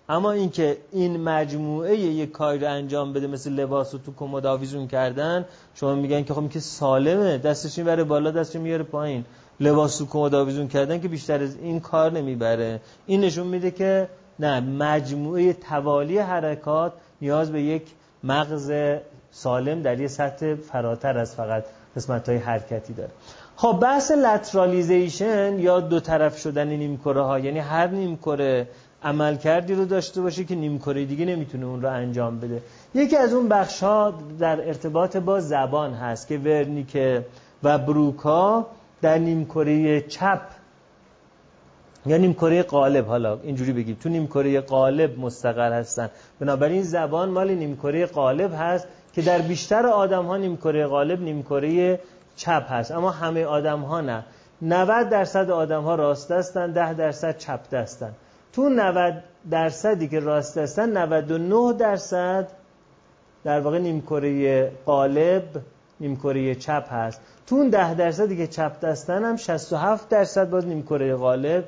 اما 0.10 0.32
اینکه 0.32 0.78
این 0.92 1.24
مجموعه 1.24 1.98
یک 1.98 2.32
کاری 2.32 2.60
رو 2.60 2.72
انجام 2.72 3.14
بده 3.14 3.28
مثل 3.28 3.52
لباس 3.52 3.94
رو 3.94 4.00
تو 4.00 4.14
کمد 4.18 4.46
آویزون 4.46 4.88
کردن 4.88 5.46
شما 5.76 5.96
میگن 5.96 6.24
که 6.24 6.34
خب 6.34 6.50
که 6.50 6.60
سالمه 6.60 7.38
دستش 7.38 7.78
می‌بره 7.78 8.04
بالا 8.04 8.32
دستش 8.32 8.56
میاره 8.56 8.84
پایین. 8.84 9.26
لباس 9.60 9.98
تو 9.98 10.06
کمد 10.06 10.36
آویزون 10.36 10.68
کردن 10.68 11.00
که 11.00 11.08
بیشتر 11.08 11.44
از 11.44 11.56
این 11.56 11.80
کار 11.80 12.12
نمی‌بره. 12.12 12.82
این 13.06 13.22
نشون 13.22 13.48
میده 13.48 13.72
که 13.72 14.10
نه 14.40 14.60
مجموعه 14.60 15.54
توالی 15.54 16.18
حرکات 16.18 16.94
نیاز 17.22 17.52
به 17.52 17.62
یک 17.62 17.84
مغز 18.24 18.72
سالم 19.32 19.82
در 19.82 20.00
یه 20.00 20.08
سطح 20.08 20.56
فراتر 20.56 21.18
از 21.18 21.36
فقط 21.36 21.64
قسمت 21.96 22.30
های 22.30 22.38
حرکتی 22.38 22.94
داره. 22.94 23.12
خب 23.56 23.80
بحث 23.82 24.12
lateralization 24.12 25.60
یا 25.60 25.80
دو 25.80 26.00
طرف 26.00 26.38
شدن 26.38 26.68
نیمکره 26.68 27.22
ها 27.22 27.40
یعنی 27.40 27.60
هر 27.60 27.88
نیمکره 27.88 28.68
عملکردی 29.04 29.74
رو 29.76 29.86
داشته 29.86 30.22
باشه 30.22 30.44
که 30.44 30.56
نیمکره 30.56 31.06
دیگه 31.06 31.26
نمی‌تونه 31.26 31.66
اون 31.66 31.82
رو 31.82 31.90
انجام 31.90 32.40
بده. 32.40 32.62
یکی 32.96 33.18
از 33.18 33.34
اون 33.34 33.48
بخش 33.48 33.84
ها 33.84 34.14
در 34.40 34.68
ارتباط 34.68 35.18
با 35.18 35.40
زبان 35.40 35.94
هست 35.94 36.28
که 36.28 36.38
ورنیکه 36.38 37.26
و 37.64 37.78
بروکا 37.78 38.66
در 39.02 39.18
نیمکره 39.18 40.02
چپ 40.02 40.42
یا 42.06 42.18
نیمکره 42.18 42.64
قالب 42.64 43.06
حالا 43.06 43.40
اینجوری 43.44 43.74
بگیم 43.74 43.98
تو 44.04 44.10
نیمکره 44.10 44.62
قالب 44.62 45.20
مستقر 45.20 45.74
هستن. 45.74 46.10
بنابراین 46.40 46.84
زبان 46.84 47.30
مال 47.30 47.52
نیمکره 47.52 48.06
قالب 48.06 48.52
هست 48.60 48.88
که 49.14 49.22
در 49.22 49.40
بیشتر 49.40 49.88
آدم 49.88 50.26
ها 50.26 50.38
نیمکره 50.38 50.88
قالب 50.88 51.22
نیمکره 51.22 52.00
چپ 52.36 52.72
هست. 52.72 52.92
اما 52.92 53.12
همه 53.12 53.46
آدم 53.46 53.80
ها 53.80 54.02
نه. 54.02 54.26
90 54.62 55.10
درصد 55.10 55.52
آدم 55.52 55.84
ها 55.84 55.96
راست 55.96 56.32
هستن 56.32 56.72
10 56.72 56.94
درصد 56.94 57.38
چپ 57.38 57.70
دستن 57.70 58.14
تو 58.54 58.70
90 58.70 59.24
درصدی 59.52 60.08
که 60.08 60.20
راست 60.20 60.58
هستن 60.58 60.98
99 60.98 61.74
درصد 61.74 62.48
در 63.44 63.60
واقع 63.60 63.80
نیمکره 63.80 64.72
قالب 64.86 65.44
نیمکره 66.00 66.56
چپ 66.56 66.94
هست. 66.94 67.22
تو 67.48 67.56
اون 67.56 67.70
10 67.70 67.94
درصدی 67.94 68.38
که 68.38 68.48
چپ 68.48 68.80
دستن 68.80 69.24
هم 69.24 69.36
67 69.36 70.10
درصد 70.10 70.50
باز 70.50 70.68
نیمکره 70.68 71.16
قالب 71.16 71.64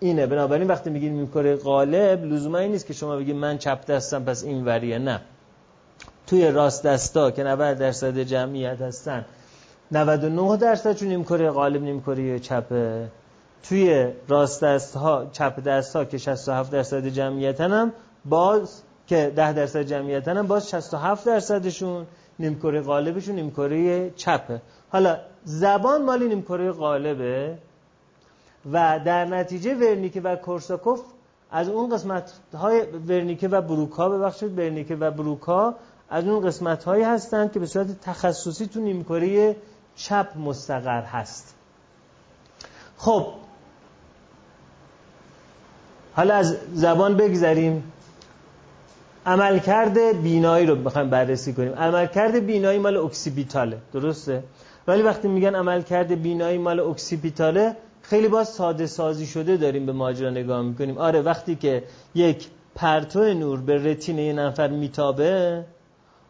اینه. 0.00 0.26
بنابراین 0.26 0.68
وقتی 0.68 0.90
میگیم 0.90 1.12
نیمکره 1.12 1.56
قالب 1.56 2.24
لزوما 2.24 2.58
این 2.58 2.72
نیست 2.72 2.86
که 2.86 2.92
شما 2.92 3.16
بگید 3.16 3.36
من 3.36 3.58
چپ 3.58 3.86
دستم 3.86 4.24
پس 4.24 4.44
این 4.44 4.64
وریه. 4.64 4.98
نه. 4.98 5.20
توی 6.26 6.50
راست 6.50 6.86
دستا 6.86 7.30
که 7.30 7.44
90 7.44 7.78
درصد 7.78 8.18
جمعیت 8.18 8.80
هستن 8.80 9.24
99 9.92 10.56
درصد 10.56 10.92
چون 10.96 11.08
نیمکره 11.08 11.50
قالب 11.50 11.82
نیمکره 11.82 12.38
چپه 12.38 13.08
توی 13.62 14.12
راست 14.28 14.64
دست 14.64 14.96
ها 14.96 15.26
چپ 15.32 15.60
دست 15.60 15.96
ها 15.96 16.04
که 16.04 16.18
67 16.18 16.70
درصد 16.70 17.06
جمعیتن 17.06 17.72
هم 17.72 17.92
باز 18.24 18.82
که 19.06 19.32
10 19.36 19.52
درصد 19.52 19.82
جمعیتن 19.82 20.36
هم 20.36 20.46
باز 20.46 20.70
67 20.70 21.26
درصدشون 21.26 22.06
نیمکره 22.38 22.80
قالبشون 22.80 23.34
نیمکره 23.34 24.10
چپه. 24.10 24.62
حالا 24.88 25.18
زبان 25.44 26.04
مال 26.04 26.22
نیمکره 26.22 26.72
قالبه 26.72 27.58
و 28.72 29.00
در 29.04 29.24
نتیجه 29.24 29.74
ورنیکه 29.74 30.20
و 30.20 30.36
کورساکوف 30.36 31.00
از 31.50 31.68
اون 31.68 31.94
قسمت 31.94 32.32
های 32.54 32.82
ورنیکه 32.82 33.48
و 33.48 33.60
بروکا 33.60 34.08
ببخشید 34.08 34.58
ورنیکه 34.58 34.96
و 34.96 35.10
بروکا 35.10 35.74
از 36.10 36.24
اون 36.24 36.46
قسمت 36.46 36.84
هایی 36.84 37.04
هستند 37.04 37.52
که 37.52 37.58
به 37.58 37.66
صورت 37.66 38.00
تخصصی 38.00 38.66
تو 38.66 38.80
نیمکره 38.80 39.56
چپ 39.96 40.28
مستقر 40.36 41.02
هست. 41.02 41.54
خب 42.96 43.26
حالا 46.16 46.34
از 46.34 46.56
زبان 46.74 47.16
بگذریم. 47.16 47.92
عملکرد 49.26 50.22
بینایی 50.22 50.66
رو 50.66 50.76
بخوایم 50.76 51.10
بررسی 51.10 51.52
کنیم. 51.52 51.72
عملکرد 51.74 52.46
بینایی 52.46 52.78
مال 52.78 52.96
اکسیپیتاله 52.96 53.78
درسته؟ 53.92 54.42
ولی 54.88 55.02
وقتی 55.02 55.28
میگن 55.28 55.54
عملکرد 55.54 56.22
بینایی 56.22 56.58
مال 56.58 56.80
اکسیپیتاله 56.80 57.76
خیلی 58.02 58.28
با 58.28 58.44
ساده 58.44 58.86
سازی 58.86 59.26
شده 59.26 59.56
داریم 59.56 59.86
به 59.86 59.92
ماجرا 59.92 60.30
نگاه 60.30 60.62
می‌کنیم. 60.62 60.98
آره 60.98 61.20
وقتی 61.20 61.56
که 61.56 61.82
یک 62.14 62.46
پرتو 62.74 63.34
نور 63.34 63.60
به 63.60 63.90
رتین 63.90 64.18
یه 64.18 64.32
نفر 64.32 64.68
میتابه 64.68 65.64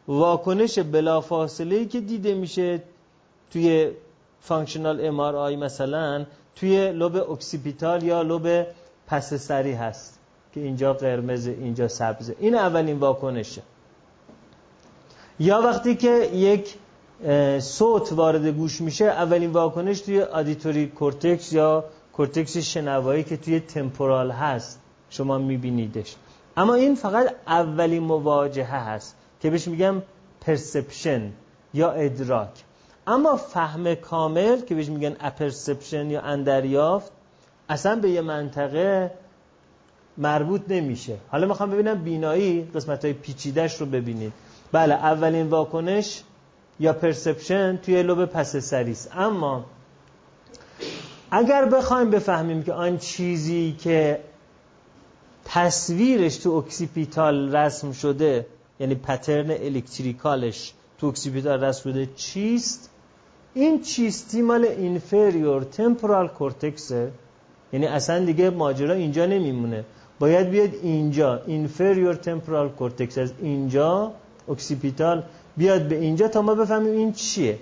واکنش 0.08 0.78
بلافاصله 0.78 1.76
ای 1.76 1.86
که 1.86 2.00
دیده 2.00 2.34
میشه 2.34 2.82
توی 3.50 3.90
functional 4.40 5.06
MRI 5.06 5.54
مثلا 5.58 6.26
توی 6.56 6.92
لوب 6.92 7.16
occipital 7.30 8.02
یا 8.02 8.22
لوب 8.22 8.46
پس 9.06 9.34
سری 9.34 9.72
هست 9.72 10.18
که 10.52 10.60
اینجا 10.60 10.92
قرمز 10.92 11.46
اینجا 11.46 11.88
سبزه 11.88 12.36
این 12.38 12.54
اولین 12.54 12.98
واکنشه. 12.98 13.62
یا 15.38 15.62
وقتی 15.62 15.94
که 15.94 16.30
یک 16.34 16.74
صوت 17.60 18.12
وارد 18.12 18.46
گوش 18.46 18.80
میشه 18.80 19.04
اولین 19.04 19.50
واکنش 19.50 20.00
توی 20.00 20.22
auditory 20.22 20.86
cortex 20.86 21.52
یا 21.52 21.84
کورتکس 22.12 22.56
شنوایی 22.56 23.24
که 23.24 23.36
توی 23.36 23.60
temporal 23.60 24.30
هست 24.30 24.80
شما 25.10 25.38
میبینیدش. 25.38 26.16
اما 26.56 26.74
این 26.74 26.94
فقط 26.94 27.34
اولین 27.46 28.02
مواجهه 28.02 28.88
هست 28.88 29.16
که 29.40 29.50
بهش 29.50 29.68
میگم 29.68 30.02
perception 30.40 31.32
یا 31.74 31.90
ادراک. 31.90 32.64
اما 33.06 33.36
فهم 33.36 33.94
کامل 33.94 34.60
که 34.60 34.74
بهش 34.74 34.88
میگن 34.88 35.16
apperception 35.20 36.10
یا 36.10 36.20
اندریافت 36.20 37.12
اصلا 37.68 37.96
به 37.96 38.10
یه 38.10 38.20
منطقه 38.20 39.10
مربوط 40.18 40.60
نمیشه. 40.68 41.16
حالا 41.28 41.46
می‌خوام 41.46 41.70
ببینم 41.70 42.04
بینایی 42.04 42.70
قسمت 42.74 43.04
های 43.04 43.14
پیچیدش 43.14 43.80
رو 43.80 43.86
ببینید. 43.86 44.32
بله 44.72 44.94
اولین 44.94 45.46
واکنش 45.46 46.22
یا 46.80 46.92
perception 46.92 47.76
توی 47.76 48.02
لوب 48.02 48.24
پس 48.24 48.56
سریست 48.56 49.10
اما 49.16 49.64
اگر 51.30 51.64
بخوایم 51.64 52.10
بفهمیم 52.10 52.62
که 52.62 52.72
آن 52.72 52.98
چیزی 52.98 53.76
که 53.80 54.20
تصویرش 55.44 56.36
تو 56.36 56.50
occipital 56.50 57.56
رسم 57.56 57.92
شده 57.92 58.46
یعنی 58.80 58.94
pattern 58.94 59.50
electrical 59.50 60.52
ش 60.52 60.72
تو 60.98 61.06
occipital 61.06 61.64
رسم 61.64 61.90
شده 61.90 62.08
چیست؟ 62.16 62.90
این 63.54 63.82
چیستی 63.82 64.42
مال 64.42 64.64
inferior 64.64 65.62
temporal 65.64 66.28
cortex 66.28 67.00
ه 67.00 67.12
یعنی 67.72 67.86
اصلا 67.86 68.24
دیگه 68.24 68.50
ماجرا 68.50 68.94
اینجا 68.94 69.26
نمیمونه. 69.26 69.84
باید 70.18 70.50
بیاد 70.50 70.70
اینجا 70.82 71.40
inferior 71.46 72.16
temporal 72.26 72.80
cortex 72.80 73.18
از 73.18 73.32
اینجا 73.42 74.12
occipital 74.48 75.22
بیاد 75.56 75.82
به 75.88 75.96
اینجا 75.98 76.28
تا 76.28 76.42
ما 76.42 76.54
بفهمیم 76.54 76.92
این 76.92 77.12
چیه. 77.12 77.58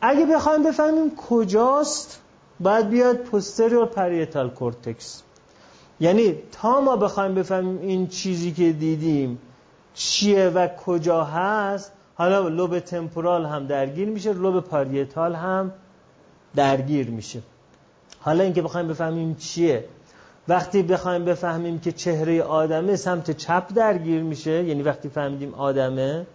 اگه 0.00 0.26
بخوایم 0.26 0.62
بفهمیم 0.62 1.16
کجاست 1.16 2.20
باید 2.60 2.88
بیاد 2.88 3.18
posterior 3.26 3.88
parietal 3.96 4.60
cortex. 4.60 5.04
یعنی 6.00 6.34
تا 6.52 6.80
ما 6.80 6.96
بخوایم 6.96 7.34
بفهمیم 7.34 7.78
این 7.78 8.06
چیزی 8.06 8.52
که 8.52 8.72
دیدیم 8.72 9.38
چیه 9.94 10.48
و 10.48 10.68
کجا 10.68 11.24
هست 11.24 11.92
حالا 12.14 12.48
لوب 12.48 12.78
تمپورال 12.78 13.46
هم 13.46 13.66
درگیر 13.66 14.08
میشه 14.08 14.32
لوب 14.32 14.60
پاریتال 14.60 15.34
هم 15.34 15.72
درگیر 16.54 17.10
میشه. 17.10 17.42
حالا 18.26 18.44
اینکه 18.44 18.62
بخوایم 18.62 18.88
بفهمیم 18.88 19.34
چیه 19.34 19.84
وقتی 20.48 20.82
بخوایم 20.82 21.24
بفهمیم 21.24 21.78
که 21.78 21.92
چهره 21.92 22.42
آدمه 22.42 22.96
سمت 22.96 23.30
چپ 23.30 23.74
درگیر 23.74 24.22
میشه. 24.22 24.64
یعنی 24.64 24.82
وقتی 24.82 25.08
فهمیدیم 25.08 25.54
آدمه 25.54 26.26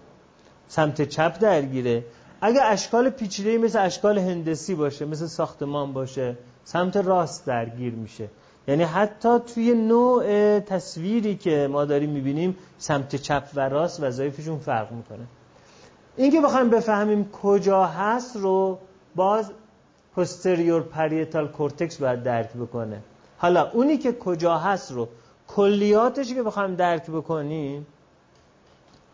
سمت 0.67 1.01
چپ 1.01 1.39
درگیره. 1.39 2.05
اگه 2.41 2.61
اشکال 2.63 3.09
پیچیده 3.09 3.57
مثل 3.57 3.85
اشکال 3.85 4.17
هندسی 4.17 4.75
باشه 4.75 5.05
مثل 5.05 5.25
ساختمان 5.25 5.93
باشه 5.93 6.37
سمت 6.63 6.97
راست 6.97 7.45
درگیر 7.45 7.93
میشه. 7.93 8.27
یعنی 8.67 8.83
حتی 8.83 9.39
توی 9.39 9.73
نوع 9.73 10.59
تصویری 10.59 11.35
که 11.35 11.69
ما 11.71 11.85
داریم 11.85 12.09
می‌بینیم 12.09 12.57
سمت 12.77 13.15
چپ 13.15 13.43
و 13.55 13.69
راست 13.69 14.03
وظایفشون 14.03 14.59
فرق 14.59 14.91
می‌کنه. 14.91 15.27
اینکه 16.17 16.41
بخوایم 16.41 16.69
بفهمیم 16.69 17.29
کجا 17.31 17.85
هست 17.85 18.35
رو 18.35 18.79
باز 19.15 19.51
posterior 20.15 20.81
parietal 20.81 21.47
cortex 21.47 21.97
باید 21.97 22.23
درک 22.23 22.53
بکنه. 22.53 23.01
حالا 23.37 23.71
اونی 23.71 23.97
که 23.97 24.13
کجا 24.13 24.57
هست 24.57 24.91
رو 24.91 25.07
کلیاتش 25.47 26.33
که 26.33 26.43
بخوایم 26.43 26.75
درک 26.75 27.11
بکنیم 27.11 27.85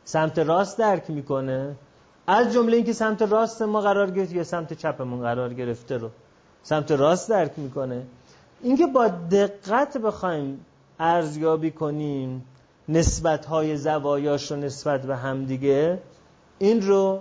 سمت 0.05 0.39
راست 0.39 0.77
درک 0.77 1.09
می‌کنه. 1.09 1.75
از 2.27 2.53
جمله 2.53 2.75
اینکه 2.75 2.93
سمت 2.93 3.21
راست 3.21 3.61
ما 3.61 3.81
قرار 3.81 4.11
گرفت 4.11 4.33
یا 4.33 4.43
سمت 4.43 4.73
چپمون 4.73 5.21
قرار 5.21 5.53
گرفته 5.53 5.97
رو 5.97 6.09
سمت 6.63 6.91
راست 6.91 7.29
درک 7.29 7.51
می‌کنه. 7.57 8.03
اینکه 8.63 8.87
با 8.87 9.07
دقت 9.07 9.97
بخوایم 9.97 10.65
ارزیابی 10.99 11.71
کنیم 11.71 12.45
نسبت 12.89 13.45
های 13.45 13.77
زوایاش 13.77 14.51
رو 14.51 14.57
نسبت 14.57 15.01
به 15.01 15.15
همدیگه 15.15 15.99
این 16.59 16.81
رو 16.81 17.19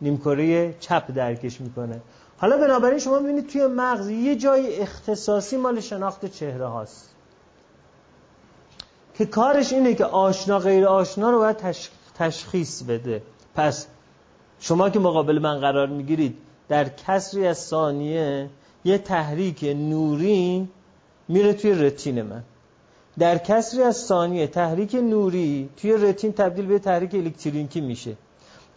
نیمکره 0.00 0.74
چپ 0.80 1.10
درکش 1.14 1.60
می‌کنه. 1.60 2.00
حالا 2.40 2.56
بنابراین 2.56 2.98
شما 2.98 3.18
می‌بینید 3.18 3.46
توی 3.46 3.66
مغز 3.66 4.08
یه 4.08 4.36
جای 4.36 4.80
اختصاصی 4.80 5.56
مال 5.56 5.80
شناخت 5.80 6.26
چهره 6.26 6.66
هاست. 6.66 7.10
که 9.14 9.26
کارش 9.26 9.72
اینه 9.72 9.94
که 9.94 10.04
آشنا 10.04 10.58
غیر 10.58 10.86
آشنا 10.86 11.30
رو 11.30 11.38
باید 11.38 11.56
تشخیص 12.18 12.82
بده. 12.82 13.22
پس 13.54 13.86
شما 14.60 14.90
که 14.90 14.98
مقابل 14.98 15.38
من 15.38 15.60
قرار 15.60 15.86
می‌گیرید 15.86 16.36
در 16.68 16.88
کسری 16.88 17.46
از 17.46 17.58
ثانیه 17.58 18.50
یه 18.84 18.98
تحریک 18.98 19.64
نوری 19.64 20.68
میره 21.28 21.52
توی 21.52 21.74
رتین 21.74 22.22
من. 22.22 22.42
در 23.18 23.38
کسری 23.38 23.82
از 23.82 23.96
ثانیه 23.96 24.46
تحریک 24.46 24.94
نوری 24.94 25.70
توی 25.76 25.92
رتین 25.92 26.32
تبدیل 26.32 26.66
به 26.66 26.78
تحریک 26.78 27.14
الکتریکی 27.14 27.80
میشه. 27.80 28.16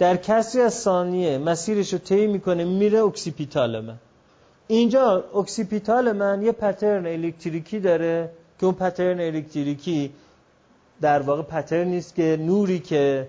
در 0.03 0.17
کسری 0.17 0.61
از 0.61 0.73
ثانیه 0.73 1.37
مسیرش 1.37 1.93
رو 1.93 1.99
طی 1.99 2.27
می‌کنه 2.27 2.63
میره 2.63 3.03
occipital 3.03 3.79
من. 3.81 3.95
اینجا 4.67 5.23
occipital 5.35 6.11
من 6.11 6.41
یه 6.41 6.51
pattern 6.51 7.05
الکتریکی 7.05 7.79
داره 7.79 8.29
که 8.59 8.65
اون 8.65 8.75
pattern 8.75 9.19
الکتریکی 9.19 10.11
در 11.01 11.21
واقع 11.21 11.41
pattern 11.41 11.87
نیست 11.87 12.15
که 12.15 12.37
نوری 12.41 12.79
که 12.79 13.27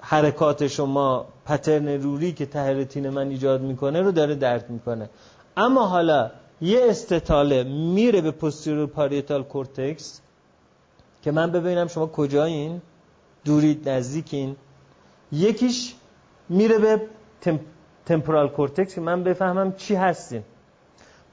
حرکات 0.00 0.66
شما 0.66 1.26
pattern 1.46 1.88
نوری 1.88 2.32
که 2.32 2.46
ته 2.46 2.67
رتین 2.67 3.08
من 3.08 3.28
ایجاد 3.28 3.60
می‌کنه 3.62 4.02
رو 4.02 4.12
داره 4.12 4.34
درک 4.34 4.64
می‌کنه. 4.68 5.10
اما 5.56 5.86
حالا 5.86 6.30
یه 6.60 6.80
استطاله 6.90 7.62
میره 7.64 8.20
به 8.20 8.30
posterior 8.30 8.86
parietal 8.86 9.42
cortex 9.42 10.20
که 11.22 11.30
من 11.30 11.50
ببینم 11.50 11.88
شما 11.88 12.06
کجایین؟ 12.06 12.80
دورید 13.44 13.88
نزدیکین. 13.88 14.56
یکیش 15.32 15.94
میره 16.48 16.78
به 16.78 17.02
tem... 17.40 17.60
temporal 18.06 18.48
cortex 18.48 18.94
که 18.94 19.00
من 19.00 19.24
بفهمم 19.24 19.72
چی 19.72 19.94
هستیم. 19.94 20.44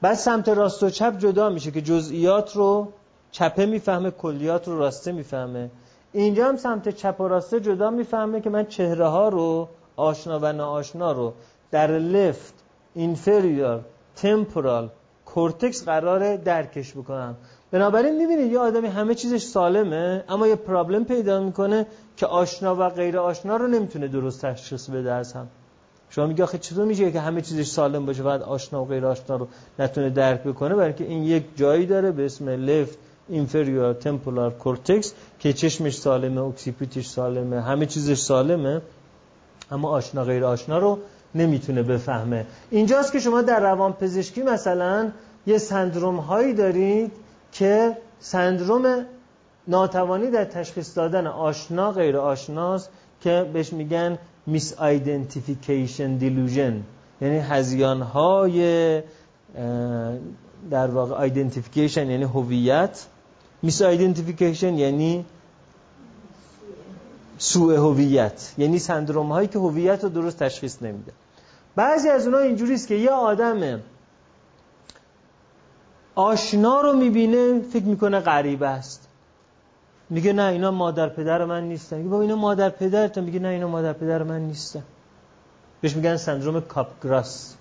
بعد 0.02 0.14
سمت 0.14 0.49
راست 0.49 0.84
و 0.84 0.90
چپ 0.90 1.18
جدا 1.18 1.49
میشه 1.49 1.72
که 1.72 1.82
جزئیات 1.82 2.56
رو 2.56 2.94
چپه 3.32 3.65
می‌فهمه 3.65 4.11
کلیات 4.11 4.68
رو 4.68 4.80
راسته 4.80 5.11
می‌فهمه. 5.11 5.70
اینجا 6.14 6.48
هم 6.48 6.57
سمت 6.57 6.90
چپ 6.90 7.22
و 7.22 7.28
راسته 7.28 7.60
جدا 7.60 7.90
می‌فهمه 7.90 8.41
که 8.41 8.49
من 8.49 8.65
چهره 8.65 9.07
ها 9.07 9.30
رو 9.30 9.70
آشنا 9.95 10.40
و 10.40 10.53
ناآشنا 10.53 11.11
رو 11.11 11.34
در 11.72 11.91
لفت 11.91 12.53
اینفریور 12.94 13.80
تمپورال 14.15 14.90
کورتکس 15.26 15.86
قراره 15.86 16.38
درکش 16.38 16.91
بکنم. 16.91 17.38
بنابراین 17.74 18.18
می‌بینید 18.18 18.52
یه 18.52 18.60
آدمی 18.60 18.88
همه 18.88 19.16
چیزش 19.16 19.41
سالمه 19.41 20.24
اما 20.30 20.48
یه 20.48 20.56
پرابلم 20.56 21.06
پیدا 21.06 21.40
می‌کنه 21.40 21.86
که 22.18 22.26
آشنا 22.26 22.76
و 22.76 22.90
غیر 22.90 23.18
آشنا 23.18 23.58
رو 23.58 23.68
نمی‌تونه 23.68 24.08
درست 24.08 24.45
تشخیص 24.45 24.90
بده 24.90 25.12
از 25.12 25.34
هم. 25.34 25.48
شما 26.10 26.26
میگه 26.26 26.44
آخه 26.44 26.58
چطور 26.58 26.86
میشه 26.86 27.12
که 27.12 27.20
همه 27.20 27.41
چیزش 27.41 27.68
سالم 27.68 28.06
باشه 28.06 28.24
بعد 28.24 28.41
آشنا 28.41 28.84
و 28.84 28.88
غیر 28.88 29.06
آشنا 29.06 29.36
رو 29.36 29.48
نتونه 29.80 30.10
درک 30.10 30.44
بکنه؟ 30.44 30.76
برای 30.76 30.94
که 30.94 31.04
این 31.04 31.24
یک 31.24 31.44
جایی 31.56 31.86
داره 31.86 32.12
به 32.12 32.26
اسم 32.26 32.50
left 32.49 32.98
inferior 33.30 33.94
temporal 33.94 34.52
cortex 34.53 35.14
که 35.40 35.54
چشمش 35.54 35.98
سالمه 35.98 36.41
occipital 36.41 36.94
ش 36.94 37.06
سالمه 37.08 37.62
همه 37.62 37.86
چیزش 37.86 38.18
سالمه 38.20 38.82
اما 39.72 39.90
آشنا 39.90 40.24
غیر 40.24 40.45
آشنا 40.45 40.78
رو 40.78 41.00
نمی‌تونه 41.36 41.84
بفهمه. 41.84 42.45
اینجاست 42.72 43.12
که 43.12 43.20
شما 43.20 43.41
در 43.41 43.60
روان 43.60 43.94
پزشکی 43.94 44.44
مثلا 44.44 45.12
یه 45.48 45.58
سندروم 45.58 46.16
هایی 46.16 46.54
دارید 46.54 47.12
که 47.53 47.97
سندروم 48.19 49.05
ناتوانی 49.67 50.31
در 50.31 50.45
تشخیص 50.45 50.97
دادن 50.97 51.27
آشنا 51.27 51.91
غیر 51.91 52.17
آشناست 52.17 52.89
که 53.21 53.49
بهش 53.53 53.73
میگن 53.73 54.17
misidentification 54.45 56.15
delusion 56.15 56.84
یعنی 57.21 57.38
هزیان 57.38 58.01
های 58.01 59.01
در 60.71 60.88
واقع 60.88 61.21
identification 61.22 62.10
یعنی 62.09 62.23
هویت. 62.23 63.05
misidentification 63.61 64.73
یعنی 64.73 65.25
سوء 67.38 67.75
هویت. 67.75 68.53
یعنی 68.57 68.80
سندروم 68.80 69.31
هایی 69.31 69.47
که 69.47 69.59
هویت 69.59 70.03
رو 70.03 70.09
درست 70.09 70.43
تشخیص 70.43 70.81
نمیده. 70.81 71.11
بعضی 71.75 72.09
از 72.09 72.25
اونها 72.25 72.39
اینجوری 72.39 72.73
است 72.73 72.88
که 72.88 72.95
یه 72.95 73.09
آدم 73.09 73.81
آشنا 76.15 76.81
رو 76.81 76.94
می‌بینه 76.94 77.61
فکر 77.61 77.84
می‌کنه 77.84 78.19
غریب 78.19 78.64
است. 78.64 79.07
میگه 80.10 80.34
نه 80.34 80.44
اینا 80.44 80.72
مادر 80.72 81.10
پدر 81.10 81.45
من 81.45 81.64
نیستن. 81.64 81.98
میگه 81.98 82.10
با 82.10 82.22
اینا 82.22 82.35
مادر 82.35 82.69
پدرت 82.69 83.18
میگه 83.18 83.40
نه 83.40 83.48
اینا 83.48 83.68
مادر 83.68 83.94
پدر 83.94 84.23
من 84.23 84.41
نیستن. 84.41 84.84
بهش 85.81 85.95
میگن 85.95 86.18
سندروم 86.18 86.61
کاپگراس. 86.61 87.56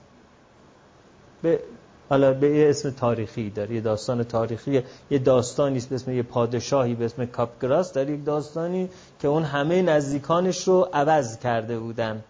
به 1.43 1.61
حالا 2.09 2.33
به 2.33 2.51
یه 2.51 2.70
اسم 2.70 2.91
تاریخی 2.91 3.51
داره 3.51 3.74
یه 3.74 3.81
داستان 3.81 4.24
تاریخی. 4.24 4.83
یه 5.11 5.19
داستانی 5.19 5.77
است 5.77 5.89
به 5.89 5.95
اسم 5.95 6.12
یه 6.12 6.23
پادشاهی 6.23 6.95
به 6.95 7.05
اسم 7.05 7.27
کاپگراس. 7.27 7.93
در 7.93 8.11
یک 8.11 8.24
داستانی 8.24 8.89
که 9.20 9.29
اون 9.29 9.43
همه 9.43 9.83
نزدیکانش 9.83 10.69
رو 10.69 10.89
عوض 10.93 11.39
کرده 11.39 11.79
بودن. 11.79 12.23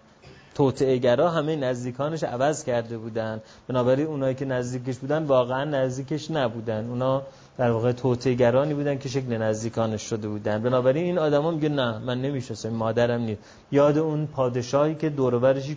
توطئه‌گرا 0.54 1.30
همه 1.30 1.56
نزدیکانش 1.56 2.22
عوض 2.24 2.64
کرده 2.64 2.98
بودن. 2.98 3.40
بنابراین 3.68 4.06
اونایی 4.06 4.34
که 4.34 4.44
نزدیکش 4.44 4.98
بودن 4.98 5.24
واقعا 5.24 5.64
نزدیکش 5.64 6.30
نبودن. 6.30 6.88
اونا 6.88 7.22
در 7.58 7.70
واقع 7.70 7.92
توطئه‌گرانی 7.92 8.74
بودن 8.74 8.98
که 8.98 9.08
شکل 9.08 9.36
نزدیکانش 9.36 10.02
شده 10.02 10.28
بودن. 10.28 10.62
بنابراین 10.62 11.04
این 11.04 11.18
آدما 11.18 11.50
میگه 11.50 11.68
نه 11.68 11.98
من 11.98 12.22
نمی‌شناسم 12.22 12.68
مادرم 12.68 13.20
نیست. 13.20 13.40
یاد 13.72 13.98
اون 13.98 14.26
پادشاهی 14.26 14.94
که 14.94 15.08
دور 15.08 15.34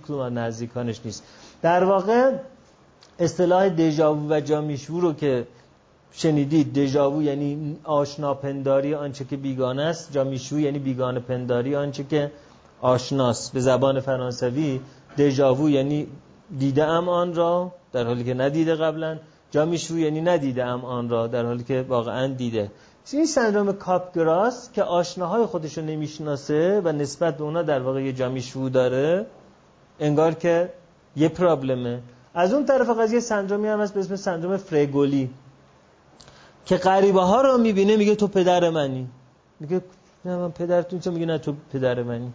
و 0.10 0.30
نزدیکانش 0.30 1.00
نیست. 1.06 1.24
در 1.62 1.84
واقع 1.84 2.32
اصطلاح 3.20 3.70
دژاوو 3.70 4.34
و 4.34 4.40
جامیشو 4.40 5.00
رو 5.00 5.14
که 5.14 5.48
شنیدید 6.12 6.74
دژاوو 6.74 7.24
یعنی 7.24 7.78
آشنا 7.84 8.34
پنداری 8.34 8.94
آنچه 8.94 9.26
که 9.26 9.38
بیگانه 9.38 9.82
است 9.82 10.12
جامیشو 10.12 10.60
یعنی 10.60 10.80
بیگانه 10.80 11.20
پنداری 11.20 11.76
آنچه 11.76 12.04
که 12.04 12.32
آشناس 12.82 13.52
به 13.52 13.60
زبان 13.60 14.00
فرانسوی 14.00 14.80
دژاوو 15.18 15.70
یعنی 15.70 16.08
دیده 16.60 16.84
ام 16.84 17.10
آن 17.10 17.36
را 17.36 17.72
در 17.92 18.06
حالی 18.06 18.24
که 18.24 18.34
ندیده 18.34 18.76
قبلا. 18.76 19.18
جامیشو 19.52 19.98
یعنی 19.98 20.22
ندیده 20.22 20.66
ام 20.66 20.86
آن 20.86 21.10
را 21.10 21.28
در 21.28 21.46
حالی 21.46 21.64
که 21.64 21.86
واقعا 21.88 22.28
دیده. 22.28 22.72
این 23.14 23.26
سندروم 23.26 23.72
کاپگراس 23.72 24.72
که 24.72 24.84
آشناهای 24.84 25.46
خودشو 25.46 25.82
نمی‌شناسه 25.82 26.82
و 26.84 26.92
نسبت 26.92 27.38
به 27.38 27.44
اونا 27.44 27.62
در 27.62 27.80
واقع 27.80 28.04
یه 28.04 28.14
جامیشو 28.14 28.70
داره 28.70 29.26
انگار 30.00 30.34
که 30.34 30.74
یه 31.16 31.30
پرابلمه. 31.30 32.02
از 32.34 32.54
اون 32.54 32.66
طرف 32.66 32.90
قضیه 32.90 33.20
سندرومی 33.20 33.68
هم 33.68 33.82
هست 33.82 33.94
به 33.94 34.00
اسم 34.00 34.16
سندروم 34.16 34.58
فرگولی 34.58 35.30
که 36.66 36.78
غریبه 36.78 37.22
ها 37.22 37.42
رو 37.42 37.58
می‌بینه 37.58 37.98
میگه 37.98 38.16
تو 38.16 38.28
پدر 38.28 38.70
منی. 38.70 39.08
میگه 39.60 39.82
نه 40.26 40.38
من 40.38 40.52
پدرتون 40.52 41.00
چه؟ 41.00 41.12
میگه 41.12 41.26
نه 41.26 41.38
تو 41.38 41.56
پدر 41.74 42.04
منی. 42.04 42.34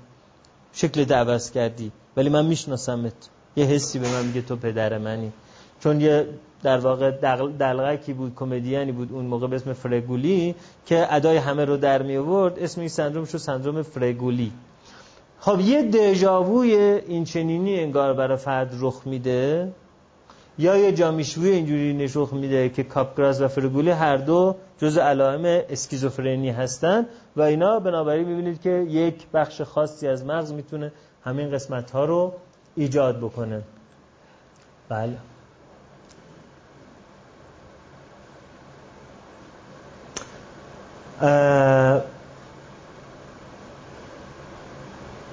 شکل 0.73 1.13
عوض 1.13 1.51
کردی. 1.51 1.93
ولی 2.17 2.29
من 2.29 2.47
میشناسمت. 2.47 3.13
یه 3.57 3.65
حسی 3.65 3.99
به 3.99 4.09
من 4.13 4.27
میگه 4.27 4.43
تو 4.43 4.57
پدر 4.57 4.99
منی. 4.99 5.33
چون 5.81 6.01
یه 6.01 6.27
در 6.63 6.79
واقع 6.79 7.11
دلغکی 7.59 8.13
بود 8.13 8.33
کمدیانی 8.37 8.93
بود 8.93 9.13
اون 9.13 9.25
موقع 9.25 9.47
به 9.47 9.57
اسم 9.57 9.73
فرگولی 9.73 10.55
که 10.87 11.15
ادای 11.15 11.37
همه 11.37 11.65
رو 11.65 11.77
در 11.77 12.03
می 12.03 12.17
آورد 12.17 12.59
اسم 12.59 12.81
این 12.81 12.89
سندروم 12.89 13.25
شد 13.25 13.39
سندروم 13.39 13.83
فرگولی. 13.83 14.53
خب 15.41 15.61
یه 15.61 15.83
دژاووی 15.83 16.75
این 16.75 17.25
چنینی 17.25 17.81
انگار 17.81 18.15
برای 18.15 18.37
فرد 18.37 18.77
رخ 18.81 19.03
میده. 19.05 19.73
یا 20.59 20.77
یه 20.77 20.93
جامیشوی 20.93 21.51
اینجوری 21.51 21.93
نشوخ 21.95 22.33
میده 22.33 22.69
که 22.69 22.83
کاپگراس 22.83 23.41
و 23.41 23.49
فرگولی 23.49 23.91
هر 23.91 24.17
دو 24.17 24.57
جز 24.79 24.99
علائم 24.99 25.65
اسکیزوفرنی 25.69 26.51
هستن 26.51 27.07
و 27.37 27.43
اینا 27.43 27.81
بنابراین 27.81 28.29
می‌بینید 28.29 28.61
که 28.61 28.71
یک 28.71 29.15
بخش 29.35 29.63
خاصی 29.63 30.09
از 30.09 30.25
مغز 30.25 30.53
می‌تونه 30.53 30.93
همین 31.25 31.51
قسمت 31.51 31.91
ها 31.91 32.05
رو 32.05 32.33
ایجاد 32.77 33.19
بکنه. 33.19 33.63
بله. 34.89 35.17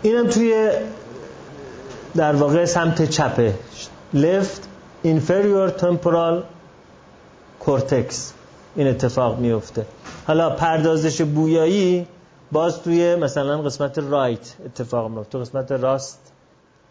اینم 0.01 0.27
توی 0.27 0.69
در 2.15 2.35
واقع 2.35 2.65
سمت 2.65 3.09
چپه. 3.09 3.53
left 4.13 4.66
inferior 5.03 5.71
temporal 5.71 6.43
cortex. 7.59 8.33
این 8.75 8.87
اتفاق 8.87 9.39
میفته 9.39 9.85
حالا 10.27 10.49
پردازش 10.49 11.21
بویایی 11.21 12.07
باز 12.51 12.81
توی 12.81 13.15
مثلا 13.15 13.61
قسمت 13.61 13.99
right 13.99 14.55
اتفاق 14.65 15.11
میفته 15.11 15.31
تو 15.31 15.39
قسمت 15.39 15.71
راست 15.71 16.31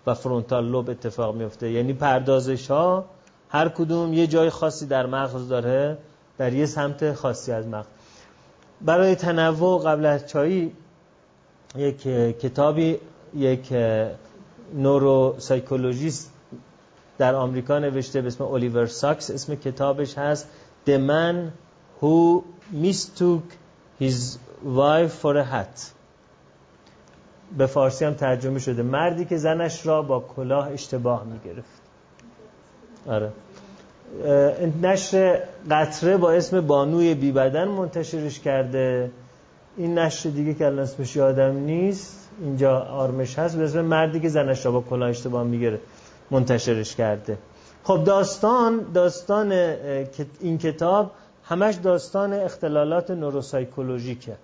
و 0.07 0.15
frontal 0.15 0.69
lobe 0.69 0.91
اتفاق 0.91 1.35
میفته 1.35 1.71
یعنی 1.71 1.93
پردازش 1.93 2.71
ها 2.71 3.05
هر 3.49 3.69
کدوم 3.69 4.13
یه 4.13 4.27
جای 4.27 4.51
خاصی 4.51 4.87
در 4.87 5.07
مغز 5.07 5.49
داره 5.49 5.99
در 6.39 6.53
یه 6.53 6.67
سمت 6.67 7.13
خاصی 7.13 7.53
از 7.53 7.67
مغز. 7.67 7.87
برای 8.81 9.15
تنوع 9.15 9.83
قبل 9.83 10.07
از 10.07 10.27
چایی 10.27 10.73
یک 11.77 12.03
کتابی 12.39 12.99
یک 13.35 13.73
neuropsychologist 14.75 16.33
در 17.19 17.35
آمریکا 17.35 17.79
نوشته 17.79 18.21
به 18.21 18.27
اسم 18.27 18.45
الیور 18.45 18.87
ساکس 18.87 19.31
اسم 19.31 19.55
کتابش 19.55 20.19
هست 20.19 20.49
The 20.87 20.99
Man 21.09 21.37
Who 22.01 22.43
Mistook 22.83 23.47
His 24.01 24.39
Wife 24.65 25.13
for 25.23 25.37
a 25.37 25.45
Hat. 25.53 25.97
به 27.59 27.67
فارسی 27.67 28.05
هم 28.05 28.15
ترجمه 28.15 28.59
شده. 28.59 28.83
مردی 28.83 29.25
که 29.25 29.37
زنش 29.37 29.87
را 29.87 30.03
با 30.03 30.25
کلاه 30.37 30.73
اشتباه 30.73 31.25
می 31.25 31.39
گرفت 31.45 31.69
آره 33.07 33.33
نشر 34.83 35.43
قطره 35.71 36.17
با 36.17 36.33
اسم 36.33 36.61
بانوی 36.61 37.15
بی 37.15 37.33
بدن 37.33 37.69
منتشرش 37.69 38.41
کرده. 38.41 39.11
این 39.77 39.99
نشر 39.99 40.31
دیگه 40.31 40.55
که 40.55 40.67
الان 40.67 40.79
اسمش 40.79 41.17
یادم 41.17 41.57
نیست 41.57 42.29
اینجا 42.41 42.81
آرمش 42.81 43.39
هست 43.39 43.57
به 43.57 43.65
اسم 43.65 43.81
مردی 43.81 44.21
که 44.21 44.29
زنش 44.29 44.67
را 44.67 44.73
با 44.73 44.81
کلاه 44.81 45.11
اشتباه 45.11 45.45
می‌گیره 45.45 45.79
منتشرش 46.31 46.97
کرده. 46.97 47.39
خب 47.85 48.05
داستان 48.05 48.93
داستان 48.95 49.53
این 50.41 50.59
کتاب 50.59 51.11
همش 51.45 51.75
داستان 51.75 52.33
اختلالات 52.33 53.11
نوروسایکولوژیکه. 53.11 54.37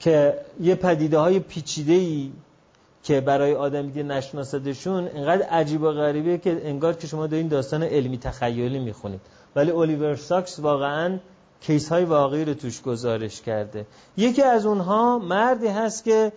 که 0.00 0.38
یه 0.60 0.74
پدیده 0.74 1.18
های 1.18 1.40
پیچیده 1.40 1.92
ای 1.92 2.32
که 3.02 3.20
برای 3.20 3.54
آدمی 3.54 3.92
که 3.92 4.02
نشناسدشون 4.02 5.08
انقدر 5.14 5.42
عجیب 5.42 5.82
و 5.82 5.92
غریبه 5.92 6.38
که 6.38 6.60
انگار 6.64 6.94
که 6.94 7.06
شما 7.06 7.26
دارین 7.26 7.48
داستان 7.48 7.82
علمی 7.82 8.18
تخیلی 8.18 8.78
می‌خونید. 8.78 9.20
ولی 9.56 9.70
الیور 9.70 10.16
ساکس 10.16 10.58
واقعا 10.58 11.18
کیس 11.60 11.88
های 11.88 12.04
واقعی 12.04 12.44
رو 12.44 12.54
توش 12.54 12.82
گزارش 12.82 13.40
کرده. 13.40 13.86
یکی 14.16 14.42
از 14.42 14.66
اونها 14.66 15.18
مردی 15.18 15.66
هست 15.66 16.04
که 16.04 16.32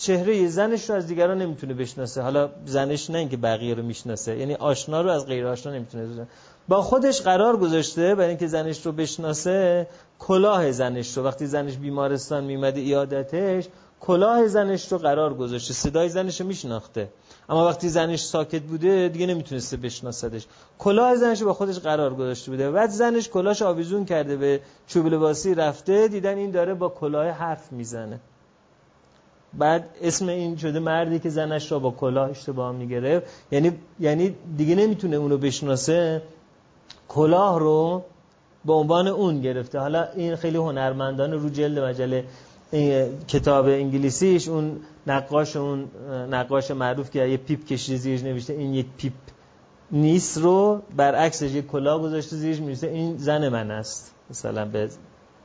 چهره 0.00 0.48
زنش 0.48 0.90
رو 0.90 0.96
از 0.96 1.06
دیگران 1.06 1.38
نمی‌تونه 1.38 1.74
بشناسه. 1.74 2.22
حالا 2.22 2.50
زنش 2.64 3.10
نه 3.10 3.18
اینکه 3.18 3.36
بقیه 3.36 3.74
رو 3.74 3.82
می‌شناسه 3.82 4.36
یعنی 4.36 4.54
آشنا 4.54 5.00
رو 5.00 5.10
از 5.10 5.26
غیر 5.26 5.46
آشنا 5.46 5.72
نمی‌تونه 5.72 6.06
بشناسه. 6.06 6.30
با 6.68 6.82
خودش 6.82 7.20
قرار 7.20 7.56
گذاشته 7.56 8.14
برای 8.14 8.28
اینکه 8.28 8.46
زنش 8.46 8.86
رو 8.86 8.92
بشناسه 8.92 9.86
کلاه 10.18 10.72
زنش 10.72 11.16
رو. 11.16 11.24
وقتی 11.24 11.46
زنش 11.46 11.76
بیمارستان 11.76 12.44
میمده 12.44 12.80
ایادتش 12.80 13.68
کلاه 14.00 14.48
زنش 14.48 14.92
رو 14.92 14.98
قرار 14.98 15.34
گذاشته. 15.34 15.74
صدای 15.74 16.08
زنش 16.08 16.40
رو 16.40 16.46
میشناخته. 16.46 17.08
اما 17.48 17.66
وقتی 17.66 17.88
زنش 17.88 18.22
ساکت 18.22 18.62
بوده 18.62 19.08
دیگه 19.08 19.26
نمی‌تونسته 19.26 19.76
بشناسدش. 19.76 20.46
کلاه 20.78 21.16
زنش 21.16 21.40
رو 21.40 21.46
با 21.46 21.54
خودش 21.54 21.78
قرار 21.78 22.14
گذاشته 22.14 22.50
بوده. 22.50 22.70
بعد 22.70 22.90
زنش 22.90 23.28
کلاهش 23.28 23.62
آویزون 23.62 24.04
کرده 24.04 24.36
به 24.36 24.60
چوب 24.86 25.06
لباسی 25.06 25.54
رفته 25.54 26.08
دیدن 26.08 26.36
این 26.36 26.50
داره 26.50 26.74
با 26.74 26.88
کلاه 26.88 27.26
حرف 27.28 27.72
می‌زنه. 27.72 28.20
بعد 29.58 29.84
اسم 30.02 30.28
این 30.28 30.56
شده 30.56 30.78
مردی 30.78 31.18
که 31.18 31.28
زنش 31.28 31.72
را 31.72 31.78
با 31.78 31.90
کلاه 31.90 32.30
اشتباه 32.30 32.72
می‌گرفت. 32.72 33.26
یعنی 33.50 33.72
یعنی 34.00 34.34
دیگه 34.56 34.74
نمی‌تونه 34.74 35.16
اونو 35.16 35.38
بشناسه. 35.38 36.22
کلاه 37.08 37.58
رو 37.58 38.04
به 38.64 38.72
عنوان 38.72 39.08
اون 39.08 39.40
گرفته. 39.40 39.78
حالا 39.78 40.08
این 40.16 40.36
خیلی 40.36 40.56
هنرمندان 40.56 41.32
رو 41.32 41.48
جلد 41.48 41.78
مجله 41.78 42.24
کتاب 43.28 43.66
انگلیسیش 43.66 44.48
اون 44.48 44.76
نقاش 45.06 45.56
اون 45.56 45.88
نقاش 46.30 46.70
معروف 46.70 47.10
که 47.10 47.26
یه 47.26 47.36
پیپ 47.36 47.64
کشیده 47.64 47.98
زیرش 47.98 48.22
نوشته. 48.22 48.52
این 48.52 48.74
یک 48.74 48.86
پیپ 48.96 49.12
نیست 49.92 50.38
رو 50.38 50.82
برعکسش 50.96 51.50
یک 51.50 51.66
کلاه 51.66 52.02
گذاشته 52.02 52.36
زیرش 52.36 52.60
می‌رسه 52.60 52.86
این 52.86 53.16
زن 53.16 53.48
من 53.48 53.70
است. 53.70 54.14
مثلا 54.30 54.64
به 54.64 54.88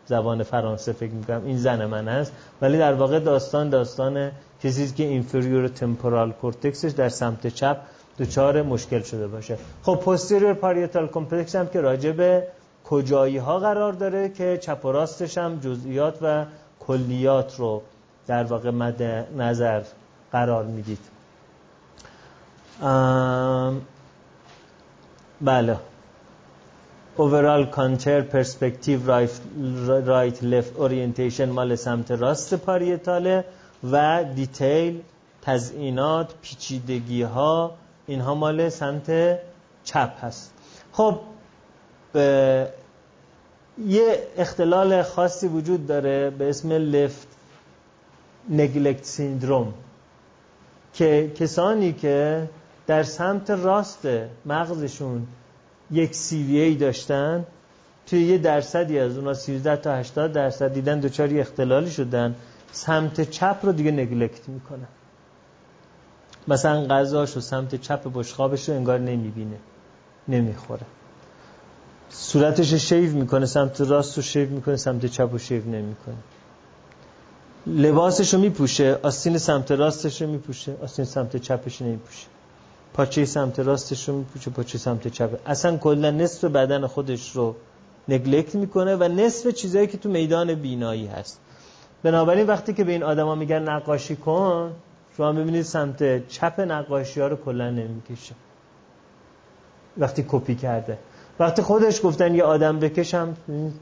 زبان 0.05 0.43
فرانسه 0.43 0.93
فکر 0.93 1.11
می‌کنم. 1.11 1.41
این 1.45 1.57
زن 1.57 1.85
من 1.85 2.07
است 2.07 2.31
ولی 2.61 2.77
در 2.77 2.93
واقع 2.93 3.19
داستان 3.19 3.69
داستان 3.69 4.31
کسی 4.63 4.91
که 4.91 5.03
inferior 5.03 5.67
temporal 5.67 6.31
cortex 6.31 6.76
ش 6.76 6.91
در 6.91 7.09
سمت 7.09 7.47
چپ 7.47 7.77
دچار 8.19 8.61
مشکل 8.61 9.01
شده 9.01 9.27
باشه. 9.27 9.57
خب 9.83 9.95
posterior 9.95 10.53
parietal 10.53 11.07
cortex 11.07 11.55
هم 11.55 11.67
که 11.67 11.81
راجع 11.81 12.11
به 12.11 12.47
کجایی 12.85 13.37
ها 13.37 13.59
قرار 13.59 13.93
داره 13.93 14.29
که 14.29 14.57
چپ 14.61 14.85
و 14.85 14.91
راستش 14.91 15.37
هم 15.37 15.59
جزئیات 15.59 16.17
و 16.21 16.45
کلیات 16.79 17.55
رو 17.59 17.81
در 18.27 18.43
واقع 18.43 18.69
مد 18.69 19.03
نظر 19.37 19.81
قرار 20.31 20.65
می‌دید. 20.65 20.99
بله. 25.41 25.77
Contour 27.17 28.23
perspective 28.23 29.07
right, 29.07 29.29
right 30.05 30.41
left 30.41 30.75
orientation 30.77 31.49
مال 31.49 31.75
سمت 31.75 32.11
راست 32.11 32.53
پاریتاله 32.53 33.45
و 33.91 34.23
دیتیل 34.35 35.01
تزئینات 35.41 36.33
پیچیدگی 36.41 37.21
ها 37.21 37.77
اینها 38.07 38.35
مال 38.35 38.69
سمت 38.69 39.39
چپ 39.83 40.11
هست. 40.21 40.53
خب 40.91 41.19
یه 43.85 44.27
اختلال 44.37 45.03
خاصی 45.03 45.47
وجود 45.47 45.87
داره 45.87 46.29
به 46.29 46.49
اسم 46.49 46.71
لفت 46.71 47.27
نگلکت 48.49 49.05
سیندروم 49.05 49.73
که 50.93 51.31
کسانی 51.35 51.93
که 51.93 52.49
در 52.87 53.03
سمت 53.03 53.49
راست 53.49 54.07
مغزشون 54.45 55.27
یک 55.91 56.15
سی 56.15 56.59
ای 56.59 56.75
داشتن 56.75 57.45
توی 58.07 58.23
یه 58.23 58.37
درصدی 58.37 58.99
از 58.99 59.17
اونا 59.17 59.33
13 59.33 59.75
تا 59.75 59.95
80 59.95 60.33
درصد 60.33 60.73
دیدن 60.73 60.99
دوچاری 60.99 61.39
اختلالی 61.39 61.91
شدن 61.91 62.35
سمت 62.71 63.29
چپ 63.29 63.57
رو 63.63 63.71
دیگه 63.71 63.91
نگلکت 63.91 64.49
می‌کنن. 64.49 64.87
مثلا 66.47 66.85
غذاش 66.87 67.37
و 67.37 67.39
سمت 67.39 67.75
چپ 67.75 68.13
بشخابش 68.13 68.69
رو 68.69 68.75
انگار 68.75 68.99
نمی‌بینه 68.99 69.57
نمی‌خوره. 70.27 70.85
صورتش 72.09 72.73
شیو 72.73 73.11
می‌کنه 73.11 73.45
سمت 73.45 73.81
راست 73.81 74.17
رو 74.17 74.23
شیو 74.23 74.49
می‌کنه 74.49 74.75
سمت 74.75 75.05
چپ 75.05 75.29
رو 75.31 75.37
شیو 75.37 75.65
نمی‌کنه. 75.65 76.15
لباسش 77.67 78.33
رو 78.33 78.39
میپوشه 78.39 78.99
آستین 79.03 79.37
سمت 79.37 79.71
راستش 79.71 80.21
رو 80.21 80.27
میپوشه 80.27 80.75
آستین 80.83 81.05
سمت 81.05 81.37
چپش 81.37 81.81
نمیپوشه. 81.81 82.27
پاچه 82.95 83.25
سمت 83.25 83.59
راستش 83.59 84.09
رو 84.09 84.17
میپوشه 84.17 84.51
پاچه 84.51 84.77
سمت 84.77 85.07
چپ. 85.07 85.29
اصلا 85.45 85.77
کلا 85.77 86.11
نصف 86.11 86.43
بدن 86.43 86.87
خودش 86.87 87.35
رو 87.35 87.55
نگلکت 88.07 88.55
می‌کنه 88.55 88.95
و 88.95 89.03
نصف 89.03 89.47
چیزایی 89.47 89.87
که 89.87 89.97
تو 89.97 90.09
میدان 90.09 90.55
بینایی 90.55 91.07
هست. 91.07 91.39
بنابراین 92.03 92.47
وقتی 92.47 92.73
که 92.73 92.83
به 92.83 92.91
این 92.91 93.03
آدما 93.03 93.35
میگن 93.35 93.69
نقاشی 93.69 94.15
کن 94.15 94.71
شما 95.17 95.31
ببینید 95.31 95.61
سمت 95.61 96.27
چپ 96.27 96.59
نقاشی 96.59 97.21
ها 97.21 97.27
رو 97.27 97.35
کلا 97.35 97.69
نمی‌کشه. 97.69 98.35
وقتی 99.97 100.25
کپی 100.27 100.55
کرده. 100.55 100.97
وقتی 101.39 101.61
خودش 101.61 102.01
گفتن 102.03 102.35
یه 102.35 102.43
آدم 102.43 102.79
بکشم 102.79 103.33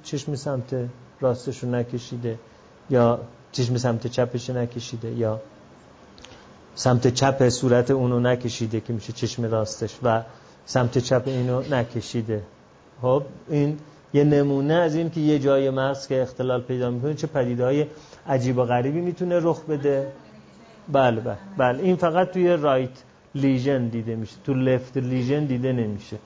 چشم 0.04 0.36
سمت 0.36 0.76
راستشو 1.22 1.68
نکشیده 1.68 2.40
یا 2.90 3.20
چشم 3.52 3.78
سمت 3.78 4.08
چپش 4.08 4.50
نکشیده 4.50 5.12
یا 5.12 5.42
سمت 6.76 7.08
چپ 7.08 7.50
صورت 7.50 7.92
اونو 7.92 8.20
نکشیده 8.20 8.80
که 8.80 8.94
میشه 8.94 9.14
چشم 9.14 9.46
راستش 9.46 9.98
و 10.04 10.22
سمت 10.66 10.98
چپ 10.98 11.24
اینو 11.26 11.62
نکشیده. 11.72 12.42
خب 13.02 13.24
این 13.50 13.78
یه 14.14 14.24
نمونه 14.24 14.74
از 14.74 14.96
این 14.96 15.10
که 15.10 15.20
یه 15.20 15.40
جای 15.40 15.70
مغز 15.70 16.08
که 16.08 16.22
اختلال 16.22 16.62
پیدا 16.62 16.90
می‌کنه 16.90 17.14
چه 17.14 17.28
پدیده 17.28 17.66
های 17.66 17.86
عجیب 18.28 18.58
و 18.58 18.64
غریبی 18.64 19.02
می‌تونه 19.02 19.40
رخ 19.42 19.62
بده. 19.62 20.08
بله 20.92 21.22
بله 21.22 21.38
بله. 21.58 21.84
این 21.84 21.96
فقط 21.96 22.32
توی 22.32 22.48
رایت 22.48 22.90
لیژن 23.36 23.88
دیده 23.88 24.16
میشه. 24.16 24.36
تو 24.44 24.54
لفت 24.54 24.98
لیژن 24.98 25.46
دیده 25.46 25.72
نمیشه. 25.72 26.18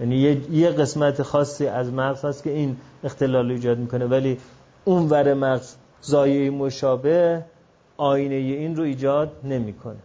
یعنی 0.00 0.16
یه 0.52 0.70
قسمت 0.70 1.22
خاصی 1.22 1.66
از 1.66 1.92
مغز 1.92 2.24
هست 2.24 2.42
که 2.42 2.50
این 2.50 2.76
اختلال 3.04 3.50
ایجاد 3.50 3.78
می‌کنه. 3.78 4.06
ولی 4.06 4.38
اون 4.84 5.08
ور 5.08 5.34
مغز 5.34 5.74
زایه 6.00 6.50
مشابه 6.50 7.44
آینه 7.96 8.34
این 8.34 8.76
رو 8.76 8.82
ایجاد 8.82 9.32
نمی‌کنه. 9.44 9.96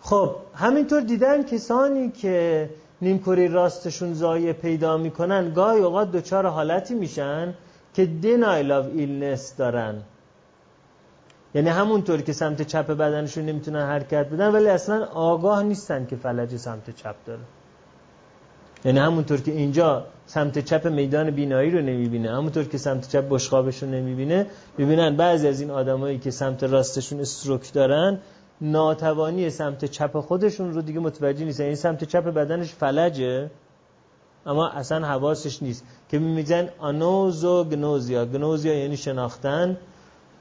خب 0.00 0.36
همینطور 0.54 1.00
دیدن 1.00 1.42
کسانی 1.42 2.10
که 2.10 2.70
نیمکره 3.02 3.48
راستشون 3.48 4.14
زایه 4.14 4.52
پیدا 4.52 4.96
می‌کنن 4.96 5.52
گاهی 5.54 5.80
اوقات 5.80 6.12
دچار 6.12 6.46
حالتی 6.46 6.94
میشن 6.94 7.54
که 7.94 8.08
denial 8.22 8.70
of 8.70 8.98
illness 8.98 9.56
دارن. 9.58 10.02
یعنی 11.54 11.68
همونطور 11.68 12.20
که 12.20 12.32
سمت 12.32 12.62
چپ 12.62 12.86
بدنشون 12.86 13.44
نمی‌تونن 13.44 13.86
حرکت 13.86 14.26
بدن 14.26 14.52
ولی 14.52 14.68
اصلا 14.68 15.04
آگاه 15.04 15.62
نیستن 15.62 16.06
که 16.06 16.16
فلج 16.16 16.56
سمت 16.56 16.96
چپ 16.96 17.14
داره. 17.26 17.40
یعنی 18.84 18.98
همونطور 18.98 19.40
که 19.40 19.52
اینجا 19.52 20.04
سمت 20.26 20.58
چپ 20.58 20.86
میدان 20.86 21.30
بینایی 21.30 21.70
رو 21.70 21.82
نمی‌بینه 21.82 22.30
همونطور 22.30 22.64
که 22.64 22.78
سمت 22.78 23.08
چپ 23.08 23.24
بشقابش 23.30 23.82
رو 23.82 23.88
نمی‌بینه 23.88 24.46
ببینن 24.78 25.16
بعضی 25.16 25.48
از 25.48 25.60
این 25.60 25.70
آدمایی 25.70 26.18
که 26.18 26.30
سمت 26.30 26.64
راستشون 26.64 27.20
استروک 27.20 27.72
دارن 27.72 28.18
ناتوانی 28.60 29.50
سمت 29.50 29.84
چپ 29.84 30.20
خودشون 30.20 30.72
رو 30.72 30.82
دیگه 30.82 31.00
متوجه 31.00 31.44
نیست 31.44 31.60
این 31.60 31.66
یعنی 31.66 31.76
سمت 31.76 32.04
چپ 32.04 32.24
بدنش 32.24 32.74
فلجه 32.74 33.50
اما 34.46 34.68
اصلا 34.68 35.06
حواسش 35.06 35.62
نیست. 35.62 35.84
که 36.10 36.18
میگن 36.18 36.68
آنوزو 36.78 37.64
گنوزیا. 37.64 38.26
گنوزیا 38.26 38.74
یعنی 38.74 38.96
شناختن. 38.96 39.76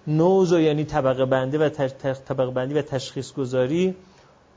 نوزو 0.07 0.59
یعنی 0.59 0.83
طبقه 0.83 1.25
بندی 1.25 1.57
و 1.57 1.69
طبقه 1.69 2.51
بندی 2.51 2.73
و 2.73 2.81
تشخیص 2.81 3.33
گذاری 3.33 3.95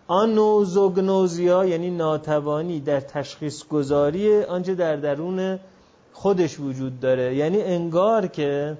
آنوزوگنوزیا 0.08 1.64
یعنی 1.64 1.90
ناتوانی 1.90 2.80
در 2.80 3.00
تشخیص 3.00 3.64
گذاری 3.64 4.42
آنچه 4.42 4.74
در 4.74 4.96
درون 4.96 5.58
خودش 6.12 6.60
وجود 6.60 7.00
داره. 7.00 7.36
یعنی 7.36 7.62
انگار 7.62 8.26
که 8.26 8.78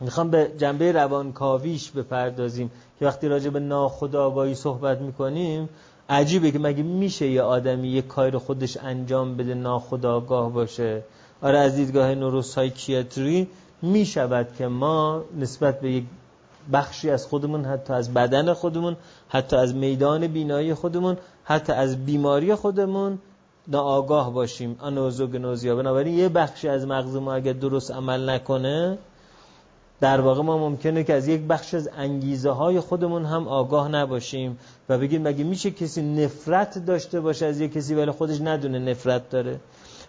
می‌خوام 0.00 0.30
به 0.30 0.52
جنبه 0.58 0.92
روانکاویش 0.92 1.90
بپردازیم 1.90 2.70
که 2.98 3.06
وقتی 3.06 3.28
راجع 3.28 3.50
به 3.50 3.60
ناخودآگاهی 3.60 4.54
صحبت 4.54 5.00
می‌کنیم 5.00 5.68
عجیبه 6.08 6.50
که 6.50 6.58
مگه 6.58 6.82
میشه 6.82 7.26
یه 7.26 7.42
آدمی 7.42 7.88
یه 7.88 8.02
کار 8.02 8.38
خودش 8.38 8.76
انجام 8.76 9.36
بده 9.36 9.54
ناخودآگاه 9.54 10.52
باشه؟ 10.52 11.02
آره 11.42 11.58
از 11.58 11.76
دیدگاه 11.76 12.14
نوروسایکیاتری 12.14 13.48
می‌شود 13.82 14.48
که 14.58 14.66
ما 14.66 15.24
نسبت 15.38 15.80
به 15.80 15.90
یک 15.92 16.04
بخشی 16.72 17.10
از 17.10 17.26
خودمون 17.26 17.64
حتی 17.64 17.92
از 17.92 18.14
بدن 18.14 18.52
خودمون 18.52 18.96
حتی 19.28 19.56
از 19.56 19.74
میدان 19.74 20.26
بینایی 20.26 20.74
خودمون 20.74 21.16
حتی 21.44 21.72
از 21.72 22.06
بیماری 22.06 22.54
خودمون 22.54 23.18
ناآگاه 23.68 24.32
باشیم. 24.32 24.76
آنوزوگنوزیا 24.80 25.76
بنابراین 25.76 26.18
یه 26.18 26.28
بخشی 26.28 26.68
از 26.68 26.86
مغز 26.86 27.16
ما 27.16 27.34
اگر 27.34 27.52
درست 27.52 27.90
عمل 27.90 28.30
نکنه 28.30 28.98
در 30.00 30.20
واقع 30.20 30.42
ما 30.42 30.58
ممکنه 30.58 31.04
که 31.04 31.14
از 31.14 31.28
یک 31.28 31.40
بخش 31.40 31.74
از 31.74 31.90
انگیزه 31.98 32.50
های 32.50 32.80
خودمون 32.80 33.24
هم 33.24 33.48
آگاه 33.48 33.88
نباشیم. 33.88 34.58
و 34.88 34.98
بگیم 34.98 35.22
مگه 35.22 35.44
میشه 35.44 35.70
کسی 35.70 36.02
نفرت 36.02 36.86
داشته 36.86 37.20
باشه 37.20 37.46
از 37.46 37.60
یک 37.60 37.72
کسی 37.72 37.94
ولی 37.94 38.10
خودش 38.10 38.40
ندونه 38.40 38.78
نفرت 38.78 39.30
داره؟ 39.30 39.60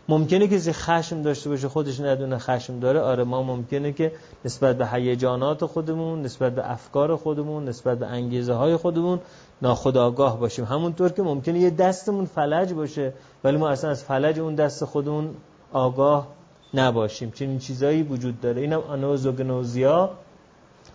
ممکنه 0.10 0.48
کسی 0.48 0.74
خشم 0.74 1.22
داشته 1.22 1.50
باشه 1.50 1.68
خودش 1.70 2.00
ندونه 2.00 2.38
خشم 2.38 2.80
داره. 2.80 3.00
آره 3.00 3.24
ما 3.24 3.44
ممکنه 3.44 3.92
که 3.92 4.12
نسبت 4.46 4.78
به 4.78 4.88
هیجانات 4.88 5.66
خودمون 5.66 6.22
نسبت 6.22 6.56
به 6.56 6.72
افکار 6.72 7.16
خودمون 7.16 7.66
نسبت 7.66 8.00
به 8.00 8.06
انگیزه 8.06 8.54
های 8.54 8.76
خودمون 8.76 9.20
ناخودآگاه 9.62 10.40
باشیم. 10.40 10.66
همونطور 10.66 11.12
که 11.12 11.22
ممکنه 11.24 11.60
یه 11.60 11.70
دستمون 11.70 12.26
فلج 12.26 12.74
باشه 12.74 13.14
ولی 13.44 13.58
ما 13.58 13.70
اصلا 13.70 13.90
از 13.90 14.04
فلج 14.04 14.40
اون 14.40 14.56
دست 14.56 14.86
خودمون 14.86 15.36
آگاه 15.74 16.28
نباشیم. 16.74 17.32
چنین 17.32 17.60
چیزایی 17.60 18.04
وجود 18.04 18.42
داره. 18.42 18.62
اینم 18.62 18.80
آنوزوگنوزیا 18.80 20.10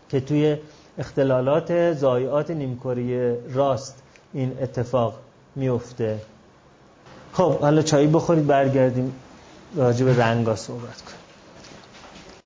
که 0.08 0.20
توی 0.20 0.56
اختلالات 0.98 1.92
زایعات 1.92 2.50
نیمکره 2.50 3.38
راست 3.54 4.02
این 4.32 4.56
اتفاق 4.60 5.14
میفته. 5.56 6.18
خب 7.32 7.58
حالا 7.60 7.82
چایی 7.82 8.06
بخورید 8.06 8.46
برگردیم 8.46 9.12
راجع 9.76 10.04
به 10.04 10.16
رنگا 10.16 10.56
صحبت 10.56 11.02
کنیم. 11.02 11.19